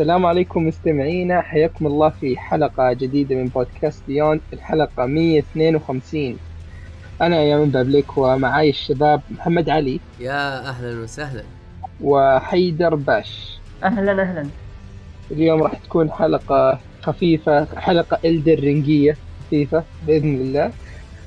السلام 0.00 0.26
عليكم 0.26 0.66
مستمعينا. 0.66 1.40
حياكم 1.40 1.86
الله 1.86 2.08
في 2.08 2.38
حلقة 2.38 2.92
جديدة 2.92 3.36
من 3.36 3.48
بودكاست 3.48 4.02
بيوند 4.08 4.40
الحلقة 4.52 5.06
152 5.06 6.36
أنا 7.22 7.42
يا 7.42 7.56
من 7.56 7.70
بابليك 7.70 8.18
ومعاي 8.18 8.70
الشباب 8.70 9.20
محمد 9.30 9.68
علي 9.68 10.00
يا 10.20 10.68
أهلا 10.68 11.02
وسهلا. 11.02 11.42
وحيدر 12.00 12.94
باش. 12.94 13.58
أهلا 13.84 14.22
أهلا. 14.22 14.46
اليوم 15.30 15.62
راح 15.62 15.74
تكون 15.74 16.10
حلقة 16.10 16.80
خفيفة 17.02 17.64
حلقة 17.76 18.18
إلدر 18.24 18.60
رينجية 18.60 19.16
خفيفة 19.46 19.84
بإذن 20.06 20.34
الله. 20.34 20.72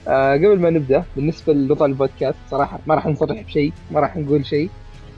آه 0.07 0.33
قبل 0.33 0.59
ما 0.59 0.69
نبدأ 0.69 1.03
بالنسبة 1.15 1.53
لوضع 1.53 1.85
البودكاست 1.85 2.37
صراحة 2.51 2.79
ما 2.87 2.95
راح 2.95 3.07
نصرح 3.07 3.41
بشيء 3.41 3.73
ما 3.91 3.99
راح 3.99 4.17
نقول 4.17 4.45
شيء 4.45 4.69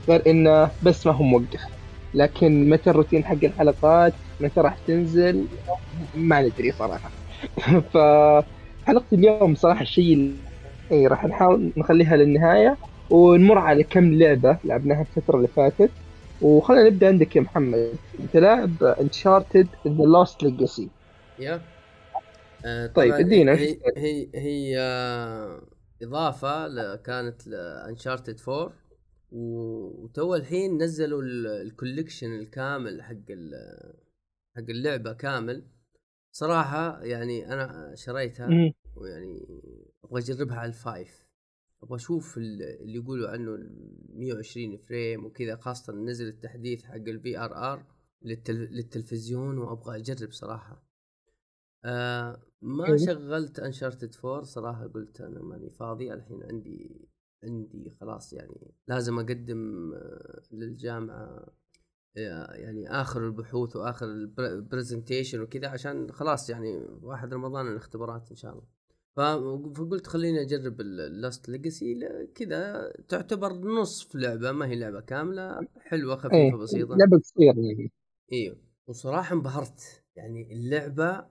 غير 0.08 0.22
إنه 0.26 0.70
بس 0.82 1.06
ما 1.06 1.12
هو 1.12 1.22
موقف. 1.24 1.75
لكن 2.16 2.70
متى 2.70 2.90
الروتين 2.90 3.24
حق 3.26 3.44
الحلقات؟ 3.44 4.20
متى 4.40 4.60
راح 4.60 4.78
تنزل؟ 4.78 5.50
ما 6.14 6.42
ندري 6.42 6.72
صراحة. 6.72 7.16
فحلقة 7.94 9.06
اليوم 9.12 9.54
صراحة 9.54 9.82
الشيء 9.82 10.14
اللي 10.14 10.50
إيه، 10.92 11.08
راح 11.08 11.24
نحاول 11.26 11.74
نخليها 11.76 12.16
للنهاية 12.16 12.80
ونمر 13.10 13.58
على 13.58 13.84
كم 13.84 14.14
لعبة 14.14 14.60
لعبناها 14.64 15.00
الفترة 15.02 15.36
اللي 15.36 15.48
فاتت. 15.48 15.92
وخلينا 16.40 16.90
نبدأ 16.90 17.08
عندك 17.08 17.36
يا 17.36 17.40
محمد. 17.40 17.98
أنت 18.20 18.36
لاعب 18.36 18.84
Uncharted 18.84 19.68
The 19.88 20.04
Lost 20.04 20.42
Legacy 20.42 20.92
yeah. 21.38 21.72
آه 22.64 22.86
طيب، 22.86 23.20
ادينا. 23.20 23.52
هي 23.52 23.80
هي, 23.96 24.30
هي 24.34 24.76
آه، 24.80 25.68
إضافة 26.02 26.66
ل- 26.68 26.96
كانت 26.96 27.46
ل 27.46 27.55
Uncharted 27.55 28.40
4 28.48 28.64
و- 28.66 28.72
وتو 29.36 30.34
الحين 30.34 30.82
نزلوا 30.82 31.22
ال- 31.22 31.46
ال 31.46 31.54
collection 31.54 32.34
الكامل 32.34 33.02
حق 33.02 33.14
حق 34.56 34.70
اللعبة 34.70 35.12
كامل. 35.12 35.66
صراحة 36.32 37.02
يعني 37.04 37.52
أنا 37.52 37.94
شريتها 37.94 38.48
ويعني 38.96 39.46
أبغى 40.04 40.20
أجربها 40.22 40.56
على 40.56 40.68
ال 40.68 40.78
five. 40.78 41.26
أبغى 41.82 41.96
أشوف 41.96 42.38
ال- 42.38 42.62
اللي 42.62 42.94
يقولوا 42.98 43.28
عنه 43.28 43.54
ال 43.54 43.96
120 44.08 44.76
frame 44.76 45.24
وكذا 45.24 45.56
خاصة 45.56 45.92
نزل 45.92 46.28
التحديث 46.28 46.84
حق 46.84 46.94
ال 46.94 47.38
VRR 47.38 47.84
للتلفزيون 48.22 49.58
وأبغى 49.58 49.96
أجرب 49.96 50.32
صراحة. 50.32 50.86
آه 51.84 52.42
ما 52.62 52.86
حلو. 52.86 52.96
شغلت 52.96 53.58
Uncharted 53.58 54.14
4 54.24 54.42
صراحة 54.42 54.86
قلت 54.86 55.20
أنا 55.20 55.42
ماني 55.42 55.70
فاضي 55.70 56.12
الحين 56.14 56.42
عندي 56.42 57.08
عندي 57.46 57.90
خلاص 58.00 58.32
يعني 58.32 58.74
لازم 58.88 59.18
أقدم 59.18 59.92
آه، 59.94 60.42
للجامعة 60.52 61.46
آه، 62.16 62.52
يعني 62.52 62.90
آخر 62.90 63.26
البحوث 63.26 63.76
وآخر 63.76 64.06
ال 64.38 64.46
presentation 64.46 65.40
وكذا 65.40 65.68
عشان 65.68 66.12
خلاص 66.12 66.50
يعني 66.50 66.86
واحد 67.02 67.34
رمضان 67.34 67.66
الاختبارات 67.66 68.30
إن 68.30 68.36
شاء 68.36 68.52
الله. 68.52 68.64
فقلت 69.16 70.06
خليني 70.06 70.42
أجرب 70.42 70.80
ال 70.80 70.94
Lost 70.94 71.48
Legacy 71.48 72.00
كذا 72.34 72.92
تعتبر 73.08 73.52
نصف 73.52 74.14
لعبة 74.14 74.52
ما 74.52 74.66
هي 74.66 74.76
لعبة 74.76 75.00
كاملة 75.00 75.68
حلوة 75.78 76.16
خفيفة 76.16 76.36
إيه 76.36 76.54
بسيطة. 76.54 76.96
لعبة 76.96 77.18
قصيرة 77.18 77.54
يعني. 77.56 77.92
إيوه. 78.32 78.56
وصراحة 78.86 79.34
انبهرت. 79.34 80.04
يعني 80.16 80.52
اللعبة 80.52 81.26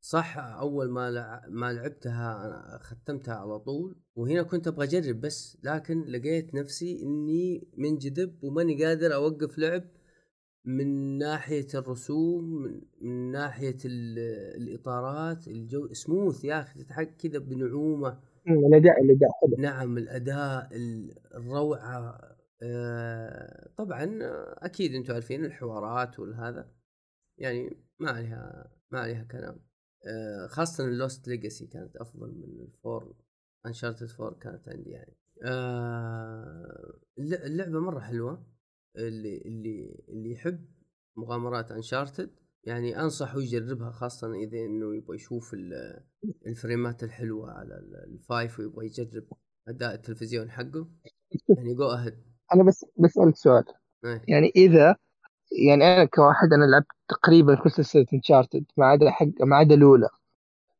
صح 0.00 0.38
أول 0.38 0.90
ما 0.90 1.10
لع... 1.10 1.44
ما 1.48 1.72
لعبتها 1.72 2.46
أنا 2.46 2.78
ختمتها 2.82 3.34
على 3.34 3.58
طول. 3.58 3.96
وهنا 4.16 4.42
كنت 4.42 4.66
أبغى 4.68 4.84
أجرب 4.86 5.20
بس 5.20 5.58
لكن 5.62 6.04
لقيت 6.04 6.54
نفسي 6.54 7.02
إني 7.02 7.68
منجذب 7.76 8.44
وماني 8.44 8.84
قادر 8.84 9.14
أوقف 9.14 9.58
لعب 9.58 9.84
من 10.64 11.18
ناحية 11.18 11.66
الرسوم 11.74 12.44
من, 12.62 12.80
من 13.00 13.30
ناحية 13.30 13.76
ال... 13.84 14.18
الإطارات 14.62 15.48
الجو 15.48 15.92
سموث 15.92 16.44
يا 16.44 16.60
أخي 16.60 16.82
تتحك 16.82 17.16
كذا 17.16 17.38
بنعومة. 17.38 18.20
مم، 18.46 18.66
الأداء 18.66 19.02
الأداء 19.02 19.30
حلو. 19.42 19.56
نعم 19.62 19.98
الأداء 19.98 20.68
ال- 20.76 21.14
الروعة 21.34 22.20
آه، 22.62 23.70
طبعا 23.76 24.18
أكيد 24.58 24.94
أنتم 24.94 25.14
عارفين 25.14 25.44
الحوارات 25.44 26.18
والهذا. 26.18 26.70
يعني 27.38 27.76
ما 27.98 28.10
عليها 28.10 28.70
ما 28.90 29.00
عليها 29.00 29.22
كلام. 29.22 29.60
آه، 30.06 30.46
خاصة 30.46 30.84
ال 30.84 30.93
Lost 30.93 31.28
Legacy 31.28 31.66
كانت 31.66 31.96
أفضل 31.96 32.28
من 32.28 32.60
ال 32.66 32.74
four. 32.74 33.14
Uncharted 33.66 34.06
four 34.06 34.34
كانت 34.34 34.68
عندي 34.68 34.90
يعني. 34.90 35.16
آه، 35.44 36.94
الل- 37.18 37.34
اللعبة 37.46 37.80
مرة 37.80 38.00
حلوة. 38.00 38.46
اللي 38.96 39.42
اللي 39.46 40.04
اللي 40.08 40.32
يحب 40.32 40.64
مغامرات 41.16 41.70
Uncharted 41.72 42.30
يعني 42.64 43.00
انصحه 43.00 43.38
يجربها 43.40 43.90
خاصة 43.90 44.34
إذا 44.34 44.58
إنه 44.58 44.96
يبغى 44.96 45.16
يشوف 45.16 45.54
ال- 45.54 46.04
الفريمات 46.46 47.02
الحلوة 47.04 47.50
على 47.50 47.74
ال- 47.74 48.14
ال 48.14 48.23
five 48.23 48.58
ويبغى 48.58 48.86
يجرب 48.86 49.24
أداء 49.68 49.94
التلفزيون 49.94 50.50
حقه. 50.50 50.88
يعني 51.48 51.74
جو 51.74 51.84
اهد 51.90 52.24
أنا 52.54 52.64
بس 52.64 52.84
بسألك 52.98 53.36
سؤال. 53.36 53.64
يعني 54.28 54.52
إذا 54.56 54.96
يعني 55.68 55.84
أنا 55.84 56.04
كواحد 56.04 56.52
أنا 56.52 56.64
لعبت 56.64 56.86
تقريبا 57.08 57.54
كل 57.54 57.70
سلسلة 57.70 58.06
انشارتد 58.14 58.64
ما 58.76 58.86
عدا 58.86 59.10
حق 59.10 59.26
ما 59.40 59.56
عدا 59.56 59.74
الأولى. 59.74 60.08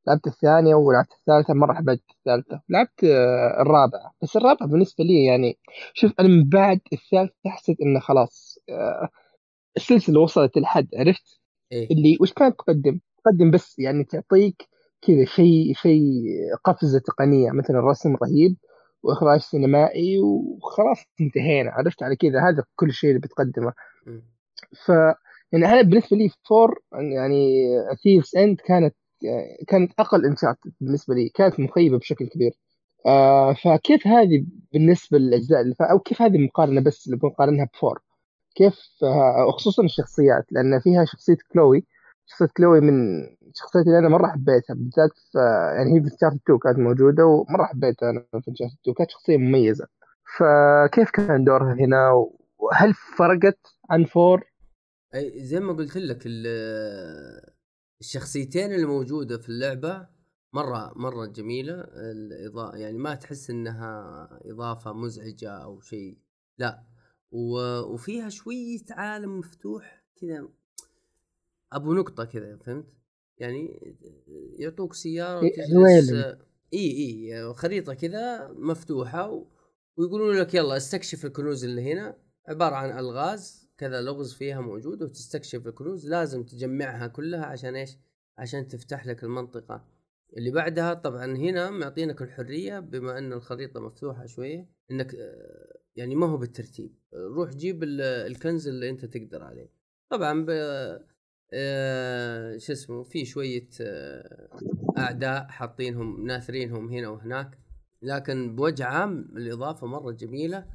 لعبت 0.07 0.27
الثانية 0.27 0.75
ولعبت 0.75 1.13
الثالثة 1.13 1.55
مرة 1.55 1.75
حبيت 1.75 2.03
الثالثة. 2.19 2.61
لعبت 2.69 3.05
آه، 3.05 3.63
الرابعة. 3.63 4.15
بس 4.23 4.37
الرابعة 4.37 4.69
بالنسبة 4.69 5.05
لي 5.05 5.25
يعني 5.25 5.59
شوف 5.95 6.13
أنا 6.21 6.29
من 6.29 6.49
بعد 6.49 6.81
الثالثة 6.93 7.35
حسيت 7.47 7.81
إنه 7.81 8.01
خلاص 8.01 8.59
آه، 8.69 9.09
السلسلة 9.77 10.21
وصلت 10.21 10.57
الحد 10.57 10.89
عرفت؟ 10.95 11.41
إيه. 11.73 11.91
اللي 11.91 12.19
وش 12.21 12.33
كانت 12.33 12.59
تقدم؟ 12.59 13.01
تقدم 13.25 13.51
بس 13.51 13.79
يعني 13.79 14.05
تعطيك 14.05 14.69
كذا 15.03 15.25
شيء 15.25 15.75
شيء 15.75 16.03
قفزة 16.65 16.99
تقنية 16.99 17.51
مثلا 17.51 17.79
الرسم 17.79 18.17
رهيب 18.17 18.57
وإخراج 19.03 19.41
سينمائي 19.41 20.19
وخلاص 20.21 20.99
انتهينا 21.21 21.71
عرفت؟ 21.71 22.03
على 22.03 22.17
كذا 22.17 22.41
هذا 22.49 22.65
كل 22.77 22.93
شيء 22.93 23.11
اللي 23.11 23.21
بتقدمه. 23.21 23.73
ف 24.87 24.89
يعني 25.53 25.67
أنا 25.67 25.83
بالنسبة 25.83 26.17
لي 26.17 26.31
four 26.49 26.79
يعني 26.93 27.65
Thief's 28.03 28.37
End 28.37 28.61
كانت 28.61 28.95
كانت 29.69 29.93
أقل 29.99 30.27
Uncharted 30.27 30.73
بالنسبة 30.81 31.15
لي 31.15 31.29
كانت 31.29 31.61
مخيبة 31.61 31.99
بشكل 31.99 32.27
كبير. 32.27 32.53
آه 33.07 33.55
فكيف 33.55 34.07
هذه 34.07 34.47
بالنسبة 34.73 35.19
للأجزاء 35.19 35.63
أو 35.81 35.99
كيف 35.99 36.23
هذه 36.23 36.37
المقارنه 36.37 36.81
بس 36.81 37.07
اللي 37.07 37.17
بنقارنها 37.19 37.65
ب 37.75 37.79
four؟ 37.79 38.01
كيف 38.55 38.79
آه 39.03 39.47
وخصوصا 39.49 39.85
الشخصيات 39.85 40.45
لأن 40.53 40.81
فيها 40.81 41.05
شخصية 41.05 41.37
كلوي 41.53 41.87
شخصية 42.27 42.47
كلوي 42.57 42.81
من 42.81 43.23
الشخصيات 43.51 43.87
اللي 43.87 43.99
أنا 43.99 44.09
مرة 44.09 44.27
حبيتها 44.27 44.75
بالذات 44.75 45.11
في 45.33 45.39
يعني 45.77 45.95
هي 45.97 46.01
في 46.01 46.13
Uncharted 46.13 46.41
2 46.45 46.59
كانت 46.59 46.79
موجودة 46.79 47.27
ومرة 47.27 47.65
حبيتها 47.65 48.11
أنا 48.11 48.21
في 48.41 48.49
Uncharted 48.49 48.77
2 48.83 48.95
كانت 48.95 49.11
شخصية 49.11 49.37
مميزة. 49.37 49.87
فكيف 50.39 51.11
كان 51.11 51.45
دورها 51.45 51.75
هنا؟ 51.75 52.27
وهل 52.59 52.95
فرقت 52.95 53.59
عن 53.91 54.05
four؟ 54.05 54.45
أي 55.15 55.45
زي 55.45 55.61
ما 55.61 55.73
قلت 55.73 55.97
لك 55.97 56.23
الشخصيتين 58.01 58.73
اللي 58.73 58.87
موجودة 58.87 59.39
في 59.39 59.49
اللعبة 59.49 60.09
مرة 60.53 60.93
مرة 60.97 61.27
جميلة. 61.27 61.75
الإضافة 62.13 62.77
يعني 62.77 62.99
ما 62.99 63.15
تحس 63.15 63.51
إنها 63.51 64.29
إضافة 64.45 64.93
مزعجة 64.93 65.51
أو 65.51 65.81
شيء 65.81 66.19
لا. 66.59 66.83
و- 67.31 67.81
وفيها 67.95 68.29
شوية 68.29 68.85
عالم 68.91 69.39
مفتوح 69.39 70.05
كذا 70.21 70.49
أبو 71.73 71.95
نقطة 71.95 72.25
كذا 72.25 72.57
فهمت؟ 72.57 72.87
يعني 73.39 73.81
يعطوك 74.59 74.95
سيارة 74.95 75.43
إيه، 75.43 75.53
وتجلس 75.53 76.11
عوالم. 76.13 76.39
اي 76.75 76.91
اي 76.91 77.55
خريطة 77.55 77.95
كذا 77.95 78.49
مفتوحة 78.53 79.31
و... 79.31 79.47
ويقولون 79.97 80.37
لك 80.37 80.55
يلا 80.55 80.77
استكشف 80.77 81.25
الكنوز 81.25 81.65
اللي 81.65 81.93
هنا 81.93 82.19
عبارة 82.49 82.75
عن 82.75 82.99
ألغاز 82.99 83.66
كذا 83.79 84.01
لغز 84.01 84.35
فيها 84.35 84.61
موجود 84.61 85.03
وتستكشف 85.03 85.67
الكنوز 85.67 86.09
لازم 86.09 86.43
تجمعها 86.45 87.07
كلها 87.07 87.47
عشان 87.47 87.77
إيش؟ 87.77 87.97
عشان 88.39 88.69
تفتح 88.69 89.07
لك 89.07 89.25
المنطقة. 89.25 89.85
اللي 90.37 90.51
بعدها 90.51 90.95
طبعا 90.95 91.37
هنا 91.37 91.71
معطينك 91.71 92.23
الحرية 92.23 92.79
بما 92.81 93.19
إن 93.19 93.33
الخريطة 93.33 93.81
مفتوحة 93.81 94.27
شوية 94.27 94.69
إنك 94.91 95.15
آه، 95.15 95.77
يعني 95.97 96.15
ما 96.15 96.27
هو 96.27 96.37
بالترتيب. 96.37 96.95
روح 97.15 97.51
جيب 97.51 97.83
ال- 97.83 98.01
الكنز 98.01 98.69
اللي 98.69 98.91
أنت 98.91 99.05
تقدر 99.05 99.43
عليه. 99.43 99.69
طبعا 100.11 100.45
ب 100.49 100.51
آه، 101.53 102.59
شو 102.59 102.73
اسمه 102.73 103.03
في 103.03 103.25
شوية 103.25 103.69
آه، 103.81 104.49
أعداء 104.99 105.47
حاطينهم 105.49 106.27
ناثرينهم 106.27 106.89
هنا 106.89 107.09
وهناك. 107.09 107.59
لكن 108.03 108.57
بوجه 108.57 108.85
عام 108.85 109.29
الإضافة 109.37 109.87
مرة 109.87 110.11
جميلة. 110.13 110.67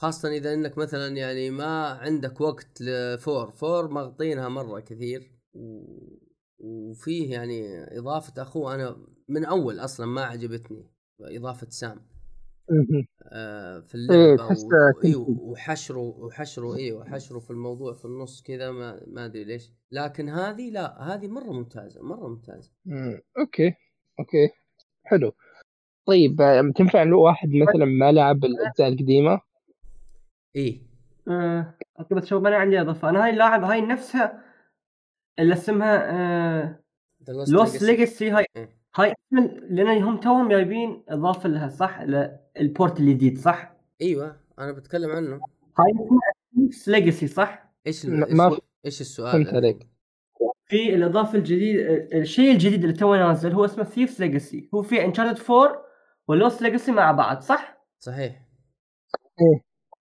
خاصة 0.00 0.28
إذا 0.28 0.54
إنك 0.54 0.78
مثلا 0.78 1.16
يعني 1.16 1.50
ما 1.50 1.88
عندك 1.88 2.40
وقت 2.40 2.80
لفور 2.80 3.50
فور 3.50 3.90
مغطينها 3.90 4.48
مرة 4.48 4.80
كثير 4.80 5.32
و... 5.54 5.84
وفيه 6.58 7.32
يعني 7.32 7.84
إضافة 7.98 8.42
أخوه. 8.42 8.74
أنا 8.74 8.96
من 9.28 9.44
أول 9.44 9.78
أصلا 9.80 10.06
ما 10.06 10.24
عجبتني 10.24 10.90
إضافة 11.20 11.66
سام. 11.70 12.00
آه 13.32 13.80
في 13.80 13.94
إيه، 13.94 14.34
اللعبة 14.34 14.36
تحس 14.36 14.64
و... 14.64 15.04
إيوه 15.04 15.30
وحشروا 15.30 16.14
وحشروا 16.24 16.76
إيوه 16.76 17.00
وحشروا 17.00 17.40
في 17.40 17.50
الموضوع 17.50 17.92
في 17.92 18.04
النص 18.04 18.42
كذا 18.42 18.70
ما 18.70 19.00
ما 19.06 19.24
أدري 19.24 19.44
ليش. 19.44 19.72
لكن 19.92 20.28
هذه 20.28 20.70
لا 20.70 21.02
هذه 21.02 21.28
مرة 21.28 21.52
ممتازة 21.52 22.02
مرة 22.02 22.28
ممتازة. 22.28 22.72
مم. 22.84 23.20
okay 23.38 23.74
okay. 24.20 24.48
حلو. 25.04 25.32
طيب 26.06 26.40
آه، 26.40 26.72
تنفع 26.76 27.02
لو 27.02 27.22
واحد 27.22 27.48
مثلا 27.48 27.84
ما 27.84 28.12
لعب 28.12 28.44
الأجزاء 28.44 28.88
القديمة؟ 28.88 29.47
إيه 30.56 30.82
آه، 31.28 31.74
okay 32.00 32.14
بس 32.14 32.24
شوف 32.26 32.46
أنا 32.46 32.56
عندي 32.56 32.80
إضافة 32.80 33.08
أنا 33.10 33.24
هاي 33.24 33.30
اللاعب 33.30 33.64
هاي 33.64 33.80
نفسها 33.80 34.44
اللي 35.38 35.54
اسمها 35.54 36.10
آه 36.10 36.84
Legacy. 37.30 37.82
Legacy 37.82 38.30
هاي. 38.30 38.46
هاي 38.96 39.14
لأن 39.70 40.02
هم 40.02 40.20
توهم 40.20 40.48
جايبين 40.48 41.04
إضافة 41.08 41.48
لها 41.48 41.68
صح 41.68 42.00
ال 42.60 42.68
port 42.68 43.00
الجديد 43.00 43.38
صح؟ 43.38 43.76
أيوه 44.02 44.36
أنا 44.58 44.72
بتكلم 44.72 45.10
عنه 45.10 45.40
هاي 45.78 45.92
اسمها 45.92 46.94
Legacy 46.98 47.26
صح؟ 47.26 47.72
إيش 47.86 48.06
ما- 48.06 48.58
إيش 48.86 49.00
السؤال 49.00 49.32
فهمت؟ 49.32 49.54
عليك. 49.54 49.86
في 50.66 50.94
الإضافة 50.94 51.38
الجديده 51.38 52.08
الشيء 52.18 52.52
الجديد 52.52 52.82
اللي 52.84 52.96
تو 52.96 53.14
نازل 53.14 53.52
هو 53.52 53.64
اسمه 53.64 53.84
Thieves 53.84 54.22
Legacy 54.22 54.68
هو 54.74 54.82
في 54.82 55.04
Uncharted 55.04 55.42
4 55.50 55.84
و 56.28 56.35
Lost 56.35 56.62
Legacy 56.62 56.92
مع 56.92 57.12
بعض 57.12 57.40
صح؟ 57.40 57.86
صحيح 57.98 58.42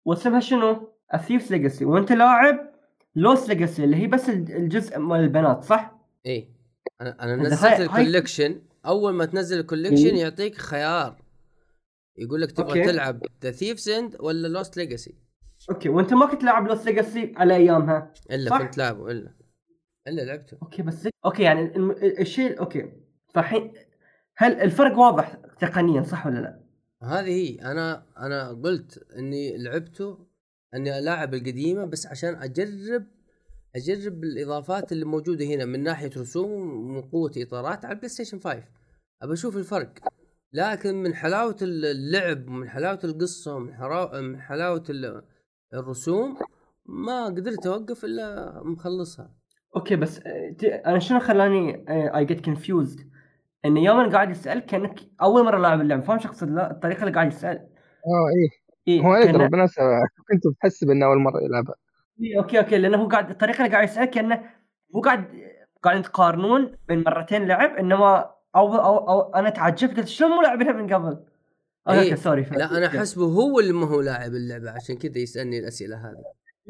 واسمها 0.08 0.40
شنو؟ 0.40 0.94
ال 1.14 1.18
Thieves 1.19 1.52
Legacy 1.52 1.86
وانت 1.86 2.12
لاعب 2.12 2.74
Lost 3.16 3.50
Legacy 3.50 3.84
اللي 3.84 3.96
هي 3.96 4.08
بس 4.08 4.30
الجزء 4.30 5.00
مال 5.00 5.20
البنات 5.20 5.64
صح؟ 5.64 6.00
إيه 6.26 6.50
أنا 7.02 7.24
أنا 7.24 7.36
نزلت 7.36 7.80
ال 7.80 7.87
collection 7.87 8.62
أول 8.86 9.14
ما 9.14 9.26
تنزل 9.26 9.60
ال 9.60 9.64
collection 9.64 10.08
إيه. 10.08 10.22
يعطيك 10.22 10.56
خيار 10.56 11.22
يقول 12.18 12.42
لك 12.42 12.52
تبغى. 12.52 12.86
تلعب 12.86 13.22
The 13.44 13.52
Thief's 13.52 13.90
End 13.90 14.16
ولا 14.20 14.48
Lost 14.48 14.78
Legacy 14.78 15.16
okay 15.70 15.90
وأنت 15.90 16.14
ما 16.14 16.26
كنت 16.26 16.44
لاعب 16.44 16.68
Lost 16.68 16.86
Legacy 16.86 17.34
على 17.38 17.56
أيامها 17.56 18.14
إلا 18.32 18.50
صح. 18.50 18.62
كنت 18.62 18.78
لعبه 18.78 19.12
الا 19.12 19.34
إلا 20.08 20.22
لعبته 20.22 20.58
okay 20.62 20.82
بس 20.82 21.10
okay 21.26 21.44
يعني 21.44 21.72
الشيء 22.22 22.60
okay 22.60 22.92
فالحين 23.34 23.74
هل 24.38 24.62
الفرق 24.62 24.98
واضح 24.98 25.34
تقنيا 25.60 26.04
صح 26.04 26.28
ولا 26.28 26.40
لا؟ 26.40 26.67
هذه 27.04 27.28
هي. 27.30 27.56
أنا 27.72 28.06
أنا 28.18 28.50
قلت 28.50 29.06
إني 29.18 29.58
لعبته 29.58 30.28
إني 30.76 31.00
ألاعب 31.00 31.34
القديمة 31.34 31.86
بس 31.86 32.08
عشان 32.08 32.36
أجرب 32.36 33.04
أجرب 33.76 34.24
الإضافات 34.24 34.92
اللي 34.92 35.06
موجودة 35.06 35.46
هنا 35.46 35.66
من 35.66 35.84
ناحية 35.84 36.10
رسوم 36.18 36.52
ومن 36.52 37.02
قوة 37.02 37.32
إطارات 37.38 37.86
على 37.86 37.92
ال 37.94 38.10
PlayStation 38.10 38.40
5 38.40 38.64
أبى 39.22 39.34
أشوف 39.34 39.58
الفرق. 39.58 39.94
لكن 40.54 40.96
من 40.96 41.14
حلاوة 41.16 41.56
اللعب 41.62 42.48
ومن 42.48 42.70
حلاوة 42.70 43.00
القصة 43.04 43.56
ومن 43.56 44.42
حلاوة 44.42 44.84
ال- 44.90 45.24
الرسوم 45.74 46.38
ما 46.86 47.26
قدرت 47.26 47.66
أوقف 47.68 48.06
إلا 48.06 48.62
مخلصها. 48.64 49.36
okay 49.76 49.96
بس 49.96 50.20
آه، 50.20 50.56
أنا 50.86 51.00
شنو 51.00 51.20
خلاني 51.20 51.86
I 52.18 52.26
get 52.26 52.46
confused 52.46 53.00
إن 53.66 53.78
يوم 53.78 54.00
أنا 54.00 54.12
قاعد 54.14 54.30
يسأل 54.30 54.60
كأنك 54.60 55.00
أول 55.22 55.46
مرة 55.46 55.58
لاعب 55.60 55.82
اللعبه 55.82 56.02
فاهم 56.02 56.20
شو 56.20 56.28
اقصد 56.28 56.50
لا 56.50 56.72
الطريقة 56.72 57.00
اللي 57.02 57.14
قاعد 57.14 57.28
يسأل؟ 57.28 57.58
آه 57.58 58.28
إيه. 58.38 58.50
إيه 58.88 59.02
هو 59.02 59.16
كأنه- 59.16 59.26
يقدر 59.26 59.48
بالناس 59.48 59.76
كنت 60.32 60.48
بتحسب 60.58 60.90
انه 60.90 61.06
أول 61.06 61.18
مرة 61.18 61.44
يلعبها 61.44 61.76
إيه، 62.22 62.38
okay 62.38 62.60
okay. 62.60 62.78
لأنه 62.78 62.98
هو 62.98 63.08
قاعد 63.08 63.30
الطريقة 63.30 63.58
اللي 63.58 63.70
قاعد 63.76 63.84
يسأل 63.84 64.06
كأنه 64.06 64.44
مو 64.94 65.02
قاعد 65.02 65.26
قاعدين 65.84 66.04
تقارنون 66.04 66.78
بين 66.88 67.04
مرتين 67.04 67.48
لعب. 67.48 67.70
إنما 67.76 68.32
أو, 68.56 68.76
أو, 68.76 68.98
أو 69.10 69.34
أنا 69.34 69.50
تعجبت 69.50 69.98
قلت 69.98 70.08
شلون 70.08 70.32
مو 70.32 70.42
لاعبينها 70.42 70.72
من 70.74 70.94
قبل؟ 70.94 71.08
okay 71.88 72.00
إيه. 72.00 72.04
okay 72.04 72.16
sorry 72.16 72.42
لا 72.42 72.78
أنا 72.78 72.88
أحسبه 72.88 73.24
هو 73.26 73.60
اللي 73.60 73.74
ما 73.74 73.88
هو 73.88 74.02
لاعب 74.02 74.32
اللعبة. 74.32 74.72
عشان 74.72 74.98
كذا 74.98 75.18
يسألني 75.18 75.60
الأسئلة 75.60 75.96
هذه. 75.98 76.24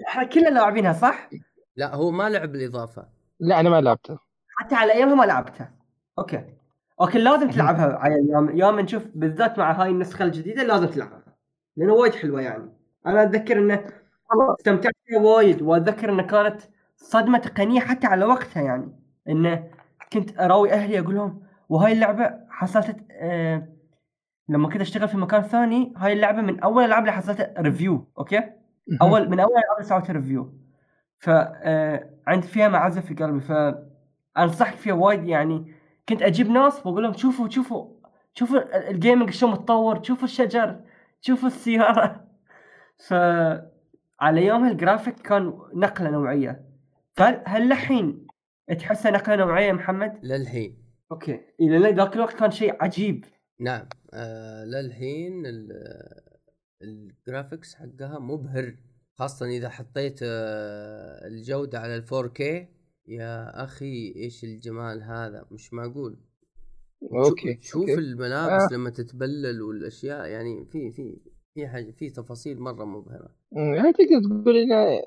إحنا 0.08 0.24
كلنا 0.24 0.50
لاعبينها 0.50 0.94
صح؟ 0.94 1.30
لا 1.76 1.96
هو 1.96 2.12
ما 2.12 2.30
لعب 2.30 2.56
الإضافة. 2.56 3.08
لا 3.40 3.60
أنا 3.60 3.70
ما 3.70 3.82
لعبتها 3.82 4.20
حتى 4.58 4.76
على 4.76 4.94
أيامها 4.94 5.16
ما 5.16 5.24
لعبتها 5.26 5.74
okay. 6.20 6.44
okay 7.02 7.18
لازم 7.18 7.50
تلعبها 7.50 7.98
على 7.98 8.16
أيام 8.16 8.58
يوم 8.58 8.80
نشوف 8.80 9.04
بالذات 9.16 9.60
مع 9.60 9.72
هاي 9.72 9.90
النسخة 9.90 10.26
الجديدة 10.26 10.64
لازم 10.64 10.86
تلعبها 10.86 11.24
لأنه 11.78 11.94
وايد 11.94 12.16
حلوة 12.16 12.42
يعني. 12.42 12.70
أنا 13.06 13.24
أتذكر 13.24 13.60
إنه 13.60 13.86
استمتعت 14.60 14.94
فيها 15.06 15.20
وايد 15.20 15.62
وأتذكر 15.62 16.10
إنه 16.10 16.24
كانت 16.24 16.62
صدمة 16.96 17.38
تقنية 17.38 17.80
حتى 17.80 18.08
على 18.08 18.26
وقتها 18.26 18.64
يعني 18.64 19.00
إنه 19.30 19.70
كنت 20.14 20.40
أراوي 20.40 20.74
أهلي 20.74 21.00
أقول 21.00 21.16
لهم 21.16 21.42
وهاي 21.70 21.92
اللعبة 21.92 22.34
حصلت 22.50 22.98
آه 23.12 23.68
لما 24.50 24.70
كنت 24.70 24.82
أشتغل 24.82 25.08
في 25.08 25.18
مكان 25.18 25.42
ثاني 25.42 25.94
هاي 25.98 26.14
اللعبة 26.14 26.42
من 26.42 26.60
أول 26.60 26.84
الالعاب 26.84 27.02
اللي 27.02 27.12
حصلت 27.12 27.54
review 27.58 28.08
okay؟ 28.18 28.44
أول 29.02 29.30
من 29.30 29.40
أول 29.40 29.52
الالعاب 29.52 29.78
اللي 29.78 29.90
سويت 29.90 30.12
review 30.12 30.54
ف 31.20 31.30
آه، 31.30 32.10
عندي 32.28 32.48
فيها 32.48 32.68
معزه 32.68 33.02
في 33.02 33.14
قلبي 33.14 33.40
فانصحك 33.40 34.76
فيها 34.76 34.94
وايد 34.94 35.24
يعني 35.24 35.74
كنت 36.10 36.22
أجيب 36.22 36.50
ناس 36.50 36.86
وأقول 36.86 37.04
لهم 37.04 37.14
شوفوا 37.14 37.50
شوفوا 37.50 37.98
شوفوا 38.34 38.58
ال- 38.58 38.74
ال 38.74 38.82
gaming 38.82 39.30
شلون 39.30 39.52
متطور 39.52 40.04
شوفوا 40.04 40.24
الشجر 40.24 40.82
شوفوا 41.22 41.48
السيارة. 41.48 42.28
ف 43.08 43.14
على 44.20 44.46
يومها 44.46 44.72
الجرافيك 44.72 45.16
كان 45.20 45.60
نقلة 45.74 46.10
نوعية. 46.10 46.66
فهل 47.16 47.44
هل 47.46 47.72
الحين 47.72 48.28
تحسها 48.80 49.12
نقلة 49.12 49.36
نوعية 49.36 49.72
محمد؟ 49.72 50.20
للحين. 50.26 50.78
okay. 51.12 51.40
إلى 51.62 51.92
ذاك 51.92 52.16
الوقت 52.16 52.34
كان 52.36 52.52
شيء 52.52 52.84
عجيب. 52.84 53.26
نعم. 53.60 53.90
آه 54.14 54.64
للحين 54.66 55.46
ال- 55.46 56.22
ال 56.82 56.92
graphics 56.92 57.76
حقها 57.76 58.20
مبهر 58.20 58.76
خاصة 59.16 59.46
إذا 59.46 59.70
حطيت 59.70 60.20
آه 60.24 61.28
الجودة 61.28 61.80
على 61.80 61.96
ال 61.96 62.28
4K 62.28 62.68
يا 63.08 63.64
أخي 63.64 64.14
إيش 64.16 64.44
الجمال 64.44 65.04
هذا؟ 65.04 65.46
مش 65.52 65.74
معقول. 65.74 66.18
okay 67.04 67.58
شوف 67.62 67.82
okay. 67.82 67.94
الملابس 67.94 68.72
آه. 68.72 68.76
لما 68.76 68.90
تتبلل 68.90 69.62
والأشياء 69.62 70.26
يعني 70.28 70.66
في 70.66 70.92
في 70.92 71.18
في 71.54 71.68
حاجة 71.68 71.92
في 71.92 72.10
تفاصيل 72.10 72.60
مرة 72.60 72.86
مبهرة. 72.86 73.30
مم، 73.52 73.76
يعني 73.76 73.94
تقدر 73.94 74.42
تقول 74.42 74.58
إنه 74.58 75.02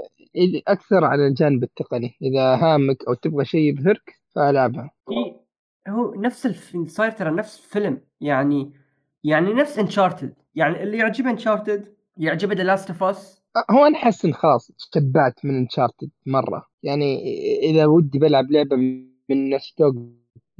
أكثر 0.69 1.05
على 1.05 1.27
الجانب 1.27 1.63
التقني. 1.63 2.15
إذا 2.23 2.55
هامك 2.55 3.09
أو 3.09 3.15
تبغى 3.15 3.45
شيء 3.45 3.61
يبهرك 3.61 4.15
فألعبها. 4.35 4.91
إيه، 5.11 5.41
هو 5.89 6.15
نفس 6.15 6.47
الف... 6.47 6.77
صاير 6.87 7.11
ترى 7.11 7.31
نفس 7.31 7.61
فيلم. 7.61 8.01
يعني 8.21 8.73
يعني 9.25 9.55
نفس 9.55 9.79
Uncharted 9.79 10.35
يعني 10.55 10.83
اللي 10.83 10.99
يعجبه 10.99 11.31
Uncharted 11.31 11.95
يعجبه 12.17 12.55
The 12.55 12.63
Last 12.63 12.91
of 12.91 13.03
Us 13.03 13.40
هو 13.71 13.87
أنا 13.87 13.99
أحس 13.99 14.25
إن 14.25 14.35
خلاص 14.35 14.71
شبعت 14.95 15.45
من 15.45 15.57
Uncharted 15.57 16.11
مرة. 16.27 16.67
يعني 16.83 17.23
إذا 17.71 17.87
ودي 17.87 18.19
بلعب 18.19 18.51
لعبة 18.51 18.77
من 19.29 19.51
Naughty 19.51 19.83
Dog 19.83 19.97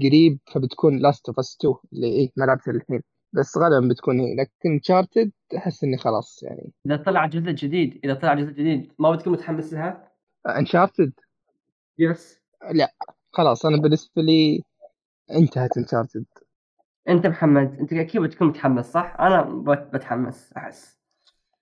قريب 0.03 0.39
فبتكون 0.53 0.99
Last 0.99 1.29
of 1.29 1.39
Us 1.39 1.57
2 1.61 1.75
اللي 1.93 2.07
إيه 2.07 2.31
ما 2.37 2.45
لعبتها 2.45 2.73
الحين 2.73 3.03
بس 3.33 3.59
غالبا 3.59 3.89
بتكون 3.89 4.21
هي. 4.21 4.35
لكن 4.35 4.51
Uncharted 4.73 5.33
أحس 5.57 5.85
إني 5.85 5.97
خلاص 5.97 6.43
يعني. 6.43 6.73
إذا 6.87 6.97
طلع 6.97 7.27
جزء 7.27 7.51
جديد 7.51 8.01
إذا 8.05 8.15
طلع 8.15 8.35
جزء 8.35 8.51
جديد 8.53 8.93
ما 8.99 9.11
بتكون 9.11 9.33
متحمس 9.33 9.73
لها؟ 9.73 10.13
Uncharted 10.47 11.13
yes 11.99 12.41
لا. 12.73 12.95
خلاص 13.33 13.67
أنا 13.67 13.77
بالنسبة 13.83 14.23
لي 14.23 14.63
انتهت 15.31 15.77
Uncharted 15.77 16.25
أنت 17.09 17.27
محمد 17.27 17.79
أنت 17.81 17.93
أكيد 17.93 18.23
بتكون 18.23 18.49
متحمس 18.49 18.93
صح؟ 18.93 19.17
أنا 19.21 19.43
بت- 19.43 19.95
بتحمس 19.95 20.53
أحس. 20.57 21.00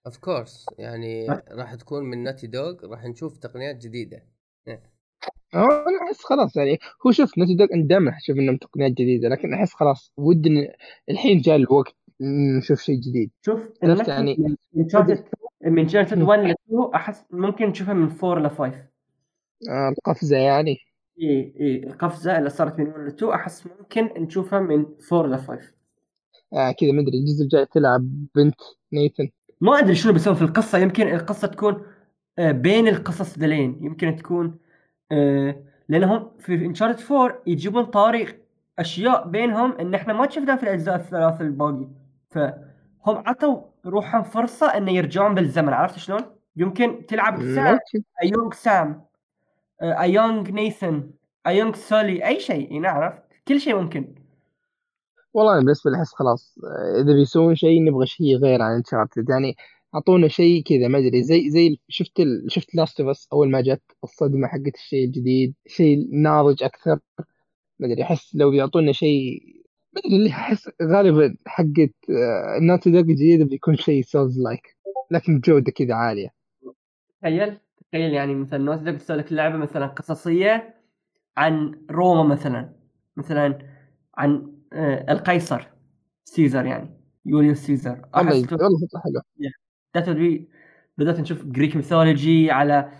of 0.06 0.18
course 0.18 0.66
يعني 0.78 1.26
راح 1.50 1.74
تكون 1.74 2.04
من 2.04 2.22
Naughty 2.22 2.46
Dog 2.46 2.74
راح 2.84 3.04
نشوف 3.04 3.36
تقنيات 3.38 3.76
جديدة. 3.76 4.22
أنا 5.54 5.98
أحس 6.08 6.24
خلاص 6.24 6.56
يعني 6.56 6.78
هو 7.06 7.10
شوف 7.10 7.38
Naughty 7.38 7.54
Dog 7.54 7.66
دائما 7.74 8.16
أشوف 8.16 8.36
إنهم 8.36 8.56
تقنيات 8.56 8.92
جديدة 8.92 9.28
لكن 9.28 9.54
أحس 9.54 9.72
خلاص 9.72 10.12
إن 10.18 10.68
الحين 11.10 11.38
جاء 11.38 11.56
الوقت 11.56 11.94
نشوف 12.20 12.80
شيء 12.80 13.00
جديد. 13.00 13.30
شوف 13.44 13.68
عرفت 13.82 14.08
يعني- 14.08 14.36
من 14.38 14.56
Uncharted 14.82 15.24
من 15.64 15.78
Uncharted 15.78 16.18
مم. 16.18 16.28
1 16.28 16.40
ل 16.40 16.50
2 16.50 16.90
أحس 16.94 17.24
ممكن 17.30 17.66
نشوفها 17.66 17.94
من 17.94 18.10
4 18.24 18.38
ل 18.46 18.50
5 18.50 18.84
آه، 19.70 19.88
القفزة 19.88 20.36
يعني. 20.36 20.76
إي 21.22 21.54
إي 21.60 21.76
القفزة 21.84 22.38
اللي 22.38 22.50
صارت 22.50 22.78
من 22.78 22.86
1 22.88 23.00
ل 23.00 23.06
2 23.06 23.32
أحس 23.32 23.66
ممكن 23.66 24.04
نشوفها 24.22 24.60
من 24.60 24.86
4 25.12 25.26
ل 25.26 25.38
5 25.38 25.74
آه 26.52 26.72
كذا 26.72 26.92
ما 26.92 27.00
أدري 27.02 27.18
الجزء 27.18 27.42
الجاي 27.42 27.66
تلعب 27.66 28.00
بنت 28.34 28.54
نيثن. 28.92 29.28
ما 29.60 29.78
أدري 29.78 29.94
شنو 29.94 30.12
بيسوون 30.12 30.36
في 30.36 30.42
القصة. 30.42 30.78
يمكن 30.78 31.08
القصة 31.08 31.48
تكون 31.48 31.82
آه، 32.38 32.52
بين 32.52 32.88
القصص 32.88 33.38
ذلين 33.38 33.78
يمكن 33.84 34.16
تكون 34.16 34.58
آه، 35.12 35.62
لأنهم 35.88 36.30
في 36.38 36.54
Uncharted 36.54 37.12
4 37.12 37.42
يجيبون 37.46 37.84
طاري 37.84 38.28
أشياء 38.78 39.28
بينهم 39.28 39.72
إن 39.72 39.94
إحنا 39.94 40.12
ما 40.12 40.30
شفناها 40.30 40.56
في 40.56 40.62
الأجزاء 40.62 40.94
الثلاث 40.96 41.40
الباقي. 41.40 41.88
فهم 42.30 42.54
عطوا 43.06 43.60
روحهم 43.86 44.22
فرصة 44.22 44.66
انه 44.66 44.92
يرجعون 44.92 45.34
بالزمن. 45.34 45.72
عرفت 45.72 45.98
شلون؟ 45.98 46.20
يمكن 46.56 47.06
تلعب 47.06 47.42
سام 47.54 47.78
a 48.22 48.27
young 48.27 48.52
سام 48.52 49.04
a 49.82 49.93
young 49.93 50.50
نيثن 50.50 51.10
a 51.46 51.51
young 51.51 51.74
سولي 51.74 52.26
أي 52.26 52.40
شيء. 52.40 52.72
يعني 52.72 52.88
عرفت؟ 52.88 53.22
كل 53.48 53.60
شيء 53.60 53.76
ممكن. 53.76 54.14
والله 55.34 55.52
أنا 55.52 55.60
بالنسبة 55.60 55.90
لي 55.90 55.96
أحس 55.96 56.12
خلاص 56.14 56.58
آه، 56.64 57.00
إذا 57.00 57.12
بيسوون 57.12 57.54
شيء 57.54 57.84
نبغى 57.84 58.06
شيء 58.06 58.36
غير 58.36 58.62
عن 58.62 58.74
Uncharted 58.74 59.30
يعني 59.30 59.56
أعطونا 59.94 60.28
شيء 60.28 60.62
كذا 60.62 60.88
ما 60.88 60.98
أدري 60.98 61.22
زي 61.22 61.50
زي 61.50 61.78
شفت 61.88 62.20
ال... 62.20 62.44
شفت 62.48 62.74
Last 62.74 63.00
of 63.00 63.10
Us 63.10 63.28
أول 63.32 63.50
ما 63.50 63.60
جت 63.60 63.82
الصدمة 64.04 64.48
حقت 64.48 64.74
الشيء 64.74 65.04
الجديد 65.04 65.54
شيء 65.66 66.08
ناضج 66.12 66.62
أكثر. 66.62 66.98
ما 67.78 67.86
أدري 67.92 68.02
أحس 68.02 68.36
لو 68.36 68.50
بيعطونا 68.50 68.92
شيء 68.92 69.42
ما 69.92 70.00
أدري 70.06 70.16
اللي 70.16 70.30
أحس 70.30 70.70
غالبا 70.82 71.36
حقت 71.46 71.94
ال 72.58 72.62
Naughty 72.62 72.90
Dog 72.90 73.00
الجديدة 73.00 73.44
بيكون 73.44 73.76
شيء 73.76 74.02
souls-like 74.02 74.76
لكن 75.10 75.38
بجوده 75.38 75.72
كذا 75.72 75.94
عالية. 75.94 76.28
تخيل 77.22 77.58
تخيل 77.92 78.12
يعني 78.12 78.34
مثلا 78.34 78.58
Naughty 78.58 78.78
Dog 78.78 78.96
تسوي 78.96 79.16
لك 79.16 79.32
لعبة 79.32 79.56
مثلا 79.56 79.86
قصصية 79.86 80.74
عن 81.36 81.80
روما 81.90 82.22
مثلا 82.34 82.72
مثلا 83.16 83.58
عن 84.14 84.32
آه، 84.36 84.57
القيصر 84.72 85.66
سيزر 86.24 86.66
يعني 86.66 87.00
يوليوس 87.26 87.58
سيزر. 87.58 88.02
والله 88.16 88.42
فكره 88.42 89.00
حلوة 89.00 89.22
بدات 90.98 91.20
نشوف 91.20 91.44
Greek 91.44 91.76
mythology 91.76 92.50
على 92.50 92.92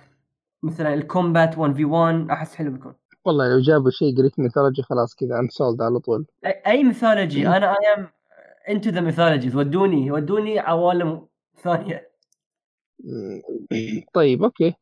مثلا 0.62 0.94
ال 0.94 1.03
combat 1.03 1.58
1 1.58 1.74
في 1.74 1.84
1 1.84 2.30
أحس 2.30 2.54
حلو 2.54 2.70
بيكون. 2.70 2.94
والله 3.24 3.48
لو 3.48 3.60
جابوا 3.60 3.90
شيء 3.90 4.16
Greek 4.16 4.38
mythology 4.38 4.82
خلاص 4.82 5.14
كذا 5.14 5.38
I'm 5.38 5.48
sold 5.48 5.82
على 5.82 5.98
طول. 5.98 6.26
أي 6.44 6.84
mythology 6.84 7.48
أنا 7.48 7.70
I 7.70 7.94
am 7.96 8.08
into 8.68 8.90
the 8.90 9.00
mythologies 9.00 9.56
ودوني 9.56 10.10
ودوني 10.10 10.58
عوالم 10.58 11.26
ثانية. 11.62 12.10
طيب 14.14 14.42
okay. 14.42 14.74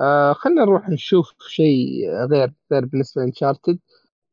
آه 0.00 0.32
خلينا 0.32 0.64
نروح 0.64 0.88
نشوف 0.88 1.34
شيء 1.48 2.10
غير 2.30 2.52
غير 2.72 2.84
بالنسبة 2.84 3.22
ل 3.22 3.27
Uncharted. 3.27 3.78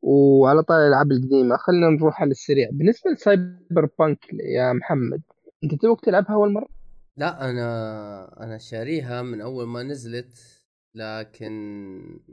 وعلى 0.04 0.62
طاري 0.62 0.82
الألعاب 0.82 1.12
القديمة. 1.12 1.56
خلينا 1.56 1.88
نروح 1.90 2.20
على 2.20 2.30
السريع. 2.30 2.68
بالنسبة 2.72 3.10
ل 3.10 3.88
Cyberpunk 3.98 4.18
يا 4.32 4.72
محمد 4.72 5.22
أنت 5.64 5.74
توك 5.74 6.04
تلعبها 6.04 6.34
أول 6.34 6.52
مرة؟ 6.52 6.68
لا 7.16 7.50
أنا 7.50 8.44
أنا 8.44 8.58
شاريها 8.58 9.22
من 9.22 9.40
أول 9.40 9.66
ما 9.66 9.82
نزلت 9.82 10.36
لكن 10.94 11.52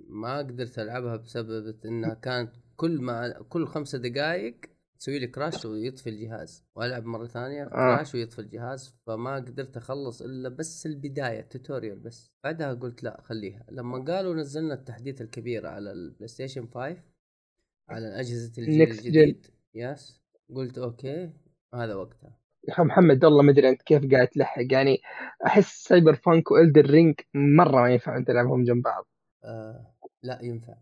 ما 0.10 0.38
قدرت 0.38 0.80
ألعبها 0.80 1.16
بسبب 1.16 1.76
إنها 1.86 2.14
كانت 2.14 2.52
كل 2.76 3.02
ما 3.02 3.34
كل 3.50 3.68
خمسة 3.68 3.98
دقائق 3.98 4.56
تسوي 5.00 5.20
لي 5.20 5.28
crash 5.28 5.66
ويطفي 5.66 6.10
الجهاز. 6.10 6.66
وألعب 6.76 7.06
مرة 7.06 7.26
ثانية 7.26 7.64
crash 7.66 8.16
ويطفي 8.16 8.40
الجهاز 8.40 8.96
فما 9.08 9.36
قدرت 9.36 9.78
أخلص 9.78 10.22
إلا 10.22 10.50
بس 10.50 10.86
البداية 10.86 11.40
ال 11.40 11.46
tutorial 11.46 12.00
بس. 12.00 12.32
بعدها 12.44 12.74
قلت 12.74 13.04
لا 13.04 13.22
خليها. 13.24 13.66
لما 13.72 14.06
قالوا 14.06 14.36
نزلنا 14.36 14.74
التحديث 14.74 15.22
الكبير 15.22 15.68
على 15.68 15.92
ال 15.92 16.28
PlayStation 16.28 16.68
5 16.74 16.98
على 17.92 18.20
اجهزه 18.20 18.52
الجيل. 18.62 18.82
الجديد. 18.82 19.48
يس 19.76 20.22
قلت 20.56 20.78
أوكي. 20.78 21.30
هذا 21.74 21.96
وقتها. 21.96 22.38
محمد 22.80 23.26
والله 23.26 23.42
ما 23.44 23.52
أدري 23.52 23.70
أنت 23.70 23.82
كيف 23.82 24.12
قاعد 24.12 24.28
تلحق. 24.28 24.62
يعني 24.72 25.02
أحس 25.46 25.84
سايبر 25.84 26.20
بانك 26.28 26.52
والدر 26.52 26.86
رينج 26.86 27.16
مرة 27.34 27.82
ما 27.82 27.90
ينفع 27.90 28.18
أنت 28.18 28.28
تلعبهم 28.28 28.64
جنب 28.64 28.84
بعض. 28.84 29.08
آه 29.44 29.94
لا 30.24 30.40
ينفع. 30.42 30.74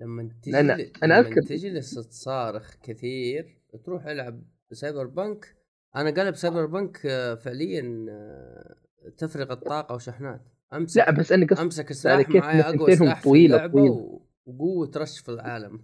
لما 0.00 0.30
تجي 0.42 0.50
ل- 0.72 0.92
أنا 1.02 1.14
لما 1.20 1.22
أذكر- 1.30 1.48
تجلس 1.48 1.94
تصارخ 1.94 2.74
كثير 2.82 3.58
تروح 3.84 4.06
ألعب 4.06 4.42
سايبر 4.72 5.06
بنك 5.06 5.56
أنا 5.96 6.10
قلب 6.10 6.34
سايبر 6.34 6.66
آه، 7.06 7.34
فعليا 7.34 8.06
آه، 8.10 8.74
تفرغ 9.18 9.52
الطاقة 9.52 9.94
وشحنات. 9.94 10.40
أمسك 10.74 10.96
لا 10.96 11.10
بس 11.10 11.32
أنا 11.32 11.46
قصدي 11.46 11.62
أمسك 11.62 11.90
السلاح 11.90 12.28
إن 12.30 12.60
أقوى 12.60 12.96
سلاح 12.96 13.20
في 13.20 13.28
طويلة- 13.28 13.32
اللعبة 13.34 13.72
طويلة. 13.72 13.92
و- 13.94 14.22
وقوة 14.46 14.90
رش 14.96 15.18
في 15.18 15.28
العالم 15.28 15.80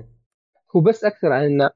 هو 0.76 0.80
بس 0.80 1.04
أكثر 1.04 1.32
عن 1.32 1.44
ان 1.44 1.70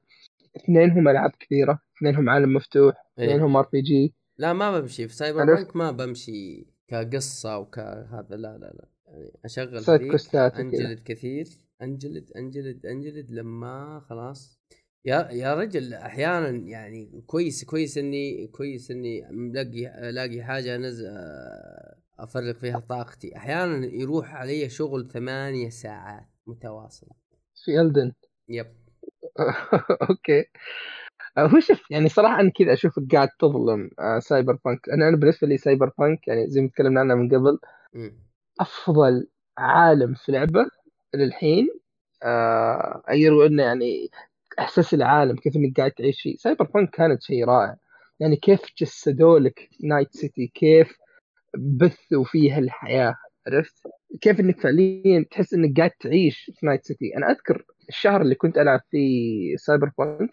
اثنينهم 0.55 1.07
ألعاب 1.07 1.31
كبيره 1.31 1.81
اثنينهم 1.97 2.29
عالم 2.29 2.53
مفتوح 2.53 2.95
إيه. 3.19 3.25
اثنينهم 3.25 3.55
ار 3.55 3.69
بي 3.73 3.81
جي 3.81 4.13
لا 4.37 4.53
ما 4.53 4.79
بمشي 4.79 5.07
في 5.07 5.15
سايبر؟ 5.15 5.45
بنك 5.45 5.75
ما 5.75 5.91
بمشي 5.91 6.67
كقصة 6.87 7.57
وكهذا 7.57 8.35
لا 8.35 8.57
لا 8.57 8.57
لا 8.57 8.87
يعني 9.07 9.31
أشغل. 9.45 9.83
أنجلد 10.59 10.99
كثير 11.05 11.47
أنجلد 11.81 12.31
أنجلد 12.31 12.85
أنجلد 12.85 13.31
لما 13.31 13.99
خلاص 14.09 14.59
يا 15.05 15.29
يا 15.31 15.53
رجل 15.53 15.93
أحيانا 15.93 16.49
يعني 16.49 17.23
كويس 17.27 17.63
كويس 17.63 17.97
إني 17.97 18.47
كويس 18.47 18.91
إني 18.91 19.27
ملاقي 19.31 20.09
ألاقي 20.09 20.43
حاجة 20.43 20.77
نز 20.77 21.05
افرغ 22.19 22.53
فيها 22.53 22.79
طاقتي. 22.79 23.37
أحيانا 23.37 23.85
يروح 23.85 24.35
علي 24.35 24.69
شغل 24.69 25.07
ثمانية 25.11 25.69
ساعات 25.69 26.27
متواصلة. 26.47 27.09
في 27.65 27.81
Elden 27.81 28.11
Ring. 28.49 28.67
okay. 30.09 30.45
آه، 31.37 31.47
هو 31.47 31.59
شوف 31.59 31.91
يعني 31.91 32.09
صراحة 32.09 32.39
أنا 32.39 32.51
كذا 32.51 32.73
أشوفك 32.73 33.03
قاعد 33.11 33.29
تظلم 33.39 33.89
آه، 33.99 34.19
Cyberpunk 34.19 34.89
أنا 34.89 35.09
أنا 35.09 35.17
بالنسبة 35.17 35.47
لي 35.47 35.57
Cyberpunk 35.57 36.27
يعني 36.27 36.49
زي 36.49 36.61
ما 36.61 36.67
تكلمنا 36.67 36.99
عنها 36.99 37.15
من 37.15 37.29
قبل. 37.35 37.59
أفضل 38.59 39.27
عالم 39.57 40.13
في 40.13 40.31
لعبة 40.31 40.65
للحين. 41.15 41.69
آه 42.23 43.03
يروي 43.09 43.47
إنه 43.47 43.63
يعني 43.63 44.09
أحساس 44.59 44.93
العالم 44.93 45.35
كيف 45.35 45.55
إنك 45.55 45.77
قاعد 45.77 45.91
تعيش 45.91 46.21
فيه. 46.21 46.37
Cyberpunk 46.37 46.89
كانت 46.89 47.21
شيء 47.21 47.45
رائع. 47.45 47.75
يعني 48.19 48.35
كيف 48.35 48.61
جسدوا 48.77 49.39
لك 49.39 49.69
Night 49.83 50.13
City 50.13 50.47
كيف 50.47 50.97
بثوا 51.57 52.23
فيها 52.23 52.59
الحياة 52.59 53.15
عرفت؟ 53.47 53.75
كيف 54.21 54.39
إنك 54.39 54.59
فعليا 54.61 55.25
تحس 55.31 55.53
إنك 55.53 55.77
قاعد 55.77 55.91
تعيش 55.99 56.51
في 56.59 56.65
Night 56.65 56.85
City 56.85 57.17
أنا 57.17 57.31
أذكر 57.31 57.65
الشهر 57.89 58.21
اللي 58.21 58.35
كنت 58.35 58.57
ألعب 58.57 58.81
فيه 58.91 59.55
Cyberpunk 59.55 60.29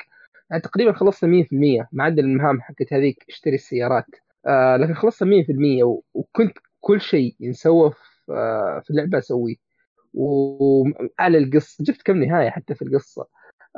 يعني 0.51 0.63
تقريبا 0.63 0.93
خلصت 0.93 1.25
100% 1.25 1.89
ما 1.93 2.05
عدا 2.05 2.23
المهام 2.23 2.61
حقت 2.61 2.93
هذيك 2.93 3.25
أشتري 3.29 3.55
السيارات. 3.55 4.07
آه 4.47 4.77
لكن 4.77 4.95
خلصت 4.95 5.23
100% 5.23 5.85
و- 5.85 6.03
وكنت 6.15 6.59
كل 6.81 7.01
شيء 7.01 7.37
ينسوى 7.41 7.91
في, 7.91 8.33
آه 8.33 8.81
في 8.85 8.91
اللعبة 8.91 9.19
أسويه. 9.19 9.55
وعلى 10.15 11.39
القصة 11.39 11.85
جبت 11.85 12.03
كم 12.03 12.17
نهاية 12.25 12.51
حتى 12.51 12.75
في 12.75 12.83
القصة. 12.83 13.27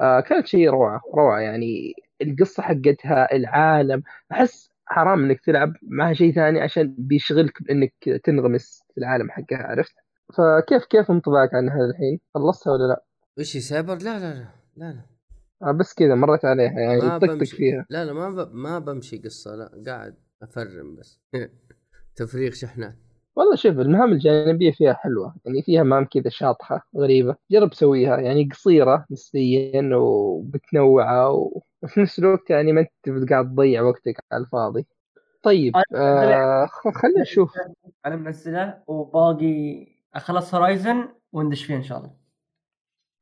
آه 0.00 0.20
كانت 0.20 0.46
شيء 0.46 0.70
روعة 0.70 1.00
روعة 1.14 1.40
يعني. 1.40 1.94
القصة 2.22 2.62
حقتها 2.62 3.32
العالم 3.36 4.02
أحس 4.32 4.70
حرام 4.86 5.24
إنك 5.24 5.40
تلعب. 5.40 5.72
معها 5.82 6.12
شيء 6.12 6.34
ثاني 6.34 6.60
عشان 6.60 6.94
بيشغلك 6.98 7.62
بإنك 7.62 7.94
تنغمس 8.24 8.82
في 8.94 8.98
العالم 9.00 9.30
حقها 9.30 9.58
عرفت؟ 9.58 9.94
فكيف 10.36 10.84
كيف 10.84 11.10
انطباعك 11.10 11.54
عنها 11.54 11.76
الحين؟ 11.90 12.20
خلصتها 12.34 12.72
ولا 12.72 12.88
لا؟ 12.88 13.04
وش 13.38 13.56
هي 13.56 13.60
سايبر؟ 13.60 13.94
لا 13.94 14.18
لا 14.18 14.34
لا 14.34 14.48
لا 14.76 14.92
لا. 14.92 15.00
آه 15.62 15.72
بس 15.72 15.94
كذا 15.94 16.14
مرت 16.14 16.44
عليها 16.44 16.80
يعني 16.80 17.00
طقطق 17.00 17.44
فيها. 17.44 17.86
لا 17.90 18.04
لا 18.04 18.12
ما 18.12 18.30
ب... 18.30 18.54
ما 18.54 18.78
بمشي 18.78 19.18
قصة 19.18 19.54
لا 19.56 19.82
قاعد 19.86 20.14
أفرم 20.42 20.96
بس. 20.96 21.20
تفريغ 22.16 22.52
شحنات. 22.52 22.96
والله 23.36 23.56
شوف 23.56 23.78
المهام 23.78 24.12
الجانبية 24.12 24.70
فيها 24.72 24.92
حلوة 24.94 25.34
يعني 25.44 25.62
فيها 25.62 25.82
مهام 25.82 26.04
كذا 26.04 26.28
شاطحة 26.30 26.88
غريبة 26.96 27.36
جرب 27.50 27.74
سويها 27.74 28.16
يعني 28.16 28.48
قصيرة 28.52 29.06
نسبيا 29.10 29.90
وبتنوعة 29.96 31.30
وفي 31.82 32.00
نفس 32.00 32.18
الوقت 32.18 32.50
يعني 32.50 32.72
ما 32.72 32.80
أنت 32.80 33.30
قاعد 33.30 33.44
تضيع 33.44 33.82
وقتك 33.82 34.24
على 34.32 34.42
الفاضي. 34.44 34.86
طيب 35.42 35.74
آه 35.94 36.66
خلينا 37.02 37.20
نشوف. 37.22 37.52
أنا 38.06 38.16
منزله 38.16 38.82
وباقي 38.86 39.86
أخلص 40.14 40.54
Horizon 40.54 41.08
وندش 41.32 41.64
فيه 41.64 41.76
إن 41.76 41.82
شاء 41.82 41.98
الله. 41.98 42.10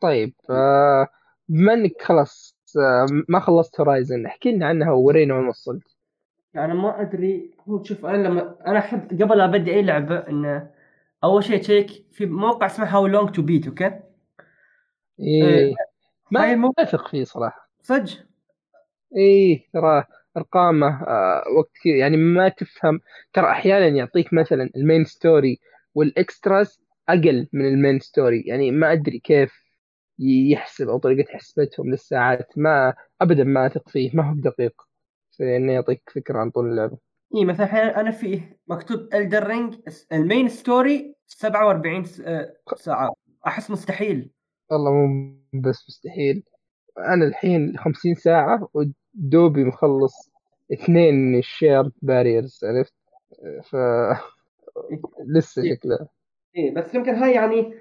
طيب 0.01 0.35
آه 0.51 1.09
بما 1.49 1.73
إنك 1.75 2.03
خلاص 2.03 2.57
آه 2.79 3.07
ما 3.29 3.41
خلصت 3.41 3.81
Horizon 3.81 4.27
احكي 4.27 4.53
لنا 4.53 4.67
عنها 4.67 4.91
وورينا 4.93 5.35
وين 5.35 5.49
وصلت. 5.49 5.92
يعني 6.55 6.75
ما 6.75 7.01
أدري 7.01 7.51
هو 7.69 7.83
شوف 7.85 8.07
أنا 8.07 8.29
لما 8.29 8.57
أنا 8.67 8.79
أحب 8.79 9.23
قبل 9.23 9.39
لا 9.39 9.45
ابدي 9.45 9.71
أي 9.75 9.83
لعبة 9.83 10.17
إنه 10.19 10.71
أول 11.25 11.45
شيء 11.45 11.61
تشيك 11.61 11.91
في 12.13 12.27
موقع 12.27 12.67
اسمه 12.67 12.87
HowLongToBeat 12.87 13.67
أوكي؟ 13.67 14.01
إيه. 15.21 15.75
ما 16.31 16.45
هاي 16.45 16.53
المو- 16.53 16.75
اثق 16.79 17.09
فيه 17.09 17.25
صراحة. 17.25 17.71
صدق؟ 17.83 18.11
إيه 19.17 19.67
ترى 19.73 20.05
أرقامه 20.37 21.03
آه 21.03 21.43
وقت 21.59 21.71
كثير 21.75 21.95
يعني 21.97 22.17
ما 22.17 22.49
تفهم 22.49 23.01
ترى 23.33 23.51
أحيانا 23.51 23.87
يعطيك 23.87 24.33
مثلا 24.33 24.71
ال 24.77 24.82
main 24.82 25.05
story 25.05 25.61
وال 25.95 26.16
extras 26.16 26.81
أقل 27.09 27.49
من 27.53 27.65
ال 27.69 27.75
main 27.75 27.99
story 28.01 28.41
يعني 28.47 28.71
ما 28.71 28.93
أدري 28.93 29.19
كيف 29.19 29.53
يحسب 30.19 30.89
أو 30.89 30.99
طريقة 30.99 31.33
حسبتهم 31.33 31.91
للساعات 31.91 32.49
ما 32.57 32.95
ابدا 33.21 33.45
ما 33.45 33.67
أثق 33.67 33.89
فيه 33.89 34.11
ما 34.15 34.31
هو 34.31 34.35
دقيق 34.35 34.83
في 35.33 35.57
إنه 35.57 35.73
يعطيك 35.73 36.03
فكرة 36.15 36.39
عن 36.39 36.51
طول 36.51 36.71
اللعبة. 36.71 36.99
إي 37.37 37.45
مثلا 37.45 37.67
الحين 37.67 37.81
أنا 37.81 38.11
فيه 38.11 38.59
مكتوب 38.69 39.15
Elden 39.15 39.47
Ring 39.47 39.75
ال 40.13 40.20
main 40.20 40.49
story 40.49 41.15
47 41.27 42.05
س- 42.05 42.21
آه، 42.21 42.57
ساعة. 42.77 43.13
أحس 43.47 43.71
مستحيل. 43.71 44.31
والله 44.71 44.93
مو 44.93 45.37
بس 45.55 45.85
مستحيل. 45.89 46.43
أنا 46.99 47.25
الحين 47.25 47.79
50 47.79 48.15
ساعة 48.15 48.69
ودوبي 48.75 49.65
مخلص 49.65 50.31
اثنين 50.73 51.15
من 51.15 51.39
ال 51.39 51.91
Shardbearers 52.03 52.61
عرفت؟ 52.65 52.95
ف 53.65 53.77
لسه 55.35 55.63
شكله. 55.75 56.09
إيه 56.57 56.75
بس 56.75 56.95
يمكن 56.95 57.15
هاي 57.15 57.33
يعني 57.35 57.75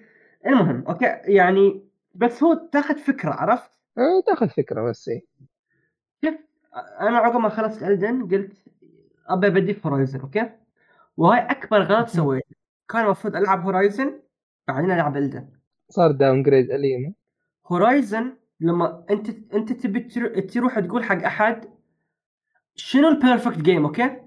المهم 0.47 0.83
أوكي 0.87 1.05
يعني 1.25 1.87
بس 2.15 2.43
هو 2.43 2.53
تاخذ 2.71 2.97
فكرة 2.97 3.29
عرفت؟ 3.31 3.71
آه، 3.97 4.23
تاخذ 4.27 4.49
فكرة 4.49 4.89
بس 4.89 5.09
إيه. 5.09 5.21
أنا 6.75 7.17
عقب 7.17 7.39
ما 7.39 7.49
خلصت 7.49 7.83
Elden 7.83 8.27
قلت 8.27 8.53
أبي 9.27 9.47
أبدي 9.47 9.73
في 9.73 9.87
Horizon 9.87 10.19
أوكي؟ 10.19 10.49
وهاي 11.17 11.39
أكبر 11.39 11.81
غلط 11.83 12.07
سويته 12.07 12.55
كان 12.89 13.05
المفروض 13.05 13.35
ألعب 13.35 13.63
Horizon 13.63 14.19
بعدين 14.67 14.91
ألعب 14.91 15.17
Elden 15.17 15.49
صار 15.89 16.11
downgrade 16.11 16.71
إلينا 16.71 17.13
Horizon 17.67 18.33
لما 18.59 19.05
أنت 19.09 19.53
أنت 19.53 19.73
تبي 19.73 19.99
ترو- 19.99 20.39
تروح 20.39 20.79
تقول 20.79 21.03
حق 21.03 21.23
أحد 21.23 21.65
شنو 22.75 23.07
ال 23.07 23.13
perfect 23.14 23.57
game 23.57 23.85
أوكي؟ 23.85 24.17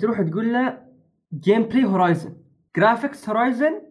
تروح 0.00 0.22
تقول 0.22 0.52
له 0.52 0.84
gameplay 1.34 1.84
Horizon 1.84 2.36
graphics 2.76 3.28
Horizon 3.28 3.82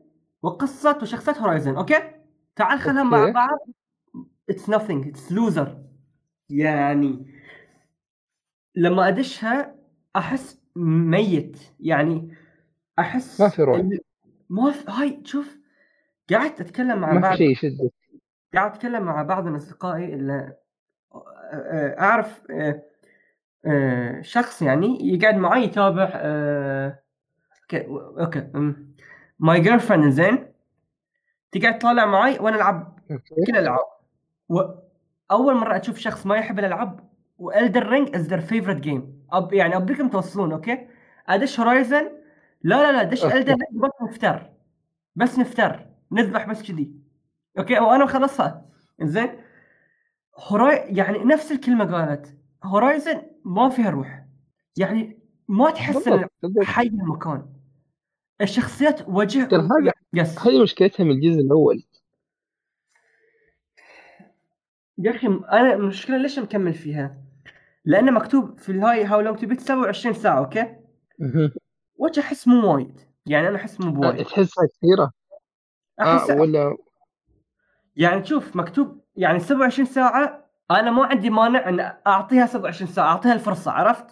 وقصه 0.42 0.98
وشخصيات 1.01 1.38
Horizon 1.38 1.75
أوكي؟ 1.75 1.96
تعال 2.56 2.80
خلهم 2.80 3.10
مع. 3.10 3.30
بعض. 3.32 3.60
it's 4.50 4.72
nothing 4.72 5.08
it's 5.08 5.32
loser 5.32 5.78
يعني 6.50 7.26
لما 8.76 9.08
أدشها 9.08 9.76
أحس 10.16 10.62
ميت 10.76 11.60
يعني 11.80 12.36
أحس 13.00 13.42
ما 13.42 13.50
في 13.50 13.64
روح. 13.64 13.80
ال- 13.80 14.00
ما 14.50 14.72
في 14.72 14.92
هاي 14.92 15.22
شوف 15.26 15.58
قعدت 16.34 16.62
أتكلم 16.62 17.00
مع 17.00 17.14
ما 17.14 17.20
بعض 17.20 17.32
في 17.32 17.38
شيء 17.38 17.52
يشدك. 17.52 17.92
قاعد 18.54 18.72
أتكلم 18.72 19.04
مع 19.04 19.22
بعض 19.24 19.46
من 19.46 19.56
أصدقائي 19.56 20.14
اللي 20.14 20.58
أعرف 22.00 22.42
شخص 24.22 24.62
يعني 24.62 25.14
يقعد 25.14 25.36
معي 25.36 25.64
يتابع 25.64 26.12
أوكي 27.64 27.86
أوكي 28.20 28.50
my 29.40 29.62
girlfriend 29.62 30.10
زين؟ 30.10 30.54
تقعد 31.52 31.80
تطالع 31.80 32.06
معي 32.06 32.40
وأنا 32.40 32.56
ألعب 32.56 33.00
كل 33.10 33.52
الالعاب 33.56 33.80
واول 35.32 35.56
مرة 35.56 35.77
أشوف 35.82 35.98
شخص 35.98 36.25
ما 36.25 36.36
يحب 36.36 36.60
الألعاب 36.60 37.10
و 37.38 37.46
Elden 37.46 37.88
Ring 37.90 38.16
is 38.16 38.28
their 38.28 38.42
favorite 38.42 38.75
game 38.78 39.24
أب 39.32 39.53
يعني 39.53 39.75
أبيكم 39.75 40.10
توصلون 40.10 40.51
أوكي؟ 40.51 40.88
أدش 41.27 41.60
Horizon 41.60 42.04
لا 42.63 42.75
لا 42.75 42.92
لا 42.92 43.03
دش. 43.03 43.25
Elden 43.25 43.36
Ring 43.38 43.60
بس 43.84 43.89
نفتر. 44.03 44.50
بس 45.15 45.39
نفتر. 45.39 45.86
نذبح 46.12 46.50
بس 46.50 46.63
كذي. 46.63 46.92
أوكي؟ 47.60 47.80
وأنا 47.80 48.03
مخلصها 48.03 48.65
زين 49.01 49.30
هوراي 50.38 50.77
يعني 50.96 51.18
نفس 51.20 51.51
الكلمة 51.51 51.86
قالت. 51.86 52.38
Horizon 52.63 53.22
ما 53.46 53.70
فيها 53.70 53.89
روح. 53.89 54.25
يعني 54.77 55.20
ما 55.48 55.72
تحس. 55.72 56.10
حي 56.63 56.84
المكان. 56.88 57.46
الشخصيات 58.42 59.10
وجه 59.10 59.44
ترى 59.44 59.62
هذا- 59.62 59.92
yes 60.13 60.40
هذه 60.48 60.62
مشكلتها 60.63 61.03
من 61.03 61.12
الجزء 61.12 61.39
الأول. 61.39 61.84
يا 64.98 65.12
أخي 65.12 65.28
أنا 65.28 65.74
المشكلة 65.74 66.18
ليش 66.18 66.40
مكمل 66.40 66.74
فيها؟ 66.74 67.18
لأنه 67.86 68.12
مكتوب 68.12 68.60
في 68.60 68.72
الهاي 68.72 69.06
HowLongToBeat 69.06 69.62
27 69.62 70.16
ساعة 70.16 70.38
أوكي؟ 70.38 70.76
وجه 71.96 72.20
احس 72.20 72.48
مو 72.48 72.74
وايد 72.74 73.00
يعني 73.26 73.48
أنا 73.48 73.56
أحس 73.56 73.82
مو 73.82 73.92
بوايد 73.92 74.26
تحسها 74.26 74.68
كثيرة 74.68 75.12
أحس 76.02 76.30
آه 76.30 76.42
ولا 76.42 76.78
يعني 77.96 78.26
شوف 78.26 78.56
مكتوب 78.56 79.02
يعني 79.16 79.40
27 79.40 79.86
ساعة 79.86 80.50
أنا 80.72 80.92
ما 80.92 81.06
عندي 81.06 81.30
مانع 81.30 81.70
إن 81.70 81.80
أعطيها 82.08 82.46
27 82.46 82.92
ساعة 82.92 83.06
أعطيها 83.06 83.34
الفرصة 83.34 83.72
عرفت؟ 83.72 84.06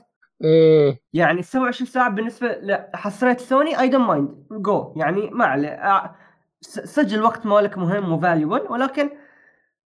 إيه 0.43 1.01
يعني 1.13 1.41
27 1.41 1.87
ساعة 1.91 2.09
بالنسبة 2.09 2.47
لحصريه 2.61 3.37
سوني 3.37 3.79
I 3.79 3.89
don't 3.89 4.07
mind 4.07 4.47
though 4.51 4.93
يعني 4.95 5.29
ما 5.29 5.45
عليه 5.45 6.13
سجل 6.61 7.19
الوقت 7.19 7.45
مالك 7.45 7.77
مهم 7.77 8.11
و 8.13 8.18
valuable 8.18 8.61
ولكن 8.69 9.09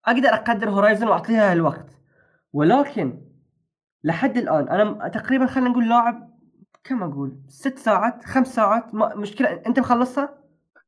أقدر 0.07 0.29
أقدر 0.29 0.69
Horizon 0.69 1.07
وأعطيها 1.07 1.53
الوقت. 1.53 1.89
ولكن 2.53 3.21
لحد 4.03 4.37
الآن 4.37 4.69
أنا 4.69 5.07
تقريبا 5.07 5.45
خلينا 5.45 5.69
نقول 5.69 5.89
لاعب 5.89 6.35
كم 6.83 7.03
أقول؟ 7.03 7.37
ست 7.47 7.77
ساعات؟ 7.77 8.25
خمس 8.25 8.55
ساعات؟ 8.55 8.95
ما 8.95 9.15
مشكلة. 9.15 9.61
أنت 9.67 9.79
مخلصها؟ 9.79 10.37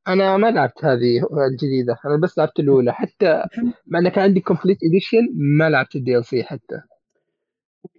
أنا 0.08 0.36
ما 0.36 0.50
لعبت 0.50 0.84
هذه 0.84 1.20
الجديدة. 1.50 1.98
أنا 2.06 2.16
بس 2.16 2.38
لعبت 2.38 2.58
الأولى. 2.58 2.92
حتى 2.92 3.42
مع 3.86 3.98
انه 3.98 4.10
كان 4.10 4.24
عندي 4.24 4.40
complete 4.40 4.78
edition 4.84 5.28
ما 5.58 5.70
لعبت 5.70 5.96
ال 5.96 6.24
DLC 6.24 6.44
حتى. 6.44 6.80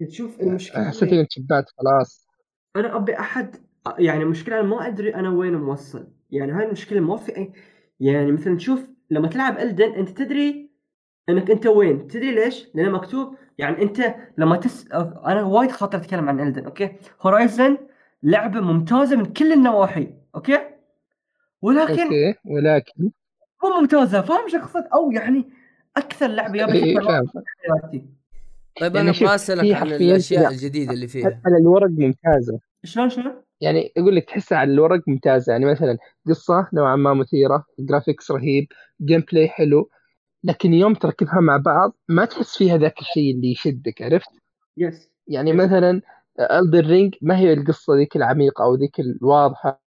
شوف 0.10 0.38
حسيت 0.76 1.14
اني 1.14 1.26
تشبعت 1.26 1.66
خلاص. 1.78 2.28
أنا 2.76 2.96
أبي 2.96 3.20
أحد 3.20 3.56
يعني 4.00 4.24
المشكلة 4.24 4.60
أنا 4.60 4.68
ما 4.68 4.88
أدري 4.88 5.16
أنا 5.16 5.30
وين 5.30 5.54
موصل. 5.54 6.08
يعني 6.32 6.52
هاي 6.52 6.66
المشكلة 6.66 7.00
ما 7.00 7.18
في 7.18 7.38
أي 7.38 7.52
يعني 8.00 8.32
مثلا 8.32 8.58
تشوف 8.58 8.90
لما 9.12 9.28
تلعب 9.28 9.58
Elden 9.58 9.92
أنت 9.94 10.10
تدري 10.10 10.69
انك 11.30 11.52
أنت 11.52 11.68
وين؟ 11.68 12.08
تدري 12.08 12.32
ليش؟ 12.32 12.68
لأنه 12.74 12.90
مكتوب 12.90 13.36
يعني 13.58 13.82
أنت 13.82 14.16
لما 14.38 14.56
تس 14.56 14.88
أنا 15.26 15.44
وايد 15.44 15.72
خاطر 15.72 15.98
أتكلم 15.98 16.30
عن 16.30 16.40
Elden 16.40 16.66
أوكي؟ 16.66 16.96
Horizon 17.22 17.78
لعبة 18.24 18.60
ممتازة 18.60 19.16
من 19.16 19.26
كل 19.26 19.54
النواحي 19.54 20.08
أوكي؟ 20.36 20.60
ولكن 21.62 22.02
أوكي 22.04 22.36
ولكن؟ 22.46 23.12
مو 23.64 23.80
ممتازة 23.80 24.22
فاهم 24.22 24.48
شخصك 24.48 24.90
أو 24.94 25.12
يعني 25.12 25.50
أكثر 25.98 26.28
لعبة 26.28 26.60
يا 26.60 26.74
إيه، 26.74 27.00
حياتي. 27.00 28.06
طيب 28.80 28.96
يعني 28.96 29.10
أنا 29.10 29.18
أبغى 29.18 29.36
اسالك 29.36 29.76
عن 29.76 29.88
الأشياء. 29.88 30.52
الجديدة 30.52 30.94
اللي 30.94 31.08
فيها. 31.08 31.42
على 31.46 31.58
الورق 31.58 31.90
ممتازة. 31.90 32.60
شلون 32.84 33.10
شلون؟ 33.10 33.34
يعني 33.62 33.92
أقول 33.98 34.16
لك 34.16 34.26
تحسها 34.26 34.58
على 34.58 34.74
الورق 34.74 35.02
ممتازه 35.08 35.52
يعني 35.52 35.66
مثلا 35.66 35.98
قصة 36.28 36.68
نوعا 36.74 36.96
ما 36.96 37.14
مثيرة 37.14 37.66
graphics 37.80 38.32
رهيب 38.32 38.68
gameplay 39.02 39.48
حلو 39.50 39.90
لكن 40.44 40.74
يوم 40.74 40.94
تركبها 40.94 41.40
مع 41.40 41.58
بعض 41.58 41.94
ما 42.08 42.26
تحس 42.26 42.58
فيها 42.58 42.78
ذاك 42.78 43.00
الشيء 43.00 43.36
اللي 43.36 43.52
يشدك 43.52 44.02
عرفت؟ 44.02 44.30
yes 44.78 45.10
يعني 45.28 45.54
مثلا 45.54 46.02
Elden 46.40 46.86
Ring 46.86 47.16
ما 47.22 47.38
هي 47.38 47.54
القصة 47.54 47.96
ذيك 47.96 48.16
العميقة 48.16 48.64
أو 48.64 48.76
ذيك 48.76 49.00
الواضحة 49.00 49.82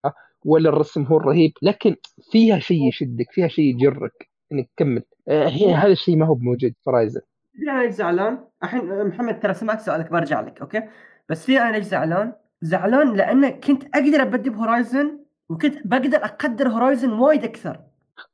ولا 0.45 0.69
الرسم 0.69 1.03
هو 1.03 1.17
الرهيب 1.17 1.51
لكن 1.61 1.95
فيها 2.31 2.59
شيء 2.59 2.87
يشدك 2.87 3.31
فيها 3.31 3.47
شيء 3.47 3.65
يجرك. 3.65 4.29
انك 4.51 4.69
تكمل 4.75 5.03
آه، 5.27 5.47
هي 5.47 5.73
هذا 5.73 5.91
الشيء 5.91 6.17
ما 6.17 6.25
هو 6.25 6.35
موجود 6.35 6.73
في 6.83 6.89
Horizon 6.89 7.21
في 7.53 7.71
أنا 7.71 7.89
زعلان؟ 7.89 8.39
الحين 8.63 9.05
محمد 9.07 9.39
ترى 9.39 9.53
سمعت 9.53 9.81
سؤالك 9.81 10.11
برجع 10.11 10.41
لك 10.41 10.61
أوكي؟ 10.61 10.83
بس 11.29 11.45
في 11.45 11.59
أنا 11.59 11.79
زعلان؟ 11.79 12.33
زعلان 12.61 13.13
لأن 13.13 13.49
كنت 13.49 13.83
أقدر 13.95 14.21
أبدي 14.21 14.49
ب 14.49 14.58
Horizon 14.58 15.19
وكنت 15.49 15.87
بقدر 15.87 16.17
أقدر 16.17 16.67
Horizon 16.67 17.11
وايد 17.11 17.43
أكثر. 17.43 17.79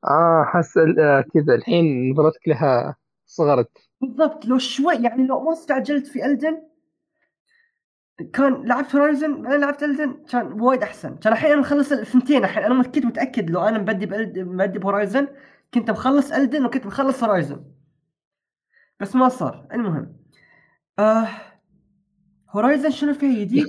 آه 0.04 0.44
حس 0.48 0.78
آه 0.78 1.22
كذا 1.34 1.56
الحين 1.56 2.12
نظرتك 2.12 2.48
لها 2.48 2.96
صغرت. 3.26 3.78
بالضبط 4.02 4.46
لو 4.46 4.58
شوي 4.58 4.94
يعني 4.96 5.28
لو 5.28 5.44
ما 5.44 5.54
استعجلت 5.54 6.08
في 6.08 6.26
Elden 6.26 6.62
كان 8.34 8.66
لعبت 8.66 8.96
Horizon 8.96 9.42
بعدين 9.42 9.60
لعبت 9.62 9.84
Elden 9.84 10.24
كان 10.30 10.62
وايد 10.62 10.84
أحسن. 10.84 11.16
كان 11.16 11.34
الحين 11.34 11.52
أنا 11.52 11.62
مخلص 11.62 11.92
الثنتين 11.92 12.44
الحين 12.44 12.64
أنا 12.64 12.84
كنت 12.84 13.06
متأكد 13.06 13.50
لو 13.50 13.62
أنا 13.62 13.78
مبدي 13.80 14.08
ب 14.08 14.14
Eld- 14.14 14.38
مبدي 14.40 14.80
ب 14.80 14.86
Horizon 14.86 15.28
كنت 15.74 15.92
مخلص 15.92 16.32
Elden 16.32 16.66
وكنت 16.66 16.86
مخلص 16.86 17.24
Horizon. 17.24 17.66
بس 19.00 19.16
ما 19.16 19.30
صار 19.30 19.68
المهم. 19.74 20.18
آه 21.00 21.28
Horizon 22.50 22.90
شنو 22.90 23.14
فيها؟ 23.14 23.44
جديد؟ 23.46 23.66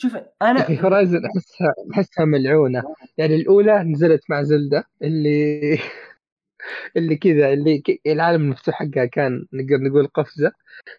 شوف 0.00 0.16
أنا 0.42 0.60
أخي 0.60 0.80
Horizon 0.80 1.20
احسها 1.26 1.74
أحسها 1.94 2.24
ملعونة. 2.24 2.82
يعني 3.18 3.34
الأولى 3.34 3.82
نزلت 3.82 4.20
مع 4.30 4.42
Zelda 4.42 4.84
اللي 5.02 5.78
اللي 6.96 7.16
كذا 7.16 7.52
اللي 7.52 7.78
ك- 7.78 8.00
العالم 8.06 8.42
المفتوح 8.42 8.74
حقها 8.74 9.04
كان 9.04 9.46
نقدر 9.52 9.76
نقول 9.78 10.06
قفزة. 10.06 10.52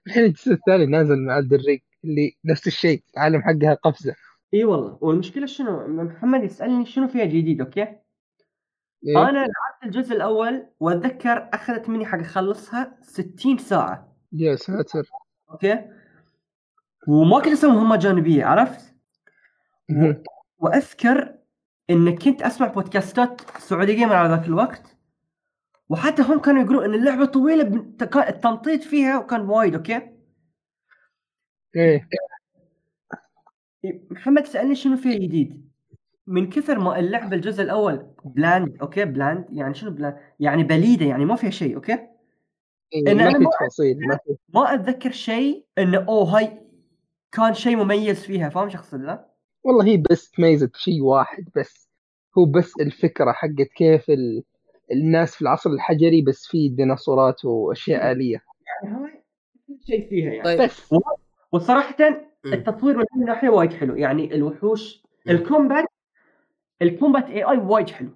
الحين 0.08 0.24
الجزء 0.26 0.52
الثاني 0.54 0.86
نازل 0.86 1.20
مع 1.26 1.38
Elden 1.38 1.63
Ring 1.63 1.84
اللي 2.04 2.38
نفس 2.46 2.68
الشيء 2.68 3.04
العالم 3.18 3.42
حقها 3.42 3.74
قفزة. 3.74 4.16
إي 4.54 4.64
والله. 4.64 4.98
والمشكلة 5.02 5.46
شنو؟ 5.46 5.88
محمد 5.88 6.44
يسألني 6.44 6.86
شنو 6.86 7.08
فيها 7.08 7.26
جديد 7.26 7.62
okay؟ 7.62 7.82
إيه؟ 7.82 9.30
أنا 9.30 9.38
لعبت 9.38 9.84
الجزء 9.84 10.16
الأول 10.16 10.66
وأتذكر 10.80 11.50
أخذت 11.54 11.90
مني 11.90 12.06
حق 12.06 12.20
أخلصها 12.20 12.98
60 13.02 13.58
ساعة. 13.58 14.16
يا 14.34 14.56
ساتر. 14.56 15.10
okay؟ 15.52 15.80
وما 17.08 17.40
كنت 17.40 17.54
أسوي 17.54 17.72
مهمه 17.72 17.96
جانبية 17.96 18.46
عرفت. 18.46 18.91
وأذكر 20.60 21.36
ان 21.90 22.16
كنت 22.16 22.42
أسمع 22.42 22.68
بودكاستات 22.68 23.42
Saudi 23.60 23.96
Gamer 23.96 24.16
على 24.16 24.30
ذاك 24.30 24.46
الوقت 24.46 24.98
وحتى 25.90 26.22
هم 26.22 26.40
كانوا 26.40 26.62
يقولون 26.64 26.84
إن 26.84 26.94
اللعبة 26.94 27.26
طويلة 27.26 27.86
التمطيط 28.16 28.84
فيها 28.84 29.20
وكان 29.20 29.42
وايد 29.42 29.76
okay؟ 29.76 30.02
إيه. 31.76 32.08
محمد 34.12 34.46
سألني 34.46 34.76
شنو 34.76 34.98
فيها 34.98 35.18
جديد؟ 35.18 35.72
من 36.28 36.50
كثر 36.50 36.80
ما 36.80 37.00
اللعبه 37.00 37.36
الجزء 37.36 37.64
الأول 37.64 38.08
bland 38.26 38.78
okay؟ 38.82 39.06
bland 39.06 39.46
يعني 39.52 39.74
شنو 39.74 39.92
bland 39.92 40.18
يعني 40.40 40.64
بليدة 40.64 41.06
يعني 41.06 41.26
ما 41.26 41.36
فيها 41.36 41.50
شيء 41.50 41.76
okay؟ 41.76 41.94
إيه، 42.94 43.12
إن 43.12 43.18
ما 43.18 43.40
في 43.40 43.46
تفاصيل 43.58 44.08
ما 44.08 44.20
ما 44.54 44.74
أتذكر 44.74 45.12
شيء 45.12 45.66
انه 45.78 45.98
أوه 45.98 46.38
هاي 46.38 46.62
كان 47.32 47.54
شيء 47.54 47.76
مميز 47.76 48.20
فيها 48.20 48.50
فاهم 48.50 48.70
شخص 48.70 48.94
لا؟ 48.94 49.31
والله 49.64 49.86
هي 49.86 50.04
بس 50.12 50.32
تميزت 50.32 50.76
شيء 50.76 51.02
واحد 51.02 51.46
بس 51.56 51.90
هو 52.38 52.46
بس 52.46 52.74
الفكرة 52.80 53.32
حقت 53.32 53.68
كيف 53.76 54.10
ال... 54.10 54.44
الناس 54.92 55.36
في 55.36 55.42
العصر 55.42 55.70
الحجري 55.70 56.22
بس 56.22 56.48
في 56.48 56.70
ديناصورات 56.70 57.46
وأشياء 57.46 58.12
آلية. 58.12 58.44
يعني 58.84 58.96
هاي 58.96 59.24
كل 59.68 59.78
شيء 59.86 60.10
فيها 60.10 60.34
يعني. 60.34 60.44
طيب. 60.44 60.62
بس. 60.62 60.94
وصراحة 61.52 61.96
مم. 62.46 62.54
التطوير 62.54 62.98
من 62.98 63.06
الناحيه 63.16 63.50
وايد 63.50 63.74
حلو 63.74 63.96
يعني 63.96 64.36
الوحوش. 64.36 65.04
الكومبات 65.30 65.86
الكومبات 66.82 67.26
اي 67.26 67.44
اي 67.44 67.58
وايد 67.58 67.90
حلو. 67.90 68.10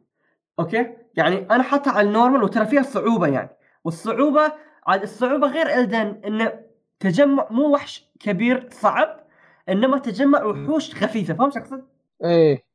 okay؟ 0.59 0.93
يعني 1.17 1.35
أنا 1.35 1.63
حاطها 1.63 1.91
على 1.91 2.07
ال 2.07 2.12
normal 2.12 2.43
وترى 2.43 2.65
فيها 2.65 2.81
صعوبة 2.81 3.27
يعني. 3.27 3.49
والصعوبة 3.83 4.53
عاد 4.87 5.01
الصعوبة 5.01 5.47
غير 5.47 5.79
Elden 5.79 6.21
انه 6.25 6.59
تجمع 6.99 7.47
مو 7.51 7.73
وحش 7.73 8.09
كبير 8.19 8.69
صعب. 8.71 9.24
إنما 9.69 9.97
تجمع 9.97 10.43
وحوش 10.43 10.95
خفيفة 10.95 11.33
فاهم 11.33 11.51
شو 11.51 11.59
أقصد؟ 11.59 11.83
إيه 12.23 12.65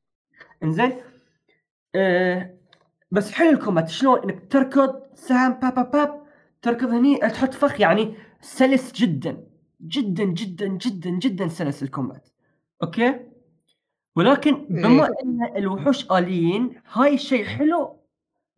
إنزين 0.62 0.92
آه 1.94 2.55
بس 3.11 3.33
حلو 3.33 3.50
ال 3.50 3.56
combat 3.56 3.88
شلون 3.88 4.18
إنك 4.22 4.53
تركض 4.53 5.00
سهم 5.14 5.53
باب 5.53 5.74
باب 5.74 5.90
باب 5.90 6.22
تركض 6.62 6.88
هني 6.88 7.18
تحط 7.18 7.55
فخ 7.55 7.81
يعني 7.81 8.14
سلس 8.40 8.92
جدا 8.92 9.44
جدا 9.81 10.24
جدا 10.24 10.66
جدا 10.66 11.11
جدا 11.11 11.48
سلس 11.48 11.83
ال 11.82 11.89
combat 11.89 12.28
okay 12.82 13.20
ولكن 14.16 14.66
بما 14.70 15.09
إن 15.24 15.57
الوحوش 15.57 16.11
آليين 16.12 16.81
هاي 16.92 17.14
الشيء 17.14 17.44
حلو 17.44 18.00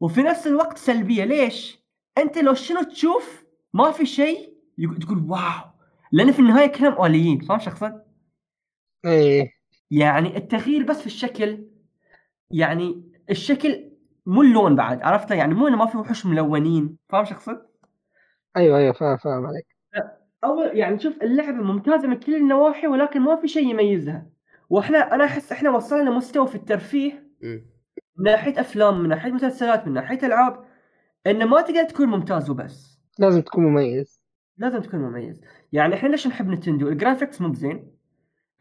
وفي 0.01 0.23
نفس 0.23 0.47
الوقت 0.47 0.79
سلبية 0.79 1.25
ليش؟ 1.25 1.83
أنت 2.19 2.39
لو 2.39 2.55
شنو 2.55 2.83
تشوف 2.83 3.45
ما 3.75 3.91
في 3.91 4.07
شيء 4.07 4.53
تقول 5.01 5.19
واو 5.29 5.71
لأن 6.13 6.33
في 6.33 6.39
النهاية 6.39 6.67
كلهم 6.67 7.05
آليين 7.05 7.41
فاهم 7.41 7.59
شو 7.59 7.71
أقصد؟ 7.71 8.03
إيه. 9.05 9.53
يعني 9.91 10.37
التغيير 10.37 10.83
بس 10.83 11.01
في 11.01 11.07
الشكل 11.07 11.65
يعني 12.51 13.13
الشكل 13.31 13.91
مو 14.27 14.43
اللون 14.43 14.77
بعد 14.77 15.03
عرفت؟ 15.03 15.31
يعني 15.31 15.55
مو 15.55 15.69
إنه 15.69 15.77
ما 15.77 15.87
في 15.87 15.99
وحوش 15.99 16.27
ملونين 16.27 16.97
فاهم 17.09 17.25
شو 17.25 17.35
اقصد؟ 17.35 17.67
أيوه 18.57 18.79
أيوه 18.79 18.93
فاهم 18.93 19.17
فاهم 19.17 19.47
عليك. 19.47 19.67
أول 20.45 20.77
يعني 20.79 20.99
شوف 20.99 21.23
اللعبة 21.23 21.63
ممتازة 21.63 22.09
من 22.09 22.17
كل 22.21 22.35
النواحي 22.35 22.87
ولكن 22.87 23.21
ما 23.21 23.37
في 23.37 23.49
شيء 23.49 23.71
يميزها. 23.71 24.27
وإحنا 24.71 25.15
أنا 25.15 25.25
أحس 25.25 25.53
إحنا 25.53 25.71
وصلنا 25.71 26.11
لمستوى 26.11 26.47
في 26.47 26.55
الترفيه. 26.55 27.29
من 28.17 28.25
ناحية 28.25 28.61
أفلام 28.61 29.01
من 29.01 29.09
ناحية 29.09 29.31
مسلسلات 29.31 29.87
من 29.87 29.93
ناحية 29.93 30.27
ألعاب 30.27 30.65
إنه 31.27 31.45
ما 31.45 31.63
تقدر 31.63 31.85
تكون 31.85 32.09
ممتاز 32.09 32.51
وبس. 32.51 33.01
لازم 33.19 33.43
تكون 33.43 33.65
مميز. 33.65 34.23
لازم 34.57 34.81
تكون 34.81 35.01
مميز. 35.01 35.41
يعني 35.73 35.95
إحنا 35.95 36.09
ليش 36.09 36.27
نحب 36.27 36.49
Nintendo؟ 36.49 36.89
ال 36.89 36.95
graphics 36.95 37.41
مو 37.41 37.49
بزين. 37.49 37.91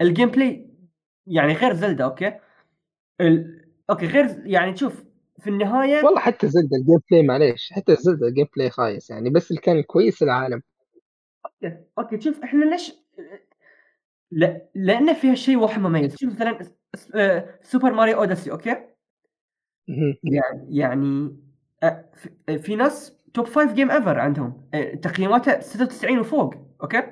ال 0.01 0.29
gameplay 0.29 0.69
يعني 1.27 1.53
غير 1.53 1.73
Zelda 1.73 2.03
okay؟ 2.03 2.39
ال... 3.21 3.65
okay 3.89 4.05
غير 4.05 4.41
يعني 4.47 4.77
شوف 4.77 5.03
في 5.39 5.49
النهاية 5.49 6.03
والله 6.05 6.19
حتى 6.19 6.47
Zelda 6.47 6.77
ال 6.77 6.99
gameplay 7.11 7.23
معليش 7.23 7.73
حتى 7.73 7.95
Zelda 7.95 8.27
ال 8.27 8.47
gameplay 8.55 8.69
خايس 8.69 9.09
يعني 9.09 9.29
بس 9.29 9.51
اللي 9.51 9.61
كان 9.61 9.81
كويس 9.83 10.23
العالم. 10.23 10.61
okay 11.45 11.77
okay 11.99 12.21
شوف 12.21 12.43
إحنا 12.43 12.65
ليش 12.65 12.93
لا 14.31 14.69
لأن 14.75 15.13
فيها 15.13 15.35
شيء 15.35 15.57
واحد 15.57 15.81
مميز. 15.81 16.15
شوف 16.15 16.33
مثلا 16.33 16.59
آه، 17.15 17.59
Super 17.63 17.93
Mario 17.93 18.17
Odyssey 18.17 18.51
okay. 18.51 18.75
يعني 20.23 20.77
يعني 20.77 21.35
في- 22.13 22.59
في 22.59 22.75
ناس 22.75 23.17
top 23.33 23.45
5 23.47 23.73
game 23.73 23.91
ever 23.91 24.19
عندهم 24.19 24.69
آه، 24.73 24.95
تقييماتها 24.95 25.59
96 25.59 26.19
وفوق 26.19 26.55
okay؟ 26.83 27.03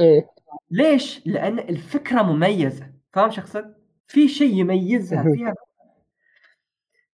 إيه. 0.00 0.28
ليش؟ 0.70 1.22
لأن 1.26 1.58
الفكرة 1.58 2.22
مميزة 2.22 2.90
فاهم 3.12 3.30
شو 3.30 3.40
اقصد؟ 3.40 3.74
في 4.06 4.28
شيء 4.28 4.54
يميزها. 4.54 5.22
فيها 5.34 5.54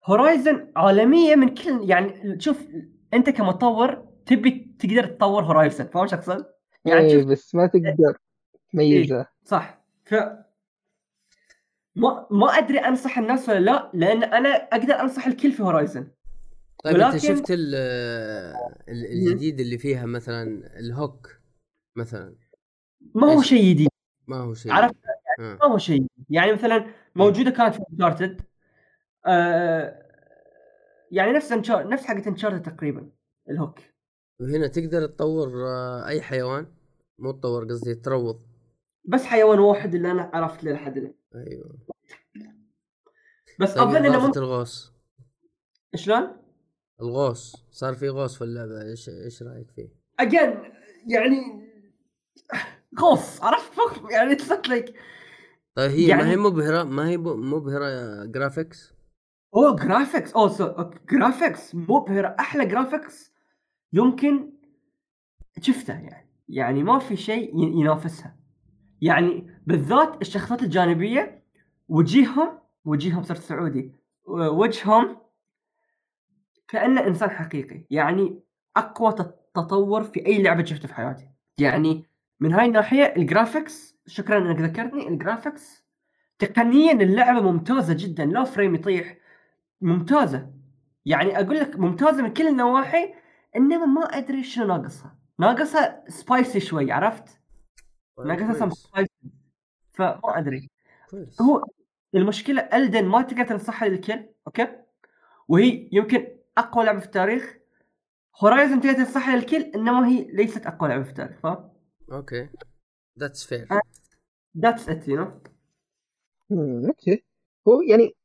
Horizon 0.05 0.71
عالمية 0.75 1.35
من 1.35 1.53
كل 1.55 1.89
يعني 1.89 2.39
شوف 2.39 2.67
أنت 3.13 3.29
كمطور 3.29 4.07
تبي 4.25 4.75
تقدر 4.79 5.05
تطور 5.05 5.43
Horizon 5.43 5.85
فاهم 5.85 6.07
شو 6.07 6.15
اقصد؟ 6.15 6.45
يعني 6.85 6.99
إيه 7.01 7.19
شوف 7.21 7.25
بس 7.31 7.55
ما 7.55 7.67
تقدر 7.67 8.17
تميزها 8.73 9.29
صح 9.43 9.81
ف 10.05 10.13
ما 11.95 12.27
ما 12.31 12.47
أدري 12.47 12.79
أنصح 12.79 13.17
الناس 13.17 13.49
ولا 13.49 13.59
لا 13.59 13.91
لأن 13.93 14.23
أنا 14.23 14.49
أقدر 14.49 14.93
أنصح 15.01 15.27
الكل 15.27 15.51
في 15.51 15.63
Horizon 15.63 16.07
طيب 16.83 16.95
أنت 16.95 17.05
ولكن- 17.13 17.17
شفت 17.27 17.51
ال- 17.51 17.75
ال- 18.89 19.05
الجديد 19.11 19.59
اللي 19.59 19.77
فيها 19.77 20.05
مثلا 20.05 20.43
ال 20.79 20.91
hook 20.91 21.39
مثلا 21.95 22.35
ما 23.15 23.33
هو؟ 23.33 23.41
شيء 23.41 23.69
جديد 23.69 23.89
ما 24.27 24.37
هو 24.37 24.53
شيء 24.53 24.71
عرفت؟ 24.71 24.95
آه. 25.39 25.57
ما 25.61 25.65
هو 25.65 25.77
شيء. 25.77 26.07
يعني 26.29 26.53
مثلا 26.53 26.85
موجودة 27.15 27.51
كانت 27.51 27.75
في 27.75 27.81
Uncharted 27.93 28.41
آه 29.25 30.05
يعني 31.11 31.31
نفس 31.31 31.51
Unchar- 31.51 31.87
نفس 31.87 32.05
حقت 32.05 32.27
Uncharted 32.27 32.75
تقريبا 32.75 33.11
ال 33.49 33.55
hook 33.55 33.79
وهنا 34.39 34.67
تقدر 34.67 35.05
تطور 35.05 35.67
آه، 35.67 36.07
أي 36.07 36.21
حيوان 36.21 36.67
مو 37.19 37.31
تطور 37.31 37.65
قصدي 37.65 37.95
تروض 37.95 38.41
بس 39.05 39.23
حيوان 39.25 39.59
واحد 39.59 39.95
اللي 39.95 40.11
أنا 40.11 40.31
عرفت 40.33 40.63
له 40.63 40.71
لحد 40.71 40.97
الآن 40.97 41.13
أيوه 41.35 41.77
بس 43.59 43.73
طيب 43.73 43.87
أظن 43.87 44.05
إنه 44.05 44.27
ممكن 44.27 44.39
الغوص 44.39 44.93
شلون؟ 45.95 46.37
الغوص 47.01 47.55
صار 47.71 47.93
في 47.93 48.09
غوص 48.09 48.35
في 48.37 48.43
اللعبة 48.43 48.81
إيش 48.81 49.09
إيش 49.09 49.43
رأيك 49.43 49.71
فيه؟ 49.71 49.89
again 50.19 50.73
يعني 51.07 51.65
غوص 52.99 53.43
عرفت؟ 53.43 53.71
يعني 54.11 54.31
it's 54.33 54.51
like 54.69 54.95
طيب 55.75 55.91
هي 55.91 56.07
يعني- 56.07 56.23
ما 56.23 56.29
هي 56.29 56.35
مبهرة؟ 56.37 56.83
ما 56.83 57.07
هي 57.09 57.17
مبهرة 57.17 58.25
graphics 58.25 58.93
أوه 59.55 59.75
graphics 59.75 60.33
أوه 60.33 60.47
so 60.49 60.89
graphics 61.11 61.75
مبهرة 61.75 62.35
أحلى 62.39 62.65
graphics 62.65 63.33
يمكن 63.93 64.51
شفته 65.61 65.93
يعني. 65.93 66.29
يعني 66.49 66.83
ما 66.83 66.99
في 66.99 67.15
شيء 67.17 67.57
ينافسها. 67.57 68.35
يعني 69.01 69.61
بالذات 69.67 70.21
الشخصيات 70.21 70.63
الجانبية 70.63 71.43
وجيههم 71.87 72.59
وجيههم 72.85 73.23
صرت 73.23 73.39
سعودي 73.39 73.91
وجههم 74.27 75.17
كأنه 76.67 77.07
إنسان 77.07 77.29
حقيقي. 77.29 77.85
يعني 77.89 78.39
أقوى 78.77 79.11
تط- 79.13 79.49
تطور 79.53 80.03
في 80.03 80.25
أي 80.25 80.41
لعبة 80.43 80.63
شفته 80.65 80.87
في 80.87 80.93
حياتي. 80.93 81.29
يعني 81.59 82.05
من 82.39 82.53
هاي 82.53 82.65
الناحية 82.65 83.13
ال 83.17 83.26
graphics 83.26 83.95
شكرا 84.07 84.37
إنك 84.37 84.61
ذكرتني 84.61 85.07
الجرافيكس 85.07 85.85
تقنيا 86.39 86.91
اللعبة 86.91 87.51
ممتازة 87.51 87.93
جدا 87.93 88.25
لا 88.25 88.43
frame 88.43 88.75
يطيح 88.75 89.17
ممتازة 89.81 90.51
يعني 91.05 91.39
أقول 91.39 91.55
لك 91.55 91.79
ممتازة 91.79 92.23
من 92.23 92.33
كل 92.33 92.47
النواحي 92.47 93.13
إنما 93.55 93.85
ما 93.85 94.01
أدري 94.01 94.43
شنو 94.43 94.65
ناقصها 94.65 95.15
ناقصها 95.39 96.03
spicy 96.07 96.59
شوي 96.59 96.91
عرفت؟ 96.91 97.39
طيب 98.17 98.27
ناقصها 98.27 98.53
some 98.53 98.69
spicy 98.69 99.11
فما 99.93 100.19
أدري 100.23 100.69
كويس 101.09 101.41
هو 101.41 101.63
المشكلة 102.15 102.61
Elden 102.61 103.05
ما 103.05 103.21
تقدر 103.21 103.43
تنصحها 103.43 103.87
للكل 103.87 104.25
okay؟ 104.47 104.67
وهي 105.47 105.89
يمكن 105.91 106.27
أقوى 106.57 106.85
لعبة 106.85 106.99
في 106.99 107.05
التاريخ 107.05 107.57
Horizon 108.43 108.81
تقدر 108.81 108.93
تنصحها 108.93 109.35
للكل 109.35 109.61
إنما 109.61 110.07
هي 110.07 110.27
ليست 110.31 110.67
أقوى 110.67 110.89
لعبة 110.89 111.03
في 111.03 111.09
التاريخ 111.09 111.39
فاهم؟ 111.39 111.74
أوكي. 112.11 112.49
ذاتس 113.19 113.43
فير. 113.45 113.67
ذاتس 114.57 114.89
ات 114.89 115.07
يو 115.07 115.31
أوكي 116.51 117.23
هو 117.67 117.81
يعني 117.81 118.15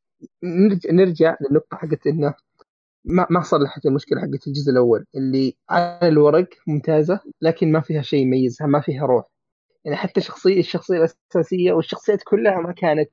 نرجع 0.43 0.91
نرجع 0.91 1.37
للنقطة 1.41 1.77
حقت 1.77 2.07
إنه 2.07 2.35
ما 3.05 3.27
ما 3.31 3.43
صلحت 3.43 3.87
المشكلة 3.87 4.21
حقت 4.21 4.47
الجزء 4.47 4.73
الأول 4.73 5.07
اللي 5.15 5.57
على 5.71 6.09
الورق 6.09 6.49
ممتازة 6.67 7.21
لكن 7.43 7.73
ما 7.73 7.81
فيها 7.81 8.03
شيء 8.03 8.23
يميزها 8.23 8.67
ما 8.67 8.81
فيها 8.81 9.07
روح. 9.07 9.25
يعني 9.85 9.97
حتى 9.97 10.21
شخصية 10.21 10.61
الشخصية 10.61 10.97
الأساسية 10.97 11.73
والشخصيات 11.73 12.23
كلها 12.23 12.61
ما 12.61 12.73
كانت 12.73 13.11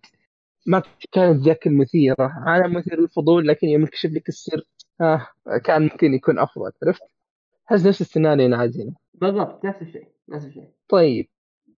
ما 0.65 0.83
كانت 1.11 1.45
ذاك 1.45 1.67
المثيرة. 1.67 2.15
عالم 2.19 2.77
مثير 2.77 3.01
للفضول 3.01 3.47
لكن 3.47 3.67
يوم 3.67 3.83
يكشف 3.83 4.09
لك 4.09 4.29
السر 4.29 4.61
آه 5.01 5.27
كان 5.63 5.81
ممكن 5.81 6.13
يكون 6.13 6.39
أفضل 6.39 6.71
عرفت؟ 6.83 7.03
هذا 7.67 7.89
نفس 7.89 8.01
السيناريو 8.01 8.45
ينعاد 8.45 8.81
هنا. 8.81 8.95
بالضبط 9.13 9.65
نفس 9.65 9.81
الشيء. 9.81 10.16
نفس 10.29 10.45
الشيء 10.45 10.69
طيب 10.89 11.27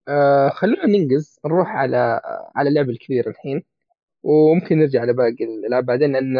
آه 0.08 0.48
خلونا 0.48 0.86
ننقز 0.86 1.40
نروح 1.44 1.68
على 1.68 2.20
على 2.56 2.68
اللعبة 2.68 2.90
الكبيرة 2.90 3.28
الحين 3.28 3.62
وممكن 4.22 4.78
نرجع 4.78 5.04
لباقي 5.04 5.44
الألعاب 5.44 5.86
بعدين 5.86 6.12
لأن 6.12 6.36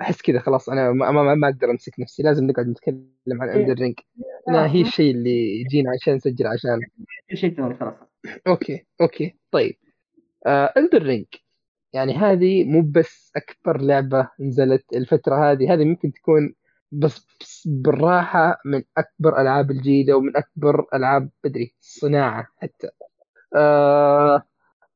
أحس 0.00 0.22
كذا 0.22 0.38
خلاص 0.38 0.68
أنا 0.68 0.92
ما, 0.92 1.10
ما, 1.10 1.34
ما 1.34 1.48
أقدر 1.48 1.70
أمسك 1.70 2.00
نفسي 2.00 2.22
لازم 2.22 2.46
نقعد 2.46 2.68
نتكلم 2.68 3.12
عن. 3.30 3.48
Elden 3.48 3.74
Ring 3.74 3.94
لأنها 4.46 4.66
هي 4.66 4.80
الشيء 4.80 5.14
اللي 5.14 5.60
يجينا 5.60 5.90
عشان 5.90 6.14
نسجل 6.14 6.46
عشان. 6.46 6.80
شيء 7.34 7.54
ثاني 7.54 7.74
خلاص. 7.74 7.94
okay 8.46 8.86
okay 9.00 9.34
طيب. 9.50 9.76
Elden 10.46 11.02
Ring 11.02 11.26
يعني 11.92 12.14
هذه 12.14 12.64
مو 12.64 12.82
بس 12.82 13.32
أكبر 13.36 13.80
لعبة 13.80 14.28
نزلت 14.40 14.84
الفترة 14.94 15.52
هذه 15.52 15.74
هذه 15.74 15.84
ممكن 15.84 16.12
تكون 16.12 16.54
بس, 16.92 17.26
بس 17.40 17.68
بالراحة 17.68 18.60
من 18.64 18.82
أكبر 18.98 19.40
ألعاب 19.40 19.70
الجيلة 19.70 20.14
ومن 20.14 20.36
أكبر 20.36 20.86
ألعاب 20.94 21.30
بدري 21.44 21.74
الصناعة 21.80 22.46
حتى. 22.56 22.88
آه 23.56 24.42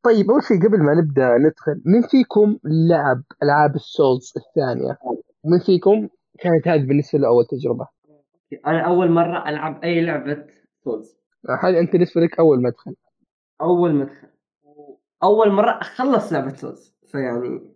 طيب 0.02 0.30
أول 0.30 0.42
شيء 0.42 0.68
قبل 0.68 0.82
ما 0.82 0.94
نبدأ 0.94 1.38
ندخل 1.38 1.82
من 1.84 2.02
فيكم 2.02 2.58
لعب 2.64 3.22
ألعاب 3.42 3.74
ال 3.74 3.84
Souls 3.84 4.32
الثانية؟ 4.36 4.98
من 5.44 5.58
فيكم 5.58 6.08
كانت 6.38 6.68
هذه 6.68 6.86
بالنسبة 6.86 7.18
له 7.18 7.28
اول 7.28 7.46
تجربة؟ 7.46 7.88
أنا 8.66 8.80
أول 8.86 9.10
مرة 9.10 9.48
ألعب 9.48 9.84
أي 9.84 10.00
لعبة 10.00 10.46
Souls. 10.84 11.16
هذه 11.62 11.80
أنت 11.80 11.92
بالنسبة 11.92 12.20
لك 12.20 12.38
أول 12.38 12.62
مدخل. 12.62 12.94
أول 13.60 13.94
مدخل. 13.94 14.28
أول 15.22 15.52
مرة 15.52 15.70
أخلص 15.70 16.32
لعبة 16.32 16.54
Souls. 16.54 16.94
فيعني 17.06 17.74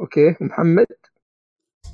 OK 0.00 0.36
محمد 0.40 0.86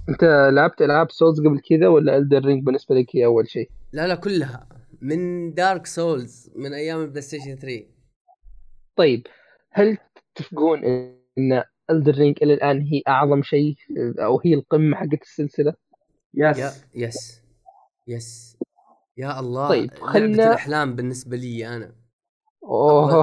انت 0.09 0.25
لعبت 0.53 0.83
العاب 0.83 1.11
Souls 1.11 1.40
قبل 1.40 1.61
كذا 1.61 1.88
ولا 1.88 2.16
Elden 2.16 2.44
Ring 2.44 2.62
بالنسبة 2.64 2.95
لك 2.95 3.16
هي 3.16 3.25
أول 3.25 3.49
شيء؟ 3.49 3.71
لا 3.92 4.07
لا 4.07 4.14
كلها. 4.14 4.69
من 5.01 5.55
Dark 5.55 5.87
Souls 5.87 6.51
من 6.57 6.73
أيام 6.75 7.03
ال 7.03 7.22
PlayStation 7.22 7.55
3 7.57 7.85
طيب 8.97 9.27
هل 9.71 9.99
تتفقون 10.35 10.85
إن 11.38 11.62
Elden 11.90 12.14
Ring 12.14 12.37
إلى 12.42 12.55
الآن 12.55 12.81
هي 12.81 13.03
أعظم 13.09 13.42
شيء 13.42 13.75
أو 14.19 14.40
هي 14.45 14.55
القمة 14.55 14.97
حقت 14.97 15.23
السلسلة؟ 15.23 15.75
yeah 16.35 16.51
yes 16.51 16.85
yes 16.94 17.42
yes 18.09 18.57
يا 19.16 19.40
الله 19.40 19.69
طيب، 19.69 19.95
خلنا- 19.95 20.47
الأحلام 20.49 20.97
بالنسبة 20.97 21.37
لي 21.37 21.77
أنا. 21.77 21.92
أوه 22.64 23.21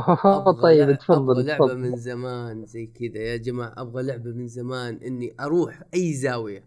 أبغى 0.47 0.61
طيب 0.87 0.97
تفضل 0.97 1.31
أبغى 1.31 1.43
لعبة 1.43 1.67
تفضل 1.67 1.79
من 1.79 1.95
زمان 1.95 2.65
زي 2.65 2.85
كذا. 2.87 3.21
يا 3.21 3.37
جماعة 3.37 3.73
أبغى 3.77 4.03
لعبة 4.03 4.31
من 4.31 4.47
زمان 4.47 4.95
إني 4.95 5.33
أروح 5.39 5.83
أي 5.93 6.13
زاوية. 6.13 6.63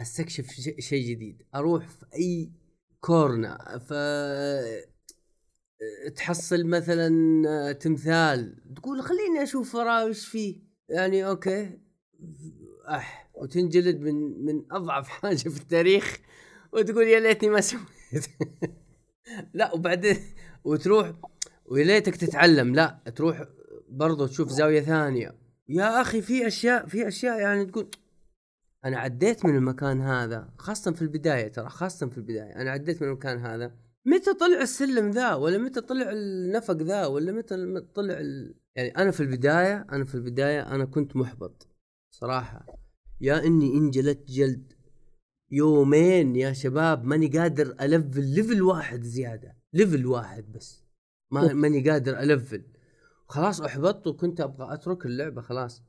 أستكشف 0.00 0.46
شيء 0.78 1.10
جديد. 1.10 1.42
أروح 1.54 1.88
في 1.88 2.06
أي 2.14 2.52
كورنا 3.00 3.78
ف 3.78 3.92
تحصل 6.16 6.66
مثلا 6.66 7.72
تمثال 7.72 8.56
تقول 8.76 9.02
خليني 9.02 9.42
أشوف 9.42 9.74
وراه 9.74 10.06
وش 10.06 10.26
فيه. 10.26 10.56
يعني 10.88 11.26
أوكي. 11.26 11.78
أح 12.88 13.30
وتنجلد 13.34 14.00
من 14.00 14.44
من 14.44 14.62
أضعف 14.70 15.08
حاجة 15.18 15.36
في 15.36 15.60
التاريخ 15.60 16.18
وتقول 16.72 17.08
يا 17.08 17.20
ليتني 17.20 17.50
ما 17.50 17.60
سويت. 17.60 18.26
لا 19.54 19.74
وبعدين 19.74 20.16
وتروح 20.64 21.12
ويا 21.66 21.84
ليتك 21.84 22.16
تتعلم. 22.16 22.74
لا 22.74 22.98
تروح 23.16 23.44
برضو 23.88 24.26
تشوف 24.26 24.48
زاوية 24.48 24.80
ثانية. 24.80 25.34
يا 25.68 26.00
أخي 26.00 26.22
في 26.22 26.46
أشياء 26.46 26.86
في 26.86 27.08
أشياء 27.08 27.40
يعني 27.40 27.64
تقول 27.64 27.90
أنا 28.84 28.98
عديت 28.98 29.46
من 29.46 29.56
المكان 29.56 30.00
هذا 30.00 30.48
خاصة 30.58 30.92
في 30.92 31.02
البداية 31.02 31.48
ترى 31.48 31.68
خاصة 31.68 32.08
في 32.08 32.18
البداية 32.18 32.56
أنا 32.56 32.70
عديت 32.70 33.02
من 33.02 33.08
المكان 33.08 33.38
هذا. 33.38 33.74
متى 34.06 34.34
طلع 34.34 34.60
السلم 34.60 35.10
ذا؟ 35.10 35.34
ولا 35.34 35.58
متى 35.58 35.80
طلع 35.80 36.10
النفق 36.12 36.74
ذا؟ 36.76 37.06
ولا 37.06 37.32
متى 37.32 37.80
طلع 37.94 38.20
ال... 38.20 38.54
يعني 38.76 38.88
أنا 38.88 39.10
في 39.10 39.20
البداية 39.20 39.86
أنا 39.92 40.04
في 40.04 40.14
البداية 40.14 40.74
أنا 40.74 40.84
كنت 40.84 41.16
محبط 41.16 41.68
صراحة. 42.10 42.66
يا 43.20 43.46
إني 43.46 43.74
انجلدت 43.74 44.28
جلد. 44.28 44.72
يومين 45.50 46.36
يا 46.36 46.52
شباب 46.52 47.04
ماني 47.04 47.26
قادر 47.26 47.76
ألفل 47.80 48.24
level 48.24 48.62
واحد 48.62 49.02
زيادة 49.02 49.56
level 49.72 50.06
واحد 50.06 50.52
بس. 50.52 50.84
ما 51.30 51.52
ماني 51.52 51.90
قادر 51.90 52.18
ألفل. 52.18 52.64
خلاص 53.28 53.60
أحبطت 53.60 54.06
وكنت 54.06 54.40
أبغى 54.40 54.74
أترك 54.74 55.06
اللعبة 55.06 55.42
خلاص. 55.42 55.82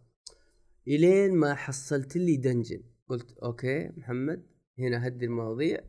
إلين 0.87 1.33
ما 1.35 1.55
حصلت 1.55 2.17
لي 2.17 2.37
dungeon 2.37 2.83
قلت 3.09 3.31
OK 3.37 3.89
محمد 3.97 4.43
هنا 4.79 5.07
هدي 5.07 5.25
المواضيع. 5.25 5.79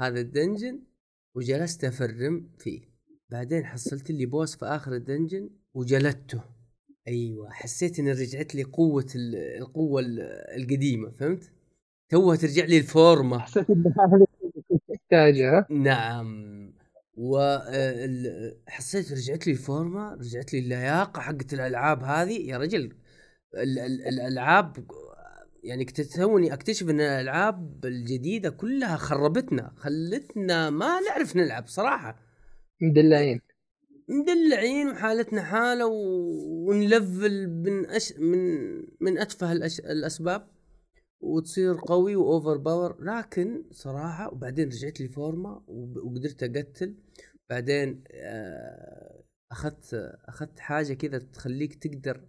هذا 0.00 0.20
ال 0.20 0.28
dungeon 0.28 0.80
وجلست 1.34 1.84
أفرم 1.84 2.50
فيه. 2.58 2.80
بعدين 3.30 3.64
حصلت 3.66 4.10
لي 4.10 4.26
boss 4.26 4.56
في 4.56 4.64
آخر 4.66 4.92
الدنجن 4.94 5.50
وجلدته. 5.74 6.40
أيوه 7.08 7.50
حسيت 7.50 7.98
إن 7.98 8.08
رجعت 8.08 8.54
لي 8.54 8.62
قوة 8.62 9.06
ال- 9.14 9.36
القوة 9.36 10.00
ال- 10.00 10.20
القديمة 10.60 11.10
فهمت؟ 11.10 11.50
توها 12.08 12.36
ترجع 12.36 12.64
لي 12.64 12.78
الفورمة. 12.78 13.38
حسيت 13.38 13.70
ان 13.70 13.84
هذا 14.00 14.14
اللي 14.14 14.26
كنت 14.68 14.82
تحتاجه 14.88 15.66
نعم 15.70 16.54
وحسيت 17.16 19.12
رجعت 19.12 19.46
لي 19.46 19.52
الفورمة 19.52 20.14
رجعت 20.14 20.52
لي 20.52 20.58
اللياقة 20.58 21.20
حقت 21.20 21.54
الألعاب 21.54 22.02
هذه. 22.02 22.50
يا 22.50 22.58
رجل 22.58 22.92
الألعاب 23.56 24.84
يعني 25.64 25.84
توني 25.84 26.52
أكتشف 26.54 26.90
إن 26.90 27.00
الألعاب 27.00 27.86
الجديدة 27.86 28.50
كلها 28.50 28.96
خربتنا 28.96 29.72
خلتنا 29.76 30.70
ما 30.70 31.00
نعرف 31.00 31.36
نلعب 31.36 31.66
صراحة. 31.66 32.18
مدلعين. 32.82 33.40
مدلعين 34.08 34.88
وحالتنا 34.88 35.42
حالة 35.42 35.86
و- 35.86 36.68
ونلفل 36.70 37.48
من 37.48 37.86
أش... 37.86 38.12
من 38.18 38.74
من 39.00 39.18
أتفه 39.18 39.52
الأش... 39.52 39.80
الأسباب. 39.80 40.48
وتصير 41.20 41.74
قوي 41.86 42.16
و 42.16 42.56
overpower. 42.56 43.04
لكن 43.04 43.64
صراحة 43.70 44.32
وبعدين 44.32 44.68
رجعت 44.68 45.00
لي 45.00 45.08
فورمة 45.08 45.62
وب- 45.66 45.96
وقدرت 45.96 46.42
أقتل. 46.42 46.94
بعدين 47.50 48.04
آه، 48.12 49.22
أخذت 49.52 49.94
أخذت 50.28 50.58
حاجة 50.58 50.94
كذا 50.94 51.18
تخليك 51.18 51.74
تقدر 51.74 52.20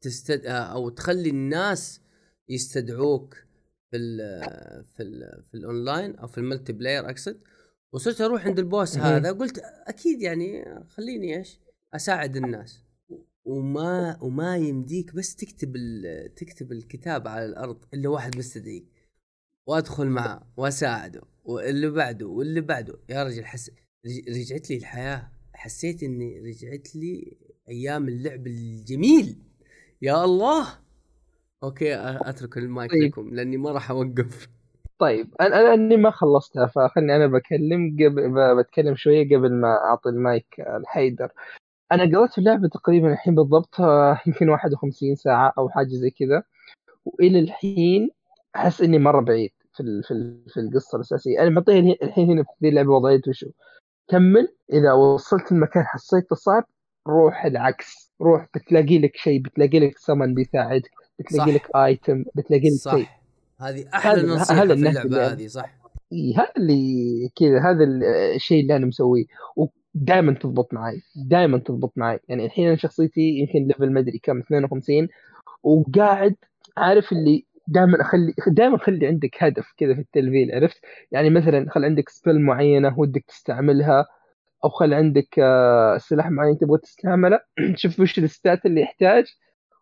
تستد 0.00 0.46
أو 0.46 0.88
تخلي 0.88 1.30
الناس 1.30 2.00
يستدعوك 2.48 3.34
في 3.90 3.96
ال 3.96 4.18
في 4.96 5.02
ال 5.02 5.42
في 5.50 5.54
الأونلاين 5.54 6.16
أو 6.16 6.26
في 6.26 6.38
ال 6.38 6.72
multiplayer 6.72 7.10
أقصد. 7.10 7.40
وصرت 7.92 8.20
أروح 8.20 8.46
عند 8.46 8.58
ال 8.58 8.64
boss. 8.64 8.96
هذا 8.98 9.32
قلت 9.32 9.58
أكيد 9.86 10.22
يعني 10.22 10.64
خليني 10.88 11.36
إيش؟ 11.38 11.60
أساعد 11.94 12.36
الناس. 12.36 12.84
وما 13.44 14.18
وما 14.22 14.56
يمديك 14.56 15.14
بس 15.14 15.36
تكتب 15.36 15.76
ال- 15.76 16.34
تكتب 16.34 16.72
الكتاب 16.72 17.28
على 17.28 17.44
الأرض 17.44 17.84
إلا 17.94 18.08
واحد 18.08 18.36
مستدعيك. 18.38 18.86
وأدخل 19.66 20.06
معه 20.06 20.52
وأساعده 20.56 21.22
واللي 21.44 21.90
بعده 21.90 22.26
واللي 22.26 22.60
بعده. 22.60 22.98
يا 23.08 23.24
رجل 23.24 23.44
حس 23.44 23.70
رج- 24.06 24.28
رجعت 24.28 24.70
لي 24.70 24.76
الحياة. 24.76 25.32
حسيت 25.54 26.02
إني 26.02 26.40
رجعت 26.40 26.96
لي 26.96 27.36
أيام 27.68 28.08
اللعب 28.08 28.46
الجميل. 28.46 29.42
يا 30.02 30.24
الله! 30.24 30.66
OK 31.62 31.94
أترك 31.96 32.56
المايك 32.58 32.90
طيب. 32.90 33.02
لكم 33.02 33.34
لأني 33.34 33.56
ما 33.56 33.70
راح 33.72 33.90
أوقف. 33.90 34.48
طيب 34.98 35.34
أنا 35.40 35.60
أنا 35.60 35.74
اني 35.74 35.96
ما 35.96 36.10
خلصتها 36.10 36.66
فخلني 36.66 37.16
أنا 37.16 37.26
بكلم 37.26 37.96
قبل 38.00 38.56
بتكلم 38.62 38.94
شوية 38.94 39.36
قبل 39.36 39.52
ما 39.52 39.68
أعطي 39.84 40.08
المايك 40.08 40.46
الحيدر 40.60 41.32
أنا 41.92 42.18
قرأت 42.18 42.38
اللعبة 42.38 42.68
تقريبا 42.68 43.12
الحين 43.12 43.34
بالضبط 43.34 43.80
آه، 43.80 44.20
يمكن 44.26 44.48
51 44.48 45.14
ساعة 45.14 45.52
أو 45.58 45.68
حاجة 45.68 45.88
زي 45.88 46.10
كذا. 46.10 46.42
وإلى 47.04 47.38
الحين 47.40 48.10
أحس 48.56 48.80
إني 48.82 48.98
مرة 48.98 49.20
بعيد 49.20 49.50
في 49.76 50.02
في 50.08 50.36
في 50.48 50.60
القصة 50.60 50.96
الأساسية. 50.96 51.42
أنا 51.42 51.50
معطيها 51.50 51.78
الحين- 52.02 52.30
هنا 52.30 52.44
في 52.60 52.68
اللعبه 52.68 52.90
وضعيته 52.92 53.28
وشو. 53.28 53.50
كمل 54.08 54.48
إذا 54.72 54.92
وصلت 54.92 55.52
المكان 55.52 55.84
حسيته 55.84 56.36
صعب 56.36 56.64
روح 57.08 57.44
العكس. 57.44 58.12
روح 58.22 58.46
بتلاقي 58.54 58.98
لك 58.98 59.16
شيء 59.16 59.40
بتلاقي 59.42 59.78
لك 59.80 59.98
سمن 59.98 60.34
بيساعدك 60.34 60.90
بتلاقي. 61.18 61.52
لك 61.52 61.76
ايتم 61.76 62.24
بتلاقي 62.34 62.68
لك 62.68 62.94
شيء. 62.96 63.06
هذه 63.60 63.84
أحلى 63.94 64.22
نصيحة 64.22 64.66
في 64.66 64.72
اللعبة 64.72 65.26
هذه 65.32 65.46
صح. 65.46 65.80
هذا 66.36 66.52
اللي 66.56 67.28
كذا 67.36 67.58
هذا 67.70 67.84
ال- 67.84 68.04
الشيء 68.34 68.62
اللي 68.62 68.76
أنا 68.76 68.86
مسويه. 68.86 69.24
ودائما 69.56 70.32
تضبط 70.34 70.74
معي 70.74 71.02
دائما 71.26 71.58
تضبط 71.58 71.92
معي 71.96 72.18
يعني 72.28 72.44
الحين 72.46 72.66
أنا 72.66 72.76
شخصيتي 72.76 73.20
يمكن 73.20 73.66
ليفل 73.68 73.92
مدري 73.92 74.18
كم 74.22 74.38
52 74.38 75.08
وقاعد 75.62 76.34
عارف 76.76 77.12
اللي 77.12 77.46
دائما 77.68 78.00
اخلي 78.00 78.34
دائما 78.46 78.78
خلي 78.78 79.06
عندك 79.06 79.30
هدف 79.42 79.66
كذا 79.76 79.94
في 79.94 80.00
التلفيل 80.00 80.54
عرفت؟ 80.54 80.80
يعني 81.12 81.30
مثلا 81.30 81.70
خل 81.70 81.84
عندك 81.84 82.08
سبل 82.08 82.40
معينة 82.40 82.98
ودك 82.98 83.24
تستعملها. 83.28 84.06
أو 84.64 84.68
خل 84.68 84.94
عندك 84.94 85.38
آه، 85.38 85.98
سلاح 85.98 86.30
معين 86.30 86.58
تبغى 86.58 86.78
تستعمله 86.78 87.40
شوف 87.80 88.00
وش 88.00 88.18
الستات 88.18 88.66
اللي 88.66 88.80
يحتاج 88.80 89.24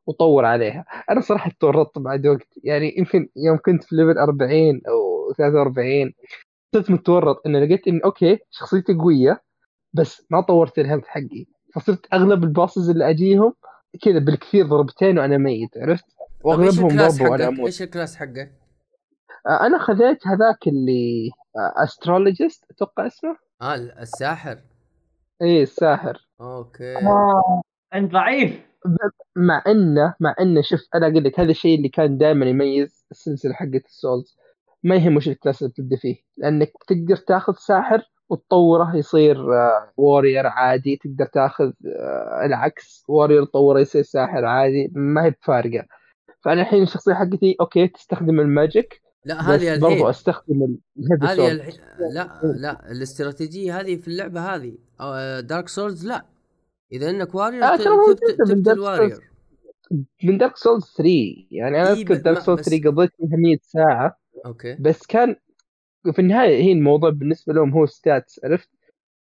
وطور 0.07 0.45
عليها. 0.45 0.85
أنا 1.11 1.21
صراحة 1.21 1.51
تورطت 1.61 1.99
بعد 1.99 2.27
وقت 2.27 2.49
يعني 2.64 2.95
يمكن 2.99 3.29
يوم 3.37 3.59
كنت 3.64 3.85
في 3.85 3.97
level 3.96 4.18
40 4.19 4.81
أو 4.88 5.33
43 5.38 6.12
صرت 6.75 6.91
متورط 6.91 7.43
إن 7.47 7.64
لقيت 7.64 7.88
إن 7.88 8.01
OK 8.05 8.38
شخصيتي 8.51 8.95
قوية 8.95 9.43
بس 9.93 10.27
ما 10.31 10.41
طورت 10.41 10.79
ال 10.79 10.82
health 10.82 11.05
حقي. 11.07 11.47
فصرت 11.75 12.07
أغلب 12.12 12.45
ال 12.44 12.51
bosses 12.51 12.90
اللي 12.91 13.11
أجيهم 13.11 13.55
كذا 14.03 14.19
بالكثير 14.19 14.67
ضربتين 14.67 15.19
وأنا 15.19 15.38
ميت 15.38 15.71
عرفت؟ 15.77 16.05
وأغلبهم 16.45 16.88
ضربوا 16.88 17.29
وأنا؟ 17.29 17.49
أموت. 17.49 17.67
إيش 17.67 17.83
ال 17.83 17.88
class 17.88 18.16
حقك؟ 18.17 18.53
آه، 19.47 19.67
أنا 19.67 19.79
خذيت 19.79 20.27
هذاك 20.27 20.69
اللي 20.69 21.31
astrologist 21.77 22.64
أتوقع 22.71 23.07
اسمه. 23.07 23.37
آه 23.62 23.75
الساحر. 23.75 24.59
إيه 25.42 25.62
الساحر. 25.62 26.29
OK. 26.40 26.96
آه، 26.96 27.62
أنت 27.94 28.12
ضعيف. 28.12 28.68
مع 29.37 29.62
إنه 29.66 30.14
مع 30.20 30.35
إنه 30.40 30.62
شوف 30.62 30.81
أنا 30.94 31.07
أقول 31.07 31.24
لك 31.24 31.40
هذا 31.40 31.51
الشيء 31.51 31.77
اللي 31.77 31.88
كان 31.88 32.18
دائما 32.18 32.46
يميز 32.46 33.07
السلسلة 33.11 33.53
حقت 33.55 33.85
ال 33.87 33.95
Souls 33.95 34.37
ما 34.83 34.96
يهم 34.96 35.16
وش 35.16 35.29
ال 35.29 35.34
class 35.34 35.62
اللي 35.62 35.72
بتبدأ 35.72 35.96
فيه. 35.96 36.16
لأنك 36.37 36.72
تقدر 36.88 37.16
تاخذ 37.16 37.53
ساحر 37.59 38.03
وتطوره 38.29 38.96
يصير 38.96 39.37
warrior 39.96 40.46
عادي. 40.46 40.96
تقدر 40.96 41.27
تاخذ 41.27 41.72
آه، 41.87 42.42
العكس 42.46 43.05
warrior 43.09 43.44
تطوره 43.44 43.81
يصير 43.81 44.03
ساحر 44.03 44.44
عادي. 44.44 44.92
ما 44.94 45.24
هي 45.24 45.31
بفارقة. 45.31 45.85
فأنا 46.44 46.61
الحين 46.62 46.83
الشخصية 46.83 47.14
حقتي 47.14 47.57
OK 47.61 47.88
تستخدم 47.88 48.40
ال 48.40 48.49
magic. 48.49 49.03
لا 49.29 49.41
هذه 49.55 49.79
برضو 49.79 49.87
الحين 49.95 50.07
أستخدم 50.07 50.62
ال- 50.64 50.79
ال 51.22 51.26
heavy 51.26 51.42
هذه 51.43 51.51
الحين 51.53 51.75
لا 52.14 52.41
لا 52.57 52.91
الاستراتيجية 52.93 53.81
هذه 53.81 53.97
في 53.97 54.09
اللعبة 54.09 54.41
هذه 54.55 54.75
Dark 55.40 55.68
Souls 55.68 56.07
لا. 56.07 56.27
إذا 56.93 57.11
إنك 57.11 57.35
warrior 57.35 57.64
آه، 57.64 57.77
تقتل. 57.77 58.79
warrior 58.81 59.18
من 60.25 60.38
Dark 60.38 60.57
Souls 60.57 60.85
3 60.97 61.11
يعني 61.51 61.81
أنا 61.83 61.93
أذكر 61.93 62.14
Dark 62.14 62.38
Souls 62.38 62.61
بس- 62.61 62.69
3 62.69 62.91
قضيت 62.91 63.11
فيها 63.17 63.37
100 63.37 63.59
ساعة. 63.62 64.19
OK. 64.46 64.74
بس 64.81 65.07
كان 65.07 65.37
في 66.12 66.19
النهاية 66.19 66.62
هي 66.62 66.73
الموضوع 66.73 67.11
بالنسبة 67.11 67.53
لهم 67.53 67.71
هو 67.71 67.87
stats 67.87 68.40
عرفت؟ 68.45 68.69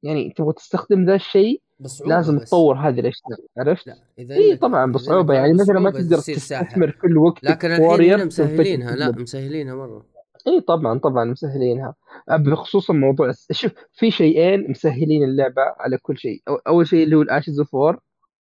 يعني 0.03 0.31
تبغى 0.37 0.53
تستخدم 0.53 1.05
ذا 1.05 1.15
الشيء 1.15 1.63
بصعوبة 1.83 2.15
لازم 2.15 2.39
بس. 2.39 2.51
تطور 2.51 2.77
هذه 2.77 3.01
الأشياء 3.01 3.39
عرفت؟ 3.59 3.87
لا 3.87 3.97
إذا 4.19 4.35
إي 4.35 4.57
طبعا 4.57 4.93
بصعوبة 4.93 5.35
يعني 5.35 5.53
مثلا 5.53 5.81
ما 5.81 5.91
بصعوبة 5.91 6.09
تقدر. 6.09 6.19
تستثمر 6.19 6.91
كل 6.91 7.19
وقتك 7.19 7.45
لكن 7.45 7.73
الحين 7.73 8.13
هنا 8.13 8.25
مسهلينها. 8.25 8.97
لا. 8.97 9.11
مسهلينها 9.11 9.75
مرة. 9.75 10.07
إي 10.47 10.61
طبعا 10.61 10.99
طبعا 10.99 11.25
مسهلينها. 11.25 11.95
بخصوصا 12.31 12.93
موضوع 12.93 13.33
شوف 13.51 13.73
في 13.93 14.11
شيئين 14.11 14.71
مسهلين 14.71 15.25
اللعبة 15.25 15.63
على 15.79 15.99
كل 15.99 16.19
شيء. 16.19 16.43
أول 16.67 16.87
شيء 16.87 17.05
اللي 17.05 17.17
هو 17.17 17.23
ال 17.23 17.29
Ashes 17.29 17.59
of 17.59 17.75
War 17.75 17.99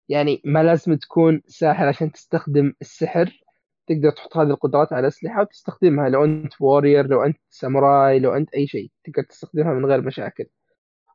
يعني 0.10 0.42
ما 0.46 0.64
لازم 0.64 0.96
تكون 0.96 1.42
ساحر 1.48 1.88
عشان 1.88 2.12
تستخدم 2.12 2.74
السحر. 2.82 3.44
تقدر 3.88 4.12
تحط 4.12 4.38
هذه 4.38 4.48
القدرات 4.48 4.94
على 4.94 5.08
أسلحة 5.08 5.42
وتستخدمها. 5.42 6.10
لو 6.10 6.24
أنت 6.26 6.54
warrior 6.60 7.08
لو 7.08 7.24
أنت 7.24 7.38
ساموراي 7.50 8.20
لو 8.20 8.32
أنت 8.34 8.54
أي 8.54 8.68
شيء 8.68 8.92
تقدر 9.04 9.24
تستخدمها 9.24 9.74
من 9.74 9.86
غير 9.86 10.02
مشاكل. 10.02 10.46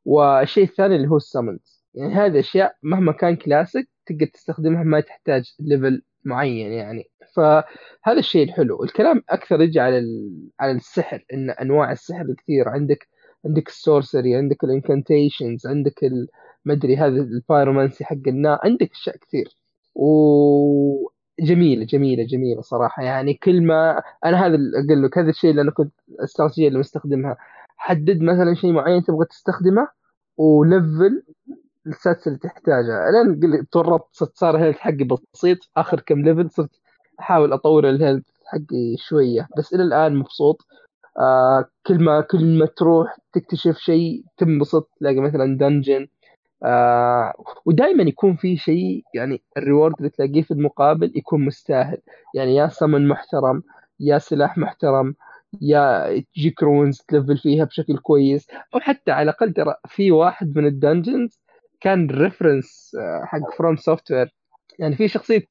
والشيء 0.04 0.64
الثاني 0.64 0.96
اللي 0.96 1.08
هو 1.08 1.16
ال 1.16 1.24
summons 1.24 1.77
يعني 1.94 2.14
هذه 2.14 2.40
اشياء 2.40 2.76
مهما 2.82 3.12
كان 3.12 3.36
كلاسيك 3.36 3.88
تقدر 4.06 4.26
تستخدمها 4.26 4.82
ما 4.82 5.00
تحتاج 5.00 5.54
level 5.60 6.02
معين 6.24 6.72
يعني. 6.72 7.10
فهذا 7.36 8.18
الشيء 8.18 8.44
الحلو. 8.44 8.84
الكلام 8.84 9.22
أكثر 9.30 9.60
يجي 9.60 9.80
على. 9.80 10.02
على 10.60 10.72
السحر 10.72 11.24
إن 11.32 11.50
أنواع 11.50 11.92
السحر 11.92 12.22
الكثير 12.22 12.68
عندك 12.68 13.08
عندك 13.46 13.68
ال 13.68 13.77
sorcery 13.77 14.36
عندك 14.36 14.64
ال 14.64 14.72
incantations 14.72 15.66
عندك 15.66 16.00
أدري 16.70 16.96
هذا 16.96 17.20
ال 17.20 17.29
pyromancy 17.29 18.04
حق 18.04 18.16
النار. 18.28 18.58
عندك 18.64 18.90
أشياء 18.92 19.16
كثير. 19.16 19.56
وجميلة 19.94 21.84
جميلة 21.84 22.24
جميلة 22.24 22.60
صراحة. 22.60 23.02
يعني 23.02 23.34
كل 23.34 23.62
ما 23.62 24.02
أنا 24.24 24.46
هذا 24.46 24.56
أقول 24.84 25.02
لك 25.02 25.18
هذا 25.18 25.30
الشيء 25.30 25.50
اللي 25.50 25.62
أنا 25.62 25.70
كنت 25.70 25.92
الاستراتيجيه 26.08 26.68
اللي 26.68 26.78
مستخدمها 26.78 27.36
حدد 27.76 28.20
مثلا 28.22 28.54
شيء 28.54 28.72
معين 28.72 29.02
تبغى 29.04 29.26
تستخدمه 29.26 29.88
ولفل 30.36 31.22
ال 31.88 31.95
stats 31.95 32.26
اللي 32.26 32.38
تحتاجها. 32.38 33.04
لين 33.10 33.40
قل- 33.40 33.66
تورطت 33.72 34.36
صار 34.38 34.56
ال 34.56 34.60
health 34.60 34.78
حقي 34.78 35.08
بسيط 35.34 35.58
آخر 35.76 36.00
كم 36.00 36.20
level 36.22 36.50
صرت 36.50 36.70
أحاول 37.20 37.52
أطور 37.52 37.88
ال 37.88 37.93
health 37.93 38.24
حقي 38.46 38.96
شوية 38.98 39.48
بس 39.58 39.74
إلى 39.74 39.82
الآن 39.82 40.16
مبسوط. 40.16 40.66
آه 41.20 41.64
كل 41.86 42.04
ما 42.04 42.20
كل 42.20 42.58
ما 42.58 42.66
تروح 42.66 43.16
تكتشف 43.32 43.76
شيء 43.78 44.22
تنبسط 44.36 44.90
تلاقي 45.00 45.20
مثلا 45.20 45.58
dungeon 45.58 46.06
آه 46.64 47.34
ودائما 47.66 48.02
يكون 48.02 48.36
في 48.36 48.56
شيء 48.56 49.02
يعني 49.14 49.42
ال 49.56 49.62
reward 49.62 49.94
اللي 49.98 50.10
تلاقيه 50.10 50.42
في 50.42 50.50
المقابل 50.50 51.12
يكون 51.16 51.44
مستاهل. 51.44 51.98
يعني 52.34 52.54
يا 52.54 52.68
سمن 52.68 53.08
محترم 53.08 53.62
يا 54.00 54.18
سلاح 54.18 54.58
محترم 54.58 55.14
يا 55.60 56.08
تجيك 56.34 56.62
runes 56.62 56.98
تلفل 57.08 57.38
فيها 57.38 57.64
بشكل 57.64 57.98
كويس 57.98 58.46
أو 58.74 58.80
حتى 58.80 59.10
على 59.12 59.22
الأقل 59.30 59.52
ترى 59.52 59.74
في 59.88 60.10
واحد 60.12 60.58
من 60.58 60.66
ال 60.66 60.75
dungeons 60.75 61.40
كان 61.80 62.10
reference 62.10 62.96
حق 63.24 63.56
FromSoftware 63.58 64.34
يعني 64.78 64.96
في 64.96 65.08
شخصية 65.08 65.42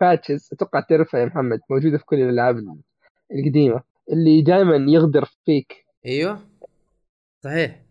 Patches 0.00 0.48
أتوقع 0.52 0.80
تعرفها 0.80 1.20
يا 1.20 1.24
محمد 1.24 1.60
موجودة 1.70 1.98
في 1.98 2.04
كل 2.04 2.16
الألعاب 2.16 2.56
القديمة 3.32 3.82
اللي 4.12 4.42
دائما 4.42 4.92
يغدر 4.92 5.24
فيك. 5.44 5.86
أيوه. 6.06 6.40
صحيح. 7.44 7.82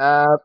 آه 0.00 0.38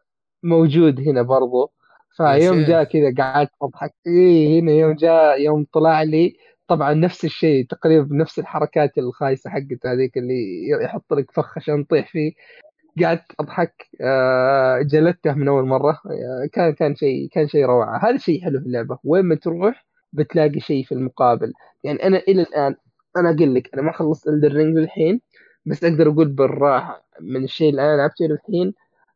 موجود 0.43 0.99
هنا 0.99 1.21
برضو. 1.21 1.71
فيوم. 2.17 2.63
جاء 2.63 2.83
كذا 2.83 3.13
قعدت 3.17 3.51
أضحك. 3.61 3.93
إيه 4.07 4.59
هنا 4.59 4.71
يوم 4.71 4.93
جاء 4.95 5.41
يوم 5.41 5.65
طلع 5.73 6.01
لي 6.03 6.37
طبعا 6.67 6.93
نفس 6.93 7.25
الشيء 7.25 7.65
تقريبا 7.65 8.15
نفس 8.15 8.39
الحركات 8.39 8.97
الخايسة 8.97 9.49
حقته 9.49 9.93
هذيك 9.93 10.17
اللي 10.17 10.69
يحط 10.83 11.13
لك 11.13 11.31
فخ 11.31 11.57
عشان 11.57 11.87
تطيح 11.87 12.11
فيه. 12.11 12.31
قعدت 13.03 13.31
أضحك 13.39 13.87
آه، 14.01 14.81
جلدته 14.81 15.33
من 15.33 15.47
أول 15.47 15.65
مرة 15.67 15.91
آه، 15.91 16.49
كان 16.53 16.73
كان 16.73 16.95
شيء 16.95 17.29
كان 17.31 17.47
شيء 17.47 17.65
روعة. 17.65 18.09
هذا 18.09 18.17
شيء 18.17 18.43
حلو 18.43 18.59
في 18.59 18.65
اللعبة 18.65 18.99
وين 19.03 19.25
ما 19.25 19.35
تروح 19.35 19.85
بتلاقي 20.13 20.59
شيء 20.59 20.85
في 20.85 20.91
المقابل. 20.91 21.53
يعني 21.83 22.07
أنا 22.07 22.17
إلى 22.17 22.41
الآن 22.41 22.75
أنا 23.17 23.29
أقول 23.29 23.55
لك 23.55 23.69
أنا 23.73 23.81
ما 23.81 23.91
خلصت 23.91 24.27
Elden 24.27 24.51
Ring 24.53 24.77
للحين 24.77 25.21
بس 25.65 25.83
أقدر 25.83 26.09
أقول 26.09 26.27
بالراحة 26.27 27.05
من 27.21 27.43
الشيء 27.43 27.69
اللي 27.69 27.81
أنا 27.81 27.97
لعبته 27.97 28.25
للحين 28.25 28.73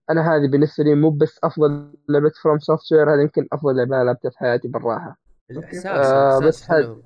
أنا 0.09 0.35
هذه 0.35 0.47
بالنسبة 0.51 0.83
لي 0.83 0.95
مو 0.95 1.09
بس 1.09 1.39
أفضل 1.43 1.93
لعبة 2.09 2.31
FromSoftware 2.43 3.13
هذه 3.13 3.21
يمكن 3.21 3.47
أفضل 3.53 3.75
لعبة 3.77 4.03
لعبتها 4.03 4.29
في 4.29 4.39
حياتي 4.39 4.67
بالراحة. 4.67 5.17
الإحساس 5.51 5.85
آه، 5.85 6.39
بس 6.39 6.69
حلو. 6.69 7.03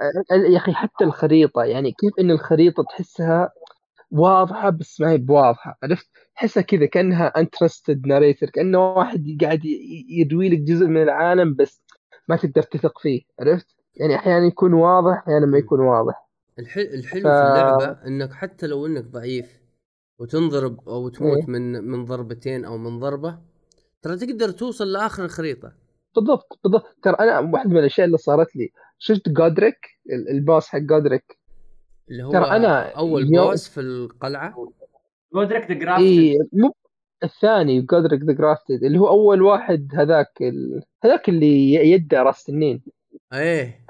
آه، 0.00 0.34
يا 0.34 0.58
أخي 0.58 0.72
حتى 0.72 1.04
الخريطة 1.04 1.62
يعني 1.64 1.92
كيف 1.92 2.12
إن 2.20 2.30
الخريطة 2.30 2.82
تحسها 2.82 3.50
واضحة 4.10 4.70
بس 4.70 5.00
ما 5.00 5.10
هي 5.10 5.18
بواضحة 5.18 5.78
عرفت؟ 5.82 6.08
تحسها 6.36 6.62
كذا 6.62 6.86
كأنها 6.86 7.26
انترستد 7.26 8.06
ناريتر 8.06 8.50
كأنه 8.50 8.92
واحد 8.92 9.38
قاعد 9.40 9.64
ي- 9.64 10.06
يروي 10.10 10.48
لك 10.48 10.58
جزء 10.58 10.86
من 10.86 11.02
العالم 11.02 11.54
بس 11.54 11.82
ما 12.28 12.36
تقدر 12.36 12.62
تثق 12.62 12.98
فيه 12.98 13.22
عرفت؟ 13.40 13.66
يعني 14.00 14.14
أحيانا 14.16 14.46
يكون 14.46 14.72
واضح 14.72 15.18
أحيانا 15.18 15.46
ما 15.46 15.58
يكون 15.58 15.80
واضح. 15.80 16.28
الحل... 16.58 16.80
الحلو 16.80 17.20
ف- 17.22 17.26
في 17.26 17.42
اللعبة 17.42 18.06
إنك 18.06 18.32
حتى 18.32 18.66
لو 18.66 18.86
إنك 18.86 19.04
ضعيف 19.04 19.60
وتنضرب 20.18 20.88
أو 20.88 21.08
تموت 21.08 21.38
إيه. 21.38 21.46
من 21.46 21.72
من 21.84 22.04
ضربتين 22.04 22.64
أو 22.64 22.78
من 22.78 22.98
ضربة 22.98 23.38
ترى 24.02 24.16
تقدر 24.16 24.50
توصل 24.50 24.92
لآخر 24.92 25.24
الخريطة. 25.24 25.72
بالضبط 26.16 26.60
بالضبط. 26.64 26.96
ترى 27.02 27.16
أنا 27.20 27.38
واحدة 27.38 27.70
من 27.70 27.78
الأشياء 27.78 28.06
اللي 28.06 28.18
صارت 28.18 28.56
لي 28.56 28.72
شفت 28.98 29.28
جودريك 29.28 29.76
ال- 30.12 30.28
ال 30.30 30.38
boss 30.38 30.68
حق 30.68 30.78
Godrick 30.78 31.37
اللي 32.10 32.24
هو 32.24 32.32
ترى 32.32 32.44
أنا 32.44 32.88
أول 32.96 33.34
يوم- 33.34 33.50
boss 33.50 33.68
في 33.68 33.80
القلعة. 33.80 34.54
Godrick 35.34 35.68
the 35.70 35.74
Grafted 35.74 36.04
إي 36.06 36.38
مو 36.52 36.74
الثاني 37.24 37.80
Godrick 37.80 38.22
the 38.22 38.32
Grafted 38.32 38.84
اللي 38.84 38.98
هو 38.98 39.08
أول 39.08 39.42
واحد 39.42 39.88
هذاك 39.94 40.30
ال... 40.40 40.82
هذاك 41.04 41.28
اللي 41.28 41.74
يده 41.74 42.22
راس 42.22 42.44
تنين 42.44 42.82
إيه. 43.32 43.84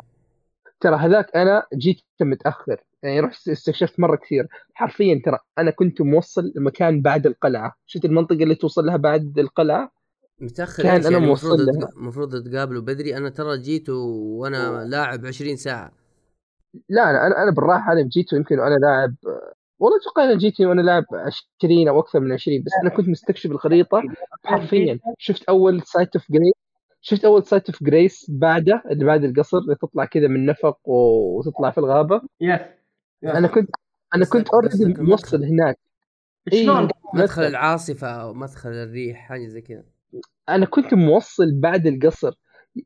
ترى 0.81 0.97
هذاك 0.97 1.37
أنا 1.37 1.67
جيت 1.75 2.01
متأخر 2.21 2.77
يعني 3.03 3.21
رحت 3.21 3.49
استكشفت 3.49 4.01
مرة 4.01 4.17
كثير. 4.17 4.47
حرفيا 4.75 5.21
ترى 5.25 5.39
أنا 5.59 5.71
كنت 5.71 6.01
موصل 6.01 6.53
المكان 6.57 7.03
بعد 7.03 7.27
القلعة. 7.27 7.77
شفت 7.87 8.05
المنطقة 8.05 8.43
اللي 8.43 8.55
توصل 8.55 8.87
لها 8.87 8.97
بعد 8.97 9.39
القلعة؟ 9.39 9.93
متأخر 10.41 10.83
كان 10.83 10.95
إيش 10.97 11.07
أنا 11.07 11.13
يعني 11.15 11.27
موصل 11.27 11.61
المفروض. 11.61 11.85
تق- 11.85 11.97
المفروض 11.97 12.49
تقابله 12.51 12.81
بدري. 12.81 13.17
أنا 13.17 13.29
ترى 13.29 13.59
جيت 13.59 13.89
و- 13.89 14.39
وأنا 14.41 14.85
لاعب 14.85 15.27
20 15.27 15.57
ساعة. 15.57 15.93
لا 16.89 17.11
أنا 17.11 17.27
أنا, 17.27 17.43
أنا 17.43 17.51
بالراحة 17.51 17.93
أنا 17.93 18.03
جيت 18.03 18.33
يمكن 18.33 18.59
وأنا 18.59 18.75
لاعب 18.75 19.15
والله 19.79 19.99
أتوقع 19.99 20.25
أنا 20.25 20.35
جيت 20.35 20.61
وأنا 20.61 20.81
لاعب 20.81 21.05
20 21.13 21.89
أو 21.89 22.01
أكثر 22.01 22.21
من 22.21 22.33
20 22.33 22.63
بس 22.63 22.73
أنا 22.83 22.91
كنت 22.91 23.09
مستكشف 23.09 23.51
الخريطة 23.51 24.03
حرفيا. 24.45 24.99
شفت 25.19 25.43
أول 25.43 25.83
site 25.83 26.17
of 26.17 26.33
grace 26.33 26.53
شفت 27.01 27.25
أول 27.25 27.45
site 27.45 27.71
of 27.71 27.85
grace 27.85 28.27
بعده 28.29 28.83
اللي 28.91 29.05
بعد 29.05 29.25
القصر 29.25 29.59
اللي 29.59 29.75
تطلع 29.75 30.05
كذا 30.05 30.29
من 30.29 30.47
نفق 30.47 30.89
وتطلع 30.89 31.71
في 31.71 31.79
الغابة. 31.79 32.21
yes 32.41 32.61
أنا 33.25 33.49
كنت 33.49 33.71
أنا 34.15 34.25
كنت 34.25 34.49
already. 34.49 35.03
موصل 35.03 35.45
هناك. 35.45 35.79
إيه. 36.53 36.65
شلون؟ 36.65 36.89
مدخل 37.15 37.43
العاصفة 37.43 38.09
أو 38.09 38.35
مدخل 38.35 38.71
الريح 38.71 39.19
حاجة 39.19 39.47
زي 39.47 39.61
كذا. 39.61 39.85
أنا 40.49 40.67
كنت 40.67 40.95
موصل 40.95 41.61
بعد 41.61 41.87
القصر. 41.87 42.35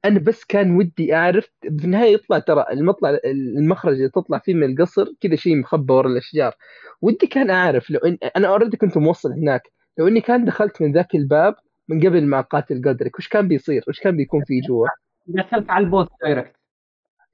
أنا 0.05 0.19
بس 0.19 0.45
كان 0.45 0.77
ودي 0.77 1.15
أعرف 1.15 1.49
في 1.63 1.85
النهاية 1.85 2.13
يطلع 2.13 2.39
ترى 2.39 2.65
المطلع 2.71 3.19
المخرج 3.25 3.95
اللي 3.95 4.09
تطلع 4.09 4.39
فيه 4.39 4.55
من 4.55 4.71
القصر 4.71 5.07
كذا 5.21 5.37
شيء 5.37 5.57
مخبى 5.57 5.93
ورا 5.93 6.09
الأشجار. 6.09 6.55
ودي 7.03 7.27
كان 7.27 7.51
أعرف 7.51 7.91
لو 7.91 7.99
إن 7.99 8.19
أنا 8.37 8.49
already 8.49 8.77
كنت 8.77 8.99
موصل 8.99 9.33
هناك 9.33 9.63
لو 9.99 10.09
إني 10.09 10.21
كان 10.21 10.45
دخلت 10.45 10.83
من 10.83 10.93
ذاك 10.93 11.15
الباب 11.15 11.55
من 11.89 12.07
قبل 12.07 12.27
ما 12.27 12.39
اقاتل 12.39 12.81
Godrick 12.81 13.19
وش 13.19 13.29
كان 13.29 13.49
بيصير؟ 13.49 13.85
وش 13.89 14.01
كان 14.01 14.17
بيكون 14.17 14.45
في 14.45 14.61
جوا؟ 14.61 14.89
دخلت 15.27 15.71
على 15.71 15.85
ال 15.85 15.89
boss 15.89 16.07
direct 16.23 16.57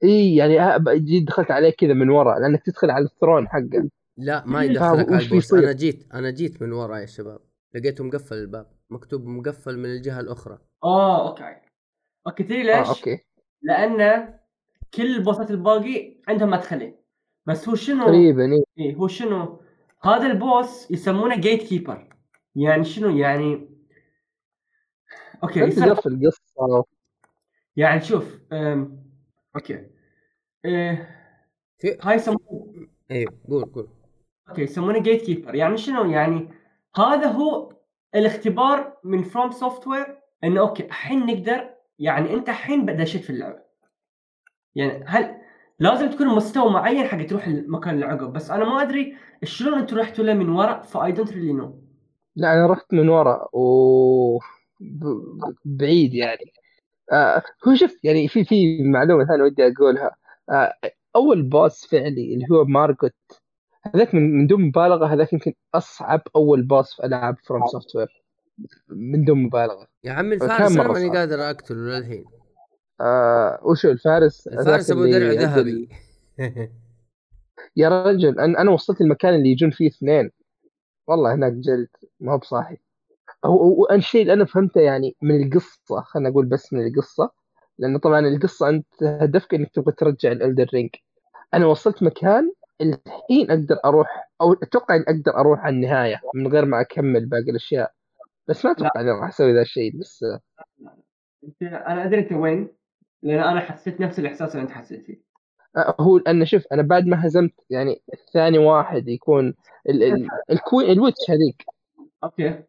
إي 0.03 0.35
يعني 0.35 0.83
جيت 0.99 1.27
دخلت 1.27 1.51
عليه 1.51 1.69
كذا 1.69 1.93
من 1.93 2.09
ورا 2.09 2.39
لأنك 2.39 2.63
تدخل 2.65 2.89
على 2.91 3.05
ال 3.05 3.11
throne 3.11 3.47
حقه. 3.47 3.89
لا 4.17 4.43
ما. 4.45 4.63
يدخلك 4.63 4.81
على 4.81 5.01
ال 5.01 5.06
boss 5.06 5.27
بيصير؟ 5.27 5.59
أنا 5.59 5.71
جيت 5.71 6.07
أنا 6.13 6.29
جيت 6.29 6.61
من 6.61 6.71
ورا 6.71 6.97
يا 6.97 7.05
شباب 7.05 7.39
لقيته 7.75 8.03
مقفل 8.03 8.35
الباب 8.35 8.65
مكتوب 8.89 9.25
مقفل 9.25 9.77
من 9.77 9.85
الجهة 9.85 10.19
الأخرى. 10.19 10.57
آه 10.83 11.29
okay. 11.29 11.68
okay 12.27 12.43
تدري 12.43 12.63
ليش؟ 12.63 12.87
آه 12.87 12.89
okay. 12.89 13.19
لأن 13.61 14.33
كل 14.93 15.15
ال 15.15 15.21
boss 15.21 15.45
ات 15.45 15.51
الباقي 15.51 16.17
عندهم 16.27 16.49
مدخلين 16.49 16.95
بس 17.45 17.69
هو 17.69 17.75
شنو؟ 17.75 18.05
تقريبا 18.05 18.53
إيه. 18.53 18.63
إيه 18.77 18.95
هو 18.95 19.07
شنو؟ 19.07 19.61
هذا 20.01 20.27
ال 20.27 20.40
boss 20.40 20.91
يسمونه 20.91 21.35
gatekeeper 21.35 22.09
يعني 22.55 22.83
شنو؟ 22.83 23.17
يعني 23.17 23.69
okay 25.43 25.63
انت 25.63 25.73
يصير 25.73 25.95
في 25.95 26.05
القصة. 26.05 26.85
يعني 27.75 28.01
شوف 28.01 28.39
أم... 28.51 29.03
okay. 29.55 29.89
إيه 30.65 31.15
في 31.77 31.97
هاي 32.01 32.15
يسمونه 32.15 32.39
أيوه 33.11 33.39
قول 33.49 33.65
قول. 33.65 33.89
okay 34.49 34.61
يسمونه 34.61 34.99
gatekeeper 34.99 35.55
يعني 35.55 35.77
شنو؟ 35.77 36.11
يعني 36.11 36.49
هذا 36.95 37.27
هو 37.27 37.73
الاختبار 38.15 38.97
من 39.03 39.23
FromSoftware 39.23 40.19
إنه 40.43 40.61
okay 40.61 40.85
الحين 40.85 41.25
نقدر 41.25 41.78
يعني 41.99 42.33
أنت 42.33 42.49
الحين 42.49 42.85
دشيت 42.97 43.23
في 43.23 43.29
اللعبه 43.29 43.59
يعني 44.75 45.03
هل 45.07 45.41
لازم 45.79 46.09
تكون 46.11 46.27
مستوى 46.27 46.71
معين 46.71 47.07
حق 47.07 47.25
تروح 47.25 47.47
المكان 47.47 47.93
اللي 47.95 48.05
عقب 48.05 48.33
بس 48.33 48.51
أنا 48.51 48.65
ما 48.65 48.81
أدري 48.81 49.15
شلون 49.43 49.79
أنتم 49.79 49.97
رحتوا 49.97 50.23
له 50.23 50.33
من 50.33 50.49
ورا 50.49 50.81
ف 50.81 51.11
I 51.11 51.14
don't 51.14 51.31
really 51.33 51.53
know 51.53 51.83
لا 52.35 52.53
أنا 52.53 52.67
رحت 52.67 52.93
من 52.93 53.09
ورا 53.09 53.47
و 53.53 54.39
ب- 54.79 55.53
بعيد 55.65 56.13
يعني. 56.13 56.53
آه 57.13 57.43
هو 57.67 57.75
شوف 57.75 58.05
يعني 58.05 58.27
في 58.27 58.45
في 58.45 58.83
معلومة 58.83 59.25
ثانية 59.25 59.43
ودي 59.43 59.67
أقولها. 59.67 60.15
آه 60.49 60.73
أول 61.15 61.43
boss 61.43 61.87
فعلي 61.87 62.33
اللي 62.33 62.47
هو 62.51 62.65
Margit 62.65 63.15
هذاك 63.95 64.15
من 64.15 64.21
من 64.39 64.47
دون 64.47 64.61
مبالغة 64.61 65.07
هذاك 65.07 65.33
يمكن 65.33 65.53
أصعب 65.75 66.21
أول 66.35 66.63
boss 66.63 66.95
في 66.95 67.05
ألعاب 67.05 67.37
FromSoftware 67.39 68.18
من 68.89 69.23
دون 69.23 69.43
مبالغة. 69.43 69.87
يا 70.03 70.11
عمي 70.11 70.35
الفارس 70.35 70.77
أنا 70.77 70.87
ماني. 70.87 71.09
قادر 71.09 71.49
أقتله 71.49 71.77
للحين. 71.77 72.25
آه 73.01 73.59
وشو 73.63 73.89
الفارس؟ 73.89 74.47
الفارس 74.47 74.91
أبو 74.91 75.05
درع 75.05 75.31
ذهبي. 75.31 75.89
يا 77.75 77.89
رجل 77.89 78.39
أنا 78.39 78.61
أنا 78.61 78.71
وصلت 78.71 79.01
المكان 79.01 79.33
اللي 79.33 79.49
يجون 79.49 79.71
فيه 79.71 79.87
اثنين. 79.87 80.31
والله 81.07 81.33
هناك 81.33 81.53
جلد 81.53 81.89
ما 82.19 82.33
هو 82.33 82.37
بصاحي. 82.37 82.77
هو 83.45 83.87
الشيء 83.91 84.21
اللي 84.21 84.33
أنا 84.33 84.45
فهمته 84.45 84.81
يعني 84.81 85.15
من 85.21 85.43
القصة 85.43 86.01
خلينا 86.01 86.29
نقول 86.29 86.45
بس 86.45 86.73
من 86.73 86.87
القصة 86.87 87.31
لأنه 87.79 87.99
طبعا 87.99 88.19
القصة 88.19 88.69
أنت 88.69 89.03
هدفك 89.03 89.53
إنك 89.53 89.71
تبغى 89.73 89.91
ترجع 89.91 90.31
ال 90.31 90.37
Elden 90.37 90.67
Ring 90.73 90.89
أنا 91.53 91.65
وصلت 91.65 92.03
مكان 92.03 92.51
الحين 92.81 93.51
أقدر 93.51 93.79
أروح 93.85 94.29
أو 94.41 94.53
أتوقع 94.53 94.95
إني 94.95 95.03
أقدر 95.07 95.37
أروح 95.37 95.59
على 95.59 95.75
النهاية 95.75 96.21
من 96.35 96.47
غير 96.47 96.65
ما 96.65 96.81
أكمل 96.81 97.25
باقي 97.25 97.49
الأشياء. 97.49 97.93
بس 98.49 98.65
ما 98.65 98.71
أتوقع 98.71 99.01
اني 99.01 99.11
راح 99.11 99.27
أسوي 99.27 99.53
ذا 99.53 99.61
الشيء 99.61 99.97
بس 99.99 100.25
انت 101.43 101.63
أنا 101.63 102.05
أدري 102.05 102.19
أنت 102.19 102.31
وين 102.31 102.67
لأن 103.23 103.39
أنا 103.39 103.59
حسيت 103.59 104.01
نفس 104.01 104.19
الإحساس 104.19 104.55
اللي 104.55 104.63
أنت 104.63 104.71
حسيت 104.71 105.05
فيه. 105.05 105.21
آه، 105.77 105.95
هو 105.99 106.17
أنا 106.17 106.45
شوف 106.45 106.63
أنا 106.71 106.81
بعد 106.81 107.05
ما 107.05 107.27
هزمت 107.27 107.53
يعني 107.69 108.01
الثاني 108.13 108.57
واحد 108.57 109.07
يكون 109.07 109.53
ال 109.89 110.03
ال 110.03 110.29
ال 110.51 110.58
queen 110.58 110.91
ال 110.91 110.98
witch 110.98 111.31
هذيك. 111.31 111.65
okay. 112.23 112.63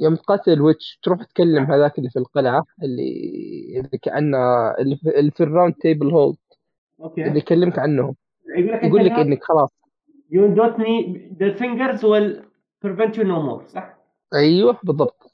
يوم 0.00 0.16
تقاتل 0.16 0.52
ال 0.52 0.60
witch 0.60 0.98
تروح 1.02 1.22
تكلم 1.24 1.64
هذاك 1.64 1.98
اللي 1.98 2.10
في 2.10 2.18
القلعة 2.18 2.64
اللي 2.82 3.12
اللي 3.76 3.98
كأنه 4.02 4.70
اللي 4.70 4.96
في, 4.96 5.18
اللي 5.18 5.30
في 5.30 5.42
ال 5.42 5.74
Roundtable 5.74 6.10
Hold 6.10 6.36
اللي 7.00 7.26
okay 7.26 7.38
يكلمك 7.38 7.78
عنهم 7.78 8.14
يقول 8.56 8.72
لك 8.72 8.84
يقول 8.84 9.06
لك 9.06 9.12
إنك 9.12 9.44
خلاص. 9.44 9.70
you 10.30 10.46
don't 10.46 10.78
need 10.78 11.28
the 11.40 11.54
fingers 11.54 12.04
will 12.04 12.44
prevent 12.82 13.18
you 13.18 13.24
no 13.24 13.42
more 13.42 13.66
صح؟ 13.66 13.97
أيوه 14.34 14.78
بالضبط. 14.82 15.32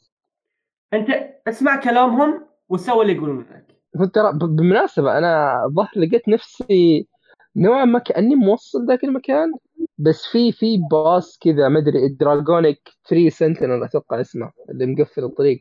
أنت 0.92 1.08
اسمع 1.48 1.80
كلامهم 1.80 2.46
وسوي 2.68 3.02
اللي 3.02 3.12
يقولون 3.12 3.40
لك 3.40 4.12
ترى 4.14 4.32
ب- 4.32 4.56
بالمناسبة 4.56 5.18
أنا 5.18 5.54
ظهر 5.76 5.90
لقيت 5.96 6.28
نفسي 6.28 7.08
نوعا 7.56 7.84
ما 7.84 7.98
كأني 7.98 8.34
موصل 8.34 8.86
ذاك 8.86 9.04
المكان 9.04 9.52
بس 9.98 10.26
في 10.32 10.52
في 10.52 10.78
boss 10.90 11.38
كذا 11.38 11.68
ما 11.68 11.78
أدري 11.78 12.06
ال 12.06 12.15
Draconic 12.15 12.88
Tree 13.08 13.28
Sentinel 13.28 13.84
أتوقع 13.84 14.20
اسمه 14.20 14.50
اللي 14.70 14.86
مقفل 14.86 15.24
الطريق. 15.24 15.60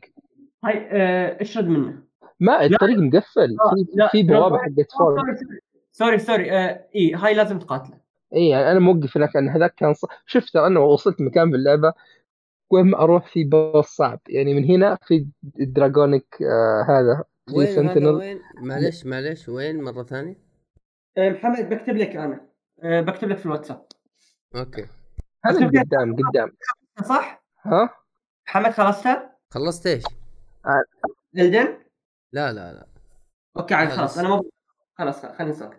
هاي 0.64 0.88
آه، 0.92 1.42
اشرد 1.42 1.68
منه. 1.68 2.02
ما 2.40 2.64
الطريق 2.64 2.98
مقفل. 2.98 3.56
آه، 3.60 3.74
في 3.74 3.86
لا، 3.94 4.08
في 4.08 4.22
بوابة 4.22 4.58
حقت 4.58 4.92
فورد 4.98 5.36
sorry 5.92 6.18
sorry 6.18 6.52
آه، 6.52 6.86
إي 6.96 7.14
هاي 7.14 7.34
لازم 7.34 7.58
تقاتله. 7.58 7.96
إي 8.34 8.48
يعني 8.48 8.70
أنا 8.70 8.78
موقف 8.78 9.16
هناك 9.16 9.36
لأن 9.36 9.48
هذاك 9.48 9.74
كان 9.74 9.94
ص... 9.94 10.04
شفت 10.26 10.56
أنا 10.56 10.80
وصلت 10.80 11.20
مكان 11.20 11.50
في 11.50 11.56
اللعبة 11.56 11.92
وين 12.70 12.94
أروح 12.94 13.32
في 13.32 13.44
boss 13.44 13.86
صعب. 13.86 14.20
يعني 14.28 14.54
من 14.54 14.64
هنا 14.64 14.98
في 15.02 15.26
ال 15.60 15.69
Draconic 15.69 16.42
آه 16.42 16.82
هذا 16.88 17.24
في 17.46 17.58
وين 17.58 17.66
Sentinel 17.66 18.08
وين؟ 18.08 18.40
معلش 18.56 19.06
معلش 19.06 19.48
وين؟ 19.48 19.82
مرة 19.82 20.02
ثانية. 20.02 20.36
آه، 21.18 21.30
محمد 21.30 21.68
بكتب 21.68 21.96
لك 21.96 22.16
أنا. 22.16 22.40
آه، 22.82 23.00
بكتب 23.00 23.28
لك 23.28 23.36
في 23.36 23.46
الواتساب. 23.46 23.86
okay. 24.56 24.86
هذا 25.44 25.66
قدام 25.66 26.16
قدام. 26.16 26.52
صح؟ 27.04 27.44
ها؟ 27.62 27.90
محمد 28.48 28.70
خلصتها؟ 28.70 29.36
خلصت 29.50 29.86
إيش؟ 29.86 30.04
Elden؟ 31.38 31.78
لا 32.32 32.52
لا 32.52 32.72
لا. 32.72 32.86
okay 33.56 33.74
عاد 33.74 33.88
لا، 33.88 33.94
خلاص. 33.94 34.18
أنا 34.18 34.28
مو 34.28 34.50
خلاص 34.98 35.26
خليني 35.26 35.52
أسوي. 35.52 35.70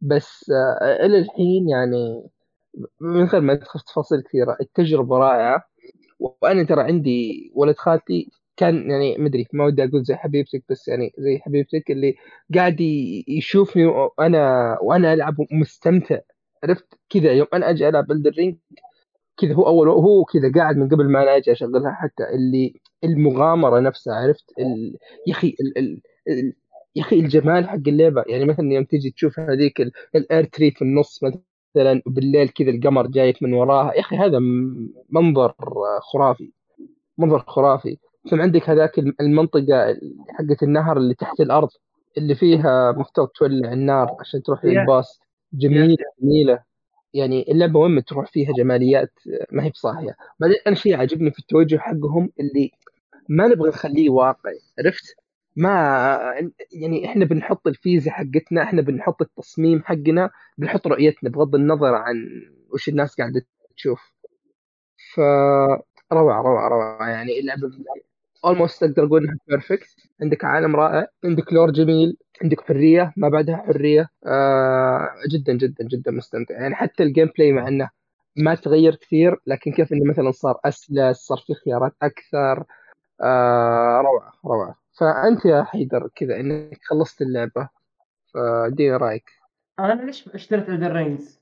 بس 0.00 0.50
آه 0.50 1.06
إلى 1.06 1.18
الحين 1.18 1.68
يعني 1.68 2.30
من 3.00 3.24
غير 3.24 3.40
ما 3.40 3.52
ادخل 3.52 3.78
في 3.80 3.84
تفاصيل 3.86 4.20
كثيرة 4.22 4.56
التجربة 4.60 5.18
رائعة 5.18 5.62
وأنا 6.20 6.62
ترى 6.64 6.82
عندي 6.82 7.50
ولد 7.54 7.76
خالتي 7.76 8.30
كان 8.56 8.90
يعني 8.90 9.18
مدري 9.18 9.46
ما 9.52 9.64
ودي 9.64 9.84
أقول 9.84 10.04
زي 10.04 10.14
حبيبتك 10.16 10.64
بس 10.70 10.88
يعني 10.88 11.12
زي 11.18 11.38
حبيبتك 11.38 11.90
اللي 11.90 12.14
قاعد 12.54 12.80
يشوفني 13.28 13.86
وأنا 13.86 14.78
وأنا 14.82 15.12
ألعب 15.14 15.36
ومستمتع 15.52 16.18
عرفت 16.64 16.86
كذا 17.10 17.32
يوم 17.32 17.46
أنا 17.54 17.70
أجي 17.70 17.88
ألعب 17.88 18.06
ب 18.06 18.10
Elden 18.10 18.30
Ring 18.30 18.56
كذا 19.36 19.54
هو 19.54 19.66
أول 19.66 19.88
هو 19.88 20.24
كذا 20.24 20.52
قاعد 20.52 20.76
من 20.76 20.88
قبل 20.88 21.10
ما 21.10 21.22
أنا 21.22 21.36
أجي 21.36 21.52
أشغلها 21.52 21.92
حتى 21.92 22.24
اللي 22.34 22.80
المغامرة 23.04 23.80
نفسها 23.80 24.14
عرفت. 24.14 24.44
يا 25.26 25.32
أخي. 25.32 25.56
يا 26.96 27.02
أخي 27.02 27.16
الجمال 27.20 27.68
حق 27.68 27.74
اللعبة 27.88 28.24
يعني 28.28 28.44
مثلا 28.44 28.72
يوم 28.72 28.84
تجي 28.84 29.10
تشوف 29.10 29.38
هذيك 29.40 29.80
ال- 29.80 29.92
ال 30.16 30.44
Erdtree 30.44 30.70
في 30.70 30.82
النص 30.82 31.22
مثلا 31.24 31.42
بالليل 32.06 32.48
كذا 32.48 32.70
القمر 32.70 33.06
جايك 33.06 33.42
من 33.42 33.52
وراها. 33.52 33.94
يا 33.94 34.00
أخي 34.00 34.16
هذا 34.16 34.38
منظر 35.10 35.54
خرافي 36.12 36.52
منظر 37.18 37.38
خرافي. 37.38 37.98
ثم 38.30 38.40
عندك 38.40 38.70
هذاك 38.70 38.98
الم- 38.98 39.14
المنطقة 39.20 39.96
حقت 40.28 40.62
النهر 40.62 40.96
اللي 40.96 41.14
تحت 41.14 41.40
الأرض 41.40 41.68
اللي 42.18 42.34
فيها 42.34 42.92
مفترض 42.92 43.28
تولع 43.28 43.72
النار 43.72 44.16
عشان 44.20 44.42
تروح. 44.42 44.64
للباص. 44.64 45.20
جميلة 45.52 45.96
جميلة. 46.22 46.62
يعني 47.14 47.52
اللعبة 47.52 47.80
وين 47.80 48.04
تروح 48.04 48.32
فيها 48.32 48.52
جماليات 48.52 49.12
ما 49.52 49.64
هي 49.64 49.70
بصاحية. 49.70 50.16
بعدين 50.40 50.56
أنا 50.66 50.74
شيء 50.74 50.96
عجبني 50.96 51.30
في 51.30 51.38
التوجه 51.38 51.76
حقهم 51.78 52.30
اللي 52.40 52.70
ما 53.28 53.46
نبغى 53.46 53.68
نخليه 53.68 54.10
واقعي 54.10 54.60
عرفت؟ 54.78 55.16
ما 55.58 55.70
يعني 56.72 57.06
إحنا 57.06 57.24
بنحط 57.24 57.66
الفيزا 57.66 58.10
حقتنا 58.10 58.62
إحنا 58.62 58.82
بنحط 58.82 59.22
التصميم 59.22 59.82
حقنا 59.84 60.30
بنحط 60.58 60.86
رؤيتنا 60.86 61.30
بغض 61.30 61.54
النظر 61.54 61.94
عن 61.94 62.16
وش 62.74 62.88
الناس 62.88 63.16
قاعدة 63.16 63.42
تشوف. 63.76 64.12
ف 65.14 65.20
روعة 66.12 66.42
روعة 66.42 66.68
روعة. 66.68 67.08
يعني 67.10 67.40
اللعبة 67.40 67.62
almost 68.44 68.82
أقدر 68.82 69.04
أقول 69.06 69.24
إنها 69.24 69.36
perfect 69.48 69.88
عندك 70.22 70.44
عالم 70.44 70.76
رائع 70.76 71.08
عندك 71.24 71.52
lore 71.52 71.70
جميل 71.72 72.16
عندك 72.42 72.60
حرية 72.60 73.14
ما 73.18 73.28
بعدها 73.28 73.56
حرية. 73.56 74.08
آه 74.26 75.10
جدا 75.32 75.54
جدا 75.54 75.84
جدا 75.88 76.12
مستمتع. 76.12 76.54
يعني 76.62 76.74
حتى 76.76 77.04
ال 77.04 77.30
gameplay 77.38 77.52
مع 77.52 77.68
إنه 77.68 77.90
ما 78.36 78.56
تغير 78.56 78.96
كثير 78.96 79.36
لكن 79.48 79.72
كيف 79.72 79.92
إنه 79.94 80.10
مثلا 80.10 80.32
صار 80.32 80.60
أسلس 80.66 81.18
صار 81.18 81.38
في 81.46 81.54
خيارات 81.54 81.92
أكثر. 82.02 82.64
آه 83.22 84.02
روعة 84.02 84.32
روعة. 84.46 84.76
فأنت 85.00 85.44
يا 85.44 85.62
حيدر 85.64 86.08
كذا 86.14 86.40
إنك 86.40 86.78
خلصت 86.84 87.22
اللعبة 87.22 87.68
فديني 88.34 88.96
رأيك. 88.96 89.30
أنا 89.78 89.92
ليش 89.92 90.28
اشتريت 90.28 90.68
Elden 90.68 90.92
Rings 90.92 91.40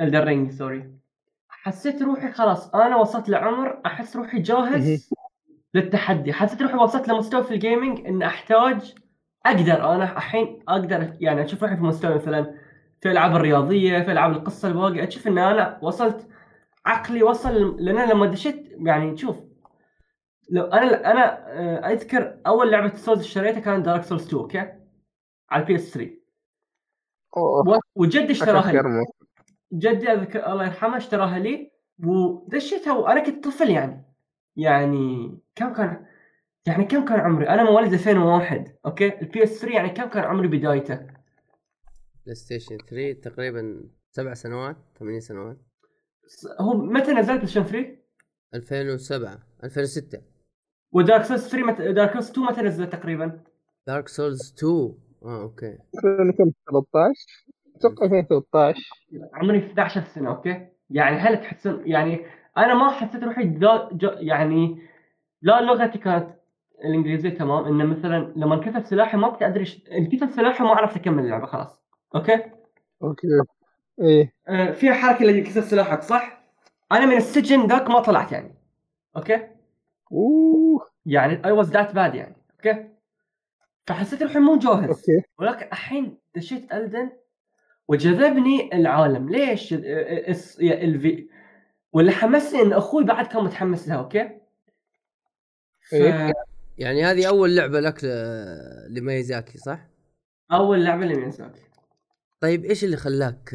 Elden 0.00 0.24
Ring 0.24 0.50
sorry 0.50 0.90
حسيت 1.48 2.02
روحي 2.02 2.32
خلاص 2.32 2.74
أنا 2.74 2.96
وصلت 2.96 3.28
لعمر 3.28 3.80
أحس 3.86 4.16
روحي 4.16 4.38
جاهز 4.38 5.10
للتحدي. 5.74 6.32
حسيت 6.32 6.62
روحي 6.62 6.74
وصلت 6.74 7.08
لمستوى 7.08 7.44
في 7.44 7.54
ال 7.54 7.61
gaming 7.61 8.06
إن 8.06 8.22
أحتاج 8.22 8.94
أقدر 9.46 9.94
أنا 9.94 10.16
الحين 10.16 10.62
أقدر 10.68 11.12
يعني 11.20 11.44
أشوف 11.44 11.62
روحي 11.62 11.76
في 11.76 11.82
مستوى 11.82 12.14
مثلا 12.14 12.54
في 13.00 13.06
الالعاب 13.06 13.36
الرياضية 13.36 14.02
في 14.02 14.12
ألعاب 14.12 14.32
القصة 14.32 14.68
الباقي 14.68 15.08
أشوف 15.08 15.26
إن 15.26 15.38
أنا 15.38 15.78
وصلت 15.82 16.28
عقلي 16.86 17.22
وصل 17.22 17.76
لأن 17.78 18.08
لما 18.08 18.26
دشيت 18.26 18.72
يعني 18.72 19.16
شوف 19.16 19.47
لو 20.50 20.64
أنا 20.64 21.10
أنا 21.12 21.48
آه، 21.88 21.92
أذكر 21.92 22.40
أول 22.46 22.70
لعبة 22.72 22.94
Souls 22.96 23.20
اشتريتها 23.20 23.60
كانت 23.60 23.84
Dark 23.86 24.02
Souls 24.04 24.26
2 24.26 24.42
okay؟ 24.42 24.58
على 25.50 25.62
ال 25.62 25.74
PS 25.76 25.90
3 25.94 26.10
أوه. 27.36 27.68
و- 27.76 27.80
وجدي 27.94 28.32
اشتراها 28.32 28.72
لي. 28.72 29.04
جدي 29.72 30.12
أذكر 30.12 30.52
الله 30.52 30.64
يرحمه 30.66 30.96
اشتراها 30.96 31.38
لي 31.38 31.70
ودشيتها 32.06 32.92
وأنا 32.98 33.24
كنت 33.24 33.44
طفل 33.44 33.70
يعني. 33.70 34.04
يعني 34.56 35.38
كم 35.54 35.72
كان 35.72 36.06
يعني 36.66 36.84
كم 36.84 37.04
كان 37.04 37.20
عمري؟ 37.20 37.48
أنا 37.48 37.62
مواليد 37.64 37.92
2001 37.92 38.76
okay؟ 38.86 39.20
ال 39.22 39.44
PS 39.44 39.60
3 39.60 39.74
يعني 39.74 39.88
كم 39.90 40.04
كان 40.08 40.24
عمري 40.24 40.48
بدايته؟ 40.48 41.06
PlayStation 42.24 42.76
3 42.90 43.12
تقريبا 43.20 43.82
سبع 44.10 44.34
سنوات 44.34 44.76
ثمانية 44.98 45.18
سنوات. 45.20 45.58
هو 46.60 46.74
متى 46.76 47.12
نزل 47.12 47.34
PlayStation 47.34 47.64
3؟ 47.64 47.86
2007 48.54 49.38
2006 49.64 50.22
و 50.92 50.98
Dark 50.98 51.22
Souls 51.24 51.48
3 51.48 51.66
مت... 51.66 51.80
Dark 51.80 52.12
Souls 52.12 52.30
2 52.30 52.46
متى 52.46 52.62
نزل 52.62 52.90
تقريبا؟ 52.90 53.40
Dark 53.86 54.08
Souls 54.08 54.54
2 54.58 54.94
آه 55.24 55.42
okay. 55.42 55.78
2013 56.04 57.12
أتوقع 57.76 58.04
2013 58.06 58.80
عمري 59.34 59.58
11 59.58 60.00
سنة 60.04 60.28
okay؟ 60.28 60.66
يعني 60.90 61.16
هل 61.16 61.40
تحسون 61.40 61.82
يعني 61.86 62.26
أنا 62.58 62.74
ما 62.74 62.90
حسيت 62.90 63.24
روحي 63.24 63.44
لا 63.44 63.88
ج- 63.92 64.16
يعني 64.18 64.82
لا 65.42 65.60
لغتي 65.60 65.98
كانت 65.98 66.26
الإنجليزية 66.84 67.30
تمام 67.30 67.64
إنه 67.64 67.84
مثلا 67.84 68.32
لما 68.36 68.54
انكسر 68.54 68.82
سلاحي 68.84 69.16
ما 69.16 69.28
كنت 69.30 69.42
أدري 69.42 69.82
انكسر 69.92 70.30
سلاحي 70.30 70.64
ما 70.64 70.70
عرفت 70.70 70.96
أكمل 70.96 71.24
اللعبة 71.24 71.46
خلاص. 71.46 71.78
okay؟ 72.14 72.42
okay. 73.02 73.26
إيه. 74.00 74.32
آه، 74.48 74.70
فيها 74.72 74.92
حركة 74.94 75.20
اللي 75.22 75.38
ينكسر 75.38 75.60
سلاحك 75.60 76.02
صح؟ 76.02 76.42
أنا 76.92 77.06
من 77.06 77.16
السجن 77.16 77.66
ذاك 77.66 77.90
ما 77.90 78.00
طلعت 78.00 78.32
يعني. 78.32 78.54
okay؟ 79.16 79.48
أوه 80.12 80.90
يعني 81.06 81.44
I 81.44 81.50
was 81.50 81.70
that 81.70 81.94
bad 81.94 82.14
يعني 82.14 82.36
okay؟ 82.54 82.88
فحسيت 83.86 84.22
الحين 84.22 84.42
مو 84.42 84.58
جاهز 84.58 84.88
okay 84.88 85.22
ولكن 85.38 85.66
الحين 85.66 86.18
دشيت 86.36 86.72
Elden 86.72 87.10
وجذبني 87.88 88.70
العالم 88.76 89.28
ليش 89.28 89.72
الفي 90.62 91.28
واللي 91.92 92.12
حمسني 92.12 92.62
إن 92.62 92.72
أخوي 92.72 93.04
بعد 93.04 93.26
كان 93.26 93.44
متحمس 93.44 93.88
لها 93.88 93.96
okay؟ 93.96 94.30
إيه. 95.92 96.32
يعني 96.78 97.04
هذه 97.04 97.28
أول 97.28 97.56
لعبة 97.56 97.80
لك 97.80 98.04
ل- 98.04 98.94
لميازاكي 98.94 99.58
صح؟ 99.58 99.88
فاول 100.50 100.84
لعبة 100.84 101.02
اللي 101.02 101.14
ميازاكي 101.14 101.60
طيب 102.40 102.64
إيش 102.64 102.84
اللي 102.84 102.96
خلاك 102.96 103.54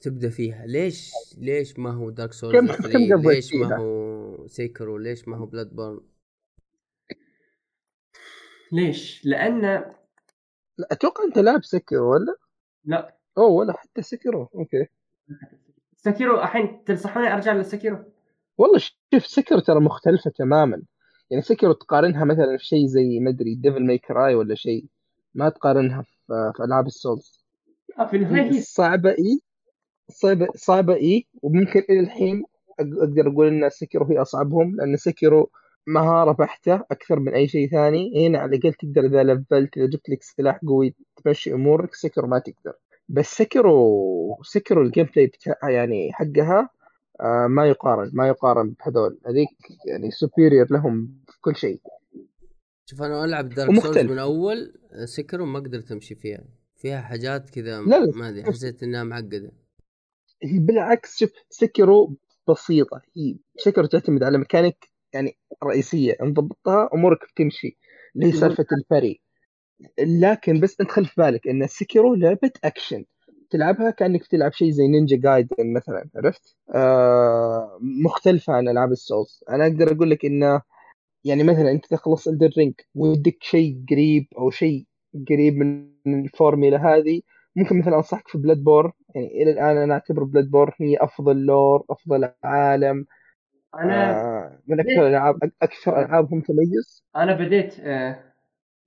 تبدأ 0.00 0.30
فيها؟ 0.30 0.66
ليش؟ 0.66 1.12
ليش 1.38 1.78
ما 1.78 1.90
هو 1.90 2.10
Dark 2.10 2.32
Souls 2.32 2.56
كم- 2.56 2.66
3 2.66 3.08
كم 3.08 3.30
ليش 3.30 3.54
ما؟ 3.54 3.76
هو 3.76 4.46
Sekiro 4.46 4.98
ليش 4.98 5.28
ما 5.28 5.36
هو 5.36 5.46
Bloodborne 5.46 6.00
ليش؟ 8.72 9.22
لأن 9.26 9.60
لا 10.78 10.88
أتوقع 10.92 11.24
أنت 11.24 11.38
لاعب 11.38 11.64
Sekiro 11.64 12.12
ولا؟ 12.12 12.36
لا. 12.84 13.16
أوه 13.38 13.48
ولا 13.50 13.72
حتى 13.72 14.02
Sekiro 14.02 14.48
okay. 14.54 14.86
Sekiro 15.96 16.40
الحين 16.42 16.84
تنصحوني 16.84 17.34
أرجع 17.34 17.52
لل 17.52 17.62
Sekiro؟ 17.62 17.98
والله 18.58 18.78
شوف 18.78 19.26
Sekiro 19.26 19.58
ترى 19.60 19.80
مختلفة 19.80 20.30
تماما. 20.30 20.82
يعني 21.30 21.42
Sekiro 21.42 21.72
تقارنها 21.72 22.24
مثلا 22.24 22.56
في 22.58 22.64
شيء 22.64 22.86
زي 22.86 23.20
ما 23.20 23.30
أدري 23.30 23.54
Devil 23.54 23.86
May 23.86 23.98
Cry 23.98 24.34
ولا 24.34 24.54
شيء. 24.54 24.86
ما 25.34 25.48
تقارنها 25.48 26.02
في, 26.02 26.52
في 26.56 26.64
ألعاب 26.64 26.86
ال 26.86 26.96
Souls 26.96 27.44
لا 27.98 28.06
في 28.06 28.16
النهاية 28.16 28.52
هي 28.52 28.62
صعبة 28.62 29.10
إي. 29.10 29.40
صعبة 30.10 30.46
صعبة 30.56 30.94
اي 30.94 31.26
وممكن 31.42 31.82
إلى 31.90 32.00
الحين 32.00 32.42
أق- 32.42 33.02
أقدر 33.02 33.28
أقول 33.28 33.46
إن 33.46 33.70
Sekiro 33.70 34.06
هي 34.06 34.18
أصعبهم 34.18 34.76
لأن 34.76 34.96
Sekiro 34.96 35.50
مهارة 35.86 36.32
بحتة 36.32 36.74
أكثر 36.74 37.20
من 37.20 37.34
أي 37.34 37.48
شيء 37.48 37.70
ثاني. 37.70 38.26
هنا 38.26 38.38
على 38.38 38.56
الأقل 38.56 38.72
تقدر 38.72 39.06
إذا 39.06 39.22
لفلت 39.22 39.76
إذا 39.76 39.86
جبت 39.86 40.08
لك 40.08 40.22
سلاح 40.22 40.60
قوي 40.68 40.94
تمشي 41.24 41.52
أمورك 41.52 41.94
Sekiro 41.94 42.26
ما 42.28 42.38
تقدر. 42.38 42.72
بس 43.08 43.26
Sekiro 43.26 44.38
Sekiro 44.42 44.82
ال 44.82 45.06
gameplay 45.16 45.26
بتاعها 45.26 45.70
يعني 45.70 46.12
حقها 46.12 46.70
آه 47.20 47.46
ما 47.46 47.66
يقارن 47.66 48.10
ما 48.12 48.28
يقارن 48.28 48.74
بهذول. 48.80 49.18
هذيك 49.26 49.48
يعني 49.86 50.10
superior 50.10 50.66
لهم 50.70 51.08
في 51.26 51.40
كل 51.40 51.56
شيء. 51.56 51.80
شوف 52.86 53.02
أنا 53.02 53.24
ألعب 53.24 53.48
Dark 53.48 53.80
Souls. 53.80 53.98
من 53.98 54.18
أول 54.18 54.72
Sekiro 55.04 55.46
ما 55.46 55.58
قدرت 55.58 55.92
أمشي 55.92 56.14
فيها. 56.14 56.44
فيها 56.76 57.00
حاجات 57.00 57.50
كذا. 57.50 57.80
ما 57.80 58.28
أدري 58.28 58.44
حسيت 58.44 58.82
إنها 58.82 59.04
معقدة. 59.04 59.52
هي 60.42 60.58
بالعكس 60.58 61.18
شوف 61.18 61.30
Sekiro 61.50 62.16
بسيطة. 62.48 63.02
هي 63.16 63.36
Sekiro 63.58 63.86
تعتمد 63.86 64.22
على 64.22 64.38
ميكانيك 64.38 64.90
يعني 65.12 65.36
رئيسية. 65.64 66.16
إن 66.22 66.32
ضبطتها 66.32 66.88
أمورك 66.94 67.18
بتمشي. 67.32 67.78
اللي 68.16 68.26
هي 68.26 68.32
سالفة 68.32 68.66
ال 68.72 68.80
parry 68.80 69.20
لكن 69.98 70.60
بس 70.60 70.80
أنت 70.80 70.90
خلي 70.90 71.06
في 71.06 71.14
بالك 71.16 71.48
إن 71.48 71.66
Sekiro 71.66 72.14
لعبة 72.14 72.50
أكشن. 72.64 73.04
تلعبها 73.50 73.90
كأنك 73.90 74.26
تلعب 74.26 74.52
شيء 74.52 74.70
زي 74.70 74.88
Ninja 74.88 75.16
Gaiden 75.16 75.72
مثلا 75.72 76.08
عرفت؟ 76.16 76.56
آه 76.74 77.78
مختلفة 78.04 78.52
عن 78.52 78.68
ألعاب 78.68 78.92
ال 78.92 78.99
Souls. 78.99 79.44
أنا 79.50 79.66
أقدر 79.66 79.92
أقول 79.92 80.10
لك 80.10 80.24
إنه 80.24 80.62
يعني 81.24 81.42
مثلا 81.42 81.70
أنت 81.70 81.86
تخلص 81.86 82.28
Elden 82.28 82.50
Ring 82.58 82.74
ودك 82.94 83.36
شيء 83.40 83.84
قريب 83.90 84.26
أو 84.38 84.50
شيء 84.50 84.84
قريب 85.28 85.54
من 86.06 86.24
الفورميلا 86.24 86.94
هذه 86.94 87.20
ممكن 87.58 87.78
مثلا 87.78 87.96
أنصحك 87.96 88.28
في 88.28 88.38
Bloodborne 88.38 88.92
يعني 89.14 89.42
إلى 89.42 89.50
الآن 89.50 89.76
أنا 89.76 89.94
أعتبر 89.94 90.24
Bloodborne 90.24 90.74
هي 90.80 90.96
أفضل 90.96 91.36
lore 91.36 91.84
أفضل 91.90 92.30
عالم. 92.44 93.06
أنا 93.74 94.10
آه 94.10 94.58
من 94.66 94.80
أكثر 94.80 95.02
الألعاب 95.06 95.38
أكثر 95.62 96.00
ألعابهم 96.00 96.40
تميز. 96.40 97.04
أنا 97.16 97.34
بديت 97.34 97.80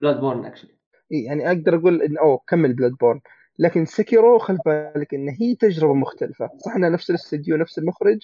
Bloodborne 0.02 0.46
اكشلي 0.46 0.72
يعني 1.10 1.48
أقدر 1.48 1.76
أقول 1.76 2.02
إن 2.02 2.18
أوه 2.18 2.40
كمل 2.48 2.74
بلاد 2.74 2.92
بورن 2.92 3.22
لكن 3.60 3.86
Sekiro 3.86 4.38
خل 4.40 4.58
بالك 4.66 5.14
إن 5.14 5.30
هي 5.30 5.56
تجربة 5.56 5.94
مختلفة. 5.94 6.50
صح 6.58 6.76
إنها 6.76 6.90
نفس 6.90 7.10
الاستديو 7.10 7.58
نفس 7.58 7.80
المخرج 7.80 8.20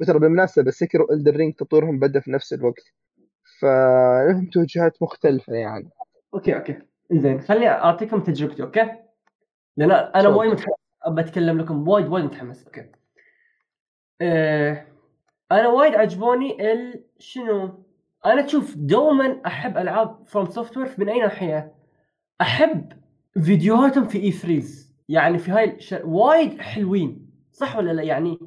وترى 0.00 0.18
بالمناسبة 0.18 0.70
Sekiro 0.70 1.12
Elden 1.12 1.36
Ring 1.36 1.54
تطويرهم 1.54 1.98
بدأ 1.98 2.20
في 2.20 2.30
نفس 2.30 2.52
الوقت. 2.52 2.92
فلهم 3.60 4.50
توجهات 4.52 5.02
مختلفة 5.02 5.52
يعني. 5.52 5.90
okay 6.34 6.56
okay. 6.56 6.78
زين 7.12 7.40
خليني 7.40 7.68
أعطيكم 7.68 8.20
تجربتي 8.20 8.62
okay؟ 8.62 8.90
لأن 9.76 9.90
أنا. 9.90 10.28
وايد 10.28 10.50
متحمس. 10.52 10.74
بتكلم 11.08 11.58
لكم 11.60 11.88
وايد 11.88 12.06
وايد 12.08 12.24
متحمس. 12.24 12.64
okay. 12.64 12.90
آه 14.20 14.86
أنا 15.52 15.68
وايد 15.68 15.94
عجبوني 15.94 16.72
ال 16.72 17.04
شنو؟ 17.18 17.84
أنا 18.26 18.42
تشوف 18.42 18.74
دوما 18.76 19.40
أحب 19.46 19.78
ألعاب 19.78 20.26
FromSoftware 20.26 20.88
من 20.98 21.08
أي 21.08 21.20
ناحية. 21.20 21.74
أحب 22.40 22.92
فيديوهاتهم 23.44 24.04
في 24.04 24.18
E3 24.22 24.64
يعني 25.08 25.38
في 25.38 25.50
هاي 25.50 25.76
الش... 25.76 25.94
وايد 26.04 26.60
حلوين. 26.60 27.30
صح 27.52 27.76
ولا 27.76 27.92
لا؟ 27.92 28.02
يعني 28.02 28.38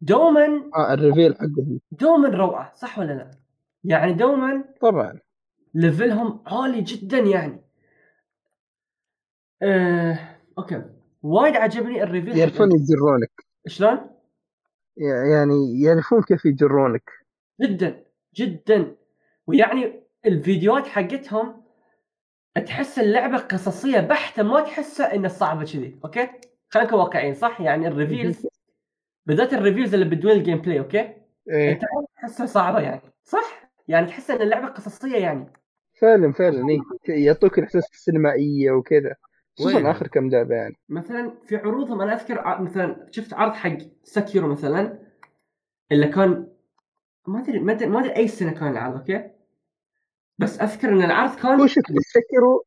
دوما 0.00 0.70
آه 0.76 0.94
ال 0.94 1.00
reveal 1.00 1.34
حقهم. 1.34 1.80
دوما 1.92 2.28
روعة. 2.28 2.72
صح 2.74 2.98
ولا 2.98 3.12
لا؟ 3.12 3.30
يعني 3.84 4.12
دوما 4.12 4.64
طبعا. 4.80 5.18
level 5.74 6.23
هم 6.23 6.42
عالي 6.46 6.80
جدا 6.82 7.18
يعني. 7.18 7.60
آه، 9.62 10.18
okay 10.60 10.82
وايد 11.22 11.56
عجبني 11.56 12.02
ال 12.02 12.07
reveal 12.07 12.38
يعرفون 12.38 12.68
يجرونك 12.72 13.30
شلون؟ 13.66 14.10
يعني 15.30 15.82
يعرفون 15.82 16.22
كيف 16.22 16.44
يجرونك 16.44 17.10
جدا 17.60 18.04
جدا 18.34 18.96
ويعني 19.46 20.02
الفيديوهات 20.26 20.86
حقتهم 20.86 21.62
تحس 22.66 22.98
اللعبة 22.98 23.36
قصصية 23.36 24.00
بحتة 24.00 24.42
ما 24.42 24.60
تحسها 24.60 25.14
إنها 25.14 25.28
صعبة 25.28 25.64
كذي 25.64 26.00
okay؟ 26.04 26.28
خلينا 26.68 26.88
نكون 26.88 27.00
واقعيين 27.00 27.34
صح؟ 27.34 27.60
يعني 27.60 27.88
ال 27.88 27.95
reveals 27.95 28.46
بالذات 29.26 29.52
ال 29.52 29.57
reveals 29.57 29.94
اللي 29.94 30.06
بدون 30.16 30.32
الجيم 30.32 30.58
بلاي 30.58 30.78
أوكي؟ 30.78 31.14
إيه 31.50 31.72
أنت 31.72 31.82
تحسها 32.16 32.46
صعبة 32.46 32.80
يعني 32.80 33.00
صح؟ 33.24 33.70
يعني 33.88 34.06
تحس 34.06 34.30
إن 34.30 34.42
اللعبة 34.42 34.66
قصصية 34.66 35.16
يعني 35.16 35.52
فعلا 36.00 36.32
فعلا 36.32 36.68
إيه. 36.68 36.80
يعطوك 37.26 37.58
الإحساس 37.58 37.90
السينمائية 37.92 38.70
وكذا؟ 38.70 39.14
خصوصا 39.58 39.90
آخر 39.90 40.06
كم 40.06 40.30
لعبة 40.30 40.54
يعني. 40.54 40.76
مثلا 40.88 41.34
في 41.46 41.56
عروضهم 41.56 42.00
أنا 42.00 42.14
أذكر 42.14 42.62
مثلا 42.62 43.06
شفت 43.10 43.34
عرض 43.34 43.52
حق 43.52 43.78
Sekiro 44.04 44.48
مثلا 44.48 44.98
اللي 45.92 46.08
كان 46.08 46.46
ما 47.26 47.40
ادري 47.40 47.58
ما 47.58 47.72
ادري 47.72 47.88
ما 47.88 48.00
أدري 48.00 48.16
أي 48.16 48.28
سنة 48.28 48.52
كان 48.52 48.70
العرض 48.70 48.96
أوكي؟ 48.96 49.30
بس 50.38 50.60
أذكر 50.60 50.88
إن 50.88 51.02
العرض 51.02 51.30
هو 51.30 51.36
كان 51.36 51.68
شوف 51.68 51.84
Sekiro 51.84 52.64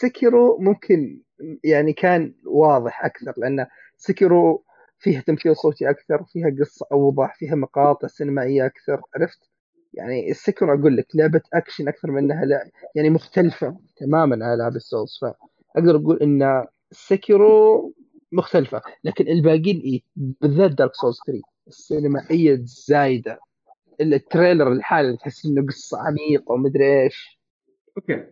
Sekiro 0.00 0.58
ممكن 0.58 1.22
يعني 1.64 1.92
كان 1.92 2.34
واضح 2.44 3.04
أكثر 3.04 3.34
لأن 3.36 3.66
Sekiro 3.96 4.64
فيها 4.98 5.20
تمثيل 5.20 5.56
صوتي 5.56 5.90
أكثر 5.90 6.24
فيها 6.24 6.50
قصة 6.60 6.86
أوضح 6.92 7.34
فيها 7.34 7.54
مقاطع 7.54 8.08
سينمائية 8.08 8.66
أكثر 8.66 9.02
عرفت؟ 9.16 9.50
يعني 9.94 10.30
ال 10.30 10.36
Sekiro 10.36 10.74
أقول 10.74 10.96
لك 10.96 11.06
لعبة 11.14 11.40
أكشن 11.54 11.88
أكثر 11.88 12.10
من 12.10 12.18
إنها 12.18 12.44
لا 12.44 12.70
يعني 12.94 13.10
مختلفة 13.10 13.76
تماما 13.96 14.46
عن 14.46 14.54
العاب 14.54 14.76
ال 14.76 14.83
Souls 14.83 15.20
فاقدر 15.74 15.96
أقول 15.96 16.18
إن 16.22 16.66
Sekiro 16.90 17.94
مختلفة 18.32 18.82
لكن 19.04 19.28
الباقيين 19.28 19.80
إيه؟ 19.80 20.02
بالذات 20.16 20.70
Dark 20.70 20.94
Souls 20.94 21.18
3 21.26 21.42
السينمائية 21.66 22.54
الزايدة. 22.54 23.38
ال 24.00 24.09
trailer 24.09 24.72
الحالي 24.72 25.16
تحس 25.16 25.46
إنه 25.46 25.66
قصة 25.66 25.98
عميقة 25.98 26.52
ومدري 26.52 27.02
إيش. 27.02 27.40
أوكي. 27.96 28.24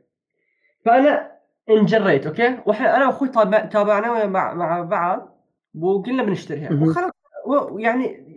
فأنا 0.84 1.32
انجريت 1.70 2.26
أوكي؟ 2.26 2.58
وإحنا 2.66 2.96
أنا 2.96 3.06
وأخوي 3.06 3.28
تابع 3.28 3.64
تابعنا 3.64 4.26
مع 4.26 4.54
مع 4.54 4.82
بعض 4.82 5.44
وقلنا 5.80 6.22
بنشتريها. 6.22 6.72
وخلاص. 6.72 7.12
ويعني 7.46 8.28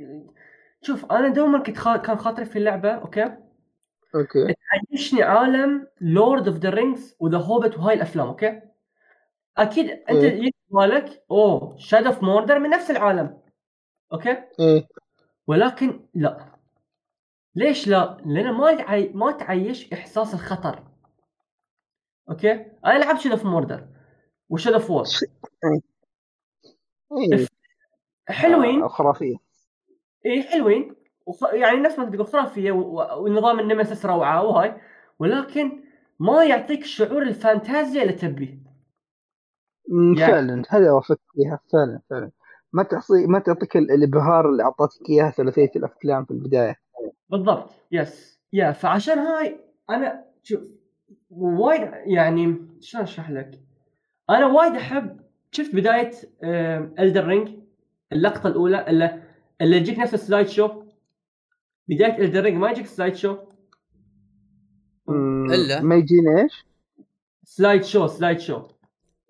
شوف 0.82 1.12
أنا 1.12 1.28
دوما 1.28 1.60
كنت 1.60 1.78
خا... 1.78 1.98
كان 1.98 2.18
خاطري 2.18 2.46
في 2.46 2.60
اللعبة 2.60 2.90
أوكي؟ 2.90 3.24
أوكي. 4.16 4.56
عيشني 4.92 5.24
عالم 5.24 5.88
Lord 6.02 6.48
of 6.48 6.58
the 6.58 6.70
Rings 6.70 7.16
و 7.20 7.24
The 7.24 7.38
Hobbit 7.38 7.78
وهاي 7.78 7.96
الأفلام 7.96 8.28
أوكي؟ 8.28 8.62
أكيد 9.58 9.90
أنت 9.90 10.24
إيه. 10.24 10.34
يجي 10.34 10.52
في 10.52 10.76
بالك 10.76 11.24
أوه 11.32 11.78
Shadow 11.78 12.06
of 12.06 12.24
Mordor 12.24 12.60
من 12.60 12.70
نفس 12.70 12.92
العالم 12.92 13.42
أوكي؟ 14.14 14.44
إيه. 14.60 14.88
ولكن 15.48 16.08
لا. 16.14 16.46
ليش 17.56 17.88
لا؟ 17.88 18.18
لأن 18.26 18.54
ما 18.54 18.76
تعي... 18.76 19.12
ما 19.14 19.32
تعيش 19.32 19.94
إحساس 19.94 20.34
الخطر 20.34 20.84
أوكي؟ 22.30 22.52
أنا 22.86 23.00
لعبت 23.00 23.20
Shadow 23.20 23.32
of 23.32 23.46
Mordor 23.46 23.88
و 24.50 24.53
Shadow 24.53 24.74
of 24.74 24.90
War 24.90 25.06
حلوين. 28.30 28.84
آه، 28.84 28.88
خرافية. 28.88 29.36
اي 30.26 30.44
حلوين. 30.44 30.96
وخ... 31.26 31.44
يعني 31.54 31.78
نفس 31.78 32.00
ما 32.00 32.10
تقول 32.10 32.28
خرافية 32.28 32.72
و... 32.72 33.24
ونظام 33.24 33.60
ال 33.60 33.65
Nemesis 33.66 34.06
روعة 34.06 34.44
وهاي 34.44 34.82
ولكن 35.20 35.84
ما 36.20 36.44
يعطيك 36.44 36.86
شعور 36.86 37.22
الفانتازيا 37.22 38.02
اللي 38.02 38.14
تبيه. 38.14 38.61
يعني- 39.92 40.32
فعلا 40.32 40.64
هذا 40.70 40.92
وافقت 40.92 41.20
فيها 41.34 41.60
فعلا 41.74 42.00
فعلا 42.10 42.32
ما 42.74 42.84
تعطي 42.84 43.26
ما 43.28 43.40
تعطيك 43.40 43.78
ال- 43.78 43.92
الإبهار 43.92 44.50
اللي 44.50 44.64
أعطتك 44.64 45.10
إياها 45.10 45.32
ثلاثية 45.32 45.72
الأفلام 45.76 46.26
في 46.26 46.32
البداية 46.32 46.76
بالضبط 47.30 47.70
yes 47.92 48.40
يا 48.54 48.72
فعشان 48.72 49.20
هاي 49.20 49.60
أنا 49.90 50.26
شوف 50.44 50.62
وايد 51.30 51.82
يعني 52.06 52.58
شلون 52.80 53.04
أشرح 53.04 53.30
لك؟ 53.32 53.60
أنا 54.30 54.46
وايد 54.48 54.76
أحب 54.76 55.20
شفت 55.52 55.76
بداية 55.76 56.12
Elden 57.00 57.26
Ring 57.28 57.50
اللقطة 58.12 58.48
الأولى 58.48 58.88
اللي 58.90 59.24
اللي 59.62 59.78
يجيك 59.78 60.00
نفس 60.00 60.14
ال 60.14 60.19
slide 60.19 60.48
show 60.48 60.84
بداية 61.88 62.18
Elden 62.26 62.44
Ring 62.44 62.58
ما 62.58 62.72
يجيك 62.72 62.86
slide 62.86 63.16
show 63.16 63.38
إلا؟ 65.10 65.82
ما 65.82 65.96
يجينا 65.96 66.42
إيش؟ 66.42 66.66
slide 67.44 67.84
show 67.84 68.08
slide 68.08 68.40
show 68.40 68.62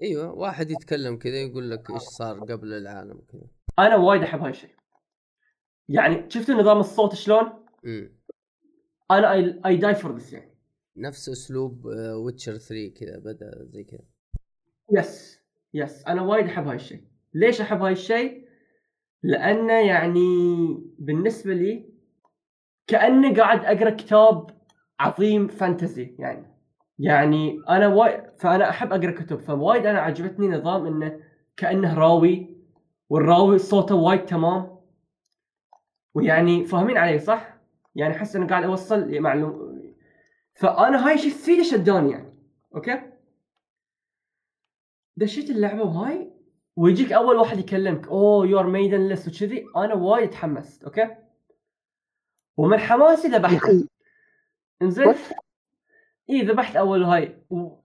إيوه 0.01 0.31
واحد 0.33 0.71
يتكلم 0.71 1.17
كذا 1.17 1.35
يقول 1.35 1.71
لك 1.71 1.89
إيش 1.91 2.01
صار 2.01 2.39
قبل 2.39 2.73
العالم 2.73 3.21
كذا. 3.31 3.47
أنا 3.79 3.95
وايد 3.95 4.23
أحب 4.23 4.41
هاي 4.41 4.49
الشيء. 4.49 4.75
يعني 5.89 6.29
شفتوا 6.29 6.55
نظام 6.55 6.79
الصوت 6.79 7.15
شلون؟ 7.15 7.65
إمم. 7.85 8.19
أنا 9.11 9.33
I 9.65 9.77
die 9.77 9.95
for 9.95 10.15
this 10.15 10.33
يعني 10.33 10.57
نفس 10.97 11.29
أسلوب 11.29 11.85
Witcher 12.25 12.57
3 12.57 12.93
كذا 12.99 13.19
بدأ 13.19 13.51
زي 13.63 13.83
كذا. 13.83 14.05
yes 14.91 15.39
yes 15.73 16.05
أنا 16.07 16.21
وايد 16.21 16.45
أحب 16.45 16.67
هاي 16.67 16.75
الشيء. 16.75 17.03
ليش 17.33 17.61
أحب 17.61 17.81
هاي 17.81 17.91
الشيء؟ 17.91 18.47
لأنه 19.23 19.73
يعني 19.73 20.19
بالنسبة 20.99 21.53
لي 21.53 21.93
كأني 22.87 23.35
قاعد 23.35 23.65
أقرأ 23.65 23.89
كتاب 23.89 24.61
عظيم 24.99 25.47
fantasy 25.47 26.15
يعني. 26.19 26.50
يعني 26.99 27.61
أنا 27.69 27.87
وايد 27.87 28.23
فأنا 28.39 28.69
أحب 28.69 28.93
أقرأ 28.93 29.11
كتب 29.11 29.39
فوايد 29.39 29.85
أنا 29.85 29.99
عجبتني 29.99 30.47
نظام 30.47 30.85
إنه 30.85 31.19
كأنه 31.57 31.99
راوي 31.99 32.57
والراوي 33.09 33.57
صوته 33.57 33.95
وايد 33.95 34.25
تمام 34.25 34.79
ويعني 36.13 36.65
فاهمين 36.65 36.97
علي 36.97 37.19
صح؟ 37.19 37.57
يعني 37.95 38.15
أحس 38.15 38.35
إنه 38.35 38.47
قاعد 38.47 38.63
أوصل 38.63 39.19
معلوم 39.19 39.81
فأنا 40.53 41.07
هاي 41.07 41.13
الشيء 41.13 41.31
كثير 41.31 41.63
شداني 41.63 42.11
يعني 42.11 42.33
أوكي؟ 42.75 43.01
دشيت 45.17 45.49
اللعبة 45.49 45.83
وهاي 45.83 46.31
ويجيك 46.75 47.11
أول 47.11 47.35
واحد 47.35 47.59
يكلمك 47.59 48.07
oh 48.07 48.47
you're 48.47 48.67
maidenless 48.67 49.27
وكذي 49.27 49.65
أنا 49.75 49.93
وايد 49.93 50.29
تحمست 50.29 50.83
أوكي 50.83 51.15
ومن 52.57 52.77
حماسي 52.77 53.27
ذبحت 53.27 53.69
إنزين؟ 54.81 55.13
اي 56.31 56.41
ذبحت 56.41 56.75
أول 56.75 57.03
هاي. 57.03 57.35
و- 57.49 57.77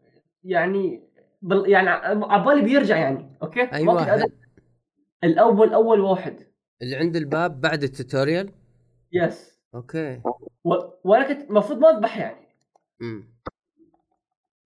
يعني 0.44 1.02
بل 1.42 1.70
يعني 1.70 1.88
عبالي 2.24 2.62
بيرجع 2.62 2.96
يعني 2.96 3.36
أوكي؟ 3.42 3.60
اي 3.74 3.84
ما 3.84 3.94
كنت 3.98 4.08
واحد. 4.08 4.32
الأول 5.24 5.74
أول 5.74 6.00
واحد. 6.00 6.36
اللي 6.82 6.96
عند 6.96 7.16
الباب 7.16 7.60
بعد 7.60 7.82
ال 7.82 7.89
tutorial؟ 7.89 8.50
yes 9.12 9.60
أوكي. 9.74 10.20
و... 10.64 10.74
وأنا 11.04 11.28
كنت 11.28 11.50
المفروض 11.50 11.78
ما 11.78 11.90
أذبح 11.90 12.18
يعني. 12.18 12.46
امم 13.02 13.36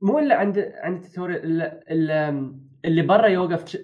مو 0.03 0.19
الا 0.19 0.35
عند 0.35 0.59
عند 0.75 1.03
ال 1.05 1.09
tutorial 1.09 1.43
اللي, 1.45 1.81
اللي, 1.91 2.51
اللي 2.85 3.03
برا 3.03 3.27
يوقف 3.27 3.69
ش... 3.69 3.79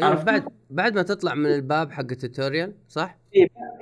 عرفت؟ 0.00 0.26
بعد 0.26 0.44
بعد 0.70 0.94
ما 0.94 1.02
تطلع 1.02 1.34
من 1.34 1.46
الباب 1.46 1.90
حق 1.92 2.00
ال 2.00 2.08
tutorial 2.08 2.74
صح؟ 2.88 3.18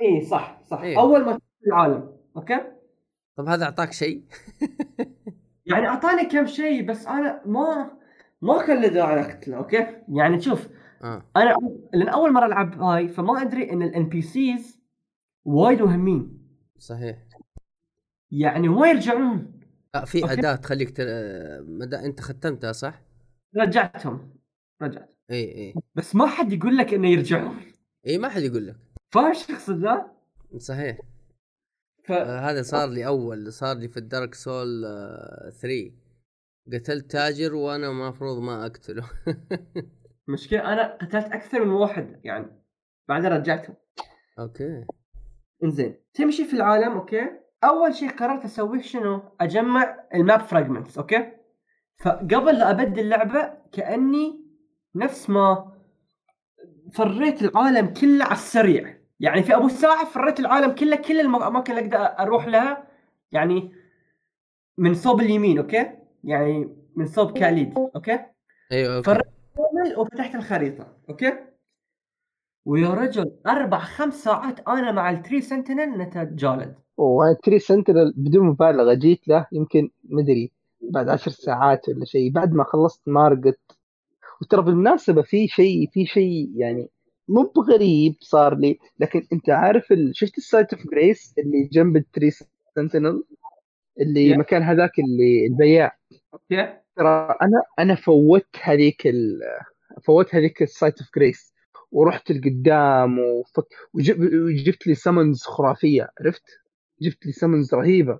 اي 0.01 0.21
صح 0.21 0.61
صح. 0.65 0.81
إيه. 0.81 0.99
أول 0.99 1.25
ما 1.25 1.39
العالم 1.67 2.17
أوكي؟ 2.37 2.59
طب 3.37 3.47
هذا 3.47 3.65
أعطاك 3.65 3.93
شيء؟ 3.93 4.21
يعني 5.71 5.87
أعطاني 5.87 6.25
كم 6.25 6.45
شيء 6.45 6.85
بس 6.85 7.07
أنا 7.07 7.41
ما 7.45 7.91
ما 8.41 8.65
كان 8.65 8.81
له 8.81 8.87
داعي 8.87 9.21
اقتله 9.21 9.57
أوكي؟ 9.57 9.87
يعني 10.09 10.41
شوف 10.41 10.67
آه. 11.03 11.25
أنا 11.35 11.55
لأن 11.93 12.07
أول 12.09 12.33
مرة 12.33 12.45
ألعب 12.45 12.81
هاي 12.81 13.07
فما 13.07 13.41
أدري 13.41 13.71
إن 13.71 13.81
ال 13.81 14.09
NPCs 14.09 14.81
وايد 15.45 15.81
مهمين. 15.81 16.47
صحيح. 16.77 17.17
يعني 18.31 18.67
ما 18.67 18.87
يرجعون. 18.87 19.59
لا 19.95 20.05
في 20.05 20.23
أوكي. 20.23 20.33
أداة 20.33 20.55
تخليك 20.55 20.89
تل... 20.89 21.05
مدى 21.67 21.95
أنت 21.95 22.21
ختمتها 22.21 22.71
صح؟ 22.71 23.01
رجعتهم 23.57 24.33
رجعت. 24.81 25.13
إي 25.31 25.55
إي. 25.55 25.73
بس 25.95 26.15
ما 26.15 26.25
حد 26.25 26.53
يقول 26.53 26.77
لك 26.77 26.93
إنه 26.93 27.09
يرجعون. 27.09 27.55
إي 28.07 28.17
ما 28.17 28.29
حد 28.29 28.41
يقول 28.41 28.67
لك. 28.67 28.75
فاهم 29.13 29.25
إيش 29.25 29.51
أقصد 29.51 29.77
ذا؟ 29.77 30.11
صحيح. 30.57 30.97
ف... 32.05 32.11
آه 32.11 32.39
هذا 32.39 32.61
صار 32.61 32.89
لي 32.89 33.07
أول 33.07 33.53
صار 33.53 33.77
لي 33.77 33.87
في 33.87 33.97
ال 33.97 34.05
Dark 34.05 34.35
Souls 34.35 34.85
آه 34.85 35.49
3 35.49 35.91
قتلت 36.73 37.11
تاجر 37.11 37.55
وأنا 37.55 37.87
المفروض 37.87 38.41
ما 38.41 38.65
أقتله. 38.65 39.09
مشكلة 40.33 40.73
أنا 40.73 40.97
قتلت 41.01 41.25
أكثر 41.25 41.65
من 41.65 41.71
واحد 41.71 42.19
يعني 42.23 42.47
بعدين 43.07 43.31
رجعتهم. 43.31 43.75
أوكي. 44.39 44.85
إنزين 45.63 45.95
تمشي 46.13 46.45
في 46.45 46.53
العالم 46.53 46.91
أوكي؟ 46.91 47.29
أول 47.63 47.95
شيء 47.95 48.09
قررت 48.09 48.45
أسويه 48.45 48.81
شنو؟ 48.81 49.21
أجمع 49.41 50.07
ال 50.13 50.20
map 50.20 50.39
fragments 50.39 50.97
أوكي؟ 50.97 51.31
فقبل 52.03 52.59
لا 52.59 52.71
ابدي 52.71 53.01
اللعبه 53.01 53.53
كأني 53.71 54.45
نفس 54.95 55.29
ما 55.29 55.77
فريت 56.93 57.41
العالم 57.41 57.87
كله 57.87 58.25
على 58.25 58.33
السريع. 58.33 59.00
يعني 59.21 59.43
في 59.43 59.55
أبو 59.55 59.67
ساعه 59.69 60.05
فريت 60.05 60.39
العالم 60.39 60.71
كله 60.71 60.95
كل 60.95 61.19
الاماكن 61.19 61.77
اللي 61.77 61.95
أقدر 61.97 62.23
أروح 62.23 62.47
لها 62.47 62.87
يعني 63.31 63.71
من 64.77 64.93
صوب 64.93 65.21
اليمين 65.21 65.57
أوكي؟ 65.57 65.91
يعني 66.23 66.69
من 66.95 67.05
صوب 67.05 67.37
Caelid 67.37 67.73
أوكي؟ 67.77 68.19
أيوه 68.71 68.95
أوكي 68.95 69.05
فر- 69.05 69.23
كامل 69.55 69.97
وفتحت 69.97 70.35
الخريطة 70.35 70.87
أوكي؟ 71.09 71.33
ويا 72.65 72.89
رجل 72.89 73.31
أربع 73.47 73.79
خمس 73.79 74.23
ساعات 74.23 74.59
أنا 74.67 74.91
مع 74.91 75.09
ال 75.11 75.17
Tree 75.17 75.41
Sentinel 75.41 75.97
نتجالد 75.97 76.75
و 76.97 77.09
Tree 77.09 77.59
Sentinel 77.59 78.13
بدون 78.17 78.45
مبالغة 78.47 78.93
جيت 78.93 79.27
له 79.27 79.47
يمكن 79.51 79.89
مدري 80.03 80.51
بعد 80.81 81.09
عشر 81.09 81.31
ساعات 81.31 81.89
ولا 81.89 82.05
شيء 82.05 82.31
بعد 82.31 82.53
ما 82.53 82.63
خلصت 82.63 83.01
Margit 83.07 83.59
وترى 84.41 84.61
بالمناسبة 84.61 85.21
في 85.21 85.47
شيء 85.47 85.89
في 85.93 86.05
شيء 86.05 86.51
يعني 86.55 86.89
مو 87.27 87.53
بغريب 87.55 88.15
صار 88.21 88.55
لي 88.57 88.79
لكن 88.99 89.27
أنت 89.33 89.49
عارف 89.49 89.91
ال... 89.91 90.11
شفت 90.15 90.37
ال 90.37 90.44
Site 90.44 90.73
of 90.73 90.87
Grace 90.91 91.33
اللي 91.37 91.69
جنب 91.71 91.97
ال 91.97 92.04
Tree 92.04 92.31
Sentinel 92.75 93.23
اللي 94.01 94.35
Yeah. 94.35 94.37
مكان 94.37 94.61
هذاك 94.63 94.91
اللي 94.99 95.45
البياع 95.45 95.97
أوكي؟ 96.33 96.77
ترى 96.95 97.35
أنا 97.41 97.63
أنا 97.79 97.95
فوت 97.95 98.47
هذيك 98.61 99.07
ال... 99.07 99.39
فوت 100.03 100.35
هذيك 100.35 100.61
ال 100.61 100.69
Site 100.69 100.99
of 101.01 101.09
Grace 101.15 101.53
ورحت 101.91 102.31
لقدام 102.31 103.19
وفك... 103.19 103.65
وجب... 103.93 104.19
وجبت 104.33 104.87
لي 104.87 104.95
summons 104.95 105.41
خرافية 105.43 106.09
عرفت؟ 106.19 106.43
جبت 107.01 107.25
لي 107.25 107.31
summons 107.31 107.73
رهيبة 107.73 108.19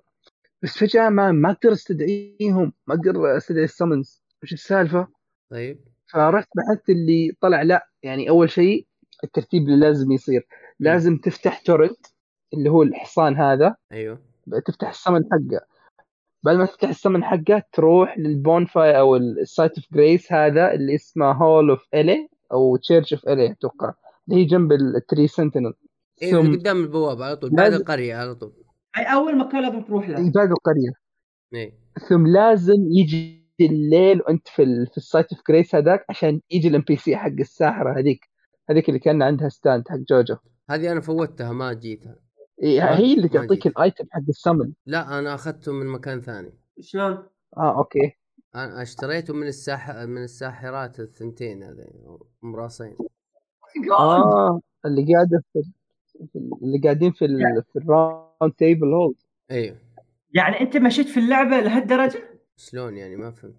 بس 0.62 0.78
فجأة 0.78 1.08
ما 1.08 1.32
ما 1.32 1.50
أقدر 1.50 1.72
أستدعيهم 1.72 2.72
ما 2.86 2.94
أقدر 2.94 3.36
أستدعي 3.36 3.64
ال 3.64 3.71
summons 3.71 4.22
وش 4.42 4.52
السالفة؟ 4.52 5.08
طيب 5.50 5.80
فرحت 6.12 6.48
بحثت 6.56 6.90
اللي 6.90 7.32
طلع 7.40 7.62
لا 7.62 7.88
يعني 8.02 8.28
أول 8.30 8.50
شيء 8.50 8.86
الترتيب 9.24 9.62
اللي 9.62 9.76
لازم 9.76 10.12
يصير. 10.12 10.46
لازم 10.80 11.16
تفتح 11.16 11.58
تورنت 11.58 12.06
اللي 12.54 12.70
هو 12.70 12.82
الحصان 12.82 13.36
هذا. 13.36 13.76
أيوه. 13.92 14.18
تفتح 14.66 14.88
السمن 14.88 15.22
حقه. 15.32 15.66
بعد 16.42 16.56
ما 16.56 16.66
تفتح 16.66 16.88
السمن 16.88 17.24
حقه 17.24 17.62
تروح 17.72 18.18
لل 18.18 18.36
bonfire 18.36 18.98
أو 18.98 19.16
ال 19.16 19.28
site 19.28 19.78
of 19.78 19.86
grace 19.92 20.32
هذا 20.32 20.74
اللي 20.74 20.94
اسمه 20.94 21.32
Hall 21.32 21.70
of 21.70 21.86
Elleh 21.94 22.28
أو 22.52 22.76
Church 22.76 23.12
of 23.12 23.28
Elleh 23.28 23.50
أتوقع. 23.50 23.92
اللي 24.28 24.40
هي 24.40 24.44
جنب 24.44 24.72
ال 24.72 24.83
Tree 24.83 25.26
Sentinel 25.26 25.72
أيوه 26.22 26.42
ثم 26.42 26.52
قدام 26.52 26.76
البوابة 26.76 27.24
على 27.24 27.36
طول 27.36 27.50
بعد 27.50 27.72
القرية 27.72 28.14
على 28.14 28.34
طول. 28.34 28.52
أي 28.98 29.02
أول 29.02 29.38
مكان 29.38 29.62
لازم 29.62 29.82
تروح 29.82 30.08
له. 30.08 30.32
بعد 30.32 30.50
القرية. 30.50 30.92
اي 31.54 31.74
ثم 32.08 32.26
لازم 32.26 32.86
يجي 32.90 33.42
الليل 33.60 34.20
وأنت 34.20 34.48
في 34.48 34.62
ال... 34.62 34.86
في 34.86 34.96
ال 34.96 35.03
site 35.03 35.32
of 35.32 35.42
grace 35.48 35.74
هذاك 35.74 36.04
عشان 36.08 36.40
يجي 36.50 36.68
ال 36.68 36.84
NPC 36.88 37.16
حق 37.16 37.32
الساحرة 37.40 37.98
هذيك. 37.98 38.31
هذيك 38.70 38.88
اللي 38.88 38.98
كان 39.00 39.22
عندها 39.22 39.48
stand 39.48 39.88
حق 39.88 39.96
جوجو. 39.96 40.36
هذه 40.70 40.92
أنا 40.92 41.00
فوتها 41.00 41.52
ما 41.52 41.72
جيتها. 41.72 42.16
إيه، 42.62 42.84
هي 42.84 43.14
اللي 43.14 43.28
تعطيك. 43.28 43.66
ال 43.66 43.74
item 43.74 44.04
حق 44.10 44.22
السمن 44.28 44.72
لا 44.86 45.18
أنا 45.18 45.34
أخذته 45.34 45.72
من 45.72 45.86
مكان 45.86 46.20
ثاني. 46.20 46.52
شلون؟ 46.80 47.26
آه 47.56 47.78
أوكي. 47.78 48.16
أنا 48.54 48.82
اشتريته 48.82 49.34
من 49.34 49.46
الساح 49.46 49.90
من 49.90 50.22
الساحرات 50.24 51.00
الثنتين 51.00 51.62
هذه 51.62 51.86
مراسين 52.42 52.96
آه 53.98 54.60
اللي 54.86 55.14
قاعدة 55.14 55.42
في 55.52 55.62
في- 56.32 56.38
اللي 56.62 56.78
قاعدين 56.84 57.12
في 57.12 57.24
ال... 57.24 57.62
في 57.72 57.78
ال 57.78 58.52
Roundtable 58.58 58.92
Hold 58.94 59.14
أيوه 59.50 59.76
يعني 60.34 60.60
أنت 60.60 60.76
مشيت 60.76 61.08
في 61.08 61.20
اللعبة 61.20 61.60
لهالدرجة؟ 61.60 62.18
شلون 62.56 62.96
يعني؟ 62.96 63.16
ما 63.16 63.30
فهمت. 63.30 63.54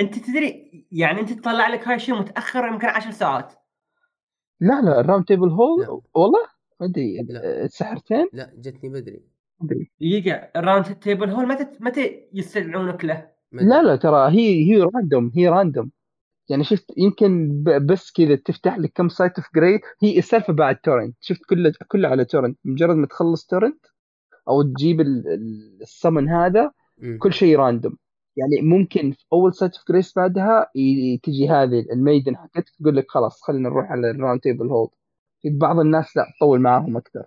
أنت 0.00 0.18
تدري 0.18 0.86
يعني 0.92 1.20
أنت 1.20 1.32
تطلع 1.32 1.68
لك 1.68 1.88
هاي 1.88 1.96
الشيء 1.96 2.14
متاخر 2.18 2.66
يمكن 2.66 2.86
10 2.86 3.10
ساعات. 3.10 3.52
لا 4.60 4.80
لا 4.82 5.00
ال 5.00 5.24
Roundtable 5.24 5.48
Hold 5.48 5.80
لا. 5.82 6.00
والله؟ 6.14 6.40
ما 6.80 6.86
أدري. 6.86 7.22
لا. 7.28 7.64
السحرتين؟ 7.64 8.28
لا 8.32 8.52
جتني 8.58 8.88
بدري. 8.90 9.22
دقيقة 10.00 10.34
ال 10.56 10.84
Roundtable 10.84 11.30
Hold 11.30 11.48
متى 11.48 11.66
متى 11.80 12.20
يستدعونك 12.32 13.04
له؟ 13.04 13.28
لا 13.52 13.82
لا 13.82 13.96
ترى 13.96 14.30
هي 14.30 14.64
هي 14.72 14.82
random 14.82 15.32
هي 15.34 15.48
random 15.48 15.90
يعني 16.48 16.64
شفت 16.64 16.84
يمكن 16.96 17.48
ب- 17.62 17.86
بس 17.86 18.12
كذا 18.12 18.34
تفتح 18.34 18.78
لك 18.78 18.92
كم 18.94 19.08
site 19.08 19.36
of 19.38 19.46
grace 19.54 19.80
هي 20.02 20.18
السالفه 20.18 20.52
بعد 20.52 20.76
تورنت 20.76 21.16
شفت 21.20 21.40
كله 21.48 21.72
كله 21.88 22.08
على 22.08 22.24
تورنت 22.24 22.58
مجرد 22.64 22.96
ما 22.96 23.06
تخلص 23.06 23.46
تورنت 23.46 23.86
أو 24.48 24.62
تجيب 24.62 25.00
ال- 25.00 25.28
ال- 25.28 25.78
السمن 25.82 26.28
هذا. 26.28 26.70
كل 27.18 27.32
شيء 27.32 27.56
random 27.58 27.96
يعني 28.40 28.68
ممكن 28.68 29.12
في 29.12 29.24
أول 29.32 29.54
site 29.54 29.76
of 29.76 29.84
grace 29.88 30.12
بعدها 30.16 30.66
تجي 31.22 31.48
هذه 31.48 31.84
ال 31.92 31.98
maiden 31.98 32.36
حقتك 32.36 32.70
تقول 32.80 32.96
لك 32.96 33.04
خلاص 33.08 33.42
خلينا 33.42 33.68
نروح 33.68 33.92
على 33.92 34.10
ال 34.10 34.40
Roundtable 34.40 34.66
Hold 34.66 34.90
في 35.42 35.50
بعض 35.50 35.78
الناس 35.78 36.16
لا 36.16 36.26
تطول 36.36 36.60
معاهم 36.60 36.96
أكثر. 36.96 37.24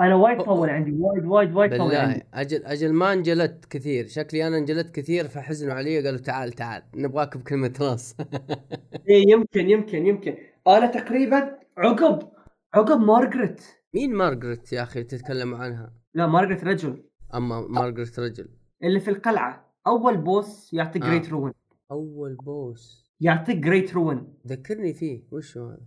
أنا 0.00 0.14
وايد. 0.14 0.42
طول 0.42 0.70
عندي 0.70 0.92
وايد 0.92 1.24
وايد 1.24 1.54
وايد 1.54 1.76
طول 1.76 1.94
عندي. 1.94 2.22
أجل 2.34 2.64
أجل 2.64 2.92
ما 2.92 3.12
انجلدت 3.12 3.64
كثير. 3.70 4.06
شكلي 4.06 4.46
أنا 4.46 4.58
انجلدت 4.58 4.94
كثير 4.94 5.28
فحزنوا 5.28 5.74
علي 5.74 6.04
قالوا 6.04 6.20
تعال 6.20 6.52
تعال. 6.52 6.82
نبغاك 6.94 7.36
بكلمة 7.36 7.72
راس. 7.80 8.16
إيه 9.08 9.30
يمكن 9.30 9.70
يمكن 9.70 10.06
يمكن. 10.06 10.36
أنا 10.66 10.86
تقريبا 10.86 11.58
عقب 11.78 12.28
عقب 12.74 13.00
مارغريت. 13.00 13.62
مين 13.94 14.14
مارغريت 14.14 14.72
يا 14.72 14.82
أخي 14.82 15.02
تتكلم 15.02 15.54
عنها؟ 15.54 15.92
لا 16.14 16.26
مارغريت 16.26 16.64
رجل. 16.64 17.04
أما 17.34 17.60
مارغريت 17.60 18.18
رجل. 18.18 18.48
اللي 18.82 19.00
في 19.00 19.10
القلعة. 19.10 19.69
أول 19.86 20.16
بوس 20.16 20.72
يعطيك 20.72 21.02
آه. 21.02 21.06
جريت 21.06 21.28
روين 21.28 21.54
أول 21.90 22.34
بوس 22.34 23.10
يعطيك 23.20 23.56
جريت 23.56 23.94
روين 23.94 24.34
ذكرني 24.46 24.94
فيه. 24.94 25.22
وش 25.30 25.58
هو؟ 25.58 25.68
هذا 25.68 25.86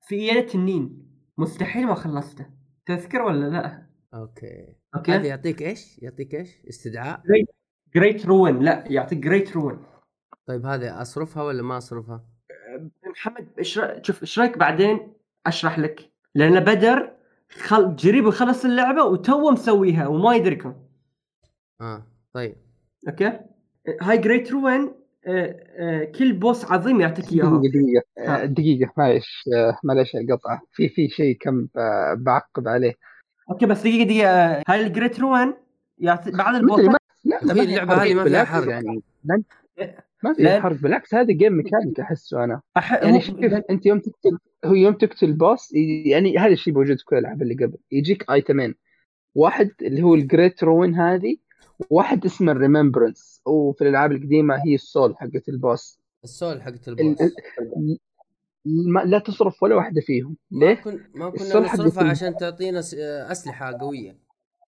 في 0.00 0.14
ايادة 0.14 0.54
النين 0.54 1.06
مستحيل 1.38 1.86
ما 1.86 1.94
خلصته. 1.94 2.46
تذكر 2.86 3.22
ولا 3.22 3.50
لا؟ 3.50 3.86
أوكي. 4.14 4.74
أوكي. 4.96 5.12
هذا 5.12 5.26
يعطيك 5.26 5.62
إيش؟ 5.62 5.98
يعطيك 5.98 6.34
إيش؟ 6.34 6.66
استدعاء؟ 6.68 7.22
جريت 7.94 8.26
روين 8.26 8.58
لا 8.58 8.84
يعطيك 8.86 9.18
جريت 9.18 9.56
روين 9.56 9.78
طيب 10.46 10.66
هذا 10.66 11.02
أصرفها 11.02 11.42
ولا 11.42 11.62
ما 11.62 11.78
أصرفها؟ 11.78 12.24
محمد 13.06 13.48
إيش 13.58 13.80
شوف 14.02 14.22
إيش 14.22 14.38
رأيك 14.38 14.58
بعدين؟ 14.58 15.12
أشرح 15.46 15.78
لك. 15.78 16.12
لأن 16.34 16.60
بدر 16.60 17.16
خل... 17.50 17.96
جريب 17.96 18.26
يخلص 18.26 18.64
اللعبة 18.64 19.04
وتو 19.04 19.50
مسويها 19.50 20.06
وما 20.06 20.34
يدركم 20.34 20.74
آه 21.80 22.06
طيب. 22.32 22.69
أوكي؟ 23.08 23.38
هاي 24.02 24.18
جريت 24.18 24.52
روين 24.52 24.92
آه، 25.26 25.56
آه، 25.78 26.04
كل 26.04 26.32
بوس 26.32 26.64
عظيم 26.64 27.00
يعطيك 27.00 27.32
إياها. 27.32 27.58
دقيقة 27.58 28.02
دقيقة. 28.16 28.44
دقيقة 28.44 28.92
معلش 28.96 29.44
آه، 29.54 29.78
معلش 29.84 30.16
القطعة. 30.16 30.62
في 30.72 30.88
في 30.88 31.08
شيء 31.08 31.36
كم 31.40 31.68
بعقب 32.16 32.68
عليه. 32.68 32.94
أوكي 33.50 33.66
بس 33.66 33.80
دقيقة 33.80 34.04
دقيقة. 34.04 34.62
هاي 34.68 34.86
الجريت 34.86 35.20
روين 35.20 35.54
يعطي 35.98 36.30
أدري 36.30 36.56
البوسات 36.56 36.84
ما 36.84 36.96
لا 37.24 37.40
لا 37.42 37.62
اللعبة. 37.62 37.94
هذه؟ 37.94 38.14
ما 38.14 38.24
فيها 38.24 38.44
حرق. 38.44 38.68
يعني. 38.68 39.02
ما-. 39.24 40.34
في 40.34 40.60
حرق 40.60 40.76
بالعكس. 40.76 41.14
هذا 41.14 41.32
جيم 41.32 41.52
ميكانيك 41.52 42.00
أحسه 42.00 42.44
أنا. 42.44 42.60
أح... 42.76 42.92
يعني 42.92 43.20
شوف 43.20 43.38
أنت 43.70 43.86
يوم 43.86 43.98
تقتل 43.98 44.38
هو 44.64 44.74
يوم 44.74 44.94
تقتل 44.94 45.32
boss 45.32 45.72
يعني 46.06 46.38
هذا 46.38 46.52
الشيء 46.52 46.74
موجود 46.74 46.98
في 46.98 47.04
كل 47.04 47.16
الألعاب 47.16 47.42
اللي 47.42 47.54
قبل. 47.54 47.76
يجيك 47.92 48.30
ايتمين 48.30 48.74
واحد 49.34 49.70
اللي 49.82 50.02
هو 50.02 50.14
ال 50.14 50.22
great 50.22 50.64
rune 50.64 50.94
هذه 50.94 51.36
وواحد 51.90 52.24
اسمه 52.24 52.52
ال 52.52 52.59
remembrance 52.59 53.42
وفي 53.46 53.82
الألعاب 53.84 54.12
القديمة 54.12 54.54
هي 54.66 54.74
السول 54.74 55.16
حقت 55.16 55.48
البوس 55.48 56.00
السول 56.24 56.62
حقت 56.62 56.88
ال- 56.88 57.00
البوس 57.00 57.20
ال- 57.20 57.98
ما- 58.66 59.00
لا 59.04 59.18
تصرف 59.18 59.62
ولا 59.62 59.74
واحدة 59.74 60.00
فيهم. 60.00 60.36
ما 60.50 60.64
ليه؟ 60.66 60.74
كن 60.74 61.00
ما 61.14 61.30
كنا 61.30 61.40
ال 61.40 61.45
soul 61.45 61.66
حقت 61.68 61.80
نصرفها 61.80 62.02
ال- 62.02 62.08
عشان 62.10 62.36
تعطينا 62.36 62.78
أسلحة 63.32 63.72
قوية. 63.80 64.16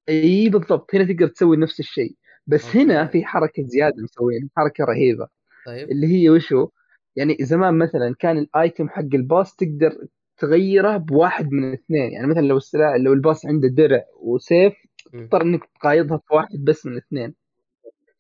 إي 0.09 0.49
بالضبط 0.49 0.95
هنا 0.95 1.03
تقدر 1.03 1.27
تسوي 1.27 1.57
نفس 1.57 1.79
الشيء. 1.79 2.15
بس 2.47 2.65
أوكي. 2.65 2.79
هنا 2.81 3.05
في 3.07 3.25
حركة 3.25 3.63
زيادة 3.63 4.03
مسوينها 4.03 4.49
حركة 4.57 4.83
رهيبة. 4.83 5.27
طيب. 5.65 5.91
اللي 5.91 6.07
هي 6.07 6.29
وشو؟ 6.29 6.67
يعني 7.15 7.37
زمان 7.41 7.77
مثلا 7.77 8.15
كان 8.19 8.37
الأيتم 8.37 8.89
حق 8.89 9.05
الباص 9.13 9.55
تقدر 9.55 10.07
تغيره 10.37 10.97
بواحد 10.97 11.51
من 11.51 11.63
الاثنين 11.69 12.11
يعني 12.11 12.27
مثلا 12.27 12.41
لو 12.41 12.57
السلاح 12.57 12.95
لو 12.95 13.13
الباص 13.13 13.45
عنده 13.45 13.67
درع 13.67 14.03
وسيف. 14.21 14.73
تضطر 15.13 15.41
إنك 15.41 15.69
تقايضها 15.79 16.17
في 16.17 16.33
واحد 16.35 16.65
بس 16.65 16.85
من 16.85 16.91
الاثنين 16.91 17.35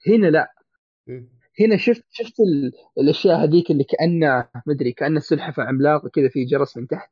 هنا 0.07 0.27
لا. 0.27 0.53
هنا 1.59 1.77
شفت 1.77 2.03
شفت 2.11 2.39
ال... 2.39 2.71
الأشياء 2.97 3.43
هذيك 3.43 3.71
اللي 3.71 3.83
كأنه 3.83 4.47
مدري 4.65 4.91
كأنه 4.91 5.19
سلحفة 5.19 5.63
عملاقة 5.63 6.09
كذا 6.09 6.29
في 6.29 6.45
جرس 6.45 6.77
من 6.77 6.87
تحت. 6.87 7.09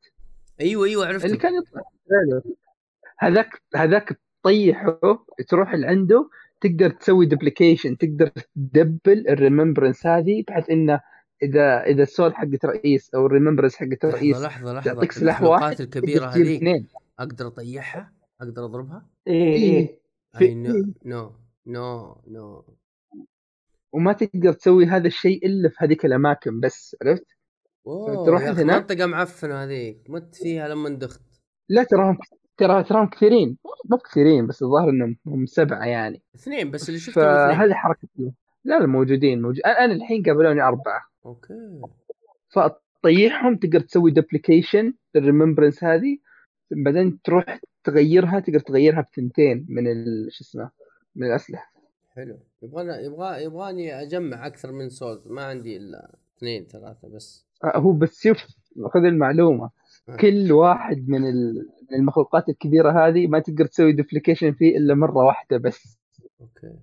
أيوه 0.60 0.86
أيوه 0.86 1.02
اللي 1.02 1.14
عرفته 1.14 1.36
كان 1.36 1.52
يطلع 1.54 1.82
هذاك 3.18 3.62
هذاك 3.76 4.18
تطيحه 4.42 5.26
تروح 5.48 5.74
لعنده 5.74 6.30
تقدر 6.60 6.90
تسوي 6.90 7.26
duplication 7.26 7.96
تقدر 7.98 8.30
تدبل 8.56 9.28
ال 9.28 9.34
remembrance 9.34 10.06
هذه 10.06 10.44
بحيث 10.48 10.70
إنه 10.70 11.00
إذا 11.42 11.82
إذا 11.82 12.02
ال 12.02 12.08
soul 12.08 12.34
حقت 12.34 12.64
رئيس 12.64 13.14
أو 13.14 13.26
ال 13.26 13.30
remembrance 13.30 13.76
حقت 13.76 14.04
رئيس 14.04 14.42
لحظة 14.42 14.72
لحظة. 14.72 14.92
تعطيك 14.92 15.12
سلاح 15.12 15.42
واحد 15.42 15.80
الكبيرة 15.80 16.26
هذيك 16.26 16.56
اثنين. 16.56 16.88
أقدر 17.18 17.46
أطيحها؟ 17.46 18.12
أقدر 18.40 18.64
أضربها؟ 18.64 19.06
إيه 19.28 19.54
إيه. 19.54 20.00
في- 20.38 20.44
أي 20.44 20.54
no 20.54 20.92
no 21.04 21.32
no 21.66 22.16
no. 22.26 22.64
وما 23.92 24.12
تقدر 24.12 24.52
تسوي 24.52 24.86
هذا 24.86 25.06
الشيء 25.06 25.46
إلا 25.46 25.68
في 25.68 25.76
هذيك 25.78 26.04
الأماكن 26.04 26.60
بس 26.60 26.96
عرفت؟ 27.02 27.26
اوه 27.86 28.26
تروح 28.26 28.42
هناك. 28.42 28.90
منطقة 28.90 29.06
معفنة 29.06 29.64
هذيك 29.64 29.98
مت 30.08 30.34
فيها 30.34 30.68
لما 30.68 30.88
دخت 30.88 31.22
لا 31.68 31.82
تراهم 31.82 32.18
ترى 32.56 32.84
تراهم 32.84 33.06
كثيرين. 33.08 33.58
مو 33.90 33.96
كثيرين 33.98 34.46
بس 34.46 34.62
الظاهر 34.62 34.90
إنهم 34.90 35.16
هم 35.26 35.46
سبعة 35.46 35.84
يعني. 35.86 36.22
اثنين 36.34 36.70
بس 36.70 36.88
اللي 36.88 37.00
شفتهم 37.00 37.24
فهذه 37.24 37.72
حركة 37.74 38.08
لا 38.64 38.78
لا 38.78 38.86
موجودين 38.86 39.42
موجود 39.42 39.60
أنا 39.60 39.92
الحين 39.92 40.22
قابلوني 40.22 40.62
أربعة. 40.62 41.02
أوكي. 41.26 41.80
فتطيحهم 42.48 43.56
تقدر 43.56 43.80
تسوي 43.80 44.10
duplication 44.10 44.94
لل 45.14 45.25
remembrance 45.25 45.84
هذه 45.84 46.18
بعدين 46.70 47.22
تروح 47.22 47.60
تغيرها 47.84 48.40
تقدر 48.40 48.60
تغيرها 48.60 49.00
بثنتين 49.00 49.66
من 49.68 49.86
ال- 49.92 50.28
شو 50.32 50.44
اسمه 50.44 50.70
من 51.16 51.26
الأسلحة. 51.26 51.72
حلو. 52.16 52.38
يبغانا 52.62 53.00
يبغى 53.00 53.44
يبغاني 53.44 54.02
أجمع 54.02 54.46
أكثر 54.46 54.72
من 54.72 54.88
souls 54.88 55.28
ما 55.28 55.42
عندي 55.44 55.76
إلا 55.76 56.10
اثنين 56.38 56.64
ثلاثة 56.66 57.08
بس. 57.08 57.46
آه، 57.64 57.78
هو 57.78 57.92
بس 57.92 58.22
شوف 58.22 58.38
خذ 58.94 59.04
المعلومة. 59.04 59.70
آه. 60.08 60.16
كل 60.16 60.52
واحد 60.52 61.08
من 61.08 61.28
ال- 61.28 61.68
من 61.90 61.98
المخلوقات 61.98 62.48
الكبيرة 62.48 63.06
هذه 63.08 63.26
ما 63.26 63.38
تقدر 63.38 63.66
تسوي 63.66 63.92
duplication 63.92 64.52
فيه 64.52 64.76
إلا 64.76 64.94
مرة 64.94 65.24
واحدة 65.24 65.56
بس. 65.56 65.98
أوكي. 66.40 66.74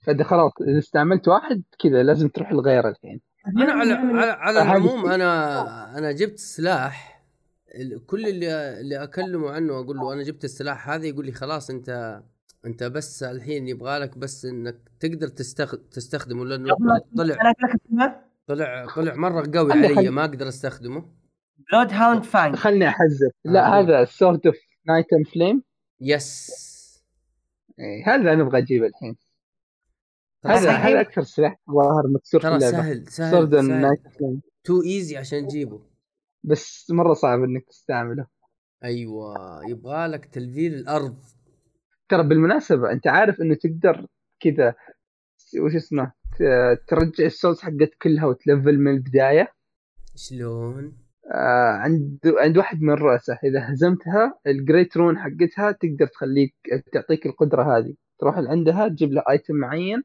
فده 0.00 0.24
خلاص 0.24 0.52
إذا 0.68 0.78
استعملت 0.78 1.28
واحد 1.28 1.62
كذا 1.78 2.02
لازم 2.02 2.28
تروح 2.28 2.52
لغيره 2.52 2.88
الحين. 2.88 3.20
أنا 3.46 3.72
على 3.72 3.92
على, 3.92 4.30
على 4.30 4.62
العموم 4.62 5.06
أنا 5.06 5.98
أنا 5.98 6.12
جبت 6.12 6.38
سلاح. 6.38 7.13
كل 8.06 8.26
اللي 8.26 8.80
اللي 8.80 9.02
أكلمه 9.02 9.50
عنه 9.50 9.80
أقول 9.80 9.96
له 9.96 10.12
أنا 10.12 10.22
جبت 10.22 10.44
السلاح 10.44 10.90
هذا 10.90 11.06
يقول 11.06 11.26
لي 11.26 11.32
خلاص 11.32 11.70
أنت 11.70 12.22
أنت 12.66 12.84
بس 12.84 13.22
الحين 13.22 13.68
يبغى 13.68 13.98
لك 13.98 14.18
بس 14.18 14.44
إنك 14.44 14.76
تقدر 15.00 15.28
تستخ... 15.28 15.74
تستخدمه 15.90 16.44
لأنه. 16.44 16.74
طلع 17.16 17.52
طلع 18.46 18.86
طلع 18.94 19.14
مرة 19.14 19.50
قوي 19.54 19.72
علي. 19.72 20.10
ما 20.10 20.24
أقدر 20.24 20.48
أستخدمه. 20.48 21.04
Bloodhound 21.72 22.22
Fang 22.22 22.54
خلني 22.54 22.88
أحذر. 22.88 23.30
لا 23.44 23.66
آه. 23.66 23.80
هذا 23.80 24.04
Sword 24.04 24.46
of 24.46 24.56
Night 24.88 25.06
and 25.12 25.26
Flame 25.26 25.62
yes 26.00 26.50
هذا 28.06 28.32
أنا 28.32 28.42
أبغى 28.42 28.58
أجيبه 28.58 28.86
الحين. 28.86 29.16
هذا 30.46 30.70
هذا 30.70 31.00
أكثر 31.00 31.22
سلاح 31.22 31.60
ظاهر 31.70 32.02
مكسور 32.14 32.40
في 32.40 32.48
اللعبة. 32.48 32.70
سهل 32.70 33.08
سهل, 33.08 33.30
Sword. 33.30 33.54
Night 33.54 34.00
Flame 34.18 34.42
too 34.64 34.82
easy 34.82 35.16
عشان 35.16 35.46
تجيبه. 35.46 35.93
بس 36.44 36.90
مرة 36.90 37.14
صعب 37.14 37.42
إنك 37.42 37.64
تستعمله. 37.64 38.26
أيوه 38.84 39.34
يبغى 39.68 40.06
لك 40.06 40.24
تلفيل 40.24 40.74
الأرض. 40.74 41.16
ترى 42.08 42.22
بالمناسبة 42.22 42.92
أنت 42.92 43.06
عارف 43.06 43.40
إنه 43.40 43.54
تقدر 43.54 44.06
كذا 44.40 44.74
وش 45.60 45.74
اسمه 45.74 46.12
ترجع 46.88 47.24
ال 47.24 47.30
souls 47.30 47.60
حقت 47.60 47.90
كلها 48.02 48.26
وتلفل 48.26 48.78
من 48.78 48.94
البداية. 48.94 49.52
شلون؟ 50.16 50.96
آه 51.34 51.72
عند 51.72 52.18
عند 52.24 52.58
واحد 52.58 52.82
من 52.82 52.92
الرؤساء 52.92 53.38
إذا 53.46 53.72
هزمتها 53.72 54.38
ال 54.46 54.54
great 54.54 54.96
rune 54.96 55.18
حقتها 55.18 55.72
تقدر 55.72 56.06
تخليك 56.06 56.54
تعطيك 56.92 57.26
القدرة 57.26 57.78
هذه. 57.78 57.94
تروح 58.18 58.38
عندها 58.38 58.88
تجيب 58.88 59.12
له 59.12 59.22
item 59.30 59.54
معين 59.54 60.02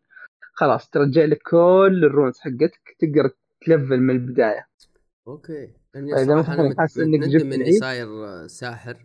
خلاص 0.54 0.90
ترجع 0.90 1.26
لك 1.26 1.42
كل 1.52 2.02
ال 2.03 2.10
runes 2.10 2.39
حقتك 2.40 2.96
تقدر 3.00 3.30
تلفل 3.66 4.00
من 4.00 4.10
البداية. 4.10 4.68
أوكي. 5.28 5.74
أنا 5.96 6.44
حاسس 6.78 6.98
إنك 6.98 7.20
متندم 7.20 7.30
جبت 7.38 7.54
اني. 7.54 7.72
صاير 7.72 8.08
آه، 8.26 8.48
ساحر. 8.48 8.98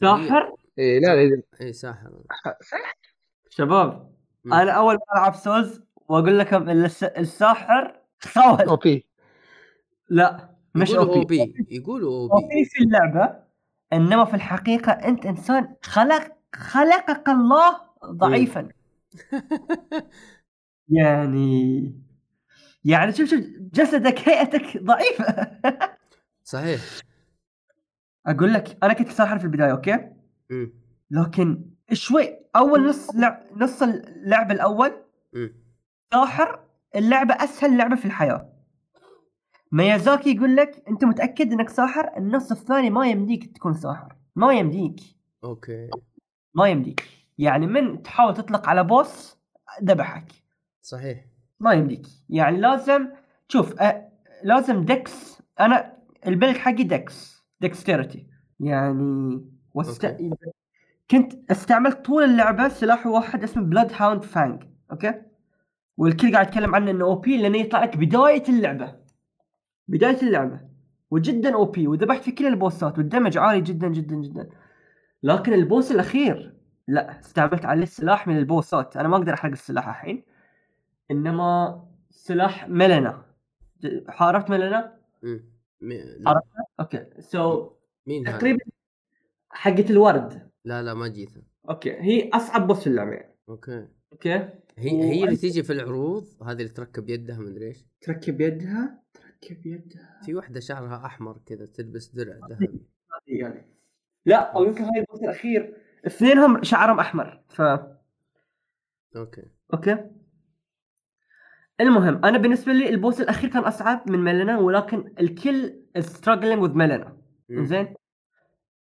ساحر؟ 0.00 0.52
إيه 0.78 0.98
لا 1.00 1.06
لا 1.06 1.22
إذا 1.22 1.42
اي 1.60 1.72
ساحر. 1.72 2.10
شباب 3.50 4.12
مم. 4.44 4.52
أنا 4.52 4.70
أول 4.72 4.94
ما 4.94 5.00
ألعب 5.20 5.34
Souls 5.34 5.80
وأقول 6.08 6.38
لكم 6.38 6.70
الساحر 7.16 8.00
خوت 8.20 8.60
OP. 8.60 9.06
لا 10.08 10.50
مش 10.74 10.94
OP. 10.94 11.54
يقولوا 11.70 12.30
OP. 12.32 12.64
في 12.64 12.82
اللعبة 12.84 13.42
إنما 13.92 14.24
في 14.24 14.34
الحقيقة 14.34 14.92
أنت 14.92 15.26
إنسان 15.26 15.74
خلق 15.82 16.32
خلقك 16.54 17.28
الله 17.28 17.80
ضعيفا. 18.06 18.68
يعني 20.88 22.05
يعني 22.86 23.12
شوف 23.12 23.28
شوف 23.30 23.40
جسدك 23.74 24.28
هيئتك 24.28 24.82
ضعيفة. 24.82 25.50
صحيح. 26.44 26.80
أقول 28.26 28.52
لك 28.54 28.78
أنا 28.82 28.92
كنت 28.92 29.08
ساحر 29.08 29.38
في 29.38 29.44
البداية 29.44 29.72
أوكي؟ 29.72 30.10
مم. 30.50 30.72
لكن 31.10 31.70
شوي 31.92 32.38
أول 32.56 32.88
نص 32.88 33.14
لعب 33.14 33.42
نص 33.56 33.82
اللعب 33.82 34.50
الأول. 34.52 34.92
ساحر 36.12 36.60
اللعبة 36.96 37.34
أسهل 37.34 37.76
لعبة 37.76 37.96
في 37.96 38.04
الحياة. 38.04 38.52
ميازاكي 39.72 40.36
يقول 40.36 40.56
لك 40.56 40.84
أنت 40.88 41.04
متأكد 41.04 41.52
إنك 41.52 41.68
ساحر؟ 41.68 42.16
النص 42.16 42.50
الثاني 42.50 42.90
ما 42.90 43.08
يمديك 43.08 43.56
تكون 43.56 43.74
ساحر. 43.74 44.16
ما 44.36 44.54
يمديك. 44.54 45.00
أوكي. 45.44 45.90
ما 46.54 46.68
يمديك. 46.68 47.08
يعني 47.38 47.66
من 47.66 48.02
تحاول 48.02 48.34
تطلق 48.34 48.68
على 48.68 48.84
boss 48.84 49.36
ذبحك. 49.82 50.32
صحيح. 50.82 51.35
ما 51.60 51.72
يمديك. 51.72 52.06
يعني 52.28 52.56
لازم 52.60 53.08
شوف 53.48 53.80
أه 53.80 54.08
لازم 54.44 54.84
dex 54.84 55.42
أنا 55.60 55.96
ال 56.26 56.31
build 56.31 56.56
حقي 56.56 56.82
dex 56.82 57.44
dexterity 57.60 58.26
يعني 58.60 59.40
وست... 59.74 60.16
كنت 61.10 61.50
استعملت 61.50 62.04
طول 62.04 62.24
اللعبة 62.24 62.68
سلاح 62.68 63.06
واحد 63.06 63.42
اسمه 63.42 63.62
Bloodhound's 63.62 64.24
Fang 64.24 64.62
أوكي؟ 64.92 65.14
والكل 65.96 66.32
قاعد 66.32 66.46
يتكلم 66.46 66.74
عنه 66.74 66.90
إنه 66.90 67.04
OP 67.04 67.42
لأنه 67.42 67.58
يطلع 67.58 67.84
لك 67.84 67.96
بداية 67.96 68.42
اللعبة. 68.48 68.94
بداية 69.88 70.22
اللعبة. 70.22 70.60
وجدا 71.10 71.54
OP 71.54 71.86
وذبحت 71.86 72.22
في 72.22 72.32
كل 72.32 72.46
البوسات 72.46 72.98
وال 72.98 73.08
damage 73.08 73.38
عالي 73.38 73.60
جدا 73.60 73.88
جدا 73.88 74.16
جدا. 74.16 74.48
لكن 75.22 75.52
ال 75.52 75.60
boss 75.60 75.92
الأخير 75.92 76.54
لا 76.88 77.20
استعملت 77.20 77.64
عليه 77.64 77.84
سلاح 77.84 78.28
من 78.28 78.36
البوسات. 78.38 78.96
أنا 78.96 79.08
ما 79.08 79.16
أقدر 79.16 79.34
أحرق 79.34 79.52
السلاح 79.52 79.88
الحين. 79.88 80.24
إنما 81.10 81.82
سلاح 82.10 82.68
ماليnia 82.68 83.24
عرفت. 84.08 84.50
لا. 84.50 84.98
عرفت؟ 86.26 86.46
أوكي. 86.80 87.06
سو 87.18 87.72
مين؟ 88.06 88.24
تقريبا 88.24 88.64
حقة 89.50 89.90
الورد. 89.90 90.50
لا 90.64 90.82
لا 90.82 90.94
ما 90.94 91.08
جيت. 91.08 91.30
أوكي. 91.68 91.92
هي 91.92 92.30
أصعب 92.30 92.66
boss 92.66 92.80
في 92.80 92.86
اللعبة. 92.86 93.12
يعني. 93.12 93.34
أوكي. 93.48 93.88
أوكي. 94.12 94.34
هي 94.78 95.02
هي 95.02 95.24
اللي 95.24 95.36
تيجي 95.36 95.62
في 95.62 95.72
العروض 95.72 96.42
هذه 96.42 96.52
اللي 96.52 96.68
تركب 96.68 97.10
يدها 97.10 97.38
مدري 97.38 97.66
إيش. 97.66 97.86
تركب 98.00 98.40
يدها؟ 98.40 99.02
تركب 99.14 99.66
يدها. 99.66 100.20
في 100.24 100.34
واحدة 100.34 100.60
شعرها 100.60 101.06
أحمر 101.06 101.38
كذا 101.46 101.66
تلبس 101.66 102.08
درع 102.08 102.38
ذهبي. 102.50 102.86
يعني. 103.26 103.66
لا 104.26 104.36
أو 104.36 104.64
يمكن 104.64 104.84
هاي 104.84 105.00
ال 105.00 105.04
boss 105.04 105.22
الأخير. 105.22 105.76
اثنينهم 106.06 106.62
شعرهم 106.62 107.00
أحمر 107.00 107.42
ف 107.48 107.60
أوكي. 109.16 109.42
أوكي. 109.74 110.10
المهم 111.80 112.24
أنا 112.24 112.38
بالنسبة 112.38 112.72
لي 112.72 112.88
ال 112.88 112.94
boss 112.94 113.20
الأخير 113.20 113.50
كان 113.50 113.62
أصعب 113.62 114.10
من 114.10 114.24
ميلنا 114.24 114.58
ولكن 114.58 115.12
الكل 115.20 115.80
struggling 115.98 116.60
with 116.64 116.76
ميلنا 116.76 117.16
مم. 117.48 117.64
زين 117.64 117.94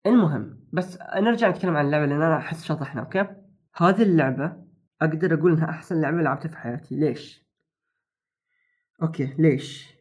المهم 0.07 0.61
بس 0.73 0.99
نرجع 1.17 1.49
نتكلم 1.49 1.77
عن 1.77 1.87
اللعبة 1.87 2.07
لأن 2.07 2.23
أنا 2.23 2.37
أحس 2.37 2.65
شطحنا 2.65 3.01
أوكي؟ 3.01 3.27
هذه 3.77 4.03
اللعبة 4.03 4.57
أقدر 5.03 5.35
أقول 5.35 5.53
إنها 5.53 5.71
أحسن 5.71 6.01
لعبة 6.01 6.23
لعبتها 6.23 6.49
في 6.49 6.57
حياتي. 6.57 6.97
ليش؟ 6.97 7.45
أوكي 9.03 9.35
ليش؟ 9.39 9.95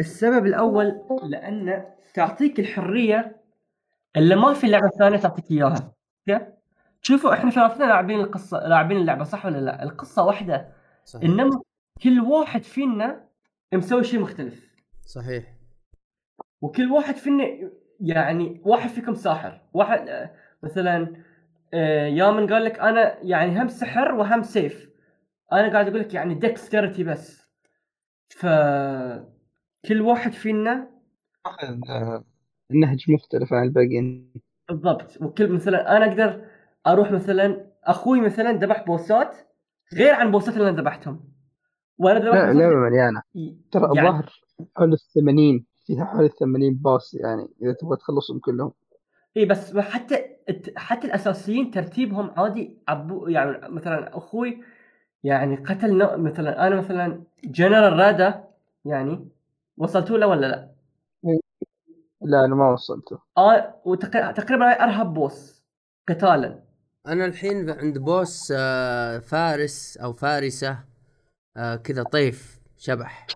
السبب 0.00 0.46
الأول 0.46 1.00
لأن 1.22 1.84
تعطيك 2.14 2.60
الحرية 2.60 3.42
اللي 4.16 4.36
ما 4.36 4.52
في 4.52 4.66
لعبة 4.66 4.88
ثانية 4.98 5.16
تعطيك 5.16 5.50
إياها 5.50 5.92
أوكي؟ 6.30 6.46
شوفوا 7.02 7.32
إحنا 7.34 7.50
ثلاثتنا 7.50 7.84
لاعبين 7.84 8.20
القصة 8.20 8.58
لاعبين 8.68 8.96
اللعبة 8.96 9.24
صح 9.24 9.46
ولا 9.46 9.58
لا؟ 9.58 9.82
القصة 9.82 10.24
واحدة. 10.24 10.72
صحيح. 11.04 11.24
إنما 11.30 11.62
كل 12.02 12.20
واحد 12.20 12.62
فينا 12.62 13.28
مسوي 13.74 14.04
شيء 14.04 14.20
مختلف. 14.20 14.74
صحيح. 15.06 15.56
وكل 16.60 16.92
واحد 16.92 17.14
فينا 17.14 17.44
يعني 18.00 18.60
واحد 18.64 18.90
فيكم 18.90 19.14
ساحر. 19.14 19.60
واحد 19.74 20.30
مثلا 20.62 21.16
آه، 21.74 22.06
يامن 22.06 22.52
قال 22.52 22.64
لك 22.64 22.78
أنا 22.78 23.18
يعني 23.22 23.62
هم 23.62 23.68
سحر 23.68 24.14
وهم 24.14 24.42
سيف. 24.42 24.90
أنا 25.52 25.72
قاعد 25.72 25.88
أقول 25.88 26.00
لك 26.00 26.14
يعني 26.14 26.34
dexterity 26.34 27.04
بس. 27.04 27.46
ف 28.28 28.46
كل 29.88 30.00
واحد 30.00 30.32
فينا 30.32 30.90
اخذ 31.46 31.78
آه، 31.88 32.24
نهج 32.70 33.10
مختلف 33.10 33.52
عن 33.52 33.62
الباقيين. 33.62 34.32
بالضبط. 34.68 35.22
وكل 35.22 35.52
مثلا 35.52 35.96
أنا 35.96 36.06
أقدر 36.06 36.44
أروح 36.86 37.10
مثلا 37.10 37.72
أخوي 37.84 38.20
مثلا 38.20 38.52
ذبح 38.52 38.84
بوسات 38.86 39.36
غير 39.94 40.14
عن 40.14 40.30
بوسات 40.30 40.56
اللي 40.56 40.68
أنا 40.68 40.80
ذبحتهم. 40.80 41.35
وأنا 41.98 42.18
لا 42.18 42.52
لعبة 42.52 42.74
مليانة. 42.76 43.22
ترى 43.72 43.82
يعني 43.94 44.08
الظاهر 44.08 44.40
حول 44.76 44.92
الثمانين 44.92 45.66
فيها 45.86 46.04
حول 46.04 46.24
الثمانين 46.24 46.74
باص 46.74 47.14
يعني 47.14 47.48
إذا 47.62 47.72
تبغى 47.72 47.96
تخلصهم 47.96 48.38
كلهم. 48.38 48.72
اي 49.36 49.44
بس 49.44 49.76
حتى 49.76 50.26
الت- 50.48 50.78
حتى 50.78 51.06
الأساسيين 51.06 51.70
ترتيبهم 51.70 52.30
عادي 52.36 52.78
عبو 52.88 53.26
يعني 53.28 53.68
مثلا 53.74 54.16
أخوي 54.18 54.60
يعني 55.24 55.56
قتل 55.56 55.98
نوع 55.98 56.16
مثلا 56.16 56.66
أنا 56.66 56.76
مثلا 56.76 57.22
جنرال 57.44 57.92
رادا 57.98 58.44
يعني 58.84 59.28
وصلتوا 59.78 60.18
له 60.18 60.26
ولا 60.26 60.46
لا؟ 60.46 60.70
لا 62.22 62.44
أنا 62.44 62.54
ما 62.54 62.70
وصلته. 62.72 63.18
آه 63.38 63.74
وتق- 63.84 64.30
تقريبا 64.32 64.70
هاي 64.70 64.84
أرهب 64.84 65.14
boss 65.14 65.62
قتالا. 66.08 66.62
أنا 67.06 67.24
الحين 67.24 67.70
عند 67.70 67.98
boss 67.98 68.52
آه، 68.56 69.18
فارس 69.18 69.96
أو 69.96 70.12
فارسة. 70.12 70.78
آه، 71.56 71.76
كذا 71.76 72.02
طيف 72.02 72.60
شبح. 72.76 73.26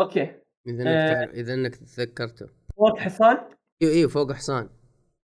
أوكي. 0.00 0.22
إذا 0.66 0.82
إنك 0.82 0.86
آه. 0.86 1.14
تعرف 1.14 1.30
إذا 1.34 1.54
إنك 1.54 1.76
تذكرته. 1.76 2.46
فوق 2.76 2.98
حصان؟ 2.98 3.36
أيوه 3.82 3.92
أيوه 3.94 4.08
فوق 4.10 4.32
حصان. 4.32 4.68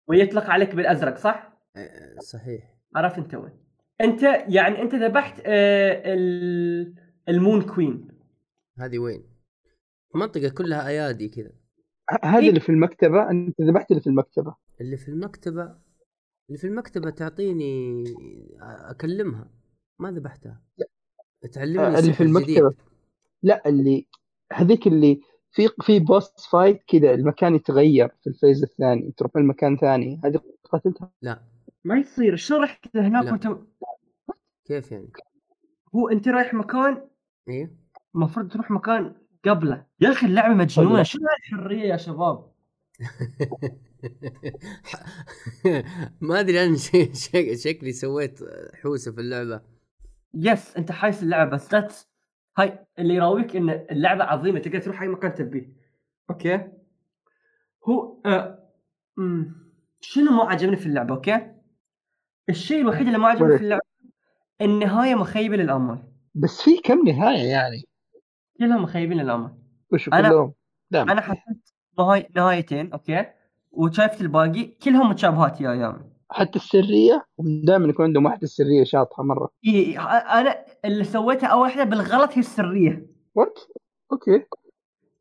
ويطلق 0.09 0.45
عليك 0.45 0.75
بالأزرق 0.75 1.17
صح؟ 1.17 1.53
آه، 1.77 2.19
صحيح. 2.19 2.75
عرفت 2.97 3.19
أنت 3.19 3.35
وين؟ 3.35 3.53
أنت 4.01 4.23
يعني 4.49 4.83
أنت 4.83 4.95
ذبحت 4.95 5.41
آه 5.47 6.15
ال- 6.15 6.95
ال 7.29 7.35
Moon 7.35 7.63
Queen. 7.63 8.09
هذه 8.79 8.99
وين؟ 8.99 9.25
المنطقة 10.15 10.49
كلها 10.49 10.89
أيادي 10.89 11.29
كذا. 11.29 11.53
ه- 12.11 12.27
هذا 12.27 12.49
اللي 12.49 12.61
في 12.61 12.69
المكتبة؟ 12.69 13.31
أنت 13.31 13.61
ذبحت 13.61 13.91
اللي 13.91 14.01
في 14.03 14.07
المكتبة. 14.07 14.55
اللي 14.81 14.97
في 14.97 15.09
المكتبة 15.09 15.63
اللي 16.49 16.59
في 16.59 16.67
المكتبة 16.67 17.11
تعطيني 17.11 18.05
أكلمها. 18.91 19.51
ما 19.99 20.11
ذبحتها. 20.11 20.63
تعلمني 21.53 21.81
آه، 21.81 21.99
اللي 21.99 22.13
في. 22.13 22.23
المكتبة. 22.23 22.75
لا 23.43 23.69
اللي 23.69 24.07
هذيك 24.53 24.87
اللي 24.87 25.21
في 25.53 25.69
في 25.83 25.99
boss 25.99 26.41
fight 26.41 26.83
كذا 26.87 27.15
المكان 27.15 27.55
يتغير 27.55 28.09
في 28.09 28.27
ال 28.27 28.33
phase 28.33 28.63
الثاني 28.63 29.13
تروح 29.17 29.37
المكان 29.37 29.77
ثاني. 29.77 30.21
هذه 30.25 30.41
قتلتها 30.73 31.11
لا. 31.23 31.43
ما 31.85 31.99
يصير. 31.99 32.37
شو 32.37 32.57
رحت 32.57 32.97
هناك. 32.97 33.33
وانت 33.33 33.59
كيف 34.65 34.93
يعني؟ 34.93 35.09
هو 35.95 36.09
أنت 36.09 36.29
رايح 36.29 36.55
مكان 36.55 37.09
أيوه 37.49 37.71
المفروض 38.15 38.53
تروح 38.53 38.71
مكان 38.71 39.15
قبله. 39.45 39.87
يا 40.01 40.11
أخي 40.11 40.27
اللعبة 40.27 40.55
مجنونة. 40.55 40.95
حلو. 40.95 41.05
شو 41.05 41.19
الحرية 41.39 41.89
يا 41.89 41.97
شباب؟ 41.97 42.53
ما 46.21 46.41
أدري 46.41 46.65
أنا 46.65 46.77
شكلي 47.55 47.93
سويت 47.93 48.41
حوسة 48.83 49.13
في 49.13 49.21
اللعبة. 49.21 49.76
yes 50.35 50.77
أنت 50.77 50.93
حايس 50.93 51.23
اللعبة 51.23 51.51
بس 51.51 51.73
that's 51.73 52.09
هاي 52.59 52.87
اللي 52.99 53.15
يراويك 53.15 53.57
إن 53.57 53.71
اللعبة 53.71 54.25
عظيمة 54.25 54.59
تقدر 54.59 54.79
تروح 54.79 55.03
أي 55.03 55.09
مكان 55.09 55.35
تبيه. 55.35 55.73
أوكي؟ 56.31 56.69
هو 57.89 58.17
مم. 59.17 59.55
شنو 60.01 60.31
ما 60.31 60.51
عجبني 60.51 60.77
في 60.77 60.87
اللعبة 60.87 61.15
أوكي؟ 61.15 61.53
الشيء 62.49 62.81
الوحيد 62.81 63.07
اللي 63.07 63.19
ما 63.19 63.29
عجبني 63.29 63.59
في 63.59 63.65
اللعبة 63.65 63.83
النهاية 64.61 65.15
مخيبه 65.15 65.57
للأمل. 65.57 65.99
بس 66.35 66.63
في 66.63 66.77
كم 66.85 67.09
نهاية 67.09 67.51
يعني؟ 67.51 67.83
كلها 68.59 68.79
مخيبين 68.79 69.19
للأمل. 69.19 69.51
وش 69.93 70.11
أنا- 70.11 70.13
كلهم؟ 70.13 70.55
أنا 70.95 71.21
حسيت 71.21 71.73
نهايتين 72.37 72.93
أوكي؟ 72.93 73.27
وشايفت 73.71 74.21
الباقي 74.21 74.65
كلهم 74.65 75.11
متشابهات 75.11 75.61
يا 75.61 75.71
أيام 75.73 76.16
حتى 76.31 76.59
السرية 76.59 77.27
دائما 77.39 77.89
يكون 77.89 78.05
عندهم 78.05 78.25
واحدة 78.25 78.47
سرية 78.47 78.85
شاطحة 78.85 79.23
مرة. 79.23 79.49
إيه 79.65 80.01
أنا 80.41 80.65
اللي 80.85 81.05
سويته 81.05 81.47
أول 81.47 81.63
واحدة 81.63 81.85
بالغلط 81.85 82.33
هي 82.33 82.39
السرية. 82.39 83.07
what 83.35 83.59
أوكي. 84.13 84.45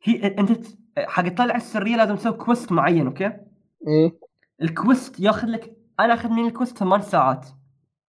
هي 0.04 0.28
أنت 0.28 0.68
حق 0.98 1.28
تطلع 1.28 1.56
السرية 1.56 1.96
لازم 1.96 2.16
تسوي 2.16 2.34
quest 2.34 2.72
معين 2.72 3.08
أوكي؟ 3.08 3.32
إيه 3.88 4.20
ال 4.62 4.72
quest 4.72 5.20
ياخذ 5.20 5.48
لك 5.48 5.78
أنا 6.00 6.14
أخذ 6.14 6.30
مني 6.30 6.48
ال 6.48 6.53
quest 6.53 6.78
ثمان 6.78 7.02
ساعات 7.02 7.48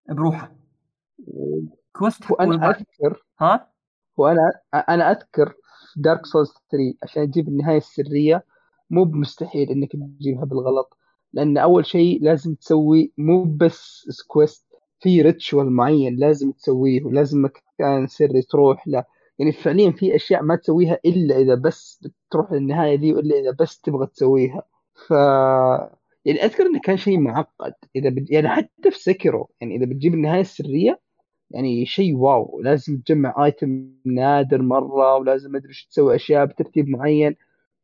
بروحه. 0.09 0.55
quest 1.91 2.31
وأنا 2.31 2.69
أذكر 2.69 3.25
ها؟ 3.39 3.71
وأنا 4.17 4.51
أنا 4.73 5.11
أذكر 5.11 5.53
في 5.93 6.01
Dark 6.01 6.25
Souls 6.25 6.49
3 6.49 6.93
عشان 7.03 7.31
تجيب 7.31 7.47
النهاية 7.47 7.77
السرية. 7.77 8.45
مو 8.89 9.03
بمستحيل 9.03 9.69
إنك 9.69 9.91
تجيبها 9.91 10.45
بالغلط. 10.45 10.97
لأن 11.35 11.57
أول 11.57 11.85
شيء 11.85 12.23
لازم 12.23 12.55
تسوي 12.55 13.13
مو 13.17 13.43
بس 13.43 14.07
quest 14.09 14.65
في 14.99 15.21
ritual 15.21 15.71
معين 15.71 16.15
لازم 16.15 16.51
تسويه 16.51 17.03
ولازم 17.03 17.45
مكان 17.45 18.07
سري 18.07 18.41
تروح 18.41 18.87
له. 18.87 19.03
يعني 19.39 19.51
فعليا 19.51 19.91
في 19.91 20.15
أشياء 20.15 20.43
ما 20.43 20.55
تسويها 20.55 20.99
إلا 21.05 21.37
إذا 21.37 21.55
بس 21.55 22.07
تروح 22.31 22.51
للنهاية 22.51 22.95
دي 22.95 23.13
والا 23.13 23.39
إذا 23.39 23.51
بس 23.59 23.81
تبغى 23.81 24.07
تسويها. 24.07 24.63
ف 25.07 25.11
يعني 26.25 26.43
أذكر 26.45 26.65
إنه 26.65 26.79
كان 26.83 26.97
شيء 26.97 27.19
معقد. 27.19 27.73
إذا 27.95 28.09
بد... 28.09 28.31
يعني 28.31 28.49
حتى 28.49 28.91
في 28.91 28.99
سكرو 28.99 29.49
يعني 29.61 29.75
إذا 29.75 29.85
بتجيب 29.85 30.13
النهاية 30.13 30.41
السرية 30.41 30.99
يعني 31.51 31.85
شيء 31.85 32.15
واو. 32.15 32.61
لازم 32.63 32.97
تجمع 32.97 33.45
ايتم 33.45 33.89
نادر 34.05 34.61
مرة 34.61 35.15
ولازم 35.15 35.51
ما 35.51 35.57
ادري 35.57 35.73
تسوي 35.89 36.15
أشياء 36.15 36.45
بترتيب 36.45 36.89
معين. 36.89 37.35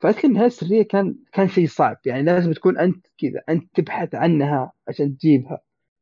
فاذكر 0.02 0.28
النهايه 0.28 0.48
السرية 0.48 0.84
كان 0.84 1.16
كان 1.34 1.48
شيء 1.48 1.68
صعب. 1.68 1.98
يعني 2.06 2.24
لازم 2.24 2.54
تكون 2.54 2.78
أنت 2.78 3.06
كذا 3.18 3.42
أنت 3.50 3.70
تبحث 3.76 4.16
عنها 4.16 4.72
عشان 4.88 5.18
تجيبها. 5.18 5.62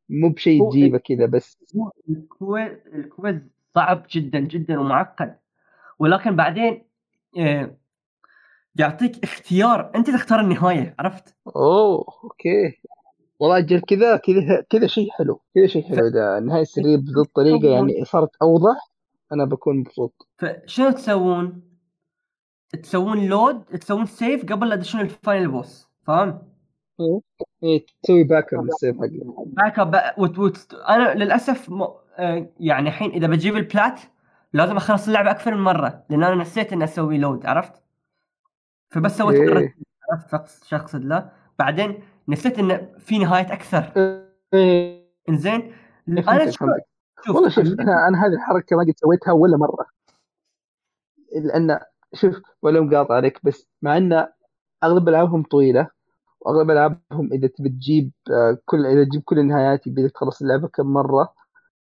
مو 0.09 0.29
بشيء 0.29 0.69
تجيبه 0.69 0.97
كذا 0.97 1.25
بس. 1.25 1.57
ال 2.09 2.20
quest 2.20 2.71
ال 2.93 3.00
quest 3.00 3.35
صعب 3.75 4.05
جدا 4.11 4.39
جدا 4.39 4.79
ومعقد. 4.79 5.35
ولكن 5.99 6.35
بعدين 6.35 6.83
آه، 7.37 7.77
يعطيك 8.75 9.23
اختيار. 9.23 9.91
أنت 9.95 10.09
تختار 10.09 10.39
النهاية 10.39 10.95
عرفت؟ 10.99 11.35
أوه 11.55 12.05
أوكي. 12.23 12.81
والله 13.39 13.57
أجل 13.57 13.81
كذا 13.81 14.17
كذا 14.17 14.65
كذا 14.69 14.87
شيء 14.87 15.11
حلو 15.11 15.41
كذا 15.55 15.67
شيء 15.67 15.83
حلو. 15.83 16.07
إذا 16.07 16.37
النهايه 16.37 16.61
السرية 16.61 16.97
بذي 16.97 17.21
الطريقة 17.25 17.67
يعني 17.67 18.05
صارت 18.05 18.35
أوضح 18.41 18.89
أنا 19.31 19.45
بكون 19.45 19.77
مبسوط. 19.77 20.27
فشنو 20.37 20.91
تسوون؟ 20.91 21.68
تسوون 22.83 23.27
load 23.27 23.63
تسوون 23.63 24.05
save 24.05 24.45
قبل 24.45 24.69
لا 24.69 24.75
تدشون 24.75 25.01
ال 25.01 25.09
final 25.09 25.47
boss 25.47 25.89
فاهم؟ 26.03 26.49
إيه 26.99 27.19
إيه، 27.63 27.85
تسوي 28.03 28.23
back 28.23 28.53
up 28.53 28.65
لل 28.65 28.76
save 28.76 28.97
حقك. 28.97 29.11
back 29.45 29.79
up 29.79 30.13
وت... 30.17 30.39
وت... 30.39 30.73
أنا 30.73 31.13
للأسف 31.13 31.69
م... 31.69 31.81
آه، 32.17 32.49
يعني 32.59 32.89
الحين 32.89 33.11
إذا 33.11 33.27
بجيب 33.27 33.55
ال 33.55 33.64
plat 33.64 34.01
لازم 34.53 34.77
أخلص 34.77 35.07
اللعبة 35.07 35.31
أكثر 35.31 35.55
من 35.55 35.63
مرة 35.63 36.03
لأن 36.09 36.23
أنا 36.23 36.35
نسيت 36.35 36.73
إني 36.73 36.83
أسوي 36.83 37.17
load 37.17 37.45
عرفت؟ 37.45 37.83
فبس 38.89 39.17
سويت 39.17 39.39
إيه. 39.39 39.75
عرفت؟ 40.11 40.29
شخص 40.31 40.67
شو 40.67 40.75
اقصد 40.75 41.05
لا. 41.05 41.29
بعدين 41.59 42.03
نسيت 42.27 42.59
انه 42.59 42.89
في 42.99 43.17
نهايات 43.17 43.51
أكثر. 43.51 43.91
إيه، 44.53 45.05
إنزين؟ 45.29 45.73
أنا 46.07 46.51
شوف 46.51 46.59
فهمتك. 46.59 46.85
شوف. 47.25 47.35
والله 47.35 47.49
شوف 47.49 47.67
أنا 47.67 48.07
أنا 48.07 48.25
هذه 48.25 48.33
الحركة 48.33 48.75
ما 48.75 48.83
قد 48.83 48.93
سويتها 48.97 49.31
ولا 49.31 49.57
مرة. 49.57 49.85
لأن 51.35 51.79
شوف 52.13 52.41
ولا 52.61 52.81
مقاطع 52.81 53.15
عليك 53.15 53.39
بس 53.45 53.67
مع 53.81 53.97
إن 53.97 54.27
أغلب 54.83 55.09
ألعابهم 55.09 55.43
طويلة 55.43 55.89
وأغلب 56.41 56.71
ألعابهم 56.71 57.33
إذا 57.33 57.47
تبي 57.47 57.69
تجيب 57.69 58.11
آه، 58.31 58.57
كل 58.65 58.85
إذا 58.85 59.03
تجيب 59.03 59.21
كل 59.21 59.39
النهايات 59.39 59.87
يبي 59.87 60.09
تخلص 60.09 60.41
اللعبة 60.41 60.67
كم 60.67 60.85
مرة. 60.87 61.33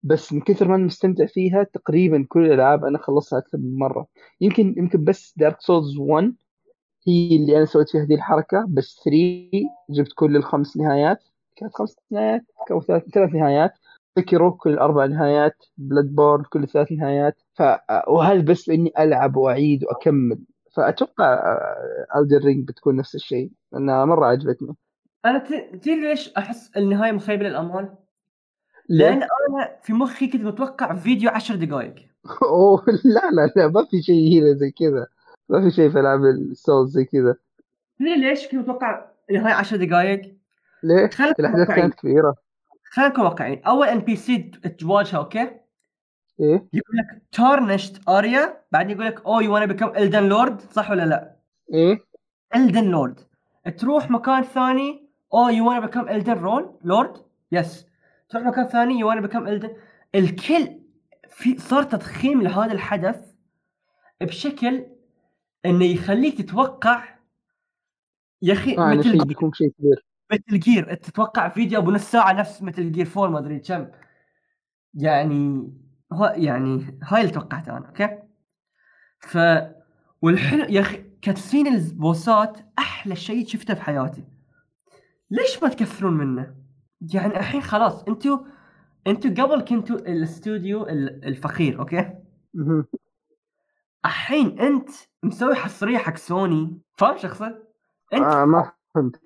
بس 0.02 0.32
من 0.32 0.40
كثر 0.40 0.68
ما 0.68 0.76
مستمتع 0.76 1.26
فيها 1.26 1.62
تقريبا 1.64 2.26
كل 2.28 2.46
الألعاب 2.46 2.84
أنا 2.84 2.98
خلصتها 2.98 3.38
أكثر 3.38 3.58
من 3.58 3.78
مرة. 3.78 4.06
يمكن 4.40 4.74
يمكن 4.78 5.04
بس 5.04 5.34
Dark 5.36 5.60
Souls 5.60 5.98
1 5.98 6.34
هي 7.08 7.36
اللي 7.36 7.56
أنا 7.56 7.64
سويت 7.64 7.90
فيها 7.90 8.02
هذه 8.04 8.14
الحركة 8.14 8.66
بس 8.68 9.00
3 9.04 9.50
جبت 9.90 10.12
كل 10.16 10.36
الخمس 10.36 10.76
نهايات. 10.76 11.24
كانت 11.56 11.74
خمس 11.74 11.96
نهايات؟ 12.10 12.42
أو 12.70 12.82
ثلاث 12.82 13.34
نهايات. 13.34 13.72
Sekiro 14.18 14.52
كل 14.56 14.78
أربع 14.78 15.06
نهايات. 15.06 15.56
Bloodborne 15.78 16.44
كل 16.44 16.68
ثلاث 16.68 16.92
نهايات. 16.92 17.41
ف 17.54 17.62
وهذا 18.08 18.40
بس 18.40 18.68
لأني 18.68 18.92
ألعب 18.98 19.36
وأعيد 19.36 19.84
وأكمل. 19.84 20.38
فأتوقع 20.76 21.56
Elden 22.16 22.44
Ring 22.44 22.68
بتكون 22.68 22.96
نفس 22.96 23.14
الشيء 23.14 23.50
لأنها 23.72 24.04
مرة 24.04 24.26
عجبتني. 24.26 24.76
أنا 25.24 25.38
تدري 25.38 26.00
ليش 26.00 26.32
أحس 26.32 26.76
النهاية 26.76 27.12
مخيبة 27.12 27.48
للآمال؟ 27.48 27.94
لأن 28.88 29.22
أنا 29.22 29.76
في 29.82 29.92
مخي 29.92 30.26
كنت 30.26 30.42
متوقع 30.42 30.94
فيديو 30.94 31.30
10 31.30 31.56
دقائق 31.56 31.94
أوه 32.42 32.84
لا 33.04 33.30
لا 33.30 33.52
لا 33.56 33.68
ما 33.68 33.84
في 33.84 34.02
شيء 34.02 34.38
هنا 34.38 34.52
زي 34.52 34.70
كذا. 34.70 35.06
ما 35.48 35.60
في 35.60 35.70
شيء 35.70 35.90
في 35.90 36.00
ألعاب 36.00 36.24
ال 36.24 36.35
Souls 36.35 36.90
زي 36.90 37.04
كذا. 37.04 37.36
تدري 37.98 38.16
ليش 38.16 38.48
كنت 38.48 38.54
متوقع 38.54 39.04
النهايه 39.30 39.54
10 39.54 39.76
دقائق؟ 39.76 40.36
ليه؟ 40.82 41.10
الأحداث 41.38 41.68
كانت 41.68 41.94
كبيرة. 41.94 42.34
خلينا 42.90 43.10
نكون 43.10 43.24
واقعيين. 43.24 43.62
اول 43.64 43.86
NPC 43.86 44.38
تواجهه 44.78 45.18
أوكي؟ 45.18 45.61
إيه؟ 46.40 46.68
يقول 46.72 46.96
لك 46.96 47.22
Tarnished 47.32 48.08
Aria 48.08 48.62
بعدين 48.72 48.96
يقول 48.96 49.06
لك 49.06 49.26
oh 49.26 49.42
you 49.42 49.54
wanna 49.54 49.66
become 49.66 49.96
Elden 49.96 50.28
Lord 50.28 50.60
صح 50.60 50.90
ولا 50.90 51.02
لا؟ 51.06 51.36
إيه؟ 51.74 52.04
Elden 52.56 52.84
Lord 52.84 53.20
تروح 53.78 54.10
مكان 54.10 54.42
ثاني 54.42 55.08
oh 55.34 55.50
you 55.50 55.68
wanna 55.68 55.80
become 55.80 56.08
Elden 56.08 56.32
رون 56.32 56.78
Lord 56.84 57.16
yes 57.52 57.86
تروح 58.28 58.44
مكان 58.44 58.66
ثاني 58.66 58.98
you 58.98 59.08
wanna 59.08 59.20
become 59.20 59.48
Elden 59.48 59.76
الكل 60.14 60.78
في 61.28 61.58
صار 61.58 61.82
تضخيم 61.82 62.42
لهذا 62.42 62.72
الحدث 62.72 63.32
بشكل 64.20 64.86
إنه 65.66 65.84
يخليك 65.84 66.38
تتوقع 66.38 67.04
يا 68.42 68.52
أخي 68.52 68.78
آه 68.78 68.94
مثل 68.94 69.10
شيء 69.10 69.24
بيكون 69.24 69.52
شيء 69.52 69.72
كبير. 69.78 70.04
Metal 70.32 70.58
Gear 70.58 70.94
تتوقع 70.94 71.48
فيديو 71.48 71.78
أبو 71.78 71.90
نص 71.90 72.10
ساعة 72.10 72.32
نفس 72.32 72.62
Metal 72.62 72.92
Gear 72.92 73.08
4 73.16 73.28
ما 73.30 73.38
أدري 73.38 73.58
كم. 73.58 73.88
يعني 74.94 75.72
هو 76.12 76.34
يعني 76.36 76.98
هاي 77.02 77.20
اللي 77.20 77.32
توقعته 77.32 77.76
أنا 77.76 77.86
أوكي 77.86 78.18
ف 79.20 79.38
والحلو 80.22 80.64
يا 80.68 80.80
أخي 80.80 81.04
cutscene 81.22 81.66
ال 81.66 81.81
boss 81.81 82.43
ات 82.43 82.58
أحلى 82.78 83.16
شيء 83.16 83.46
شفته 83.46 83.74
في 83.74 83.82
حياتي 83.82 84.24
ليش 85.30 85.62
ما 85.62 85.68
تكثرون 85.68 86.12
منه؟ 86.12 86.54
يعني 87.14 87.36
الحين 87.38 87.62
خلاص 87.62 88.02
أنتوا 88.04 88.38
أنتوا 89.06 89.30
قبل 89.44 89.60
كنتوا 89.60 89.96
الاستوديو 89.96 90.86
ال- 90.86 91.24
الفقير 91.24 91.78
أوكي؟ 91.80 92.14
الحين 94.04 94.60
أنت 94.60 94.88
مسوي 95.22 95.54
حصرية 95.54 95.98
حق 95.98 96.16
سوني 96.16 96.80
فاهم 96.94 97.16
شو 97.18 97.26
اقصد؟ 97.28 97.62
أنت 98.12 98.22
آه 98.22 98.44
ما 98.44 98.72
فهمت 98.94 99.20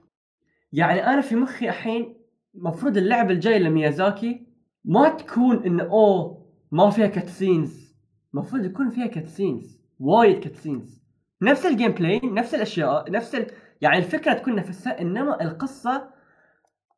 يعني 0.72 1.06
أنا 1.06 1.20
في 1.20 1.36
مخي 1.36 1.68
الحين 1.68 2.16
المفروض 2.54 2.96
اللعبه 2.96 3.30
الجايه 3.32 3.58
لميازاكي 3.58 4.46
ما 4.84 5.08
تكون 5.08 5.64
انه 5.64 5.82
أوه 5.84 6.45
ما 6.76 6.90
فيها 6.90 7.06
cutscenes 7.06 7.96
المفروض 8.34 8.64
يكون 8.64 8.90
فيها 8.90 9.06
cutscenes 9.06 9.80
وايد 10.00 10.40
cutscenes 10.40 11.02
نفس 11.42 11.66
ال 11.66 11.92
gameplay 11.92 12.20
نفس 12.24 12.54
الأشياء 12.54 13.10
نفس 13.10 13.34
ال... 13.34 13.46
يعني 13.80 13.98
الفكرة 13.98 14.32
تكون 14.32 14.54
نفسها 14.54 15.00
إنما 15.00 15.42
القصة 15.42 16.10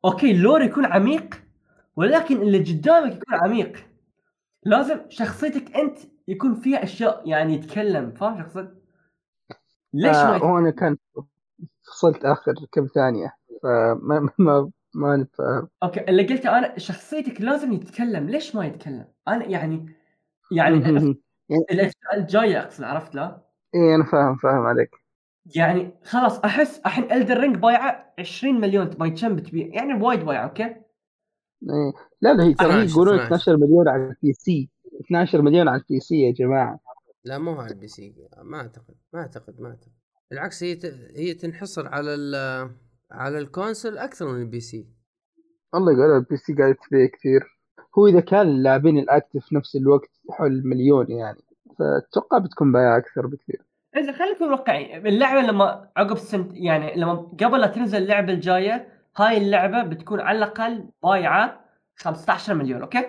أوكي 0.05 0.31
ال 0.31 0.37
lore 0.37 0.61
يكون 0.61 0.85
عميق 0.85 1.35
ولكن 1.95 2.41
اللي 2.41 2.57
قدامك 2.57 3.11
يكون 3.15 3.35
عميق 3.35 3.77
لازم 4.63 4.99
شخصيتك 5.09 5.75
أنت 5.75 5.99
يكون 6.27 6.55
فيها 6.55 6.83
أشياء 6.83 7.29
يعني 7.29 7.53
يتكلم 7.53 8.11
فاهم 8.11 8.37
شو 8.37 8.41
اقصد؟ 8.41 8.79
ليش 9.93 10.15
ما 10.15 10.31
آه 10.31 10.35
يتكلم؟ 10.35 10.49
هو 10.49 10.57
أنا 10.57 10.71
كان 10.71 10.97
فصلت 11.87 12.25
آخر 12.25 12.53
كم 12.71 12.85
ثانية 12.85 13.33
فما 13.63 14.29
ما 14.37 14.71
ما, 14.95 15.07
ما 15.07 15.15
أنا 15.15 15.27
فاهم 15.33 15.67
أوكي 15.83 16.09
اللي 16.09 16.23
قلته 16.23 16.57
أنا 16.57 16.79
شخصيتك 16.79 17.41
لازم 17.41 17.73
يتكلم. 17.73 18.29
ليش 18.29 18.55
ما 18.55 18.65
يتكلم؟ 18.65 19.07
أنا 19.27 19.45
يعني 19.45 19.95
يعني. 20.51 20.79
يعني 21.49 21.65
الاشياء 21.71 22.17
الجايه 22.17 22.63
أقصد 22.63 22.83
عرفت 22.83 23.15
لا؟ 23.15 23.41
إيه 23.75 23.95
أنا 23.95 24.03
فاهم 24.03 24.35
فاهم 24.35 24.61
عليك. 24.61 24.89
يعني 25.55 25.93
خلاص 26.03 26.39
أحس 26.39 26.79
الحين 26.79 27.11
Elden 27.11 27.37
Ring 27.37 27.55
بايعه 27.55 28.13
20 28.19 28.61
مليون 28.61 28.85
باي 28.85 29.11
كم 29.11 29.35
بتبيع 29.35 29.67
يعني 29.67 29.93
وايد 29.93 30.25
بايعه 30.25 30.43
أوكي؟ 30.43 30.63
إيه. 30.63 31.93
لا 32.21 32.33
لا 32.33 32.43
هي 32.43 32.53
ترى 32.53 32.73
هي 32.73 32.83
12 32.83 32.91
يقولون 32.91 33.19
12. 33.19 33.25
12 33.25 33.57
مليون 33.57 33.87
على 33.87 34.03
ال 34.03 34.33
PC. 34.33 34.69
12 35.05 35.41
مليون 35.41 35.67
على 35.67 35.81
ال 35.81 35.99
PC 35.99 36.21
يا 36.21 36.31
جماعة. 36.31 36.79
لا 37.25 37.37
مو 37.37 37.61
على 37.61 37.71
ال 37.71 37.87
PC 37.87 38.15
ما 38.43 38.57
أعتقد 38.57 38.95
ما 39.13 39.19
أعتقد 39.19 39.61
ما 39.61 39.69
أعتقد. 39.69 39.91
بالعكس 40.31 40.63
هي 40.63 40.75
ت... 40.75 40.85
هي 41.15 41.33
تنحصر 41.33 41.87
على 41.87 42.15
ال... 42.15 42.35
على 43.11 43.37
ال 43.39 43.46
console 43.46 43.97
أكثر 43.97 44.27
من 44.27 44.41
البي 44.41 44.59
سي 44.59 44.87
والله 45.73 45.91
يقول 45.91 46.17
ال 46.17 46.37
PC 46.37 46.53
قاعد 46.53 46.75
تبيع 46.75 47.05
كثير 47.05 47.59
هو 47.97 48.07
إذا 48.07 48.19
كان 48.19 48.47
اللاعبين 48.47 48.97
ال 48.97 49.04
active 49.04 49.45
في 49.45 49.55
نفس 49.55 49.75
الوقت 49.75 50.09
حول 50.31 50.61
مليون 50.65 51.11
يعني 51.11 51.39
فأتوقع 51.79 52.37
بتكون 52.37 52.71
بايعة 52.71 52.97
أكثر 52.97 53.27
بكثير 53.27 53.61
إذا 53.97 54.11
خلينا 54.11 54.33
نكون 54.33 54.51
واقعيين 54.51 55.07
اللعبة 55.07 55.41
لما 55.41 55.89
عقب 55.97 56.15
السنت 56.15 56.51
يعني 56.53 56.95
لما 56.95 57.13
قبل 57.13 57.61
لا 57.61 57.67
تنزل 57.67 57.97
اللعبة 57.97 58.33
الجاية 58.33 58.87
هاي 59.17 59.37
اللعبة 59.37 59.83
بتكون 59.83 60.19
على 60.19 60.37
الأقل 60.37 60.89
بايعة 61.03 61.65
15 61.95 62.53
مليون 62.53 62.81
أوكي؟ 62.81 63.05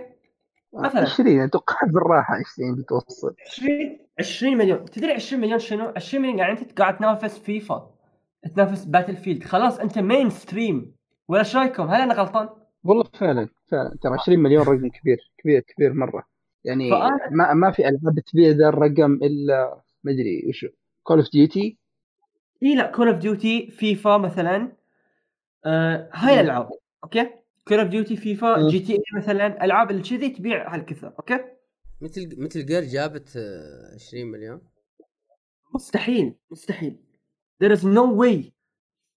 مثلاً. 0.72 1.00
20 1.02 1.40
أتوقع 1.40 1.76
بالراحة 1.86 2.34
20 2.34 2.74
بتوصل 2.74 3.34
20 3.46 3.98
20 4.18 4.56
مليون 4.56 4.84
تدري 4.84 5.12
20 5.12 5.42
مليون 5.42 5.58
شنو؟ 5.58 5.92
20 5.96 6.22
مليون 6.22 6.38
يعني 6.38 6.52
انت 6.52 6.78
قاعد 6.80 6.96
تنافس 6.96 7.38
فيفا 7.38 7.90
تنافس 8.48 8.84
Battlefield 8.84 9.44
خلاص 9.44 9.78
أنت 9.78 9.98
mainstream 9.98 10.94
ولا 11.28 11.40
إيش 11.40 11.56
رأيكم؟ 11.56 11.82
هل 11.82 12.00
أنا 12.00 12.14
غلطان؟ 12.14 12.48
والله 12.84 13.04
فعلا 13.04 13.48
فعلا. 13.70 13.96
ترى 14.02 14.12
20 14.12 14.38
مليون 14.38 14.62
رقم 14.62 14.88
كبير 14.88 15.18
كبير 15.38 15.60
كبير 15.60 15.92
مرة. 15.92 16.26
يعني 16.64 16.90
فأنا- 16.90 17.32
ما 17.32 17.54
ما 17.54 17.70
في 17.70 17.88
ألعاب 17.88 18.18
تبيع 18.32 18.48
ذا 18.50 18.68
الرقم 18.68 19.12
إلا 19.14 19.82
ما 20.04 20.12
أدري 20.12 20.44
وش 20.48 20.66
كول 21.02 21.18
اوف 21.18 21.30
ديوتي 21.32 21.78
إي 22.62 22.74
لا 22.74 22.86
Call 22.90 23.08
of 23.08 23.16
Duty 23.18 23.70
FIFA 23.70 24.16
مثلا. 24.16 24.72
آه 25.66 26.10
هاي. 26.12 26.40
الألعاب 26.40 26.68
أوكي؟ 27.04 27.30
Call 27.68 27.78
of 27.78 27.88
Duty 27.88 28.16
FIFA. 28.16 28.68
GTA 28.68 29.02
مثلا. 29.16 29.64
ألعاب 29.64 29.90
اللي 29.90 30.02
كذي 30.02 30.28
تبيع 30.28 30.74
هالكثر 30.74 31.14
أوكي؟ 31.18 31.38
مثل 32.00 32.34
Metal 32.38 32.66
Gear 32.66 32.82
جابت 32.84 33.36
آه، 33.36 33.94
20 33.94 34.26
مليون. 34.26 34.60
مستحيل 35.74 36.34
مستحيل. 36.50 36.96
There 37.64 37.72
is 37.76 37.84
no 37.84 38.20
way 38.20 38.50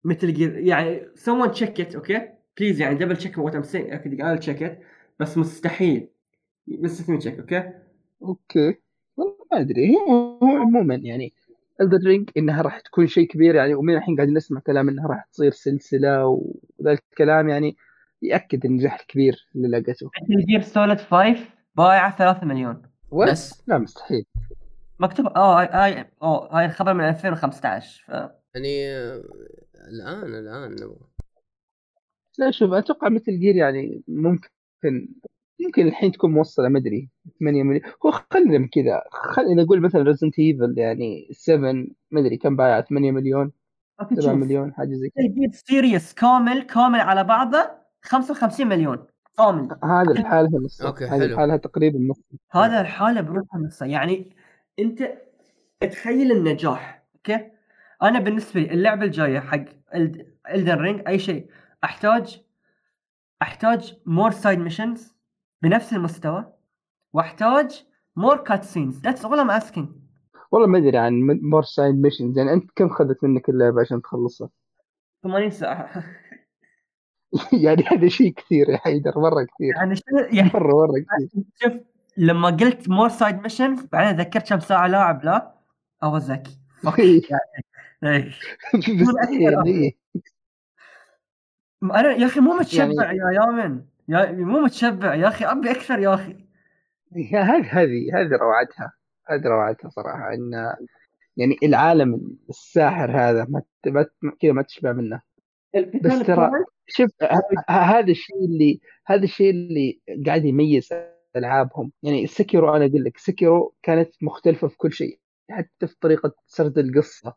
Metal 0.05 0.33
Gear 0.33 0.59
يعني 0.59 1.01
someone 1.01 1.51
check 1.51 1.79
it 1.79 1.95
أوكي 1.95 2.29
please 2.59 2.81
يعني 2.81 2.95
double 2.95 3.17
check 3.17 3.35
what 3.35 3.53
I'm 3.55 3.73
saying. 3.73 3.93
أكيد 3.93 4.23
I'll 4.23 4.45
check 4.45 4.63
it. 4.63 4.85
بس 5.21 5.39
مستحيل. 5.39 6.09
بس 6.67 7.01
اسمي 7.01 7.21
check 7.21 7.39
أوكي 7.39 7.73
أوكي 8.23 8.75
والله 9.17 9.37
ما 9.53 9.61
أدري. 9.61 9.97
هو 9.97 10.39
هو 10.43 10.57
عموما 10.57 10.95
يعني 10.95 11.33
Elden 11.81 11.99
Ring 12.07 12.31
إنها 12.37 12.63
راح 12.63 12.81
تكون 12.81 13.07
شيء 13.07 13.27
كبير 13.27 13.55
يعني 13.55 13.75
ومن 13.75 13.97
الحين 13.97 14.17
قاعدين 14.17 14.37
نسمع 14.37 14.61
كلام 14.61 14.89
إنها 14.89 15.09
راح 15.09 15.29
تصير 15.33 15.53
سلسلة 15.53 16.27
وذا 16.27 16.93
الكلام 16.93 17.49
يعني 17.49 17.77
يأكد 18.23 18.65
النجاح 18.65 19.01
الكبير 19.01 19.49
اللي 19.57 19.69
لقته 19.69 20.11
Metal 20.23 20.47
Gear 20.47 20.63
Solid 20.63 20.99
5 20.99 21.37
بايعه 21.77 22.17
3 22.17 22.47
مليون 22.47 22.83
بس 23.13 23.63
لا 23.69 23.79
مستحيل. 23.79 24.25
مكتوب 25.03 25.27
آه 25.27 25.61
هاي 25.61 25.69
هاي 25.73 26.11
آه 26.23 26.59
هاي 26.59 26.65
الخبر 26.65 26.95
من 26.95 27.05
2015 27.09 28.05
ف 28.07 28.11
يعني 28.55 28.89
آه، 28.89 29.23
الآن 29.89 30.35
الآن 30.35 30.73
نبغى. 30.73 31.09
لا 32.39 32.51
شوف 32.51 32.73
أتوقع 32.73 33.09
Metal 33.09 33.41
Gear 33.41 33.57
يعني 33.57 34.03
ممكن 34.09 34.49
ممكن 35.61 35.87
الحين 35.87 36.13
تكون 36.13 36.33
موصلة 36.33 36.69
ما 36.69 36.79
أدري 36.79 37.11
8 37.41 37.63
مليون 37.63 37.83
هو 38.07 38.11
خلينا 38.11 38.59
من 38.59 38.69
كذا 38.69 39.03
خلينا 39.11 39.63
نقول 39.63 39.81
مثلا 39.81 40.03
Resident 40.03 40.39
Evil 40.39 40.75
يعني 40.79 41.29
7 41.33 41.73
ما 42.11 42.21
أدري 42.21 42.37
كم 42.37 42.57
بايع 42.57 42.81
8 42.81 43.13
مليون 43.13 43.53
أوكي 44.01 44.15
7 44.17 44.35
شوف. 44.35 44.45
مليون 44.45 44.75
حاجة 44.75 44.95
زي 44.95 45.09
كذا. 45.09 45.27
Gear 45.27 45.51
series 45.53 46.15
كامل 46.15 46.63
كامل 46.63 47.01
على 47.01 47.25
بعضه 47.25 47.71
55 48.03 48.67
مليون 48.67 49.07
كامل. 49.39 49.69
هذا 49.85 50.13
لحالها 50.13 50.61
نص 50.65 50.83
هذا 50.83 51.11
حلو. 51.11 51.35
لحالها 51.35 51.57
تقريبا 51.57 51.99
نص 51.99 52.21
هذا 52.53 52.81
الحالة 52.81 53.21
بروحها 53.21 53.61
نصها 53.61 53.89
يعني 53.89 54.31
انت 54.79 55.19
تخيل 55.81 56.33
النجاح 56.33 57.05
أوكي؟ 57.17 57.51
أنا 58.03 58.19
بالنسبة 58.19 58.61
لي 58.61 58.71
اللعبه 58.71 59.05
الجاية 59.05 59.41
حق 59.41 59.65
Elden 60.55 60.75
Ring 60.75 61.03
أي 61.09 61.19
شيء 61.19 61.51
أحتاج 61.85 62.43
أحتاج 63.43 63.95
more 64.07 64.31
side 64.31 64.59
missions 64.59 65.17
بنفس 65.63 65.93
المستوى 65.93 66.53
وأحتاج 67.13 67.85
more 68.17 68.37
cutscenes 68.37 69.01
that's 69.01 69.25
all 69.25 69.39
I'm 69.39 69.51
asking 69.51 69.89
والله 70.53 70.67
ما 70.67 70.79
أدري 70.79 70.99
عن 70.99 71.13
more 71.43 71.63
side 71.63 71.95
missions 71.95 72.39
يعني 72.39 72.53
أنت 72.53 72.71
كم 72.77 72.89
خذت 72.89 73.25
منك 73.25 73.49
اللعبة 73.49 73.81
عشان 73.81 74.03
تخلصها؟ 74.03 74.49
80 75.23 75.51
ساعة. 75.51 76.05
يعني 77.65 77.83
هذا 77.83 78.09
شيء 78.09 78.33
كثير 78.33 78.69
يا 78.71 78.77
حيدر 78.77 79.19
مرة 79.19 79.45
كثير. 79.45 79.75
يعني 79.77 79.97
شنو 79.97 80.19
يعني؟ 80.33 80.51
مرة 80.55 80.75
مرة 80.77 80.93
كثير. 81.01 81.45
شوف 81.55 81.73
لما 82.17 82.51
قلت 82.51 82.89
more 82.89 83.09
side 83.09 83.43
missions 83.43 83.87
بعدين 83.93 84.17
تذكرت 84.17 84.49
كم 84.49 84.61
ساعة 84.61 84.87
لاعب 84.87 85.25
لا؟ 85.25 85.55
أو 86.03 86.17
ذكي 86.17 86.59
إيه. 88.05 88.33
مستحيل 88.89 89.67
إيه. 89.67 89.93
أنا 91.83 92.13
يا 92.13 92.27
أخي 92.27 92.41
مو 92.41 92.55
متشبع 92.57 93.05
يعني- 93.05 93.19
يا 93.19 93.31
يامن. 93.43 93.85
يا 94.09 94.33
مو 94.33 94.61
متشبع 94.61 95.15
يا 95.15 95.29
أخي 95.29 95.45
أبي 95.45 95.71
أكثر 95.71 95.99
يا 95.99 96.15
أخي. 96.15 96.37
هي 97.17 97.39
هذه 97.39 97.83
هذه 97.83 98.11
هذه 98.15 98.37
روعتها. 98.41 98.93
هذه 99.29 99.43
روعتها 99.45 99.89
صراحة 99.89 100.35
إن 100.35 100.75
يعني 101.37 101.57
العالم 101.63 102.37
الساحر 102.49 103.11
هذا 103.11 103.47
ما 103.49 103.63
ما 103.87 104.07
كذا 104.41 104.53
ما 104.53 104.63
تشبع 104.63 104.93
منه. 104.93 105.21
بس 106.05 106.19
ترى 106.27 106.51
شوف 106.87 107.11
هذا 107.69 108.11
الشيء 108.11 108.45
اللي 108.45 108.81
هذا 109.07 109.25
الشيء 109.25 109.51
اللي 109.51 110.01
قاعد 110.27 110.45
يميز 110.45 110.89
ألعابهم. 111.37 111.93
يعني 112.03 112.27
Sekiro 112.27 112.77
أنا 112.77 112.87
أقول 112.87 113.05
لك 113.05 113.19
Sekiro 113.19 113.75
كانت 113.83 114.11
مختلفة 114.23 114.69
في 114.69 114.77
كل 114.77 114.93
شيء 114.93 115.19
حتى 115.51 115.87
في 115.87 115.97
طريقة 116.01 116.33
سرد 116.47 116.79
القصة. 116.79 117.35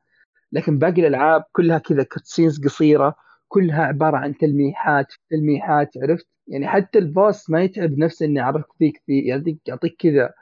لكن 0.52 0.80
باقي 0.80 1.02
الألعاب 1.02 1.44
كلها 1.54 1.78
كذا 1.78 2.04
cutscenes 2.04 2.66
قصيرة 2.66 3.16
كلها 3.48 3.84
عبارة 3.86 4.18
عن 4.18 4.38
تلميحات 4.38 5.08
تلميحات 5.32 5.90
عرفت؟ 6.04 6.28
يعني 6.48 6.68
حتى 6.68 7.00
ال 7.00 7.10
boss 7.10 7.50
ما 7.50 7.64
يتعب 7.64 7.98
نفسه 8.00 8.26
انه 8.26 8.40
يعرفك 8.42 8.68
فيه 8.80 8.94
كثير 8.94 9.24
يعطيك 9.26 9.60
يعطيك 9.68 9.96
كذا 10.00 10.34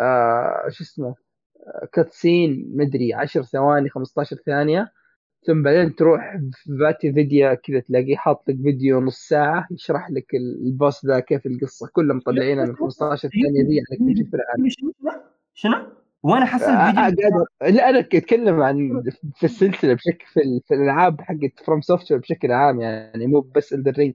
آه 0.00 0.68
شو 0.70 0.84
اسمه 0.84 1.14
cutscene 1.92 2.72
مدري 2.76 3.14
10 3.14 3.42
ثواني 3.42 3.88
15 3.90 4.36
ثانية. 4.46 4.92
ثم 5.46 5.62
بعدين 5.62 5.94
تروح 5.94 6.36
في 6.52 6.72
VaatiVidya 6.72 7.56
كذا 7.56 7.80
تلاقيه 7.80 8.16
حاط 8.16 8.44
لك 8.48 8.56
فيديو 8.62 9.00
نص 9.00 9.28
ساعة 9.28 9.66
يشرح 9.70 10.10
لك 10.10 10.34
ال 10.34 10.48
boss 10.48 11.06
ذا 11.06 11.20
كيف 11.20 11.46
القصة. 11.46 11.88
كلهم 11.92 12.16
مطلعينها 12.16 12.64
من 12.64 12.76
15 12.76 13.28
ثانية 13.28 13.62
ذي 13.68 13.80
على 13.90 14.14
في 14.24 14.34
العالم. 14.36 14.68
شنو 14.68 14.92
شنو؟ 15.54 15.86
وأنا 16.22 16.44
آه، 16.44 16.48
آه، 16.48 16.90
الفيديو 16.90 17.24
قاعد- 17.60 17.74
لا 17.74 17.88
أنا 17.88 17.98
أتكلم 17.98 18.60
عن 18.62 19.02
في 19.34 19.44
السلسلة 19.44 19.94
بشكل 19.94 20.26
في, 20.26 20.60
في 20.66 20.74
الألعاب 20.74 21.20
حقت 21.20 21.60
FromSoft 21.66 22.12
بشكل 22.12 22.52
عام 22.52 22.80
يعني 22.80 23.26
مو 23.26 23.40
بس 23.40 23.72
Elden 23.72 23.92
Ring 23.92 24.14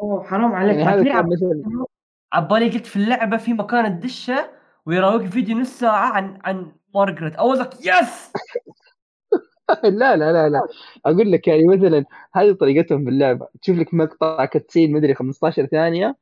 أوه 0.00 0.24
حرام 0.24 0.52
عليك. 0.52 0.76
يعني 0.78 1.10
عب- 1.10 1.26
مثلا 1.32 1.84
عبالي 2.32 2.70
قلت 2.70 2.86
في 2.86 2.96
اللعبة 2.96 3.36
في 3.36 3.52
مكان 3.52 3.86
الدشه 3.86 4.50
ويراويك 4.86 5.26
فيديو 5.30 5.58
نص 5.58 5.78
ساعة 5.78 6.12
عن 6.12 6.38
عن 6.44 6.72
Margit 6.94 7.34
أقول 7.34 7.58
لك 7.58 7.70
yes 7.80 8.32
لا 9.84 10.16
لا 10.16 10.32
لا 10.32 10.48
لا. 10.48 10.60
أقول 11.06 11.32
لك 11.32 11.48
يعني 11.48 11.66
مثلا 11.66 12.04
هذه 12.34 12.52
طريقتهم 12.52 13.04
باللعبه 13.04 13.48
تشوف 13.62 13.76
لك 13.78 13.94
مقطع 13.94 14.44
cutscene 14.44 14.92
مدري 14.92 15.14
15 15.14 15.66
ثانية 15.66 16.16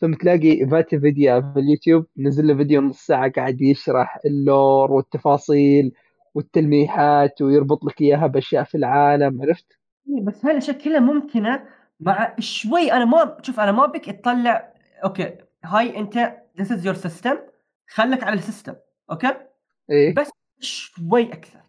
ثم 0.00 0.14
تلاقي 0.14 0.66
VaatiVidya 0.70 1.42
في 1.52 1.60
اليوتيوب 1.60 2.06
نزل 2.16 2.46
له 2.46 2.56
فيديو 2.56 2.80
نص 2.80 3.06
ساعة 3.06 3.30
قاعد 3.30 3.60
يشرح 3.60 4.18
ال 4.26 4.39
lore 4.39 4.92
والتفاصيل 4.92 5.92
والتلميحات 6.34 7.42
ويربط 7.42 7.84
لك 7.84 8.00
إياها 8.00 8.26
بأشياء 8.26 8.64
في 8.64 8.74
العالم 8.76 9.42
عرفت؟ 9.42 9.78
إيه، 10.08 10.24
بس 10.24 10.44
هاي 10.44 10.52
الأشياء 10.52 10.78
كلها 10.78 11.00
ممكنة. 11.00 11.64
مع 12.00 12.34
شوي 12.38 12.92
أنا 12.92 13.04
ما 13.04 13.36
شوف 13.42 13.60
أنا 13.60 13.72
ما 13.72 13.86
بك 13.86 14.04
تطلع 14.04 14.72
okay 15.04 15.34
هاي 15.64 15.98
أنت 15.98 16.32
this 16.58 16.72
is 16.72 16.86
your 16.86 16.94
system 16.94 17.36
خلك 17.88 18.24
على 18.24 18.34
ال 18.34 18.40
system 18.40 18.74
okay؟ 19.10 19.34
إيه. 19.90 20.14
بس 20.14 20.30
شوي 20.60 21.32
أكثر. 21.32 21.67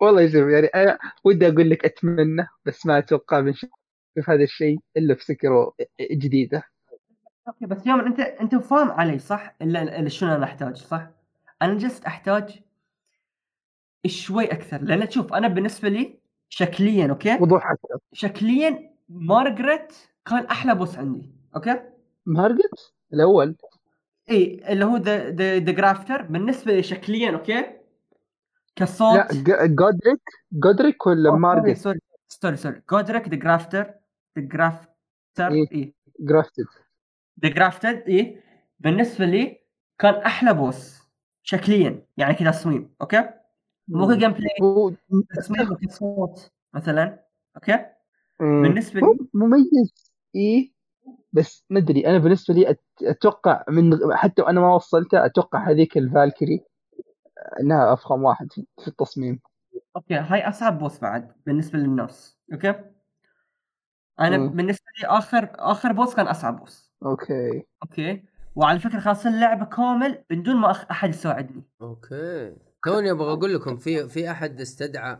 والله 0.00 0.26
شوف 0.26 0.48
يعني 0.48 0.66
أنا 0.66 0.98
ودي 1.24 1.48
أقول 1.48 1.70
لك 1.70 1.84
أتمنى 1.84 2.46
بس 2.66 2.86
ما 2.86 2.98
أتوقع 2.98 3.40
بنشوف 3.40 3.70
هذا 4.28 4.42
الشيء 4.42 4.78
إلا 4.96 5.14
في 5.14 5.24
Sekiro 5.24 5.74
جديدة 6.00 6.62
okay 7.48 7.66
بس 7.66 7.86
يوم 7.86 8.00
أنت 8.00 8.20
أنت 8.20 8.54
فاهم 8.54 8.90
علي 8.90 9.18
صح؟ 9.18 9.54
إلا 9.62 10.08
شنو 10.08 10.34
أنا 10.34 10.44
أحتاج 10.44 10.76
صح؟ 10.76 11.08
أنا 11.62 11.74
just 11.74 12.04
أحتاج 12.04 12.62
شوي 14.06 14.44
أكثر 14.44 14.82
لأن 14.82 15.10
شوف 15.10 15.32
أنا 15.34 15.48
بالنسبة 15.48 15.88
لي 15.88 16.18
شكليا 16.48 17.06
okay؟ 17.10 17.38
وضوح 17.40 17.70
أكثر 17.70 17.98
شكليا 18.12 18.90
Margit 19.08 19.92
كان 20.26 20.46
أحلى 20.46 20.74
boss 20.74 20.98
عندي 20.98 21.30
okay؟ 21.56 21.80
Margit 22.26 22.92
الأول 23.12 23.56
إي 24.30 24.62
اللي 24.68 24.84
هو 24.84 24.96
the 24.96 25.30
the 25.30 25.72
grafter 25.72 26.22
بالنسبة 26.22 26.72
لي 26.72 26.82
شكليا 26.82 27.30
okay؟ 27.30 27.81
كصوت 28.76 29.14
لا 29.14 29.66
Godrick 29.66 30.20
Godrick 30.52 31.06
ولا 31.06 31.30
Margit 31.30 31.76
sorry 31.76 32.00
sorry 32.28 32.56
sorry 32.56 32.82
Godrick 32.90 33.28
the 33.28 33.36
grafter 33.36 33.94
the 34.38 34.44
grafter. 34.44 35.48
اي 35.50 35.94
grafted 36.20 36.64
the 37.42 37.48
grafted 37.48 38.02
اي 38.08 38.40
بالنسبة 38.80 39.24
لي 39.24 39.60
كان 39.98 40.14
أحلى 40.14 40.54
boss 40.54 41.02
شكليا 41.42 42.06
يعني 42.16 42.34
كذا 42.34 42.50
تصميم 42.50 42.94
okay؟ 43.00 43.30
مو 43.88 44.08
ك 44.08 44.32
gameplay 44.32 44.96
تصميم 45.36 45.74
كصوت 45.86 46.50
مثلا 46.74 47.18
okay؟ 47.56 47.86
مم. 48.40 48.62
بالنسبة 48.62 49.00
لي 49.00 49.18
مميز 49.34 50.12
إيه 50.34 50.72
بس 51.32 51.64
ما 51.70 51.78
أدري 51.78 52.06
أنا 52.06 52.18
بالنسبة 52.18 52.54
لي 52.54 52.76
أتوقع 53.02 53.64
من 53.68 54.16
حتى 54.16 54.42
وأنا 54.42 54.60
ما 54.60 54.74
وصلته 54.74 55.26
أتوقع 55.26 55.70
هذيك 55.70 55.98
ال 55.98 56.05
Valkyrie 56.05 56.64
إنها 57.60 57.92
أفخم 57.92 58.22
واحد 58.22 58.52
في 58.52 58.66
في 58.78 58.88
التصميم 58.88 59.40
okay 59.96 60.14
هاي 60.14 60.48
أصعب 60.48 60.78
boss 60.78 60.98
بعد 60.98 61.32
بالنسبة 61.46 61.78
للناس 61.78 62.38
okay؟ 62.52 62.74
أنا 64.20 64.38
مم. 64.38 64.48
بالنسبة 64.48 64.84
لي 65.00 65.08
اخر 65.08 65.50
آخر 65.54 65.92
boss 65.92 66.14
كان 66.14 66.26
أصعب 66.26 66.60
بوس 66.60 66.92
okay 67.04 67.66
okay؟ 67.82 68.22
وعلى 68.56 68.78
فكرة 68.78 69.00
خالص 69.00 69.30
اللعبة 69.30 69.64
كامل 69.64 70.24
بدون 70.30 70.56
ما 70.56 70.70
أخ... 70.70 70.90
أحد 70.90 71.08
يساعدني 71.08 71.62
okay 71.82 72.56
توني 72.84 73.10
أبغى 73.10 73.32
أقول 73.32 73.54
لكم 73.54 73.76
في 73.76 74.08
في 74.08 74.30
أحد 74.30 74.60
استدعى 74.60 75.18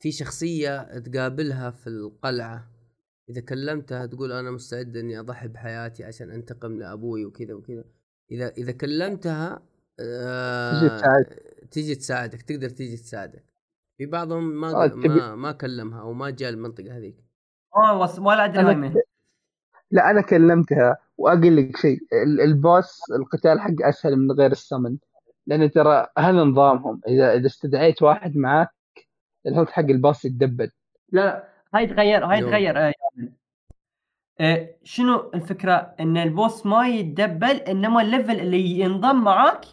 في 0.00 0.12
شخصية 0.12 0.98
تقابلها 0.98 1.70
في 1.70 1.86
القلعة 1.86 2.68
إذا 3.30 3.40
كلمتها 3.40 4.06
تقول 4.06 4.32
أنا 4.32 4.50
مستعد 4.50 4.96
إني 4.96 5.20
أضحي 5.20 5.48
بحياتي 5.48 6.04
عشان 6.04 6.30
أنتقم 6.30 6.78
لأبوي 6.78 7.24
وكذا 7.24 7.54
وكذا 7.54 7.84
اذا 8.30 8.48
إذا 8.48 8.72
كلمتها 8.72 9.62
آه. 10.00 11.24
تيجي 11.70 11.94
تساعدك 11.94 12.42
تقدر 12.42 12.68
تيجي 12.68 12.96
تساعدك 12.96 13.44
في 13.98 14.06
بعضهم 14.06 14.60
ما 14.60 14.84
آه، 14.84 14.86
تبي- 14.86 15.08
ما, 15.08 15.34
ما 15.34 15.52
كلمها 15.52 16.00
أو 16.00 16.12
ما 16.12 16.30
جاء 16.30 16.50
المنطقة 16.50 16.96
هذيك 16.96 17.16
آه 17.76 17.98
وص... 17.98 18.18
ولا 18.18 18.44
أدري 18.44 18.90
أنا-. 18.90 18.96
لا 19.90 20.10
أنا 20.10 20.20
كلمتها 20.20 20.96
وأقول 21.18 21.56
لك 21.56 21.76
شيء 21.76 21.98
ال- 22.24 22.40
ال 22.40 22.52
boss 22.52 23.00
القتال 23.10 23.60
حق 23.60 23.74
أسهل 23.82 24.16
من 24.16 24.32
غير 24.32 24.50
السمن 24.52 24.96
لأن 25.46 25.70
ترى 25.70 26.06
هذا 26.18 26.32
نظامهم 26.32 27.00
إذا 27.08 27.34
إذا 27.34 27.46
استدعيت 27.46 28.02
واحد 28.02 28.36
معاك 28.36 28.68
ال 29.46 29.49
health 29.49 29.70
حق 29.70 29.82
ال 29.84 29.92
boss 29.92 30.24
يتدبل 30.24 30.70
لا 31.12 31.20
لا 31.20 31.48
هاي 31.74 31.86
تغير 31.86 32.24
هاي. 32.24 32.40
تغير 32.40 32.78
آه. 32.88 32.92
آه 34.40 34.74
شنو 34.82 35.30
الفكرة 35.34 35.94
إن 36.00 36.16
ال 36.16 36.26
boss 36.26 36.66
ما 36.66 36.88
يتدبل 36.88 37.56
إنما 37.56 38.02
ال 38.02 38.08
level 38.08 38.40
اللي 38.40 38.78
ينضم 38.80 39.24
معاك 39.24 39.64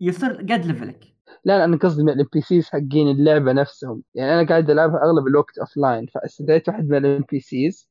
يصير 0.00 0.30
قد 0.36 0.66
level 0.66 0.98
ك 0.98 1.04
لا 1.44 1.58
لا 1.58 1.64
أنا 1.64 1.76
قصدي 1.76 2.02
من 2.02 2.12
ال 2.12 2.26
NPCs 2.32 2.68
حقين 2.68 3.08
اللعبة 3.08 3.52
نفسهم. 3.52 4.02
يعني 4.14 4.32
أنا 4.40 4.48
قاعد 4.48 4.70
ألعبها 4.70 5.00
أغلب 5.04 5.26
الوقت 5.26 5.58
offline 5.58 6.06
فاستدعيت 6.06 6.68
واحد 6.68 6.88
من 6.88 6.96
ال 6.96 7.24
NPCs. 7.30 7.90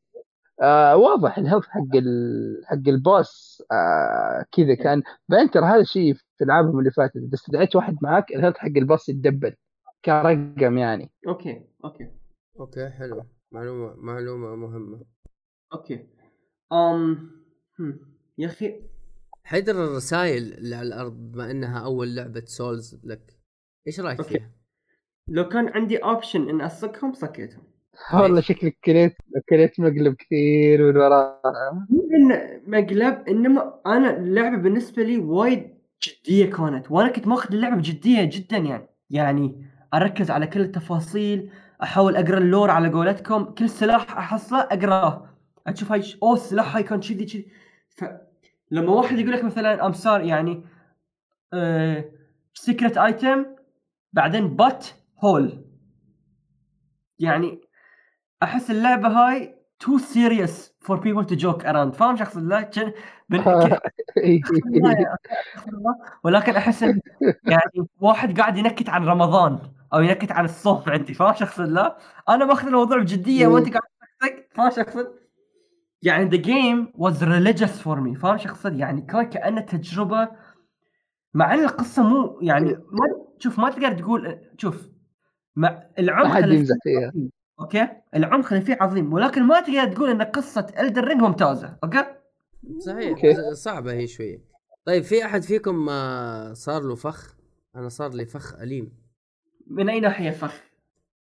آه 0.62 0.98
واضح 0.98 1.38
ال 1.38 1.42
health 1.42 1.66
حق 1.66 1.96
ال... 1.96 2.62
حق 2.66 2.88
ال 2.88 3.00
boss. 3.00 3.64
آه 3.72 4.46
كذا 4.52 4.76
كان. 4.76 5.04
بعدين 5.30 5.52
ترى 5.52 5.66
هذا 5.66 5.82
الشيء 5.82 6.14
في 6.14 6.44
ألعابهم 6.44 6.80
اللي 6.80 6.92
فاتت 6.92 7.16
اذا 7.16 7.34
استدعيت 7.34 7.76
واحد 7.76 7.98
معاك 8.02 8.32
ال 8.32 8.35
health 8.35 8.58
حق 8.58 8.78
ال 8.78 8.84
boss 8.84 9.10
يتدبل 9.10 9.56
كرقم 10.06 10.78
يعني. 10.78 11.12
okay 11.28 11.62
okay. 11.86 12.12
okay 12.60 12.90
حلو. 12.90 13.24
معلومة 13.52 13.96
معلومة 13.96 14.56
مهمة. 14.56 15.02
okay. 15.74 16.06
أم 16.74 17.32
هم. 17.80 18.00
يا 18.38 18.48
أخي 18.48 18.82
حيدر 19.44 19.72
الرسائل 19.86 20.54
اللي 20.54 20.76
على 20.76 20.88
الأرض 20.88 21.14
بما 21.14 21.52
إنها 21.52 21.86
أول 21.86 22.16
لعبة 22.16 22.44
Souls 22.46 23.02
لك. 23.04 23.39
إيش 23.88 24.00
رأيك 24.00 24.20
okay. 24.20 24.30
فيها؟ 24.30 24.52
لو 25.28 25.48
كان 25.50 25.68
عندي 25.68 25.98
option 25.98 26.50
إن 26.50 26.62
اصكهم 26.62 27.14
صكيتهم. 27.14 27.64
والله 28.14 28.42
شكلك 28.42 28.78
كليت 28.86 29.16
كليت 29.50 29.80
مقلب 29.80 30.14
كثير 30.16 30.82
من 30.92 30.98
وراها 30.98 31.88
مو 31.90 32.10
إن 32.14 32.62
مقلب 32.68 33.24
إنما 33.30 33.80
أنا 33.86 34.18
اللعبة 34.18 34.58
بالنسبة 34.58 35.04
لي 35.04 35.18
وايد 35.18 35.74
جدية 36.04 36.46
كانت 36.52 36.92
وأنا 36.92 37.10
كنت 37.12 37.28
ماخذ 37.28 37.54
اللعبة 37.54 37.76
بجدية 37.76 38.24
جدا 38.34 38.58
يعني. 38.58 38.88
يعني 39.10 39.66
أركز 39.94 40.32
على 40.32 40.48
كل 40.48 40.62
التفاصيل 40.62 41.52
أحاول 41.84 42.16
أقرأ 42.16 42.38
ال 42.38 42.44
lore 42.44 42.70
على 42.72 42.90
قولتكم 42.90 43.44
كل 43.44 43.70
سلاح 43.70 44.18
أحصله 44.18 44.60
أقرأه. 44.62 45.30
أشوف 45.68 45.92
هاي 45.92 46.02
ش- 46.02 46.18
أوه 46.24 46.34
السلاح 46.34 46.76
هاي 46.76 46.84
كان 46.84 47.00
كذي 47.00 47.26
كذي. 47.26 47.52
فلما 47.90 48.92
واحد 48.92 49.20
يقول 49.20 49.32
لك 49.32 49.44
مثلا 49.44 49.86
امسار 49.86 50.22
يعني 50.22 50.64
secret 52.54 52.98
item 52.98 53.46
بعدين 54.14 54.56
but 54.56 54.88
hole 55.24 55.66
يعني 57.20 57.62
أحس 58.44 58.72
اللعبة 58.72 59.08
هاي 59.08 59.56
too 59.80 59.98
serious 59.98 60.74
for 60.82 61.00
people 61.00 61.26
to 61.26 61.36
joke 61.36 61.66
around 61.66 61.94
فاهم 61.94 62.16
كن- 62.64 62.92
بن- 63.30 63.44
ك- 63.44 63.82
ولكن 66.24 66.56
أحس 66.56 66.82
يعني 67.44 67.88
واحد 68.00 68.40
قاعد 68.40 68.58
ينكت 68.58 68.90
عن 68.90 69.06
رمضان 69.06 69.60
أو 69.94 70.02
ينكت 70.02 70.32
عن 70.32 70.46
الصوم 70.46 70.84
عندي. 70.88 71.14
فاهم 71.14 71.30
اقصد 71.30 71.68
لا؟ 71.70 71.98
أنا 72.30 72.46
ماخذ 72.46 72.68
الموضوع 72.68 72.98
بجدية. 72.98 73.48
وأنت 73.48 73.68
قاعد 73.70 73.84
تسقسق 74.22 74.46
فاهم 74.56 74.68
اقصد 74.88 75.20
يعني 76.02 76.30
the 76.32 76.42
game 76.44 76.98
was 77.02 77.14
religious 77.22 77.84
for 77.84 77.98
me. 77.98 78.20
فاهم 78.20 78.36
اقصد 78.36 78.80
يعني 78.80 79.02
كان 79.02 79.24
كأنه 79.24 79.62
تجربة 79.62 80.30
مع 81.34 81.54
إن 81.54 81.60
القصة 81.60 82.04
مو 82.04 82.40
يعني 82.42 82.72
ما 82.72 83.26
شوف 83.40 83.60
ما 83.60 83.70
تقدر 83.70 83.92
تقول 83.92 84.40
شوف 84.58 84.90
مع 85.56 85.70
ما 85.70 85.90
العمق 86.00 86.28
حد 86.28 86.44
اللي 86.44 86.56
يمزح 86.56 86.76
فيه 86.84 87.00
فيها. 87.00 87.08
عظيم، 87.08 87.32
okay؟ 87.60 87.88
العمق 88.16 88.54
اللي 88.54 88.66
فيه 88.66 88.78
عظيم 88.82 89.14
ولكن 89.14 89.44
ما 89.44 89.62
تقدر 89.62 89.94
تقول 89.94 90.10
إن 90.10 90.22
قصة 90.22 90.74
Elden 90.80 91.04
Ring 91.04 91.22
ممتازة 91.22 91.78
okay؟ 91.84 92.06
صحيح 92.86 93.10
okay. 93.10 93.56
صعبة 93.56 93.94
هي 93.94 94.08
شوية. 94.08 94.44
طيب 94.86 95.04
في 95.04 95.26
أحد 95.26 95.44
فيكم 95.44 95.86
ما 95.86 96.54
صار 96.54 96.82
له 96.82 96.96
فخ؟ 96.96 97.36
أنا 97.76 97.90
صار 97.90 98.14
لي 98.14 98.26
فخ 98.26 98.54
أليم. 98.60 98.92
من 99.68 99.90
أي 99.90 100.00
ناحية 100.00 100.32
فخ؟ 100.32 100.64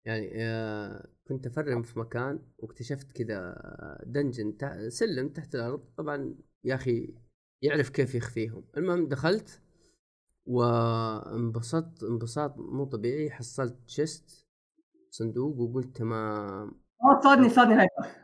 يعني 0.05 0.31
آه، 0.35 1.07
كنت 1.27 1.47
أفرم 1.47 1.81
في 1.81 1.99
مكان 1.99 2.39
واكتشفت 2.57 3.11
كذا 3.11 3.55
dungeon 4.05 4.57
تح... 4.57 4.87
سلم 4.87 5.29
تحت 5.29 5.55
الأرض. 5.55 5.83
طبعا 5.97 6.35
يا 6.63 6.75
أخي 6.75 7.13
يعرف 7.61 7.89
كيف 7.89 8.15
يخفيهم. 8.15 8.63
المهم 8.77 9.07
دخلت 9.07 9.61
وانبسطت 10.45 12.03
انبساط 12.03 12.57
مو 12.57 12.85
طبيعي. 12.85 13.31
حصلت 13.31 13.77
chest 13.87 14.47
صندوق 15.09 15.57
وقلت 15.59 15.97
تمام. 15.97 16.81
آه 17.03 17.19
صادني 17.23 17.49
صادني 17.49 17.73
هاي 17.73 17.87
فخ 17.99 18.15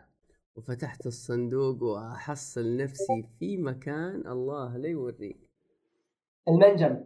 وفتحت 0.56 1.08
الصندوق 1.08 1.84
وأحصل 1.84 2.78
نفسي 2.78 3.24
في 3.40 3.58
مكان 3.58 4.28
الله 4.28 4.78
لا 4.78 4.88
يوريك. 4.88 5.50
المنجم. 6.48 7.06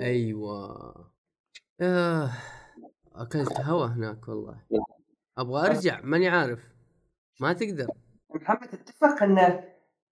أيوه. 0.00 1.10
آه. 1.80 2.30
أكلت 3.14 3.60
هوا 3.60 3.86
هناك 3.86 4.28
والله. 4.28 4.62
أبغى 5.38 5.66
أرجع 5.66 6.00
ماني 6.00 6.28
عارف. 6.28 6.74
ما 7.40 7.52
تقدر. 7.52 7.86
محمد 8.34 8.68
أتفق 8.74 9.22
إنه 9.22 9.64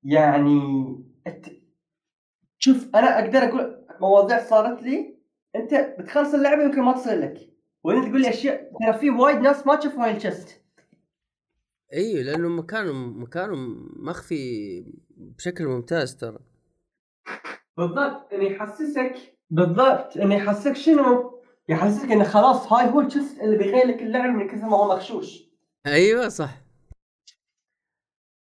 يعني 0.02 0.58
الت... 1.26 1.63
شوف 2.64 2.88
أنا 2.94 3.24
أقدر 3.24 3.38
أقول 3.38 3.86
مواضيع 4.00 4.44
صارت 4.44 4.82
لي. 4.82 5.16
أنت 5.56 5.74
بتخلص 5.98 6.34
اللعبة 6.34 6.62
يمكن 6.62 6.82
ما 6.82 6.92
تصير 6.92 7.18
لك. 7.18 7.50
وأنت 7.84 8.08
تقول 8.08 8.20
لي 8.20 8.28
أشياء 8.28 8.70
ترى 8.80 8.98
في 8.98 9.10
وايد 9.10 9.38
ناس 9.38 9.66
ما 9.66 9.76
تشوف 9.76 9.98
هاي 9.98 10.16
الشست 10.16 10.62
أيوه 11.92 12.22
لأنه 12.22 12.48
مكانه 12.48 12.92
مكانه 12.92 13.54
مخفي 13.96 14.84
بشكل 15.10 15.66
ممتاز 15.66 16.16
ترى. 16.16 16.38
بالضبط 17.76 18.32
إنه 18.32 18.44
يحسسك 18.44 19.38
بالضبط 19.50 20.16
إنه 20.16 20.34
يحسسك 20.34 20.76
شنو؟ 20.76 21.40
يحسسك 21.68 22.12
إنه 22.12 22.24
خلاص 22.24 22.72
هاي 22.72 22.90
هو 22.90 23.00
الشست 23.00 23.40
اللي 23.40 23.58
بيغير 23.58 23.86
لك 23.86 24.02
اللعب 24.02 24.30
من 24.30 24.48
كثر 24.48 24.66
ما 24.66 24.76
هو 24.76 24.88
مغشوش. 24.88 25.42
أيوه 25.86 26.28
صح. 26.28 26.50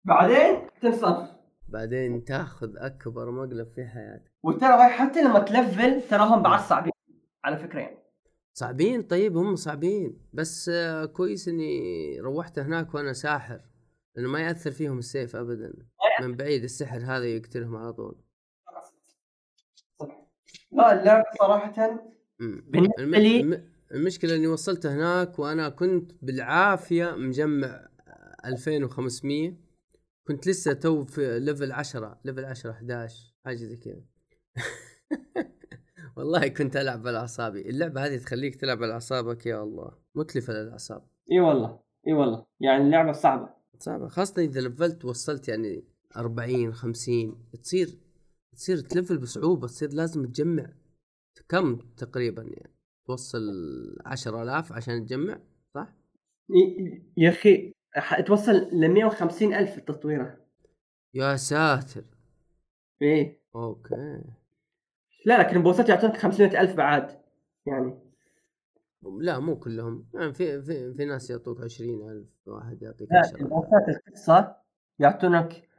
بعدين 0.06 0.68
تنصف. 0.82 1.33
بعدين 1.74 2.24
تاخذ 2.24 2.78
أكبر 2.78 3.32
مقلب 3.32 3.68
في 3.72 3.86
حياتك. 3.86 4.32
وترى 4.44 4.90
حتى 4.90 5.22
لما 5.24 5.40
تلفل 5.40 6.02
تراهم 6.10 6.41
بعد 6.44 6.60
صعبين 6.60 6.91
على 7.45 7.58
فكرة 7.58 7.80
يعني. 7.80 7.98
صعبين؟ 8.54 9.02
طيب 9.02 9.38
هم 9.38 9.56
صعبين. 9.56 10.18
بس 10.34 10.72
كويس 11.14 11.48
إني 11.48 12.20
روحت 12.20 12.60
هناك 12.60 12.94
وأنا 12.94 13.14
ساحر 13.14 13.62
لأنه 14.16 14.30
ما 14.30 14.40
يأثر 14.40 14.72
فيهم 14.72 14.98
السيف 14.98 15.36
ابدا. 15.36 15.74
من 16.22 16.36
بعيد 16.36 16.64
السحر 16.64 16.98
هذا 17.00 17.26
يقتلهم 17.26 17.76
على 17.76 17.94
طول. 17.94 18.16
لا 20.72 21.02
اللعبة 21.02 21.24
صراحة 21.40 22.00
الم... 22.41 22.64
لي- 22.98 23.40
الم... 23.41 23.70
المشكلة 23.91 24.36
إني 24.36 24.48
وصلت 24.48 24.86
هناك 24.86 25.40
وأنا 25.40 25.70
كنت 25.70 26.12
بالعافية 26.22 27.16
مجمع 27.16 27.88
2500 28.45 29.54
كنت 30.28 30.48
لسه 30.48 30.74
تو 30.74 31.06
في 31.06 31.40
level 31.40 31.72
10 31.72 32.20
level 32.26 32.45
10 32.45 32.72
11 32.72 33.34
حاجة 33.45 33.56
زي 33.56 33.78
كذا. 33.78 34.02
والله 36.18 36.48
كنت 36.48 36.76
ألعب 36.78 37.08
على 37.08 37.18
اعصابي 37.18 37.70
اللعبة 37.70 38.06
هذه 38.06 38.18
تخليك 38.18 38.56
تلعب 38.56 38.84
على 38.84 38.94
اعصابك 38.94 39.45
يا 39.45 39.64
الله. 39.64 39.91
متلفة 40.16 40.54
للأعصاب. 40.54 41.08
إي 41.32 41.40
والله 41.40 41.80
إي 42.08 42.14
والله. 42.14 42.45
يعني 42.60 42.84
اللعبة 42.84 43.12
صعبة. 43.12 43.50
صعبة 43.80 44.08
خاصة 44.08 44.41
إذا 44.41 44.62
لفلت 44.62 45.06
وصلت 45.06 45.48
يعني 45.48 45.84
40 46.18 46.74
50 46.74 47.50
تصير 47.64 47.98
تصير 48.56 48.80
تلفل 48.80 49.18
بصعوبة 49.18 49.68
تصير 49.68 49.94
لازم 49.94 50.26
تجمع 50.26 50.74
كم 51.50 51.76
تقريبا 51.76 52.41
يعني؟ 52.41 52.74
توصل 53.06 53.41
10000 54.06 54.72
عشان 54.72 55.06
تجمع 55.06 55.40
صح؟ 55.76 55.94
يا 57.18 57.30
أخي 57.30 57.74
توصل 58.26 58.70
ل 58.72 58.88
150 58.90 59.53
ألف 59.53 59.78
التطويرة. 59.78 60.38
يا 61.14 61.36
ساتر. 61.36 62.03
إيه. 63.02 63.40
أوكي. 63.56 64.22
لا 65.26 65.40
لكن 65.40 65.57
البوسات 65.57 65.90
يعطونك 65.90 66.18
500 66.18 66.61
ألف 66.61 66.76
بعد 66.76 67.22
يعني. 67.65 67.99
لا 69.20 69.40
مو 69.40 69.60
كلهم. 69.60 70.06
يعني 70.14 70.34
في 70.34 70.61
في 70.61 70.94
في 70.94 71.06
ناس 71.06 71.30
يعطوك 71.30 71.61
20000 71.61 72.26
واحد 72.45 72.82
يعطيك 72.82 73.11
لا 73.11 73.20
10000 73.20 73.41
البوسات 73.41 73.90
القصة 73.90 74.56
يعطونك 74.99 75.70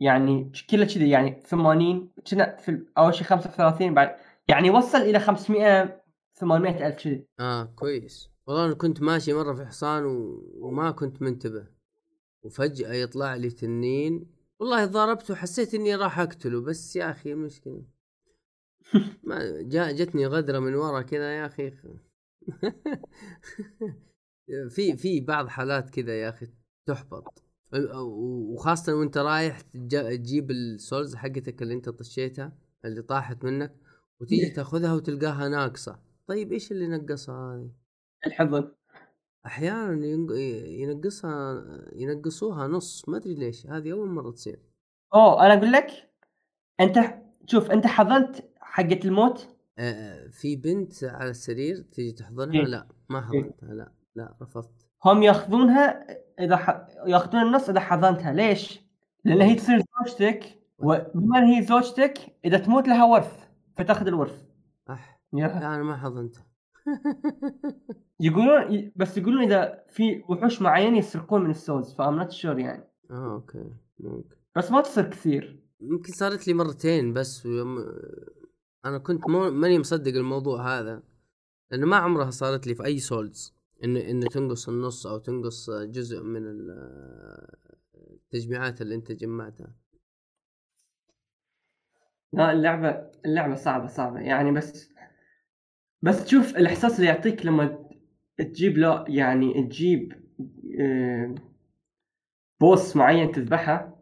يعني 0.00 0.52
كله 0.70 0.84
كذي 0.86 1.10
يعني 1.10 1.40
80 1.40 2.10
كنا 2.30 2.56
في 2.56 2.86
أول 2.98 3.14
شيء 3.14 3.26
35 3.26 3.94
بعد 3.94 4.16
يعني 4.48 4.70
وصل 4.70 4.98
إلى 4.98 5.20
500 5.20 6.00
800 6.34 6.86
ألف 6.86 6.96
كذي. 7.04 7.26
آه 7.40 7.64
كويس. 7.64 8.33
والله 8.46 8.66
أنا 8.66 8.74
كنت 8.74 9.02
ماشي 9.02 9.32
مرة 9.32 9.54
في 9.54 9.66
حصان 9.66 10.04
و... 10.04 10.42
وما 10.56 10.90
كنت 10.90 11.22
منتبه. 11.22 11.66
وفجأة 12.42 12.92
يطلع 12.92 13.34
لي 13.34 13.50
تنين. 13.50 14.26
والله 14.60 14.84
ضربته 14.84 15.34
وحسيت 15.34 15.74
إني 15.74 15.94
راح 15.94 16.18
أقتله 16.18 16.60
بس 16.60 16.96
يا 16.96 17.10
أخي 17.10 17.32
المشكلة 17.32 17.82
ما 19.24 19.62
جاء 19.62 19.92
جتني 19.92 20.26
غدرة 20.26 20.58
من 20.58 20.74
ورا 20.74 21.02
كذا 21.02 21.38
يا 21.38 21.46
أخي. 21.46 21.70
في 24.74 24.96
في 24.96 25.20
بعض 25.20 25.48
حالات 25.48 25.90
كذا 25.90 26.20
يا 26.20 26.28
أخي 26.28 26.46
تحبط. 26.86 27.42
وخاصة 28.52 28.94
وأنت 28.94 29.18
رايح 29.18 29.60
تجيب 29.60 30.50
السولز 30.50 31.14
حقتك 31.14 31.62
اللي 31.62 31.74
أنت 31.74 31.88
طشيتها 31.88 32.52
اللي 32.84 33.02
طاحت 33.02 33.44
منك 33.44 33.76
وتيجي 34.20 34.50
تاخذها 34.50 34.94
وتلقاها 34.94 35.48
ناقصة. 35.48 36.00
طيب 36.26 36.52
إيش 36.52 36.72
اللي 36.72 36.88
نقصها 36.88 37.56
هذه؟ 37.56 37.83
الحظ 38.26 38.64
أحيانا 39.46 40.06
ينقصها 40.66 41.64
ينقصوها 41.92 42.66
نص 42.66 43.08
ما 43.08 43.16
أدري 43.16 43.34
ليش 43.34 43.66
هذه 43.66 43.92
أول 43.92 44.08
مرة 44.08 44.30
تصير. 44.30 44.60
أوه 45.14 45.46
أنا 45.46 45.54
أقول 45.54 45.72
لك 45.72 46.10
أنت 46.80 46.98
شوف 47.46 47.70
أنت 47.70 47.86
حضنت 47.86 48.36
حقة 48.60 49.00
الموت؟ 49.04 49.48
آه 49.78 50.26
في 50.28 50.56
بنت 50.56 51.04
على 51.04 51.30
السرير 51.30 51.76
تيجي 51.76 52.12
تحضنها؟ 52.12 52.60
إيه؟ 52.60 52.66
لا 52.66 52.86
ما 53.08 53.18
إيه. 53.18 53.24
حضنتها 53.24 53.74
لا 53.74 53.92
لا 54.14 54.34
رفضت. 54.42 54.86
هم 55.04 55.22
ياخذونها 55.22 56.06
إذا 56.40 56.56
ح... 56.56 56.86
ياخذون 57.06 57.42
النص 57.42 57.68
إذا 57.68 57.80
حضنتها. 57.80 58.32
ليش؟ 58.32 58.80
لأن 59.24 59.40
هي 59.40 59.54
تصير 59.54 59.78
زوجتك 59.98 60.60
وبما 60.78 61.56
هي 61.56 61.62
زوجتك 61.62 62.18
إذا 62.44 62.58
تموت 62.58 62.88
لها 62.88 63.04
ورث 63.04 63.48
فتاخذ 63.76 64.06
الورث. 64.06 64.44
أح 64.90 65.20
لا 65.32 65.74
أنا 65.74 65.82
ما 65.82 65.96
حضنتها. 65.96 66.46
يقولون 68.20 68.92
بس 68.96 69.18
يقولون 69.18 69.42
إذا 69.44 69.84
في 69.88 70.22
وحوش 70.28 70.62
معين 70.62 70.96
يسرقون 70.96 71.44
من 71.44 71.50
ال 71.50 71.57
souls 71.57 71.94
ف 71.94 72.00
I'm 72.00 72.16
not 72.16 72.30
sure 72.30 72.58
يعني. 72.58 72.84
آه 73.10 73.34
okay. 73.34 73.70
ممكن. 74.00 74.36
بس 74.56 74.70
ما 74.70 74.80
تصير 74.80 75.10
كثير. 75.10 75.64
يمكن 75.80 76.12
صارت 76.12 76.46
لي 76.46 76.54
مرتين 76.54 77.12
بس 77.12 77.46
ويوم 77.46 77.78
أنا 78.84 78.98
كنت 78.98 79.28
مو 79.28 79.50
ماني 79.50 79.78
مصدق 79.78 80.12
الموضوع 80.12 80.78
هذا 80.78 81.02
لأنه 81.70 81.86
ما 81.86 81.96
عمرها 81.96 82.30
صارت 82.30 82.66
لي 82.66 82.74
في 82.74 82.84
أي 82.84 82.98
Souls. 82.98 83.54
انه 83.84 84.00
انه 84.00 84.26
تنقص 84.26 84.68
النص 84.68 85.06
أو 85.06 85.18
تنقص 85.18 85.70
جزء 85.70 86.22
من 86.22 86.42
التجميعات 87.94 88.82
اللي 88.82 88.94
أنت 88.94 89.12
جمعتها. 89.12 89.74
لا 92.32 92.52
اللعبة 92.52 93.10
اللعبة 93.24 93.54
صعبة 93.54 93.86
صعبة. 93.86 94.20
يعني 94.20 94.52
بس 94.52 94.93
بس 96.04 96.24
تشوف 96.24 96.56
الإحساس 96.56 96.96
اللي 96.96 97.06
يعطيك 97.06 97.46
لما 97.46 97.88
تجيب 98.38 98.78
لا 98.78 99.04
يعني 99.08 99.62
تجيب 99.62 100.12
آه، 100.80 101.34
بوس 102.60 102.96
معين 102.96 103.32
تذبحه 103.32 103.96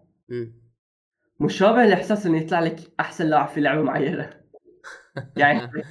مشابه 1.41 1.85
لإحساس 1.85 2.27
إنه 2.27 2.39
يطلع 2.39 2.61
لك 2.61 2.81
أحسن 3.01 3.27
لاعب 3.27 3.49
في 3.49 3.61
لعبة 3.61 3.83
معينة. 3.83 4.41
يعني 5.37 5.83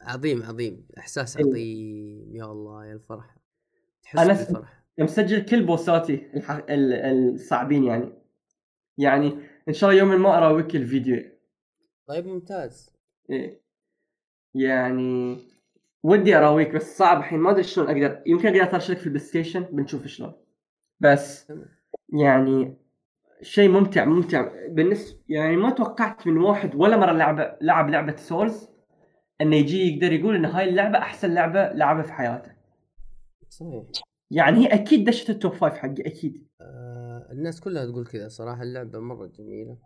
عظيم 0.00 0.42
عظيم. 0.42 0.86
إحساس 0.98 1.36
إيه. 1.36 1.44
عظيم. 1.44 2.36
يا 2.36 2.44
الله 2.44 2.86
يا 2.86 2.94
الفرح. 2.94 3.36
تحس 4.02 4.18
أنا 4.18 4.32
بالفرح. 4.32 4.84
مسجل 4.98 5.44
كل 5.44 5.64
بوساتي 5.64 6.30
الصعبين 6.70 7.84
يعني. 7.84 8.12
يعني 8.98 9.38
إن 9.68 9.72
شاء 9.72 9.90
الله 9.90 10.00
يوم 10.02 10.22
ما 10.22 10.38
أراويك 10.38 10.76
الفيديو. 10.76 11.22
طيب 12.06 12.26
ممتاز. 12.26 12.90
إيه. 13.30 13.60
يعني 14.54 15.38
ودي 16.04 16.36
أراويك 16.36 16.74
بس 16.74 16.98
صعب 16.98 17.18
الحين 17.18 17.38
ما 17.38 17.50
أدري 17.50 17.62
شلون 17.62 17.86
أقدر. 17.86 18.22
يمكن 18.26 18.48
أقدر 18.48 18.62
أطرشلك 18.62 18.98
في 18.98 19.06
ال 19.06 19.24
PlayStation 19.24 19.60
بنشوف 19.60 20.06
شلون. 20.06 20.32
بس 21.00 21.52
يعني 22.22 22.76
شيء 23.42 23.68
ممتع 23.68 24.04
ممتع. 24.04 24.68
بالنسبة 24.68 25.18
يعني 25.28 25.56
ما 25.56 25.70
توقعت 25.70 26.26
من 26.26 26.36
واحد 26.36 26.74
ولا 26.74 26.96
مرة 26.96 27.12
لعب 27.12 27.58
لعب 27.60 27.90
لعبة 27.90 28.16
Souls 28.16 28.68
إنه 29.40 29.56
يجي 29.56 29.94
يقدر 29.94 30.12
يقول 30.12 30.36
إن 30.36 30.44
هاي 30.44 30.68
اللعبة 30.68 30.98
أحسن 30.98 31.34
لعبة 31.34 31.72
لعبها 31.72 32.02
في 32.02 32.12
حياته. 32.12 32.52
صحيح. 33.48 33.84
يعني 34.30 34.58
هي 34.58 34.66
أكيد 34.66 35.08
دشت 35.08 35.30
ال 35.30 35.35
top 35.35 35.52
five 35.52 35.74
حقي 35.74 36.02
أكيد. 36.06 36.46
آه 36.60 37.28
الناس 37.32 37.60
كلها 37.60 37.84
تقول 37.84 38.06
كذا 38.06 38.28
صراحة 38.28 38.62
اللعبة 38.62 38.98
مرة 38.98 39.26
جميلة 39.26 39.78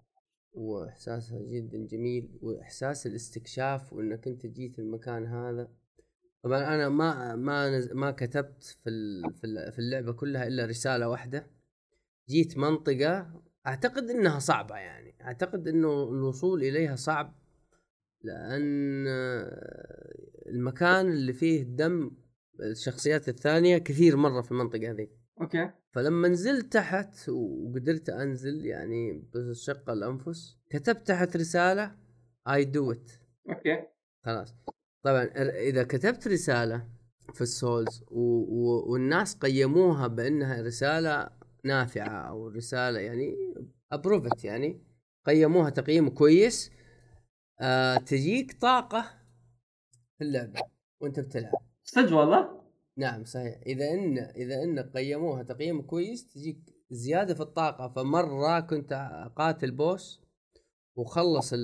وإحساسها 0.52 1.38
جدا 1.42 1.86
جميل 1.86 2.38
وإحساس 2.42 3.06
الاستكشاف 3.06 3.92
وإنك 3.92 4.28
أنت 4.28 4.46
جيت 4.46 4.78
المكان 4.78 5.26
هذا. 5.26 5.68
طبعا 6.42 6.74
أنا 6.74 6.88
ما 6.88 7.36
ما 7.36 7.70
نز... 7.70 7.92
ما 7.92 8.10
كتبت 8.10 8.64
في 8.84 9.22
في 9.72 9.78
اللعبة 9.78 10.12
كلها 10.12 10.46
إلا 10.46 10.66
رسالة 10.66 11.08
واحدة. 11.08 11.46
جيت 12.28 12.58
منطقة 12.58 13.42
أعتقد 13.66 14.10
إنها 14.10 14.38
صعبة 14.38 14.76
يعني. 14.76 15.14
أعتقد 15.22 15.68
إنه 15.68 16.02
الوصول 16.02 16.62
إليها 16.62 16.96
صعب 16.96 17.34
لأن 18.22 19.06
المكان 20.46 21.12
اللي 21.12 21.32
فيه 21.32 21.62
دم 21.62 22.10
الشخصيات 22.60 23.28
الثانية 23.28 23.78
كثير 23.78 24.16
مرة 24.16 24.40
في 24.40 24.52
المنطقة 24.52 24.90
هذه. 24.90 25.08
okay. 25.40 25.70
فلما 25.92 26.28
نزلت 26.28 26.72
تحت 26.72 27.28
وقدرت 27.28 28.10
أنزل 28.10 28.66
يعني 28.66 29.30
بشق 29.34 29.90
الأنفس 29.90 30.58
كتبت 30.70 31.06
تحت 31.06 31.36
رسالة 31.36 31.96
I 32.48 32.64
do 32.64 32.92
it 32.92 33.10
okay. 33.50 33.86
خلاص. 34.24 34.54
طبعا 35.02 35.24
إذا 35.68 35.82
كتبت 35.82 36.28
رسالة 36.28 36.88
في 37.34 37.40
ال 37.40 37.51
Souls 37.51 38.04
و... 38.10 38.20
و... 38.20 38.92
والناس 38.92 39.34
قيموها 39.34 40.06
بأنها 40.06 40.62
رسالة 40.62 41.30
نافعة 41.64 42.28
أو 42.28 42.48
رسالة 42.48 43.00
يعني 43.00 43.36
approved 43.92 44.44
يعني 44.44 44.80
قيموها 45.26 45.70
تقييم 45.70 46.08
كويس 46.08 46.70
آه 47.60 47.96
تجيك 47.96 48.60
طاقة 48.60 49.02
في 50.18 50.24
اللعبة 50.24 50.60
وأنت 51.00 51.20
بتلعب. 51.20 51.52
صدق 51.84 52.16
والله؟ 52.16 52.62
نعم 52.96 53.24
صحيح. 53.24 53.60
إذا 53.66 53.90
ان 53.90 54.18
إذا 54.18 54.62
إن 54.62 54.78
قيموها 54.78 55.42
تقييم 55.42 55.82
كويس 55.82 56.26
تجيك 56.26 56.58
زيادة 56.90 57.34
في 57.34 57.40
الطاقة. 57.40 57.88
فمرة 57.88 58.60
كنت 58.60 58.92
أقاتل 58.92 59.70
boss 59.70 60.20
وخلص 60.96 61.54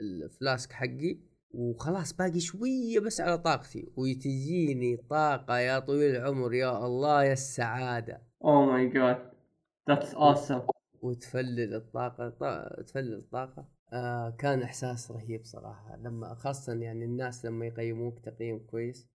ال 0.00 0.12
flask 0.12 0.72
حقي 0.72 1.18
وخلاص 1.50 2.12
باقي 2.12 2.40
شوية 2.40 3.00
بس 3.00 3.20
على 3.20 3.38
طاقتي 3.38 3.88
وتجيني 3.96 4.96
طاقة 4.96 5.58
يا 5.58 5.78
طويل 5.78 6.16
العمر 6.16 6.54
يا 6.54 6.86
الله 6.86 7.24
يا 7.24 7.32
السعادة. 7.32 8.22
Oh 8.44 8.66
my 8.66 8.88
God 8.88 9.30
That's 9.88 10.14
awesome 10.14 10.60
وتفلل 11.02 11.74
الطاقة 11.74 12.28
تفلل 12.82 13.14
الطاقة. 13.14 13.68
آه 13.92 14.30
كان 14.30 14.62
إحساس 14.62 15.10
رهيب 15.10 15.44
صراحة. 15.44 15.96
لما 15.96 16.34
خاصة 16.34 16.72
يعني 16.74 17.04
الناس 17.04 17.44
لما 17.44 17.66
يقيموك 17.66 18.18
تقييم 18.18 18.58
كويس 18.58 19.08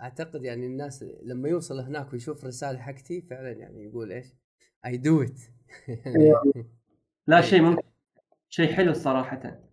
أعتقد 0.00 0.44
يعني 0.44 0.66
الناس 0.66 1.04
لما 1.22 1.48
يوصل 1.48 1.80
هناك 1.80 2.12
ويشوف 2.12 2.44
رسالة 2.44 2.78
حقتي 2.78 3.22
فعلا 3.22 3.50
يعني 3.52 3.84
يقول 3.84 4.12
إيش؟ 4.12 4.26
I 4.86 4.96
do 4.96 5.22
it 5.22 5.40
لا 7.26 7.40
شيء 7.48 7.62
ممكن 7.62 7.82
شيء 8.48 8.72
حلو 8.72 8.92
صراحة. 8.92 9.36
آه 9.44 9.67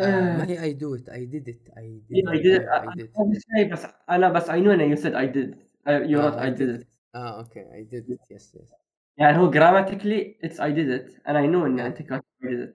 ما 0.00 0.48
هي 0.48 0.62
I 0.62 0.72
do 0.72 0.94
it 0.94 1.08
I 1.08 1.26
did 1.26 1.48
it 1.48 1.68
I 1.78 2.02
did 2.08 2.28
it 2.28 3.72
بس 3.72 3.86
أنا 4.10 4.28
بس 4.28 4.50
I 4.50 4.60
know 4.60 4.72
إن 4.72 4.80
you 4.80 4.96
said 4.96 5.14
I 5.14 5.26
did 5.26 5.56
you 5.88 6.20
wrote 6.20 6.34
I 6.34 6.50
did 6.50 6.68
it 6.68 6.86
آه 7.14 7.40
okay 7.40 7.72
I 7.74 7.84
did 7.84 8.10
it 8.10 8.30
yes 8.30 8.54
yes 8.54 8.72
يعني 9.18 9.38
هو 9.38 9.50
grammatically 9.50 10.38
it's 10.44 10.60
I 10.60 10.72
did 10.72 10.90
it 10.90 11.10
أنا 11.28 11.38
I 11.38 11.46
know 11.46 11.66
إن 11.66 11.80
أنت 11.80 12.02
كاتب 12.02 12.24
I 12.44 12.48
did 12.48 12.60
it 12.60 12.74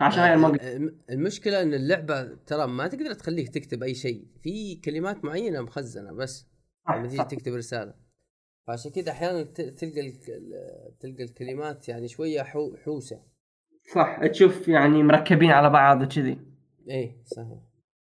فعشان 0.00 0.20
هاي 0.20 0.36
ما 0.36 0.58
المشكلة 1.10 1.62
إن 1.62 1.74
اللعبة 1.74 2.34
ترى 2.34 2.66
ما 2.66 2.88
تقدر 2.88 3.12
تخليك 3.14 3.48
تكتب 3.48 3.82
أي 3.82 3.94
شيء 3.94 4.26
في 4.42 4.76
كلمات 4.76 5.24
معينة 5.24 5.60
مخزنة 5.60 6.12
بس 6.12 6.46
لما 6.90 7.08
تيجي 7.08 7.24
تكتب 7.24 7.52
رسالة. 7.54 7.94
فعشان 8.66 8.90
كذا 8.90 9.10
أحيانا 9.12 9.42
تلقى 9.42 10.12
تلقى 11.00 11.24
الكلمات 11.24 11.88
يعني 11.88 12.08
شوية 12.08 12.42
حوسة. 12.84 13.22
صح 13.92 14.26
تشوف 14.26 14.68
يعني 14.68 15.02
مركبين 15.02 15.50
على 15.50 15.70
بعض 15.70 16.04
كذي 16.04 16.38
إيه 16.88 17.16
صحيح. 17.24 17.58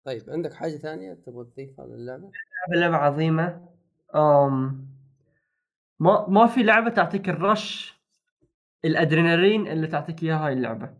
طيب 0.03 0.23
عندك 0.27 0.53
حاجة 0.53 0.77
ثانية 0.77 1.13
تبغى 1.13 1.45
تضيفها 1.45 1.85
للعبه؟ 1.85 2.31
اللعبة؟ 2.67 2.81
لعبة 2.81 2.95
عظيمة. 2.95 3.69
أم 4.15 4.87
ما 5.99 6.29
ما 6.29 6.47
في 6.47 6.63
لعبة 6.63 6.89
تعطيك 6.89 7.29
الرش 7.29 7.99
الأدرينالين 8.85 9.67
اللي 9.67 9.87
تعطيك 9.87 10.23
إياها 10.23 10.47
هاي 10.47 10.53
اللعبة. 10.53 10.93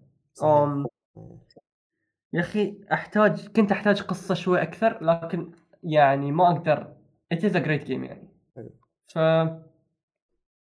أم 0.43 0.85
يا 2.33 2.39
أخي 2.39 2.81
أحتاج 2.91 3.47
كنت 3.47 3.71
أحتاج 3.71 4.01
قصة 4.01 4.35
شوي 4.35 4.61
أكثر 4.61 5.03
لكن 5.03 5.51
يعني 5.83 6.31
ما 6.31 6.51
أقدر. 6.51 6.95
Is 7.33 7.53
a 7.53 7.59
great 7.59 7.87
game 7.87 8.03
يعني. 8.03 8.29
ف 9.07 9.17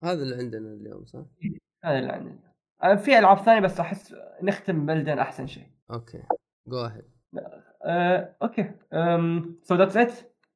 هذا 0.05 0.23
اللي 0.23 0.37
عندنا 0.37 0.73
اليوم 0.73 1.05
صح؟ 1.05 1.25
هذا 1.85 1.99
اللي 1.99 2.13
عندنا. 2.13 2.46
في 2.81 3.19
ألعاب 3.19 3.39
ثانية 3.39 3.61
بس 3.61 3.81
أحس 3.81 4.15
نختم 4.43 4.87
ب 4.87 4.92
Elden 4.92 5.19
أحسن 5.19 5.47
شيء. 5.47 5.67
okay. 5.91 6.23
go 6.67 6.79
ahead 6.79 7.05
okay. 8.43 8.71
So 9.63 9.75
that's 9.75 9.97
it 9.97 10.13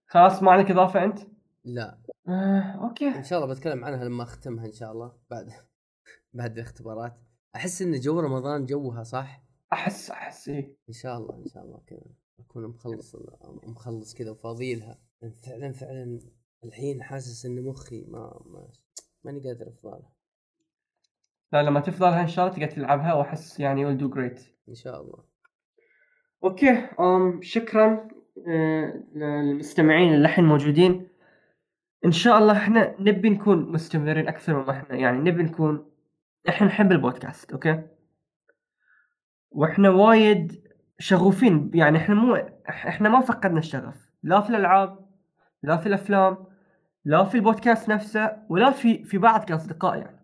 خلاص 0.06 0.42
ما 0.42 0.52
عندك 0.52 0.70
إضافة 0.70 1.05
أنت؟ 1.05 1.18
لا. 1.64 1.98
أه، 2.28 2.78
okay. 2.82 3.09
إن 3.09 3.22
شاء 3.22 3.42
الله 3.44 3.55
بتكلم 3.55 3.84
عنها 3.84 4.05
لما 4.05 4.22
أختمها 4.22 4.66
إن 4.66 4.72
شاء 4.72 4.92
الله 4.92 5.12
بعد 5.30 5.52
بعد 6.34 6.52
الاختبارات. 6.52 7.16
أحس 7.56 7.82
إن 7.82 8.01
جو 8.01 8.20
رمضان 8.20 8.66
جوها 8.66 9.02
صح؟ 9.02 9.42
أحس 9.72 10.10
أحس 10.10 10.48
إيه. 10.48 10.76
إن 10.88 10.94
شاء 10.94 11.18
الله 11.18 11.34
إن 11.34 11.47
شاء 11.47 11.64
الله 11.64 11.80
كذا. 11.86 12.01
أكون 12.40 12.66
مخلص 12.66 13.16
مخلص 13.62 14.14
كذا 14.14 14.30
وفاضي 14.30 14.74
لها 14.74 14.98
فعلا 15.42 15.72
فعلا 15.72 16.18
الحين 16.64 17.02
حاسس 17.02 17.47
إن 17.47 17.62
مخي 17.64 18.05
ما 18.09 18.42
ما 18.47 18.68
ماني 19.24 19.40
قادر 19.40 19.68
أفضى 19.68 19.94
لها. 19.94 20.12
لا 21.52 21.62
لما 21.62 21.82
شاء 22.27 22.47
الله 22.47 22.56
تقدر 22.56 22.66
تلعبها 22.66 23.14
وأحس 23.14 23.60
يعني 23.60 23.85
you'll 23.85 24.01
do 24.01 24.14
great. 24.14 24.40
إن 24.68 24.74
شاء 24.74 25.01
الله. 25.01 25.24
okay 26.44 26.70
أم 27.01 27.43
شكرا 27.43 28.09
آه، 28.48 29.05
للمستمعين 29.14 30.14
اللي 30.14 30.28
الحين 30.28 30.44
موجودين. 30.44 31.09
إن 32.05 32.12
شاء 32.12 32.39
الله 32.39 32.52
إحنا 32.52 32.94
نبي 32.98 33.31
نكون 33.31 33.72
مستمرين 33.72 34.28
أكثر 34.28 34.62
مما 34.62 34.70
إحنا 34.70 34.97
يعني 34.97 35.31
نبي 35.31 35.43
نكون 35.43 35.90
إحنا 36.48 36.66
نحب 36.66 36.93
البودكاست 36.93 37.52
okay؟ 37.52 37.82
وإحنا 39.51 39.90
وايد 39.90 40.64
شغوفين 40.98 41.70
يعني 41.74 41.98
إحنا 41.98 42.14
مو 42.14 42.35
إحنا 42.68 43.09
ما 43.09 43.20
فقدنا 43.20 43.59
الشغف. 43.59 44.10
لا 44.22 44.40
في 44.40 44.51
الألعاب 44.51 44.98
لا 45.62 45.77
في 45.77 45.86
الأفلام 45.86 46.36
لا 47.05 47.24
في 47.24 47.35
البودكاست 47.35 47.89
نفسه 47.89 48.36
ولا 48.48 48.70
في 48.70 49.05
في 49.05 49.18
بعض 49.18 49.44
كأصدقاء 49.44 49.98
يعني. 49.98 50.19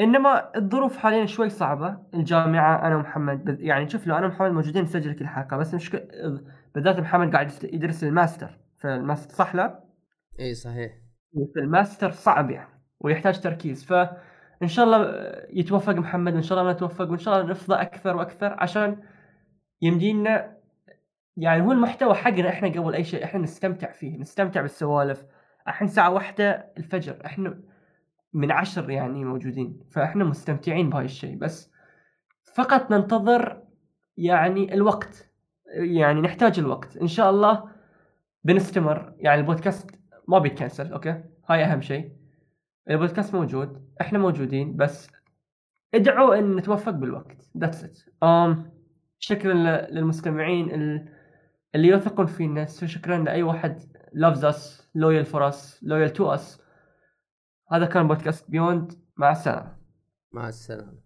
إنما 0.00 0.56
الظروف 0.56 0.96
حاليا 0.96 1.26
شوي 1.26 1.48
صعبة. 1.48 1.98
الجامعة 2.14 2.86
أنا 2.86 2.96
ومحمد 2.96 3.60
يعني 3.60 3.88
شوف 3.88 4.06
لو 4.06 4.16
أنا 4.16 4.26
ومحمد 4.26 4.50
موجودين 4.50 4.82
نسجل 4.82 5.12
كل 5.12 5.26
حلقة 5.26 5.56
بس 5.56 5.74
مشكله 5.74 6.02
بالذات 6.74 7.00
محمد 7.00 7.32
قاعد 7.32 7.52
يدرس 7.62 8.04
الماستر 8.04 8.58
في 8.78 8.88
الماستر 8.94 9.34
صح 9.34 9.54
لا؟ 9.54 9.84
إي 10.40 10.54
صحيح. 10.54 10.92
في 11.54 11.60
الماستر 11.60 12.10
صعب 12.10 12.50
يعني 12.50 12.68
ويحتاج 13.00 13.40
تركيز 13.40 13.84
فان 13.84 14.66
شاء 14.68 14.84
الله 14.84 15.12
يتوفق 15.50 15.92
محمد 15.94 16.32
وإن 16.32 16.42
شاء 16.42 16.60
الله 16.60 16.72
نتوفق 16.72 17.10
وإن 17.10 17.18
شاء 17.18 17.36
الله 17.40 17.50
نفضى 17.50 17.74
أكثر 17.74 18.16
وأكثر 18.16 18.56
عشان 18.58 18.96
يمدينا 19.82 20.56
يعني 21.36 21.62
هو 21.62 21.72
المحتوى 21.72 22.14
حقنا 22.14 22.48
إحنا 22.48 22.68
قبل 22.68 22.94
أي 22.94 23.04
شيء 23.04 23.24
إحنا 23.24 23.40
نستمتع 23.40 23.92
فيه 23.92 24.18
نستمتع 24.18 24.60
بالسوالف. 24.62 25.26
الحين 25.68 25.88
ساعة 25.88 26.10
واحدة 26.10 26.72
الفجر 26.78 27.16
إحنا 27.26 27.60
من 28.32 28.50
عشر 28.52 28.90
يعني 28.90 29.24
موجودين 29.24 29.80
فإحنا 29.90 30.24
مستمتعين 30.24 30.90
بهاي 30.90 31.04
الشيء 31.04 31.36
بس 31.36 31.72
فقط 32.54 32.90
ننتظر 32.90 33.62
يعني 34.16 34.74
الوقت 34.74 35.30
يعني 35.66 36.20
نحتاج 36.20 36.58
الوقت. 36.58 36.96
إن 36.96 37.06
شاء 37.06 37.30
الله 37.30 37.68
بنستمر 38.44 39.14
يعني 39.18 39.40
البودكاست 39.40 39.90
ما 40.28 40.38
بيتكنسل 40.38 40.92
okay؟ 40.92 41.22
هاي 41.48 41.64
أهم 41.64 41.80
شيء. 41.80 42.12
البودكاست 42.90 43.34
موجود 43.34 43.88
إحنا 44.00 44.18
موجودين 44.18 44.76
بس 44.76 45.10
ادعوا 45.94 46.38
إن 46.38 46.56
نتوفق 46.56 46.92
بالوقت. 46.92 47.50
that's 47.58 47.84
it 47.84 47.98
um, 48.24 48.58
شكرا 49.18 49.54
للمستمعين 49.90 50.70
اللي 51.74 51.88
يثقون 51.88 52.26
فينا. 52.26 52.66
شكرا 52.66 53.18
لأي 53.18 53.42
واحد 53.42 53.82
loves 54.14 54.40
us 54.40 54.82
loyal 54.98 55.24
for 55.24 55.42
us 55.42 55.80
loyal 55.82 56.10
to 56.18 56.36
us. 56.36 56.65
هذا 57.72 57.86
كان 57.86 58.08
بودكاست 58.08 58.50
Beyond 58.50 58.92
مع 59.16 59.32
السلامة. 59.32 59.76
مع 60.32 60.48
السلامة. 60.48 61.05